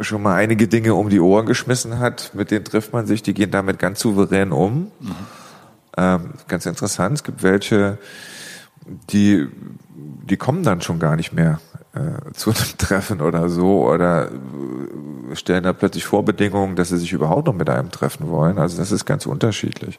schon 0.00 0.22
mal 0.22 0.36
einige 0.36 0.68
Dinge 0.68 0.94
um 0.94 1.08
die 1.08 1.20
Ohren 1.20 1.46
geschmissen 1.46 1.98
hat, 1.98 2.30
mit 2.34 2.50
denen 2.50 2.64
trifft 2.64 2.92
man 2.92 3.06
sich, 3.06 3.22
die 3.22 3.34
gehen 3.34 3.50
damit 3.50 3.78
ganz 3.78 4.00
souverän 4.00 4.52
um. 4.52 4.92
Mhm. 5.00 5.14
Ähm, 5.96 6.30
ganz 6.46 6.66
interessant, 6.66 7.16
es 7.16 7.24
gibt 7.24 7.42
welche, 7.42 7.98
die, 9.10 9.48
die 9.96 10.36
kommen 10.36 10.62
dann 10.62 10.80
schon 10.80 11.00
gar 11.00 11.16
nicht 11.16 11.32
mehr 11.32 11.58
äh, 11.94 12.32
zu 12.34 12.50
einem 12.50 12.68
Treffen 12.78 13.20
oder 13.20 13.48
so 13.48 13.88
oder 13.88 14.28
äh, 14.30 15.34
stellen 15.36 15.64
da 15.64 15.72
plötzlich 15.72 16.04
Vorbedingungen, 16.04 16.76
dass 16.76 16.90
sie 16.90 16.98
sich 16.98 17.12
überhaupt 17.12 17.46
noch 17.46 17.54
mit 17.54 17.68
einem 17.68 17.90
treffen 17.90 18.28
wollen. 18.28 18.58
Also 18.58 18.76
das 18.76 18.92
ist 18.92 19.04
ganz 19.04 19.26
unterschiedlich. 19.26 19.98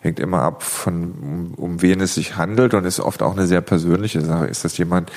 Hängt 0.00 0.20
immer 0.20 0.42
ab 0.42 0.62
von, 0.62 1.12
um, 1.12 1.54
um 1.56 1.82
wen 1.82 2.00
es 2.00 2.14
sich 2.14 2.36
handelt 2.36 2.74
und 2.74 2.84
ist 2.84 3.00
oft 3.00 3.22
auch 3.22 3.32
eine 3.32 3.46
sehr 3.46 3.60
persönliche 3.60 4.20
Sache. 4.20 4.46
Ist 4.46 4.64
das 4.64 4.78
jemand, 4.78 5.10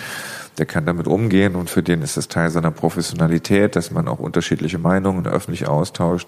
der 0.60 0.65
kann 0.65 0.86
damit 0.86 1.07
umgehen 1.07 1.56
und 1.56 1.69
für 1.69 1.81
den 1.81 2.02
ist 2.02 2.18
das 2.18 2.27
Teil 2.27 2.49
seiner 2.49 2.72
Professionalität, 2.72 3.76
dass 3.76 3.91
man 3.91 4.07
auch 4.07 4.19
unterschiedliche 4.19 4.77
Meinungen 4.77 5.26
öffentlich 5.26 5.68
austauscht. 5.68 6.27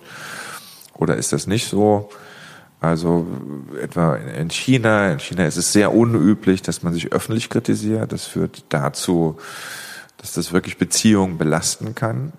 Oder 0.95 1.17
ist 1.17 1.33
das 1.33 1.47
nicht 1.47 1.67
so? 1.67 2.09
Also 2.79 3.27
etwa 3.79 4.15
in 4.15 4.49
China, 4.49 5.11
in 5.11 5.19
China 5.19 5.45
ist 5.45 5.57
es 5.57 5.71
sehr 5.71 5.93
unüblich, 5.93 6.63
dass 6.63 6.81
man 6.81 6.93
sich 6.93 7.11
öffentlich 7.11 7.49
kritisiert. 7.49 8.11
Das 8.11 8.25
führt 8.25 8.65
dazu, 8.69 9.37
dass 10.17 10.33
das 10.33 10.51
wirklich 10.51 10.77
Beziehungen 10.77 11.37
belasten 11.37 11.93
kann. 11.93 12.33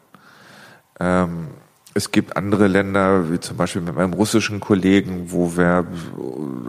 Ähm, 0.99 1.49
es 1.95 2.11
gibt 2.11 2.37
andere 2.37 2.69
Länder, 2.69 3.31
wie 3.31 3.39
zum 3.39 3.57
Beispiel 3.57 3.83
mit 3.83 3.95
meinem 3.95 4.15
russischen 4.15 4.61
Kollegen, 4.61 5.31
wo 5.31 5.57
wir 5.57 5.87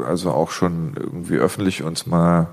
also 0.06 0.32
auch 0.32 0.52
schon 0.52 0.95
irgendwie 0.98 1.38
öffentlich 1.38 1.82
uns 1.82 2.06
mal 2.06 2.50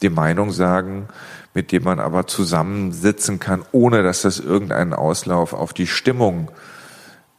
die 0.00 0.10
Meinung 0.10 0.52
sagen, 0.52 1.08
mit 1.54 1.70
dem 1.70 1.84
man 1.84 2.00
aber 2.00 2.26
zusammensitzen 2.26 3.38
kann, 3.38 3.64
ohne 3.72 4.02
dass 4.02 4.22
das 4.22 4.40
irgendeinen 4.40 4.92
Auslauf 4.92 5.52
auf 5.52 5.72
die 5.72 5.86
Stimmung 5.86 6.50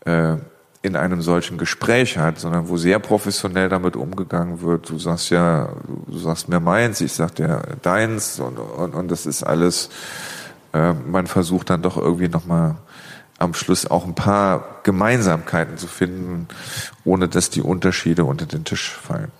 äh, 0.05 0.37
in 0.81 0.95
einem 0.95 1.21
solchen 1.21 1.57
Gespräch 1.57 2.17
hat, 2.17 2.39
sondern 2.39 2.69
wo 2.69 2.77
sehr 2.77 2.99
professionell 2.99 3.69
damit 3.69 3.95
umgegangen 3.95 4.61
wird. 4.61 4.89
Du 4.89 4.99
sagst 4.99 5.31
ja, 5.31 5.69
du 6.07 6.17
sagst 6.17 6.47
mir 6.47 6.59
meins, 6.59 7.01
ich 7.01 7.13
sag 7.13 7.35
dir 7.35 7.61
deins 7.81 8.39
und, 8.39 8.57
und, 8.57 8.93
und 8.93 9.09
das 9.09 9.25
ist 9.25 9.43
alles, 9.43 9.89
äh, 10.73 10.93
man 10.93 11.27
versucht 11.27 11.69
dann 11.69 11.81
doch 11.81 11.97
irgendwie 11.97 12.29
nochmal 12.29 12.75
am 13.37 13.53
Schluss 13.53 13.89
auch 13.89 14.05
ein 14.05 14.15
paar 14.15 14.79
Gemeinsamkeiten 14.83 15.77
zu 15.77 15.87
finden, 15.87 16.47
ohne 17.03 17.27
dass 17.27 17.49
die 17.49 17.61
Unterschiede 17.61 18.23
unter 18.23 18.45
den 18.45 18.63
Tisch 18.63 18.91
fallen. 18.91 19.31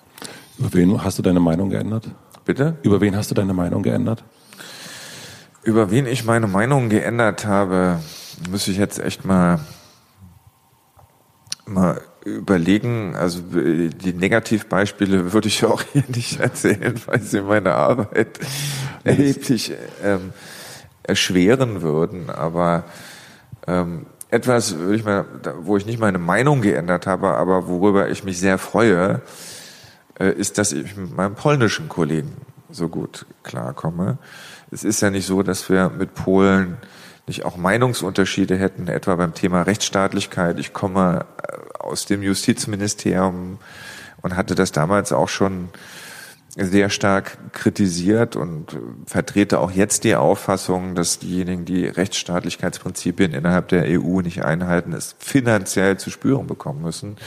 Über 0.58 0.74
wen 0.74 1.04
hast 1.04 1.18
du 1.20 1.22
deine 1.22 1.40
Meinung 1.40 1.70
geändert? 1.70 2.10
Bitte? 2.44 2.76
Über 2.82 3.02
wen 3.02 3.16
hast 3.16 3.32
du 3.32 3.36
deine 3.36 3.54
Meinung 3.54 3.84
geändert? 3.84 4.24
Über 5.66 5.90
wen 5.90 6.06
ich 6.06 6.24
meine 6.26 6.46
Meinung 6.46 6.90
geändert 6.90 7.48
habe, 7.48 8.00
muss 8.52 8.68
ich 8.68 8.78
jetzt 8.78 9.00
echt 9.00 9.26
mal 9.26 9.60
mal 11.66 12.00
überlegen, 12.24 13.16
also 13.16 13.42
die 13.42 14.14
Negativbeispiele 14.14 15.34
würde 15.34 15.48
ich 15.48 15.66
auch 15.66 15.82
hier 15.82 16.04
nicht 16.08 16.40
erzählen, 16.40 16.94
weil 17.08 17.20
sie 17.20 17.42
meine 17.42 17.74
Arbeit 17.74 18.40
erheblich 19.04 19.74
ähm, 20.04 20.34
erschweren 21.02 21.82
würden. 21.82 22.30
Aber 22.30 22.84
ähm, 23.66 24.06
etwas, 24.30 24.78
würde 24.78 24.96
ich 24.96 25.04
mal, 25.04 25.26
wo 25.62 25.78
ich 25.78 25.88
nicht 25.88 26.00
meine 26.00 26.20
Meinung 26.20 26.62
geändert 26.62 27.08
habe, 27.08 27.30
aber 27.30 27.68
worüber 27.68 28.08
ich 28.10 28.24
mich 28.24 28.40
sehr 28.40 28.60
freue, 28.60 29.24
äh, 30.20 30.32
ist, 30.32 30.60
dass 30.60 30.74
ich 30.74 30.96
mit 30.96 31.18
meinem 31.18 31.34
polnischen 31.34 31.90
Kollegen 31.90 32.38
so 32.70 32.88
gut 32.88 33.26
klarkomme. 33.42 34.20
Es 34.72 34.84
ist 34.84 35.02
ja 35.02 35.10
nicht 35.10 35.26
so, 35.26 35.44
dass 35.44 35.70
wir 35.70 35.90
mit 35.90 36.14
Polen 36.16 36.78
nicht 37.28 37.46
auch 37.46 37.58
Meinungsunterschiede 37.58 38.58
hätten, 38.58 38.88
etwa 38.88 39.16
beim 39.16 39.34
Thema 39.34 39.64
Rechtsstaatlichkeit. 39.64 40.60
Ich 40.60 40.74
komme 40.74 41.26
äh, 41.42 41.78
aus 41.80 42.06
dem 42.06 42.22
Justizministerium 42.22 43.60
und 44.22 44.36
hatte 44.36 44.56
das 44.56 44.72
damals 44.72 45.12
auch 45.12 45.30
schon 45.30 45.70
sehr 46.58 46.90
stark 46.90 47.38
kritisiert 47.52 48.36
und 48.38 48.78
vertrete 49.06 49.60
auch 49.60 49.72
jetzt 49.72 50.06
die 50.06 50.16
Auffassung, 50.16 50.96
dass 50.96 51.20
diejenigen, 51.20 51.66
die 51.66 51.86
Rechtsstaatlichkeitsprinzipien 51.86 53.34
innerhalb 53.34 53.68
der 53.68 53.84
EU 54.00 54.22
nicht 54.22 54.46
einhalten, 54.46 54.94
es 54.94 55.16
finanziell 55.20 55.98
zu 55.98 56.10
spüren 56.10 56.48
bekommen 56.48 56.82
müssen. 56.82 57.18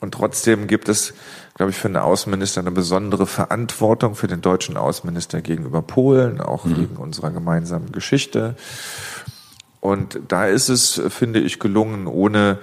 Und 0.00 0.14
trotzdem 0.14 0.66
gibt 0.66 0.88
es, 0.88 1.14
glaube 1.54 1.70
ich, 1.70 1.76
für 1.76 1.88
den 1.88 1.98
Außenminister 1.98 2.60
eine 2.60 2.70
besondere 2.70 3.26
Verantwortung 3.26 4.14
für 4.14 4.28
den 4.28 4.40
deutschen 4.40 4.76
Außenminister 4.76 5.42
gegenüber 5.42 5.82
Polen, 5.82 6.40
auch 6.40 6.64
mhm. 6.64 6.76
wegen 6.78 6.96
unserer 6.96 7.30
gemeinsamen 7.30 7.92
Geschichte. 7.92 8.56
Und 9.80 10.20
da 10.28 10.46
ist 10.46 10.68
es, 10.68 11.00
finde 11.08 11.40
ich, 11.40 11.58
gelungen, 11.58 12.06
ohne 12.06 12.58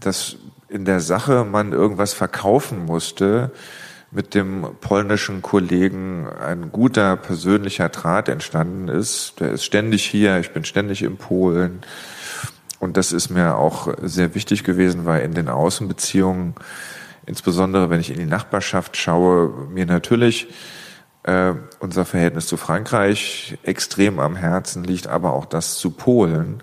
dass 0.00 0.36
in 0.68 0.84
der 0.84 1.00
Sache 1.00 1.44
man 1.44 1.72
irgendwas 1.72 2.14
verkaufen 2.14 2.84
musste, 2.86 3.50
mit 4.10 4.34
dem 4.34 4.66
polnischen 4.80 5.42
Kollegen 5.42 6.28
ein 6.28 6.70
guter 6.70 7.16
persönlicher 7.16 7.88
Draht 7.88 8.28
entstanden 8.28 8.88
ist. 8.88 9.40
Der 9.40 9.50
ist 9.50 9.64
ständig 9.64 10.04
hier, 10.04 10.38
ich 10.38 10.52
bin 10.52 10.64
ständig 10.64 11.02
in 11.02 11.16
Polen. 11.16 11.80
Und 12.84 12.98
das 12.98 13.12
ist 13.12 13.30
mir 13.30 13.56
auch 13.56 13.94
sehr 14.02 14.34
wichtig 14.34 14.62
gewesen, 14.62 15.06
weil 15.06 15.22
in 15.22 15.32
den 15.32 15.48
Außenbeziehungen, 15.48 16.54
insbesondere 17.24 17.88
wenn 17.88 17.98
ich 17.98 18.10
in 18.10 18.18
die 18.18 18.26
Nachbarschaft 18.26 18.98
schaue, 18.98 19.68
mir 19.70 19.86
natürlich 19.86 20.48
äh, 21.22 21.54
unser 21.80 22.04
Verhältnis 22.04 22.46
zu 22.46 22.58
Frankreich 22.58 23.56
extrem 23.62 24.18
am 24.18 24.36
Herzen 24.36 24.84
liegt, 24.84 25.06
aber 25.06 25.32
auch 25.32 25.46
das 25.46 25.78
zu 25.78 25.92
Polen. 25.92 26.62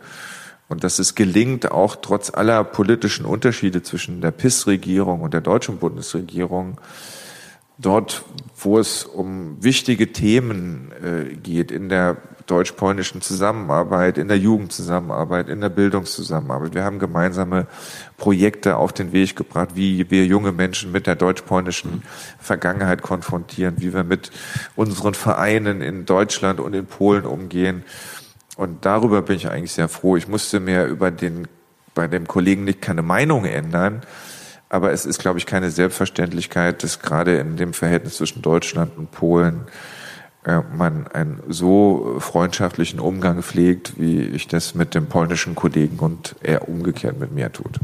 Und 0.70 0.84
dass 0.84 1.00
es 1.00 1.16
gelingt, 1.16 1.72
auch 1.72 1.96
trotz 1.96 2.32
aller 2.32 2.64
politischen 2.66 3.26
Unterschiede 3.26 3.82
zwischen 3.82 4.22
der 4.22 4.30
PIS-Regierung 4.30 5.22
und 5.22 5.34
der 5.34 5.42
deutschen 5.42 5.80
Bundesregierung, 5.80 6.80
dort, 7.80 8.24
wo 8.56 8.78
es 8.78 9.06
um 9.06 9.58
wichtige 9.64 10.14
Themen 10.14 10.92
äh, 11.04 11.36
geht, 11.36 11.72
in 11.72 11.90
der 11.90 12.18
deutsch-polnischen 12.48 13.22
Zusammenarbeit, 13.22 14.18
in 14.18 14.28
der 14.28 14.38
Jugendzusammenarbeit, 14.38 15.50
in 15.50 15.62
der 15.62 15.70
Bildungszusammenarbeit. 15.70 16.74
Wir 16.74 16.84
haben 16.84 17.00
gemeinsame 17.00 17.68
Projekte 18.18 18.78
auf 18.78 18.94
den 18.94 19.12
Weg 19.12 19.36
gebracht, 19.36 19.70
wie 19.76 20.10
wir 20.10 20.26
junge 20.26 20.52
Menschen 20.52 20.92
mit 20.92 21.08
der 21.08 21.16
deutsch-polnischen 21.16 22.04
Vergangenheit 22.40 23.02
konfrontieren, 23.02 23.76
wie 23.78 23.94
wir 23.94 24.04
mit 24.04 24.32
unseren 24.76 25.14
Vereinen 25.14 25.82
in 25.82 26.06
Deutschland 26.06 26.60
und 26.60 26.74
in 26.74 26.86
Polen 26.86 27.26
umgehen. 27.26 27.84
Und 28.58 28.86
darüber 28.86 29.22
bin 29.22 29.38
ich 29.38 29.50
eigentlich 29.50 29.74
sehr 29.74 29.90
froh. 29.90 30.18
Ich 30.18 30.28
musste 30.28 30.60
mir 30.60 30.86
über 30.86 31.12
den, 31.12 31.48
bei 31.94 32.08
dem 32.08 32.28
Kollegen 32.28 32.64
nicht 32.64 32.82
keine 32.82 33.02
Meinung 33.02 33.46
ändern, 33.46 34.02
aber 34.70 34.92
es 34.92 35.06
ist, 35.06 35.20
glaube 35.20 35.38
ich, 35.38 35.46
keine 35.46 35.70
Selbstverständlichkeit, 35.70 36.84
dass 36.84 37.00
gerade 37.00 37.38
in 37.38 37.58
dem 37.58 37.74
Verhältnis 37.74 38.18
zwischen 38.18 38.42
Deutschland 38.42 38.98
und 38.98 39.12
Polen 39.12 39.66
man 40.76 41.08
einen 41.08 41.42
so 41.50 42.16
freundschaftlichen 42.20 43.00
Umgang 43.00 43.44
pflegt, 43.44 44.00
wie 44.00 44.22
ich 44.22 44.48
das 44.48 44.74
mit 44.74 44.96
dem 44.96 45.08
polnischen 45.08 45.56
Kollegen 45.56 46.00
und 46.00 46.36
er 46.42 46.68
umgekehrt 46.68 47.20
mit 47.20 47.32
mir 47.32 47.52
tut. 47.52 47.80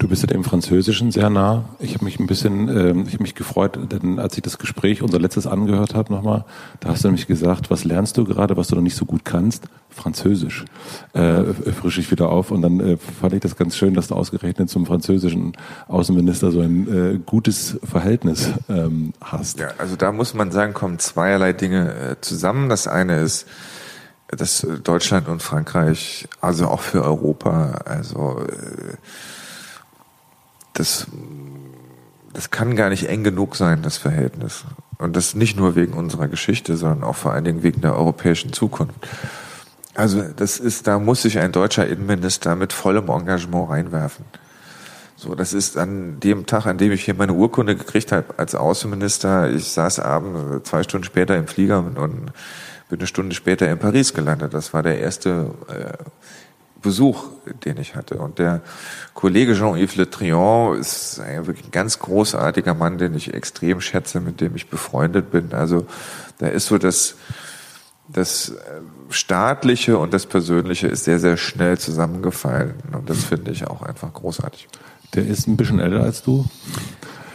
Du 0.00 0.08
bist 0.08 0.22
ja 0.22 0.28
dem 0.28 0.44
Französischen 0.44 1.12
sehr 1.12 1.28
nah. 1.28 1.66
Ich 1.78 1.92
habe 1.92 2.06
mich 2.06 2.18
ein 2.18 2.26
bisschen, 2.26 2.70
äh, 2.70 2.92
ich 3.06 3.12
habe 3.12 3.22
mich 3.22 3.34
gefreut, 3.34 3.78
denn 3.92 4.18
als 4.18 4.34
ich 4.34 4.42
das 4.42 4.56
Gespräch, 4.56 5.02
unser 5.02 5.18
letztes 5.18 5.46
angehört 5.46 5.94
habe 5.94 6.10
nochmal, 6.10 6.46
da 6.80 6.88
hast 6.88 7.04
du 7.04 7.08
nämlich 7.08 7.26
gesagt, 7.26 7.70
was 7.70 7.84
lernst 7.84 8.16
du 8.16 8.24
gerade, 8.24 8.56
was 8.56 8.68
du 8.68 8.76
noch 8.76 8.82
nicht 8.82 8.96
so 8.96 9.04
gut 9.04 9.26
kannst? 9.26 9.64
Französisch. 9.90 10.64
Äh, 11.12 11.44
frische 11.78 12.00
ich 12.00 12.10
wieder 12.10 12.30
auf 12.30 12.50
und 12.50 12.62
dann 12.62 12.80
äh, 12.80 12.96
fand 12.96 13.34
ich 13.34 13.40
das 13.40 13.56
ganz 13.56 13.76
schön, 13.76 13.92
dass 13.92 14.08
du 14.08 14.14
ausgerechnet 14.14 14.70
zum 14.70 14.86
französischen 14.86 15.52
Außenminister 15.86 16.50
so 16.50 16.60
ein 16.60 16.88
äh, 16.88 17.18
gutes 17.18 17.78
Verhältnis 17.84 18.52
ähm, 18.70 19.12
hast. 19.20 19.58
Ja, 19.60 19.68
also 19.76 19.96
da 19.96 20.12
muss 20.12 20.32
man 20.32 20.50
sagen, 20.50 20.72
kommen 20.72 20.98
zweierlei 20.98 21.52
Dinge 21.52 21.92
äh, 21.92 22.16
zusammen. 22.22 22.70
Das 22.70 22.88
eine 22.88 23.20
ist, 23.20 23.46
dass 24.28 24.66
Deutschland 24.82 25.28
und 25.28 25.42
Frankreich, 25.42 26.26
also 26.40 26.68
auch 26.68 26.80
für 26.80 27.04
Europa, 27.04 27.82
also 27.84 28.38
äh, 28.48 28.96
das, 30.74 31.06
das 32.32 32.50
kann 32.50 32.76
gar 32.76 32.90
nicht 32.90 33.08
eng 33.08 33.24
genug 33.24 33.56
sein, 33.56 33.82
das 33.82 33.96
Verhältnis. 33.96 34.64
Und 34.98 35.16
das 35.16 35.34
nicht 35.34 35.56
nur 35.56 35.76
wegen 35.76 35.94
unserer 35.94 36.28
Geschichte, 36.28 36.76
sondern 36.76 37.04
auch 37.04 37.16
vor 37.16 37.32
allen 37.32 37.44
Dingen 37.44 37.62
wegen 37.62 37.80
der 37.80 37.96
europäischen 37.96 38.52
Zukunft. 38.52 38.94
Also 39.94 40.22
das 40.22 40.58
ist, 40.58 40.86
da 40.86 40.98
muss 40.98 41.22
sich 41.22 41.38
ein 41.38 41.52
deutscher 41.52 41.86
Innenminister 41.86 42.54
mit 42.54 42.72
vollem 42.72 43.08
Engagement 43.08 43.70
reinwerfen. 43.70 44.24
So, 45.16 45.34
das 45.34 45.52
ist 45.52 45.76
an 45.76 46.20
dem 46.20 46.46
Tag, 46.46 46.66
an 46.66 46.78
dem 46.78 46.92
ich 46.92 47.04
hier 47.04 47.14
meine 47.14 47.34
Urkunde 47.34 47.76
gekriegt 47.76 48.10
habe 48.10 48.26
als 48.38 48.54
Außenminister. 48.54 49.50
Ich 49.50 49.70
saß 49.70 50.00
abends 50.00 50.68
zwei 50.68 50.82
Stunden 50.82 51.04
später 51.04 51.36
im 51.36 51.46
Flieger 51.46 51.78
und, 51.78 52.32
bin 52.90 52.98
eine 52.98 53.06
Stunde 53.06 53.34
später 53.34 53.70
in 53.70 53.78
Paris 53.78 54.14
gelandet. 54.14 54.52
Das 54.52 54.74
war 54.74 54.82
der 54.82 54.98
erste 54.98 55.54
äh, 55.68 55.92
Besuch, 56.80 57.24
den 57.64 57.78
ich 57.78 57.94
hatte. 57.94 58.16
Und 58.18 58.38
der 58.38 58.62
Kollege 59.14 59.54
Jean-Yves 59.54 59.96
Le 59.96 60.10
Trion 60.10 60.78
ist 60.78 61.20
ein 61.20 61.46
wirklich 61.46 61.66
ein 61.66 61.70
ganz 61.70 61.98
großartiger 61.98 62.74
Mann, 62.74 62.98
den 62.98 63.14
ich 63.14 63.34
extrem 63.34 63.80
schätze, 63.80 64.20
mit 64.20 64.40
dem 64.40 64.56
ich 64.56 64.68
befreundet 64.68 65.30
bin. 65.30 65.52
Also 65.52 65.86
da 66.38 66.46
ist 66.46 66.66
so 66.66 66.78
das, 66.78 67.16
das 68.08 68.50
äh, 68.50 68.54
Staatliche 69.10 69.98
und 69.98 70.14
das 70.14 70.26
Persönliche 70.26 70.88
ist 70.88 71.04
sehr, 71.04 71.18
sehr 71.18 71.36
schnell 71.36 71.78
zusammengefallen. 71.78 72.74
Und 72.92 73.10
das 73.10 73.24
finde 73.24 73.50
ich 73.50 73.66
auch 73.66 73.82
einfach 73.82 74.12
großartig. 74.12 74.68
Der 75.14 75.26
ist 75.26 75.48
ein 75.48 75.56
bisschen 75.56 75.80
älter 75.80 76.02
als 76.02 76.22
du? 76.22 76.46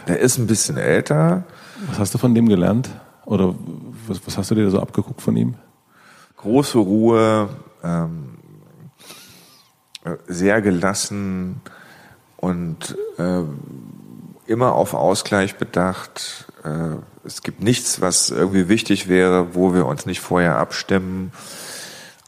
Der 0.08 0.18
ist 0.20 0.38
ein 0.38 0.46
bisschen 0.46 0.76
älter. 0.76 1.44
Was 1.88 1.98
hast 1.98 2.14
du 2.14 2.18
von 2.18 2.34
dem 2.34 2.48
gelernt? 2.48 2.88
Oder 3.26 3.54
was, 4.06 4.20
was 4.24 4.38
hast 4.38 4.50
du 4.50 4.54
dir 4.54 4.70
so 4.70 4.80
abgeguckt 4.80 5.20
von 5.20 5.36
ihm? 5.36 5.54
Große 6.36 6.78
Ruhe, 6.78 7.48
ähm, 7.82 8.38
sehr 10.26 10.60
gelassen 10.62 11.60
und 12.36 12.96
äh, 13.18 13.42
immer 14.46 14.74
auf 14.74 14.94
Ausgleich 14.94 15.56
bedacht. 15.56 16.46
Äh, 16.64 16.96
es 17.24 17.42
gibt 17.42 17.62
nichts, 17.62 18.00
was 18.00 18.30
irgendwie 18.30 18.68
wichtig 18.68 19.08
wäre, 19.08 19.54
wo 19.54 19.74
wir 19.74 19.86
uns 19.86 20.06
nicht 20.06 20.20
vorher 20.20 20.58
abstimmen. 20.58 21.32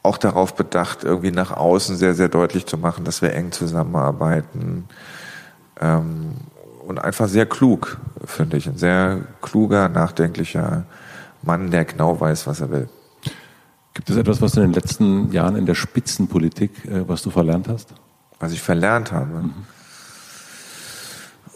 Auch 0.03 0.19
darauf 0.19 0.55
bedacht, 0.55 1.05
irgendwie 1.05 1.31
nach 1.31 1.53
außen 1.53 1.97
sehr, 1.97 2.15
sehr 2.15 2.29
deutlich 2.29 2.67
zu 2.67 2.79
machen, 2.79 3.05
dass 3.05 3.23
wir 3.23 3.33
eng 3.35 3.53
zusammenarbeiten. 3.53 4.89
Ähm, 5.81 6.35
und 6.87 6.99
einfach 6.99 7.29
sehr 7.29 7.47
klug, 7.47 7.99
finde 8.25 8.57
ich. 8.57 8.67
Ein 8.67 8.79
sehr 8.79 9.21
kluger, 9.43 9.89
nachdenklicher 9.89 10.85
Mann, 11.43 11.71
der 11.71 11.85
genau 11.85 12.19
weiß, 12.19 12.47
was 12.47 12.61
er 12.61 12.71
will. 12.71 12.89
Gibt 13.99 14.11
es 14.11 14.17
etwas, 14.17 14.41
was 14.41 14.53
du 14.53 14.61
in 14.61 14.69
den 14.69 14.75
letzten 14.75 15.33
Jahren 15.33 15.57
in 15.57 15.67
der 15.67 15.75
Spitzenpolitik, 15.75 16.85
äh, 16.85 17.09
was 17.09 17.23
du 17.23 17.31
verlernt 17.31 17.67
hast? 17.67 17.95
Was 18.39 18.53
ich 18.53 18.63
verlernt 18.63 19.11
habe? 19.11 19.43
Mhm. 19.43 19.55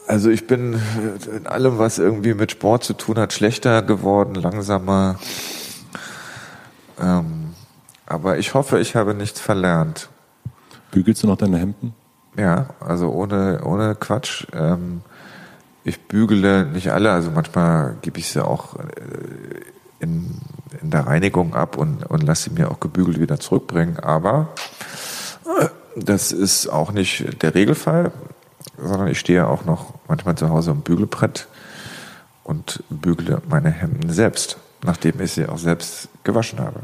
Also 0.08 0.28
ich 0.28 0.48
bin 0.48 0.76
in 1.36 1.46
allem, 1.46 1.78
was 1.78 2.00
irgendwie 2.00 2.34
mit 2.34 2.50
Sport 2.50 2.82
zu 2.82 2.94
tun 2.94 3.16
hat, 3.16 3.32
schlechter 3.32 3.80
geworden, 3.82 4.34
langsamer. 4.34 5.20
Ähm, 7.00 7.54
aber 8.06 8.38
ich 8.38 8.54
hoffe, 8.54 8.80
ich 8.80 8.96
habe 8.96 9.14
nichts 9.14 9.38
verlernt. 9.38 10.08
Bügelst 10.90 11.22
du 11.22 11.28
noch 11.28 11.36
deine 11.36 11.58
Hemden? 11.58 11.94
Ja, 12.36 12.70
also 12.80 13.10
ohne, 13.10 13.60
ohne 13.64 13.94
Quatsch. 13.94 14.48
Ähm, 14.52 15.02
ich 15.84 16.08
bügele 16.08 16.66
nicht 16.66 16.90
alle, 16.90 17.12
also 17.12 17.30
manchmal 17.30 17.98
gebe 18.02 18.18
ich 18.18 18.26
sie 18.26 18.44
auch 18.44 18.80
äh, 18.80 18.82
in, 20.02 20.40
in 20.80 20.90
der 20.90 21.06
Reinigung 21.06 21.54
ab 21.54 21.76
und, 21.76 22.04
und 22.04 22.22
lasse 22.22 22.50
sie 22.50 22.50
mir 22.50 22.70
auch 22.70 22.80
gebügelt 22.80 23.20
wieder 23.20 23.38
zurückbringen. 23.38 23.98
Aber 24.00 24.48
äh, 25.60 25.68
das 25.96 26.32
ist 26.32 26.68
auch 26.68 26.92
nicht 26.92 27.42
der 27.42 27.54
Regelfall, 27.54 28.12
sondern 28.76 29.08
ich 29.08 29.20
stehe 29.20 29.46
auch 29.46 29.64
noch 29.64 29.94
manchmal 30.08 30.34
zu 30.34 30.50
Hause 30.50 30.72
am 30.72 30.80
Bügelbrett 30.80 31.46
und 32.42 32.82
bügele 32.90 33.40
meine 33.48 33.70
Hemden 33.70 34.10
selbst, 34.10 34.58
nachdem 34.82 35.20
ich 35.20 35.32
sie 35.32 35.46
auch 35.46 35.58
selbst 35.58 36.08
gewaschen 36.24 36.58
habe. 36.58 36.80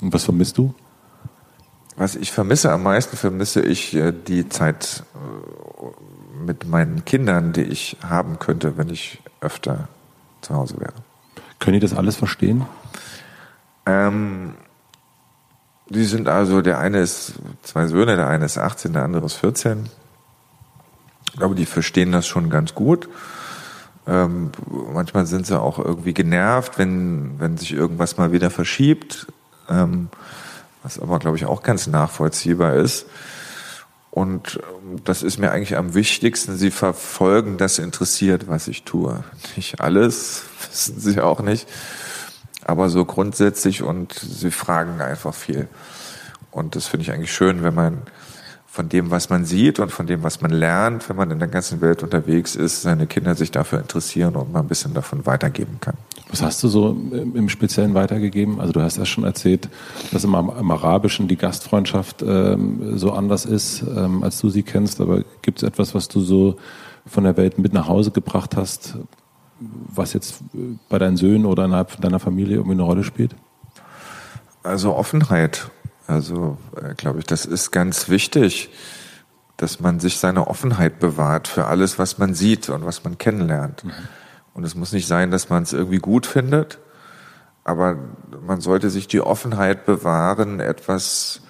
Und 0.00 0.12
was 0.12 0.24
vermisst 0.24 0.56
du? 0.56 0.74
Was 1.96 2.14
ich 2.14 2.30
vermisse 2.30 2.70
am 2.70 2.84
meisten, 2.84 3.16
vermisse 3.16 3.60
ich 3.62 3.94
äh, 3.94 4.12
die 4.12 4.48
Zeit 4.48 5.04
äh, 5.14 6.44
mit 6.44 6.68
meinen 6.68 7.04
Kindern, 7.04 7.52
die 7.52 7.64
ich 7.64 7.96
haben 8.02 8.38
könnte, 8.38 8.78
wenn 8.78 8.88
ich 8.88 9.20
öfter 9.40 9.88
zu 10.40 10.54
Hause 10.54 10.80
wäre. 10.80 10.94
Können 11.60 11.74
die 11.74 11.80
das 11.80 11.94
alles 11.94 12.16
verstehen? 12.16 12.66
Ähm, 13.86 14.54
die 15.88 16.04
sind 16.04 16.28
also, 16.28 16.62
der 16.62 16.78
eine 16.78 17.00
ist 17.00 17.34
zwei 17.62 17.86
Söhne, 17.86 18.16
der 18.16 18.28
eine 18.28 18.44
ist 18.44 18.58
18, 18.58 18.92
der 18.92 19.04
andere 19.04 19.26
ist 19.26 19.34
14. 19.34 19.88
Ich 21.32 21.38
glaube, 21.38 21.54
die 21.54 21.66
verstehen 21.66 22.10
das 22.10 22.26
schon 22.26 22.50
ganz 22.50 22.74
gut. 22.74 23.08
Ähm, 24.06 24.50
manchmal 24.92 25.26
sind 25.26 25.46
sie 25.46 25.60
auch 25.60 25.78
irgendwie 25.78 26.14
genervt, 26.14 26.78
wenn, 26.78 27.38
wenn 27.38 27.56
sich 27.56 27.72
irgendwas 27.72 28.16
mal 28.16 28.32
wieder 28.32 28.50
verschiebt. 28.50 29.26
Ähm, 29.68 30.08
was 30.82 30.98
aber, 30.98 31.18
glaube 31.18 31.36
ich, 31.36 31.46
auch 31.46 31.62
ganz 31.62 31.86
nachvollziehbar 31.86 32.74
ist. 32.74 33.06
Und 34.10 34.60
ähm, 34.62 35.02
das 35.04 35.22
ist 35.22 35.38
mir 35.38 35.52
eigentlich 35.52 35.76
am 35.76 35.94
wichtigsten. 35.94 36.56
Sie 36.56 36.70
verfolgen 36.70 37.58
das 37.58 37.78
interessiert, 37.78 38.48
was 38.48 38.68
ich 38.68 38.82
tue. 38.82 39.22
Nicht 39.56 39.80
alles, 39.80 40.44
wissen 40.70 41.00
sie 41.00 41.20
auch 41.20 41.40
nicht. 41.40 41.68
Aber 42.64 42.88
so 42.88 43.04
grundsätzlich 43.04 43.82
und 43.82 44.12
sie 44.12 44.50
fragen 44.50 45.00
einfach 45.00 45.34
viel. 45.34 45.68
Und 46.50 46.76
das 46.76 46.86
finde 46.86 47.02
ich 47.04 47.12
eigentlich 47.12 47.32
schön, 47.32 47.62
wenn 47.62 47.74
man 47.74 48.02
von 48.72 48.88
dem, 48.88 49.10
was 49.10 49.30
man 49.30 49.44
sieht 49.44 49.80
und 49.80 49.90
von 49.90 50.06
dem, 50.06 50.22
was 50.22 50.40
man 50.42 50.52
lernt, 50.52 51.08
wenn 51.08 51.16
man 51.16 51.32
in 51.32 51.40
der 51.40 51.48
ganzen 51.48 51.80
Welt 51.80 52.04
unterwegs 52.04 52.54
ist, 52.54 52.82
seine 52.82 53.08
Kinder 53.08 53.34
sich 53.34 53.50
dafür 53.50 53.80
interessieren 53.80 54.36
und 54.36 54.52
mal 54.52 54.60
ein 54.60 54.68
bisschen 54.68 54.94
davon 54.94 55.26
weitergeben 55.26 55.78
kann. 55.80 55.94
Was 56.28 56.40
hast 56.40 56.62
du 56.62 56.68
so 56.68 56.90
im 57.10 57.48
Speziellen 57.48 57.94
weitergegeben? 57.94 58.60
Also 58.60 58.72
du 58.72 58.80
hast 58.80 58.96
ja 58.96 59.04
schon 59.04 59.24
erzählt, 59.24 59.68
dass 60.12 60.22
im, 60.22 60.34
im 60.34 60.70
Arabischen 60.70 61.26
die 61.26 61.36
Gastfreundschaft 61.36 62.22
ähm, 62.22 62.96
so 62.96 63.10
anders 63.10 63.44
ist, 63.44 63.82
ähm, 63.82 64.22
als 64.22 64.38
du 64.38 64.50
sie 64.50 64.62
kennst. 64.62 65.00
Aber 65.00 65.24
gibt 65.42 65.60
es 65.60 65.68
etwas, 65.68 65.92
was 65.96 66.06
du 66.06 66.20
so 66.20 66.54
von 67.06 67.24
der 67.24 67.36
Welt 67.36 67.58
mit 67.58 67.72
nach 67.72 67.88
Hause 67.88 68.12
gebracht 68.12 68.56
hast, 68.56 68.98
was 69.58 70.12
jetzt 70.12 70.44
bei 70.88 70.98
deinen 71.00 71.16
Söhnen 71.16 71.44
oder 71.44 71.64
innerhalb 71.64 72.00
deiner 72.00 72.20
Familie 72.20 72.58
irgendwie 72.58 72.74
eine 72.74 72.82
Rolle 72.82 73.02
spielt? 73.02 73.34
Also 74.62 74.94
Offenheit 74.94 75.70
also, 76.10 76.58
äh, 76.76 76.94
glaube 76.94 77.20
ich, 77.20 77.24
das 77.24 77.46
ist 77.46 77.70
ganz 77.70 78.08
wichtig, 78.08 78.70
dass 79.56 79.78
man 79.78 80.00
sich 80.00 80.18
seine 80.18 80.48
Offenheit 80.48 80.98
bewahrt 80.98 81.46
für 81.46 81.66
alles, 81.66 82.00
was 82.00 82.18
man 82.18 82.34
sieht 82.34 82.68
und 82.68 82.84
was 82.84 83.04
man 83.04 83.16
kennenlernt. 83.16 83.84
Mhm. 83.84 83.92
Und 84.52 84.64
es 84.64 84.74
muss 84.74 84.92
nicht 84.92 85.06
sein, 85.06 85.30
dass 85.30 85.50
man 85.50 85.62
es 85.62 85.72
irgendwie 85.72 85.98
gut 85.98 86.26
findet, 86.26 86.78
aber 87.62 87.96
man 88.44 88.60
sollte 88.60 88.90
sich 88.90 89.06
die 89.06 89.20
Offenheit 89.20 89.86
bewahren, 89.86 90.58
etwas, 90.58 91.42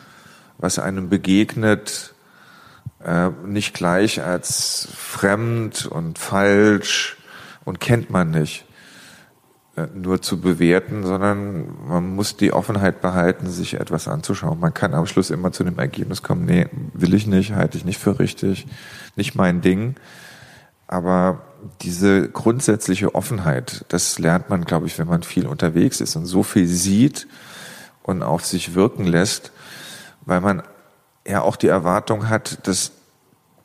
was 0.59 0.78
einem 0.78 1.09
begegnet, 1.09 2.12
äh, 3.03 3.31
nicht 3.47 3.73
gleich 3.73 4.23
als 4.23 4.89
fremd 4.95 5.87
und 5.87 6.19
falsch 6.19 7.16
und 7.65 7.81
kennt 7.81 8.11
man 8.11 8.31
nicht 8.31 8.66
nur 9.94 10.20
zu 10.20 10.40
bewerten, 10.40 11.05
sondern 11.05 11.66
man 11.88 12.14
muss 12.14 12.36
die 12.36 12.52
Offenheit 12.52 13.01
behalten, 13.01 13.48
sich 13.48 13.74
etwas 13.74 14.09
anzuschauen. 14.09 14.60
Man 14.60 14.74
kann 14.74 14.94
am 14.94 15.06
Schluss 15.06 15.30
immer 15.30 15.52
zu 15.52 15.64
dem 15.64 15.78
Ergebnis 15.78 16.22
kommen, 16.22 16.44
nee, 16.44 16.66
will 16.92 17.14
ich 17.14 17.26
nicht, 17.26 17.52
halte 17.52 17.78
ich 17.78 17.84
nicht 17.84 17.98
für 17.98 18.18
richtig, 18.18 18.66
nicht 19.16 19.34
mein 19.34 19.60
Ding. 19.60 19.97
Aber 20.86 21.42
diese 21.82 22.28
grundsätzliche 22.28 23.14
Offenheit, 23.14 23.84
das 23.88 24.18
lernt 24.18 24.51
man, 24.51 24.64
glaube 24.64 24.86
ich, 24.86 24.98
wenn 24.98 25.06
man 25.06 25.22
viel 25.22 25.47
unterwegs 25.47 26.01
ist 26.01 26.16
und 26.16 26.26
so 26.26 26.42
viel 26.42 26.66
sieht 26.66 27.28
und 28.02 28.22
auf 28.22 28.44
sich 28.44 28.74
wirken 28.74 29.06
lässt, 29.06 29.52
weil 30.22 30.40
man 30.40 30.62
ja 31.26 31.42
auch 31.42 31.56
die 31.56 31.68
Erwartung 31.68 32.28
hat, 32.28 32.66
dass 32.66 32.92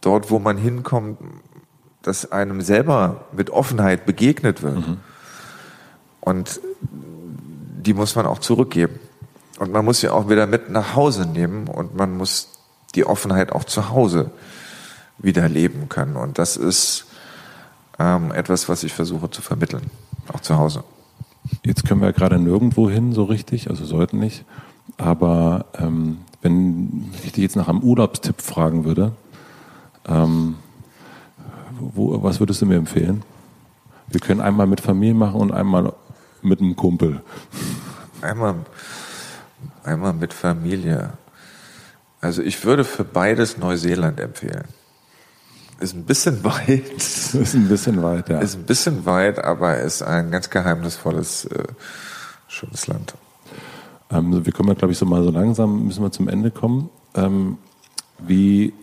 dort, 0.02 0.30
wo 0.30 0.40
man 0.40 0.58
hinkommt, 0.58 1.18
dass 2.04 2.32
einem 2.32 2.62
selber 2.62 3.26
mit 3.32 3.50
Offenheit 3.50 4.06
begegnet 4.06 4.62
wird. 4.62 4.88
Mhm. 4.88 4.98
Und 6.26 6.60
die 7.86 7.94
muss 7.94 8.16
man 8.16 8.26
auch 8.26 8.40
zurückgeben. 8.40 9.00
Und 9.60 9.72
man 9.72 9.86
muss 9.86 10.02
sie 10.02 10.10
auch 10.10 10.28
wieder 10.28 10.48
mit 10.48 10.70
nach 10.70 10.96
Hause 10.96 11.26
nehmen 11.26 11.68
und 11.68 11.96
man 11.96 12.18
muss 12.18 12.50
die 12.96 13.06
Offenheit 13.06 13.52
auch 13.54 13.64
zu 13.64 13.90
Hause 13.90 14.32
wieder 15.18 15.48
leben 15.48 15.88
können. 15.88 16.18
Und 16.18 16.38
das 16.40 16.58
ist 16.58 17.06
ähm, 18.00 18.34
etwas, 18.34 18.68
was 18.68 18.84
ich 18.84 18.94
versuche 18.94 19.30
zu 19.30 19.42
vermitteln, 19.42 19.90
auch 20.34 20.42
zu 20.42 20.58
Hause. 20.58 20.84
Jetzt 21.64 21.86
können 21.86 22.02
wir 22.02 22.12
gerade 22.12 22.40
nirgendwo 22.40 22.90
hin, 22.90 23.14
so 23.14 23.24
richtig, 23.24 23.70
also 23.70 23.86
sollten 23.86 24.20
nicht. 24.20 24.44
Aber 24.98 25.66
ähm, 25.78 26.20
wenn 26.42 27.12
ich 27.24 27.32
dich 27.32 27.44
jetzt 27.44 27.56
nach 27.56 27.68
einem 27.68 27.82
Urlaubstipp 27.82 28.42
fragen 28.42 28.84
würde, 28.84 29.14
ähm, 30.08 30.56
wo, 31.80 32.22
was 32.24 32.40
würdest 32.40 32.62
du 32.62 32.66
mir 32.66 32.78
empfehlen? 32.78 33.24
Wir 34.08 34.20
können 34.20 34.42
einmal 34.42 34.68
mit 34.68 34.82
Familie 34.82 35.16
machen 35.16 35.40
und 35.40 35.52
einmal 35.52 35.94
mit 36.46 36.62
einem 36.62 36.76
Kumpel? 36.76 37.22
Einmal, 38.22 38.56
einmal 39.84 40.14
mit 40.14 40.34
Familie. 40.34 41.14
Also 42.22 42.42
ich 42.42 42.64
würde 42.64 42.84
für 42.84 43.04
beides 43.04 43.58
Neuseeland 43.58 44.20
empfehlen. 44.20 44.66
Ist 45.80 45.94
ein 45.94 46.06
bisschen 46.06 46.44
weit. 46.44 46.90
Ist 46.96 47.36
ein 47.54 47.68
bisschen 47.68 48.02
weit, 48.02 48.30
ja. 48.30 48.40
Ist 48.40 48.56
ein 48.56 48.64
bisschen 48.64 49.06
weit, 49.06 49.44
aber 49.44 49.80
ist 49.80 50.02
ein 50.02 50.32
ganz 50.32 50.50
geheimnisvolles, 50.50 51.46
äh, 51.46 51.64
schönes 52.48 52.88
Land. 52.88 53.14
Ähm, 54.10 54.46
wir 54.46 54.54
kommen 54.54 54.70
ja, 54.70 54.76
glaube 54.76 54.94
ich, 54.94 54.98
so 54.98 55.06
mal 55.06 55.24
so 55.24 55.32
langsam, 55.32 55.86
müssen 55.86 56.02
wir 56.02 56.12
zum 56.12 56.30
Ende 56.30 56.52
kommen. 56.52 56.90
Ähm, 57.14 57.58
wie, 58.20 58.74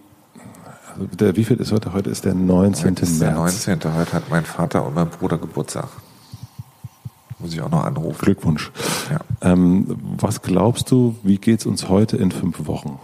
also 0.92 1.06
der, 1.06 1.36
wie 1.36 1.44
viel 1.44 1.56
ist 1.56 1.72
heute? 1.72 1.94
Heute 1.94 2.10
ist 2.10 2.26
der 2.26 2.34
19. 2.34 2.90
Heute 2.90 3.02
ist 3.02 3.20
März. 3.20 3.64
Der 3.64 3.76
19. 3.76 3.94
Heute 3.94 4.12
hat 4.12 4.30
mein 4.30 4.44
Vater 4.44 4.84
und 4.86 4.94
mein 4.94 5.08
Bruder 5.08 5.38
Geburtstag. 5.38 5.88
Muss 7.42 7.52
ich 7.52 7.60
auch 7.60 7.70
noch 7.70 7.84
anrufen. 7.84 8.18
Glückwunsch. 8.20 8.70
Ja. 9.10 9.18
Ähm, 9.52 9.98
was 10.16 10.42
glaubst 10.42 10.92
du, 10.92 11.16
wie 11.24 11.38
geht 11.38 11.60
es 11.60 11.66
uns 11.66 11.88
heute 11.88 12.16
in 12.16 12.30
fünf 12.30 12.66
Wochen? 12.66 13.00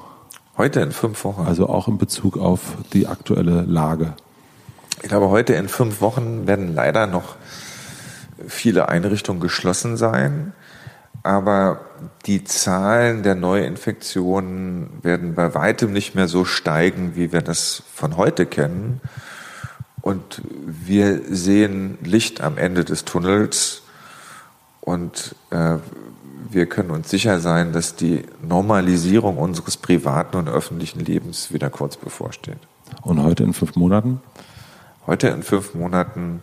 Heute 0.57 0.81
in 0.81 0.93
fünf 0.93 1.25
Wochen? 1.25 1.45
Also 1.45 1.69
auch 1.69 1.89
in 1.89 1.99
Bezug 1.99 2.39
auf 2.39 2.61
die 2.93 3.09
aktuelle 3.09 3.63
Lage. 3.63 4.15
Ich 5.03 5.09
glaube, 5.09 5.29
heute 5.29 5.55
in 5.55 5.69
fünf 5.69 6.01
Wochen 6.01 6.47
werden 6.47 6.73
leider 6.73 7.09
noch 7.09 7.35
viele 8.47 8.89
Einrichtungen 8.89 9.41
geschlossen 9.41 9.97
sein. 9.97 10.53
Aber 11.25 11.81
die 12.27 12.45
Zahlen 12.45 13.25
der 13.25 13.35
Neuinfektionen 13.35 15.03
werden 15.03 15.35
bei 15.35 15.55
weitem 15.55 15.93
nicht 15.93 16.15
mehr 16.15 16.29
so 16.29 16.45
steigen, 16.45 17.17
wie 17.17 17.33
wir 17.33 17.43
das 17.43 17.83
von 17.93 18.17
heute 18.17 18.47
kennen. 18.47 19.01
Und 20.01 20.43
wir 20.65 21.23
sehen 21.29 21.99
Licht 22.03 22.41
am 22.41 22.57
Ende 22.57 22.85
des 22.85 23.05
Tunnels. 23.05 23.83
Und 24.89 25.35
äh, 25.51 25.77
wir 26.49 26.65
können 26.65 26.91
uns 26.93 27.11
sicher 27.11 27.41
sein, 27.41 27.75
dass 27.75 27.95
die 27.95 28.25
Normalisierung 28.41 29.37
unseres 29.37 29.77
privaten 29.77 30.39
und 30.39 30.49
öffentlichen 30.49 31.01
Lebens 31.01 31.53
wieder 31.53 31.69
kurz 31.69 31.99
bevorsteht. 31.99 32.57
Und 33.03 33.23
heute 33.23 33.45
in 33.45 33.53
fünf 33.53 33.77
Monaten? 33.77 34.23
Heute 35.07 35.29
in 35.29 35.43
fünf 35.43 35.75
Monaten 35.75 36.41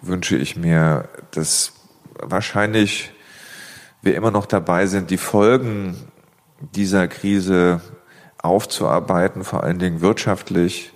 wünsche 0.00 0.36
ich 0.36 0.54
mir, 0.54 1.08
dass 1.32 1.72
wahrscheinlich 2.20 3.10
wir 4.00 4.14
immer 4.14 4.30
noch 4.30 4.46
dabei 4.46 4.86
sind, 4.86 5.10
die 5.10 5.18
Folgen 5.18 5.96
dieser 6.60 7.08
Krise 7.08 7.80
aufzuarbeiten, 8.40 9.42
vor 9.42 9.64
allen 9.64 9.80
Dingen 9.80 10.02
wirtschaftlich, 10.02 10.92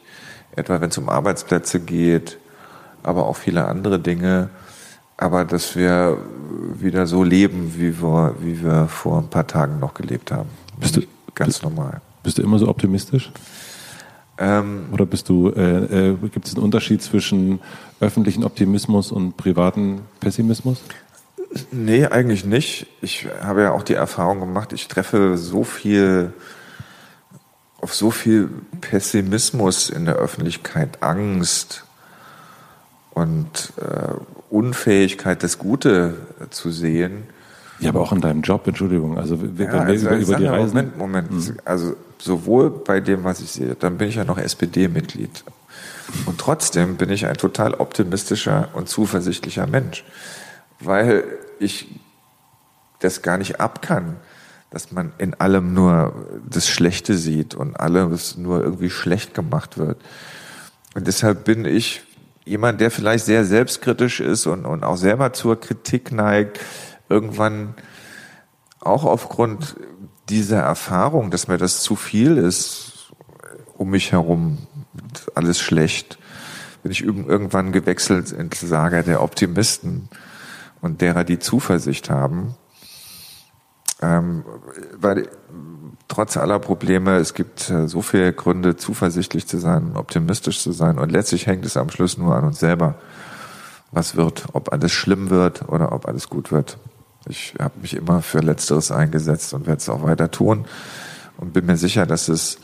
etwa 0.55 0.81
wenn 0.81 0.91
es 0.91 0.99
um 0.99 1.09
Arbeitsplätze 1.09 1.81
geht, 1.81 2.39
aber 3.03 3.27
auch 3.27 3.37
viele 3.37 3.65
andere 3.65 3.99
Dinge 3.99 4.51
aber 5.21 5.45
dass 5.45 5.77
wir 5.77 6.17
wieder 6.81 7.07
so 7.07 7.23
leben, 7.25 7.75
wie 7.77 8.01
wir, 8.03 8.35
wie 8.41 8.63
wir 8.63 8.89
vor 8.89 9.19
ein 9.19 9.29
paar 9.29 9.47
Tagen 9.47 9.79
noch 9.79 9.95
gelebt 9.95 10.31
haben. 10.31 10.49
Bist 10.79 10.97
du 10.97 11.03
ganz 11.35 11.63
normal? 11.63 12.01
Bist 12.23 12.39
du 12.39 12.43
immer 12.43 12.59
so 12.59 12.69
optimistisch? 12.69 13.33
Ähm, 14.39 14.89
Oder 14.93 15.05
bist 15.07 15.29
du, 15.29 15.51
äh, 15.51 16.11
äh, 16.11 16.17
gibt 16.33 16.47
es 16.47 16.55
einen 16.55 16.65
Unterschied 16.65 17.03
zwischen 17.03 17.61
öffentlichen 18.01 18.45
Optimismus 18.45 19.13
und 19.13 19.37
privaten 19.37 20.01
Pessimismus? 20.21 20.81
Nee, 21.73 22.07
eigentlich 22.07 22.45
nicht. 22.45 22.87
Ich 23.03 23.27
habe 23.43 23.63
ja 23.63 23.73
auch 23.73 23.83
die 23.83 23.95
Erfahrung 23.95 24.41
gemacht, 24.41 24.73
ich 24.73 24.89
treffe 24.89 25.37
so 25.37 25.65
viel 25.65 26.33
auf 27.81 27.95
so 27.95 28.11
viel 28.11 28.51
Pessimismus 28.81 29.89
in 29.89 30.05
der 30.05 30.17
Öffentlichkeit, 30.17 31.03
Angst 31.03 31.85
und 33.11 33.73
äh, 33.79 34.15
Unfähigkeit, 34.51 35.43
das 35.43 35.59
Gute 35.59 36.15
zu 36.51 36.71
sehen. 36.71 37.25
Ja, 37.79 37.91
aber 37.91 38.01
auch 38.01 38.13
in 38.13 38.21
deinem 38.21 38.43
Job, 38.43 38.67
Entschuldigung. 38.67 39.17
Also 39.17 39.41
wenn 39.41 39.57
ja, 39.57 39.73
wir 39.73 39.81
also 39.81 40.07
über, 40.07 40.17
über 40.17 40.37
die 40.37 40.47
Reisen. 40.47 40.75
Moment, 40.75 40.99
Moment. 40.99 41.31
Mhm. 41.31 41.57
Also 41.65 41.97
sowohl 42.19 42.71
bei 42.71 43.01
dem, 43.01 43.25
was 43.25 43.41
ich 43.41 43.51
sehe, 43.51 43.75
dann 43.75 43.97
bin 43.97 44.09
ich 44.09 44.17
ja 44.17 44.25
noch 44.25 44.39
SPD-Mitglied. 44.39 45.45
Und 46.27 46.39
trotzdem 46.39 46.97
bin 46.97 47.11
ich 47.11 47.27
ein 47.27 47.37
total 47.37 47.75
optimistischer 47.75 48.69
und 48.75 48.89
zuversichtlicher 48.89 49.67
Mensch, 49.67 50.05
weil 50.81 51.25
ich 51.59 51.89
das 52.99 53.23
gar 53.23 53.39
nicht 53.39 53.61
ab 53.61 53.81
kann, 53.81 54.17
dass 54.71 54.93
man 54.93 55.13
in 55.19 55.35
allem 55.35 55.73
nur 55.73 56.27
das 56.49 56.69
Schlechte 56.69 57.15
sieht 57.15 57.55
und 57.55 57.79
alles 57.79 58.37
nur 58.37 58.63
irgendwie 58.63 58.91
schlecht 58.91 59.35
gemacht 59.35 59.79
wird. 59.79 60.01
Und 60.95 61.07
deshalb 61.07 61.45
bin 61.45 61.65
ich 61.65 62.03
jemand, 62.51 62.81
der 62.81 62.91
vielleicht 62.91 63.25
sehr 63.25 63.45
selbstkritisch 63.45 64.19
ist 64.19 64.47
und, 64.47 64.67
und 64.67 64.83
auch 64.83 64.97
selber 64.97 65.33
zur 65.33 65.59
Kritik 65.59 66.11
neigt, 66.11 66.59
irgendwann 67.09 67.75
auch 68.81 69.05
aufgrund 69.05 69.77
dieser 70.29 70.61
Erfahrung, 70.61 71.31
dass 71.31 71.47
mir 71.47 71.59
das 71.59 71.81
zu 71.81 71.95
viel 71.95 72.37
ist, 72.37 73.13
um 73.77 73.91
mich 73.91 74.11
herum, 74.11 74.59
alles 75.35 75.61
schlecht, 75.61 76.19
bin 76.83 76.91
ich 76.91 77.05
irgendwann 77.05 77.71
gewechselt 77.71 78.33
ins 78.33 78.63
Lager 78.63 79.05
der 79.05 79.23
Optimisten 79.23 80.09
und 80.81 81.03
derer, 81.03 81.23
die 81.23 81.39
Zuversicht 81.39 82.11
haben. 82.11 82.57
Ähm, 84.03 84.45
weil 84.99 85.29
trotz 86.11 86.37
aller 86.37 86.59
Probleme, 86.59 87.17
es 87.17 87.33
gibt 87.33 87.71
äh, 87.71 87.89
so 87.89 88.03
viele 88.03 88.33
Gründe, 88.33 88.77
zuversichtlich 88.77 89.47
zu 89.47 89.59
sein, 89.59 89.93
optimistisch 89.95 90.61
zu 90.61 90.73
sein. 90.73 90.99
Und 90.99 91.11
letztlich 91.11 91.47
hängt 91.47 91.65
es 91.65 91.77
am 91.77 91.89
Schluss 91.89 92.19
nur 92.19 92.35
an 92.35 92.45
uns 92.45 92.59
selber, 92.59 92.97
was 93.93 94.17
wird, 94.17 94.45
ob 94.53 94.73
alles 94.73 94.93
schlimm 94.93 95.31
wird 95.31 95.69
oder 95.69 95.93
ob 95.93 96.07
alles 96.07 96.29
gut 96.29 96.53
wird. 96.53 96.79
Ich 97.29 97.55
habe 97.59 97.75
mich 97.81 97.95
immer 97.95 98.23
für 98.23 98.41
Letzteres 98.41 98.91
eingesetzt 98.91 99.55
und 99.55 99.67
werde 99.67 99.79
es 99.79 99.89
auch 99.89 100.03
weiter 100.03 100.31
tun 100.31 100.65
und 101.37 101.53
bin 101.53 101.67
mir 101.67 101.77
sicher, 101.77 102.07
dass 102.07 102.29
es 102.29 102.59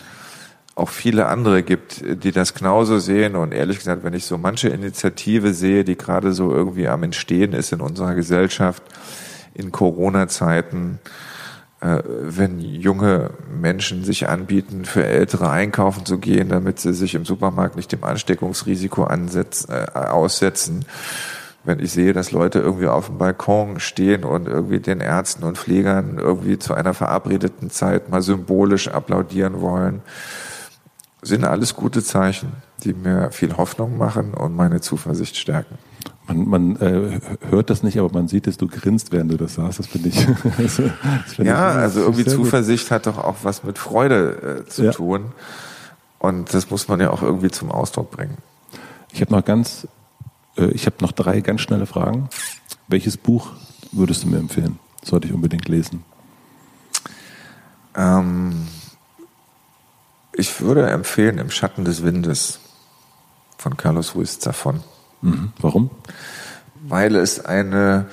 auch 0.74 0.89
viele 0.89 1.27
andere 1.27 1.62
gibt, 1.62 2.02
die 2.05 2.32
das 2.32 2.52
genauso 2.52 2.98
sehen. 2.98 3.36
Und 3.36 3.52
ehrlich 3.52 3.78
gesagt, 3.78 4.05
wenn 4.05 4.12
ich 4.12 4.27
so 4.27 4.39
manche 4.39 4.68
Initiative 4.68 5.55
sehe, 5.55 5.85
die 5.85 5.97
gerade 5.97 6.32
so 6.32 6.52
irgendwie 6.52 6.89
am 6.89 7.02
Entstehen 7.02 7.52
ist 7.52 7.73
in 7.73 7.81
unserer 7.81 8.14
Gesellschaft 8.14 8.82
in 9.55 9.73
Corona-Zeiten, 9.73 10.98
wenn 12.04 12.60
junge 12.60 13.30
Menschen 13.60 14.04
sich 14.04 14.28
anbieten, 14.28 14.84
für 14.84 15.04
Ältere 15.04 15.50
einkaufen 15.50 16.04
zu 16.04 16.18
gehen, 16.18 16.48
damit 16.48 16.80
sie 16.80 16.92
sich 16.92 17.14
im 17.14 17.24
Supermarkt 17.24 17.76
nicht 17.76 17.92
dem 17.92 18.04
Ansteckungsrisiko 18.04 19.04
ansetzen, 19.04 19.72
äh, 19.72 19.98
aussetzen 19.98 20.84
wenn 21.66 21.80
ich 21.80 21.92
sehe, 21.92 22.12
dass 22.12 22.30
Leute 22.30 22.60
irgendwie 22.60 22.86
auf 22.86 23.06
dem 23.06 23.18
Balkon 23.18 23.80
stehen 23.80 24.24
und 24.24 24.46
irgendwie 24.46 24.78
den 24.78 25.00
Ärzten 25.00 25.42
und 25.42 25.58
Pflegern 25.58 26.18
irgendwie 26.18 26.58
zu 26.58 26.74
einer 26.74 26.94
verabredeten 26.94 27.70
Zeit 27.70 28.08
mal 28.08 28.22
symbolisch 28.22 28.88
applaudieren 28.88 29.60
wollen, 29.60 30.00
sind 31.22 31.44
alles 31.44 31.74
gute 31.74 32.04
Zeichen, 32.04 32.52
die 32.84 32.92
mir 32.92 33.32
viel 33.32 33.56
Hoffnung 33.56 33.98
machen 33.98 34.32
und 34.32 34.54
meine 34.54 34.80
Zuversicht 34.80 35.36
stärken. 35.36 35.76
Man, 36.28 36.48
man 36.48 36.77
äh, 36.77 37.20
hört 37.51 37.70
das 37.70 37.82
nicht, 37.82 37.98
aber 37.98 38.11
man 38.12 38.27
sieht 38.27 38.47
es, 38.47 38.57
du 38.57 38.66
grinst, 38.66 39.12
während 39.12 39.31
du 39.32 39.36
das 39.36 39.55
sagst. 39.55 39.78
Das 39.78 39.86
finde 39.86 40.09
ich. 40.09 40.27
das 40.59 40.74
find 40.74 41.48
ja, 41.48 41.70
ich, 41.70 41.77
also 41.77 42.01
irgendwie 42.01 42.24
Zuversicht 42.24 42.85
gut. 42.85 42.90
hat 42.90 43.07
doch 43.07 43.19
auch 43.19 43.36
was 43.43 43.62
mit 43.62 43.78
Freude 43.78 44.65
äh, 44.66 44.69
zu 44.69 44.85
ja. 44.85 44.93
tun. 44.93 45.27
Und 46.19 46.53
das 46.53 46.70
muss 46.70 46.89
man 46.89 47.01
ja 47.01 47.11
auch 47.11 47.23
irgendwie 47.23 47.51
zum 47.51 47.70
Ausdruck 47.70 48.11
bringen. 48.11 48.39
Ich 49.12 49.20
habe 49.20 49.32
noch 49.32 49.44
ganz 49.44 49.86
äh, 50.57 50.66
ich 50.70 50.86
habe 50.86 50.97
noch 51.01 51.12
drei 51.12 51.40
ganz 51.40 51.61
schnelle 51.61 51.86
Fragen. 51.86 52.28
Welches 52.89 53.16
Buch 53.16 53.53
würdest 53.93 54.24
du 54.24 54.28
mir 54.28 54.39
empfehlen? 54.39 54.78
Sollte 55.03 55.28
ich 55.28 55.35
unbedingt 55.35 55.69
lesen? 55.69 56.05
Ähm, 57.94 58.66
ich 60.32 60.61
würde 60.61 60.89
empfehlen 60.89 61.39
Im 61.39 61.51
Schatten 61.51 61.85
des 61.85 62.03
Windes 62.03 62.61
von 63.59 63.77
Carlos 63.77 64.15
Ruiz 64.15 64.39
Zafón. 64.39 64.81
Mhm. 65.27 65.53
Warum? 65.61 65.90
Weil 66.89 67.16
es 67.16 67.44
eine 67.44 68.07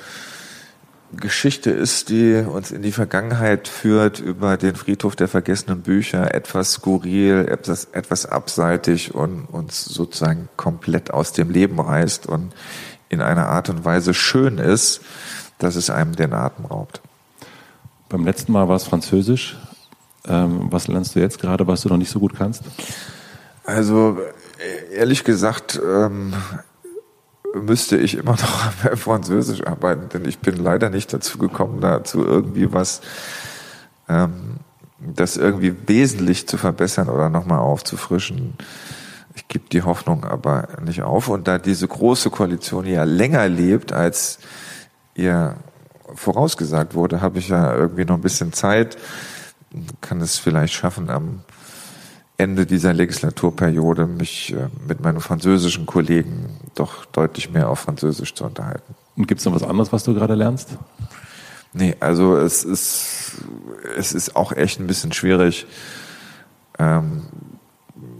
Geschichte 1.15 1.69
ist, 1.69 2.09
die 2.09 2.43
uns 2.47 2.71
in 2.71 2.81
die 2.81 2.91
Vergangenheit 2.91 3.67
führt 3.67 4.19
über 4.19 4.57
den 4.57 4.75
Friedhof 4.75 5.15
der 5.15 5.27
vergessenen 5.27 5.81
Bücher, 5.81 6.33
etwas 6.33 6.73
skurril, 6.73 7.47
etwas, 7.47 7.85
etwas 7.91 8.25
abseitig 8.25 9.13
und 9.13 9.45
uns 9.45 9.85
sozusagen 9.85 10.49
komplett 10.57 11.11
aus 11.11 11.33
dem 11.33 11.51
Leben 11.51 11.79
reißt 11.79 12.25
und 12.25 12.53
in 13.09 13.21
einer 13.21 13.47
Art 13.47 13.69
und 13.69 13.85
Weise 13.85 14.15
schön 14.15 14.57
ist, 14.57 15.01
dass 15.59 15.75
es 15.75 15.91
einem 15.91 16.15
den 16.15 16.33
Atem 16.33 16.65
raubt. 16.65 17.01
Beim 18.09 18.25
letzten 18.25 18.51
Mal 18.51 18.67
war 18.67 18.75
es 18.75 18.85
Französisch. 18.85 19.57
Ähm, 20.27 20.67
was 20.71 20.87
lernst 20.87 21.15
du 21.15 21.19
jetzt 21.19 21.39
gerade, 21.39 21.67
was 21.67 21.81
du 21.81 21.89
noch 21.89 21.97
nicht 21.97 22.09
so 22.09 22.19
gut 22.19 22.33
kannst? 22.35 22.63
Also 23.65 24.17
ehrlich 24.91 25.23
gesagt, 25.23 25.79
ähm, 25.85 26.33
müsste 27.53 27.97
ich 27.97 28.17
immer 28.17 28.31
noch 28.31 28.85
am 28.91 28.97
Französisch 28.97 29.65
arbeiten, 29.65 30.09
denn 30.09 30.27
ich 30.27 30.39
bin 30.39 30.57
leider 30.57 30.89
nicht 30.89 31.13
dazu 31.13 31.37
gekommen, 31.37 31.81
dazu 31.81 32.25
irgendwie 32.25 32.73
was, 32.73 33.01
ähm, 34.09 34.57
das 34.99 35.37
irgendwie 35.37 35.75
wesentlich 35.87 36.47
zu 36.47 36.57
verbessern 36.57 37.09
oder 37.09 37.29
nochmal 37.29 37.59
aufzufrischen. 37.59 38.53
Ich 39.35 39.47
gebe 39.47 39.65
die 39.71 39.81
Hoffnung 39.81 40.23
aber 40.23 40.67
nicht 40.83 41.01
auf. 41.01 41.27
Und 41.27 41.47
da 41.47 41.57
diese 41.57 41.87
große 41.87 42.29
Koalition 42.29 42.85
ja 42.85 43.03
länger 43.03 43.47
lebt, 43.49 43.91
als 43.91 44.39
ihr 45.15 45.55
vorausgesagt 46.15 46.93
wurde, 46.93 47.21
habe 47.21 47.39
ich 47.39 47.49
ja 47.49 47.75
irgendwie 47.75 48.05
noch 48.05 48.15
ein 48.15 48.21
bisschen 48.21 48.53
Zeit, 48.53 48.97
kann 50.01 50.21
es 50.21 50.37
vielleicht 50.37 50.73
schaffen, 50.73 51.09
am 51.09 51.41
Ende 52.43 52.65
dieser 52.65 52.93
Legislaturperiode 52.93 54.05
mich 54.05 54.53
äh, 54.53 54.67
mit 54.85 55.01
meinen 55.01 55.21
französischen 55.21 55.85
Kollegen 55.85 56.49
doch 56.75 57.05
deutlich 57.05 57.51
mehr 57.51 57.69
auf 57.69 57.79
Französisch 57.79 58.33
zu 58.35 58.43
unterhalten. 58.43 58.95
Und 59.15 59.27
gibt 59.27 59.39
es 59.39 59.45
noch 59.45 59.55
was 59.55 59.63
anderes, 59.63 59.93
was 59.93 60.03
du 60.03 60.13
gerade 60.13 60.35
lernst? 60.35 60.77
Nee, 61.71 61.95
also 62.01 62.35
es 62.35 62.65
ist, 62.65 63.37
es 63.97 64.11
ist 64.11 64.35
auch 64.35 64.51
echt 64.51 64.79
ein 64.79 64.87
bisschen 64.87 65.13
schwierig, 65.13 65.65
ähm, 66.77 67.23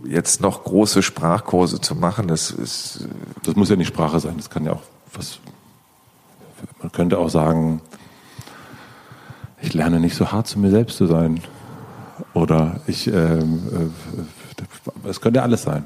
jetzt 0.07 0.39
noch 0.39 0.63
große 0.63 1.03
Sprachkurse 1.03 1.81
zu 1.81 1.93
machen. 1.93 2.27
Das 2.27 2.49
ist. 2.49 3.07
Das 3.43 3.55
muss 3.55 3.69
ja 3.69 3.75
nicht 3.75 3.89
Sprache 3.89 4.19
sein, 4.19 4.35
das 4.37 4.49
kann 4.49 4.65
ja 4.65 4.71
auch 4.73 4.83
was. 5.13 5.39
Man 6.81 6.91
könnte 6.93 7.19
auch 7.19 7.29
sagen, 7.29 7.81
ich 9.61 9.73
lerne 9.73 9.99
nicht 9.99 10.15
so 10.15 10.31
hart 10.31 10.47
zu 10.47 10.59
mir 10.59 10.71
selbst 10.71 10.97
zu 10.97 11.07
sein. 11.07 11.41
Oder 12.33 12.79
ich, 12.87 13.07
ähm, 13.07 13.91
äh, 15.05 15.09
es 15.09 15.21
könnte 15.21 15.43
alles 15.43 15.63
sein. 15.63 15.85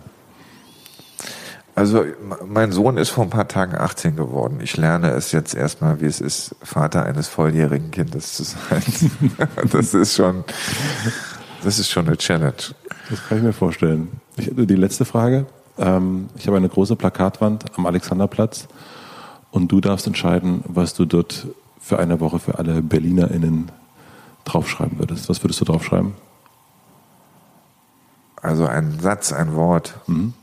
Also 1.76 2.03
mein 2.48 2.72
Sohn 2.72 2.98
ist 2.98 3.10
vor 3.10 3.24
ein 3.24 3.30
paar 3.30 3.48
Tagen 3.48 3.76
18 3.76 4.15
geworden. 4.15 4.61
Ich 4.64 4.78
lerne 4.78 5.11
es 5.11 5.32
jetzt 5.32 5.53
erstmal, 5.53 6.02
wie 6.02 6.07
es 6.07 6.22
ist, 6.22 6.56
Vater 6.64 7.03
eines 7.03 7.28
volljährigen 7.28 7.91
Kindes 7.91 8.34
zu 8.34 8.45
sein. 8.45 8.82
das 9.72 9.94
ist 9.94 10.15
schon, 10.15 10.44
das 11.64 11.78
ist 11.78 11.91
schon 11.91 12.07
eine 12.07 12.18
Challenge. 12.18 12.56
Das 13.11 13.28
kann 13.28 13.38
ich 13.38 13.44
mir 13.44 13.53
vorstellen. 13.53 14.07
Ich, 14.38 14.49
die 14.56 14.76
letzte 14.76 15.06
Frage. 15.06 15.45
Ähm, 15.78 16.30
ich 16.36 16.48
habe 16.48 16.57
eine 16.57 16.68
große 16.68 16.95
Plakatwand 16.95 17.65
am 17.78 17.86
Alexanderplatz 17.86 18.68
und 19.52 19.72
du 19.72 19.80
darfst 19.80 20.07
entscheiden, 20.07 20.64
was 20.68 20.95
du 20.95 21.06
dort 21.06 21.45
für 21.80 21.99
eine 21.99 22.19
Woche 22.19 22.40
für 22.40 22.57
alle 22.57 22.82
BerlinerInnen 22.82 23.72
draufschreiben 24.45 24.98
würdest. 24.98 25.30
Was 25.30 25.44
würdest 25.44 25.61
du 25.61 25.65
draufschreiben? 25.65 26.14
Also 28.42 28.66
ein 28.68 29.00
Satz, 29.00 29.32
ein 29.34 29.56
Wort. 29.56 29.96
Mhm. 30.08 30.34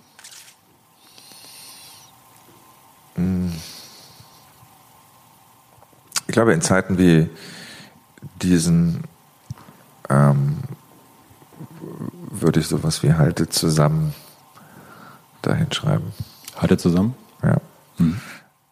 Hm. 3.14 3.52
Ich 6.26 6.32
glaube, 6.32 6.52
in 6.52 6.62
Zeiten 6.62 6.98
wie 6.98 7.30
diesen 8.42 9.04
ähm, 10.08 10.58
würde 12.30 12.60
ich 12.60 12.66
sowas 12.66 13.02
wie 13.02 13.14
halte 13.14 13.48
zusammen 13.48 14.14
dahin 15.42 15.70
schreiben. 15.72 16.12
Halte 16.56 16.76
zusammen? 16.78 17.14
Ja. 17.42 17.58
Mhm. 17.98 18.20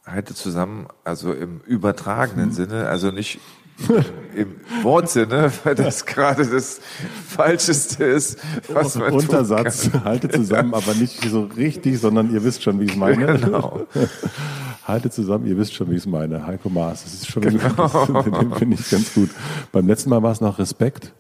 Halte 0.05 0.35
zusammen, 0.35 0.89
also 1.05 1.33
im 1.33 1.61
übertragenen 1.61 2.49
mhm. 2.49 2.55
Sinne, 2.55 2.89
also 2.89 3.11
nicht 3.11 3.41
im 4.35 4.55
Wortsinne, 4.83 5.53
weil 5.65 5.75
das 5.75 6.07
gerade 6.07 6.47
das 6.47 6.81
Falscheste 7.29 8.05
ist, 8.05 8.39
was 8.69 8.95
man 8.95 9.13
Untersatz, 9.13 9.91
halte 10.05 10.29
zusammen, 10.29 10.75
aber 10.75 10.95
nicht 10.95 11.23
so 11.29 11.45
richtig, 11.57 11.99
sondern 12.01 12.33
ihr 12.33 12.43
wisst 12.45 12.63
schon, 12.63 12.81
wie 12.81 12.85
ich 12.85 12.93
es 12.93 12.97
meine. 12.97 13.39
Genau. 13.39 13.87
halte 14.85 15.11
zusammen, 15.11 15.47
ihr 15.47 15.57
wisst 15.57 15.75
schon, 15.75 15.91
wie 15.91 15.95
ich 15.95 16.01
es 16.01 16.07
meine. 16.07 16.47
Heiko 16.47 16.69
Maas, 16.69 17.05
das 17.05 17.15
ist 17.15 17.29
schon, 17.29 17.43
genau. 17.43 18.23
den 18.23 18.55
finde 18.55 18.77
ich 18.79 18.91
ganz 18.91 19.15
gut. 19.15 19.31
Beim 19.71 19.87
letzten 19.87 20.11
Mal 20.11 20.23
war 20.23 20.33
es 20.33 20.41
noch 20.41 20.59
Respekt. 20.59 21.13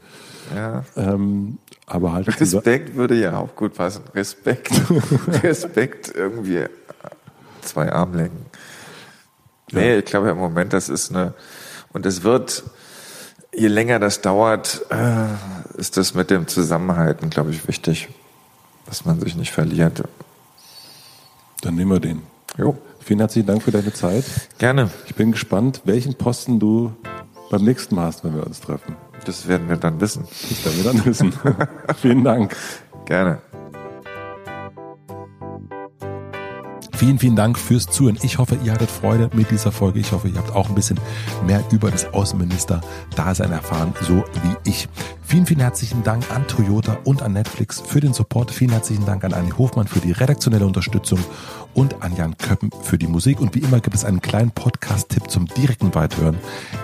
Ja. 0.54 0.84
Ähm, 0.96 1.58
aber 1.86 2.12
halt 2.12 2.40
Respekt 2.40 2.96
würde 2.96 3.14
ja 3.14 3.36
auch 3.36 3.54
gut 3.54 3.74
passen. 3.74 4.02
Respekt. 4.14 4.72
Respekt 5.42 6.12
irgendwie 6.14 6.64
zwei 7.60 7.92
Armlängen. 7.92 8.46
Nee, 9.72 9.98
ich 9.98 10.04
glaube 10.04 10.30
im 10.30 10.38
Moment, 10.38 10.72
das 10.72 10.88
ist 10.88 11.10
eine, 11.10 11.34
und 11.92 12.06
es 12.06 12.22
wird, 12.22 12.64
je 13.54 13.68
länger 13.68 13.98
das 13.98 14.20
dauert, 14.20 14.82
äh, 14.90 15.78
ist 15.78 15.96
das 15.96 16.14
mit 16.14 16.30
dem 16.30 16.48
Zusammenhalten, 16.48 17.30
glaube 17.30 17.50
ich, 17.50 17.66
wichtig, 17.68 18.08
dass 18.86 19.04
man 19.04 19.20
sich 19.20 19.36
nicht 19.36 19.52
verliert. 19.52 20.02
Dann 21.62 21.74
nehmen 21.76 21.92
wir 21.92 22.00
den. 22.00 22.22
Jo. 22.56 22.76
Vielen 23.00 23.18
herzlichen 23.18 23.46
Dank 23.46 23.62
für 23.62 23.72
deine 23.72 23.92
Zeit. 23.92 24.24
Gerne. 24.58 24.90
Ich 25.06 25.14
bin 25.16 25.32
gespannt, 25.32 25.82
welchen 25.84 26.14
Posten 26.14 26.60
du 26.60 26.92
beim 27.50 27.64
nächsten 27.64 27.96
Mal 27.96 28.06
hast, 28.06 28.24
wenn 28.24 28.34
wir 28.34 28.46
uns 28.46 28.60
treffen. 28.60 28.96
Das 29.24 29.48
werden 29.48 29.68
wir 29.68 29.76
dann 29.76 30.00
wissen. 30.00 30.26
Das 30.48 30.64
werden 30.64 30.84
wir 30.84 30.92
dann 30.92 31.04
wissen. 31.04 31.32
Vielen 32.00 32.24
Dank. 32.24 32.56
Gerne. 33.06 33.42
Vielen, 37.02 37.18
vielen 37.18 37.34
Dank 37.34 37.58
fürs 37.58 37.88
Zuhören. 37.88 38.16
Ich 38.22 38.38
hoffe, 38.38 38.56
ihr 38.62 38.72
hattet 38.72 38.88
Freude 38.88 39.28
mit 39.34 39.50
dieser 39.50 39.72
Folge. 39.72 39.98
Ich 39.98 40.12
hoffe, 40.12 40.28
ihr 40.28 40.38
habt 40.38 40.54
auch 40.54 40.68
ein 40.68 40.76
bisschen 40.76 41.00
mehr 41.44 41.60
über 41.72 41.90
das 41.90 42.06
Außenminister-Dasein 42.14 43.50
erfahren, 43.50 43.92
so 44.02 44.22
wie 44.44 44.70
ich. 44.70 44.88
Vielen, 45.20 45.44
vielen 45.44 45.58
herzlichen 45.58 46.04
Dank 46.04 46.30
an 46.30 46.46
Toyota 46.46 46.98
und 47.02 47.22
an 47.22 47.32
Netflix 47.32 47.80
für 47.80 47.98
den 47.98 48.12
Support. 48.12 48.52
Vielen 48.52 48.70
herzlichen 48.70 49.04
Dank 49.04 49.24
an 49.24 49.32
Anni 49.32 49.50
Hofmann 49.50 49.88
für 49.88 49.98
die 49.98 50.12
redaktionelle 50.12 50.64
Unterstützung 50.64 51.18
und 51.74 52.02
an 52.02 52.16
Jan 52.16 52.36
Köppen 52.36 52.70
für 52.82 52.98
die 52.98 53.06
Musik. 53.06 53.40
Und 53.40 53.54
wie 53.54 53.60
immer 53.60 53.80
gibt 53.80 53.96
es 53.96 54.04
einen 54.04 54.20
kleinen 54.20 54.50
Podcast-Tipp 54.50 55.30
zum 55.30 55.46
direkten 55.46 55.94
Weithören. 55.94 56.38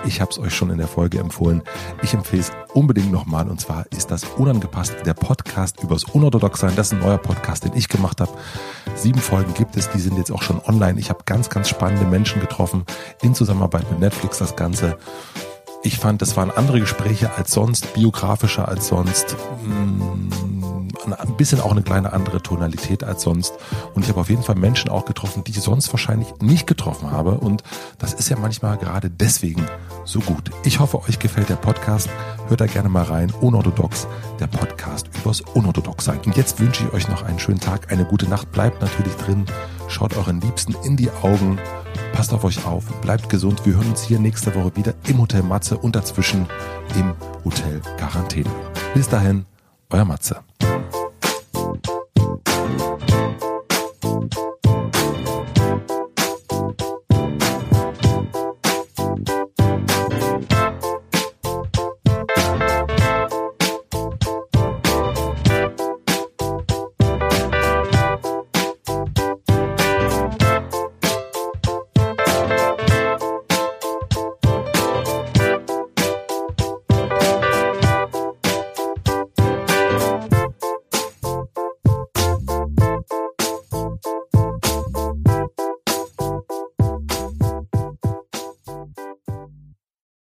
Ich 0.07 0.21
habe 0.21 0.31
es 0.31 0.39
euch 0.39 0.55
schon 0.55 0.71
in 0.71 0.79
der 0.79 0.89
Folge 0.89 1.19
empfohlen. 1.19 1.63
Ich 2.03 2.15
empfehle 2.15 2.43
es 2.43 2.53
unbedingt 2.75 3.13
nochmal. 3.13 3.49
Und 3.49 3.61
zwar 3.61 3.87
ist 3.91 4.11
das 4.11 4.25
Unangepasst, 4.25 4.95
der 5.05 5.15
Podcast 5.15 5.83
übers 5.83 6.05
Unorthodoxsein. 6.05 6.75
Das 6.77 6.89
ist 6.89 6.93
ein 6.95 7.01
neuer 7.01 7.19
Podcast, 7.19 7.65
den 7.65 7.75
ich 7.75 7.89
gemacht 7.89 8.21
habe. 8.21 8.33
Sieben 8.95 9.21
Folgen 9.21 9.55
gibt 9.55 9.77
es, 9.77 9.91
die 9.91 10.01
sind 10.01 10.17
jetzt 10.17 10.31
auch 10.31 10.43
schon 10.43 10.61
online. 10.65 10.99
Ich 10.99 11.11
habe 11.11 11.21
ganz, 11.25 11.51
ganz 11.51 11.69
spannende 11.69 12.05
Menschen 12.05 12.41
getroffen 12.41 12.85
in 13.23 13.35
Zusammenarbeit 13.35 13.91
mit 13.91 14.01
Netflix 14.01 14.39
das 14.39 14.57
Ganze. 14.57 14.99
Ich 15.83 15.99
fand, 15.99 16.23
das 16.23 16.37
waren 16.37 16.51
andere 16.51 16.81
Gespräche 16.81 17.37
als 17.37 17.53
sonst, 17.53 17.95
biografischer 17.95 18.67
als 18.69 18.89
sonst, 18.89 19.37
mm, 19.63 20.58
ein 21.13 21.37
bisschen 21.37 21.61
auch 21.61 21.73
eine 21.73 21.83
kleine 21.83 22.13
andere 22.13 22.43
Tonalität 22.43 23.05
als 23.05 23.23
sonst. 23.23 23.55
Und 23.95 24.03
ich 24.03 24.09
habe 24.09 24.21
auf 24.21 24.31
jeden 24.31 24.43
Fall 24.43 24.57
Menschen 24.57 24.91
auch 24.91 25.05
getroffen, 25.05 25.45
die 25.45 25.53
ich 25.53 25.61
sonst 25.61 25.93
wahrscheinlich 25.93 26.29
nicht 26.41 26.67
getroffen 26.67 27.11
habe. 27.11 27.33
Und 27.39 27.63
das 27.99 28.15
ist 28.15 28.29
ja 28.29 28.37
manchmal 28.39 28.77
gerade 28.79 29.11
deswegen 29.11 29.67
so 30.05 30.21
gut. 30.21 30.51
Ich 30.65 30.81
hoffe, 30.81 31.01
euch 31.09 31.19
gefällt 31.19 31.49
der 31.49 31.57
Podcast. 31.57 32.09
Hört 32.49 32.61
da 32.61 32.67
gerne 32.67 32.89
mal 32.89 33.05
rein. 33.05 33.33
Unorthodox, 33.41 34.07
der 34.41 34.47
Podcast 34.47 35.11
übers 35.21 35.41
Unorthodoxsein. 35.41 36.21
Und 36.25 36.37
jetzt 36.37 36.61
wünsche 36.61 36.85
ich 36.85 36.93
euch 36.93 37.09
noch 37.09 37.23
einen 37.23 37.39
schönen 37.39 37.61
Tag, 37.61 37.93
eine 37.93 38.05
gute 38.05 38.29
Nacht. 38.29 38.53
Bleibt 38.53 38.81
natürlich 38.81 39.15
drin. 39.17 39.45
Schaut 39.89 40.17
euren 40.17 40.41
Liebsten 40.41 40.75
in 40.85 40.97
die 40.97 41.11
Augen. 41.23 41.59
Passt 42.13 42.33
auf 42.33 42.45
euch 42.45 42.65
auf, 42.67 42.85
bleibt 43.01 43.29
gesund. 43.29 43.65
Wir 43.65 43.75
hören 43.75 43.91
uns 43.91 44.03
hier 44.03 44.19
nächste 44.19 44.55
Woche 44.55 44.75
wieder 44.77 44.95
im 45.07 45.21
Hotel 45.21 45.43
Matze 45.43 45.79
und 45.79 45.95
dazwischen 45.95 46.47
im 46.97 47.15
Hotel 47.45 47.81
Quarantäne. 47.97 48.51
Bis 48.95 49.09
dahin, 49.09 49.47
euer 49.91 50.05
Matze. 50.05 50.41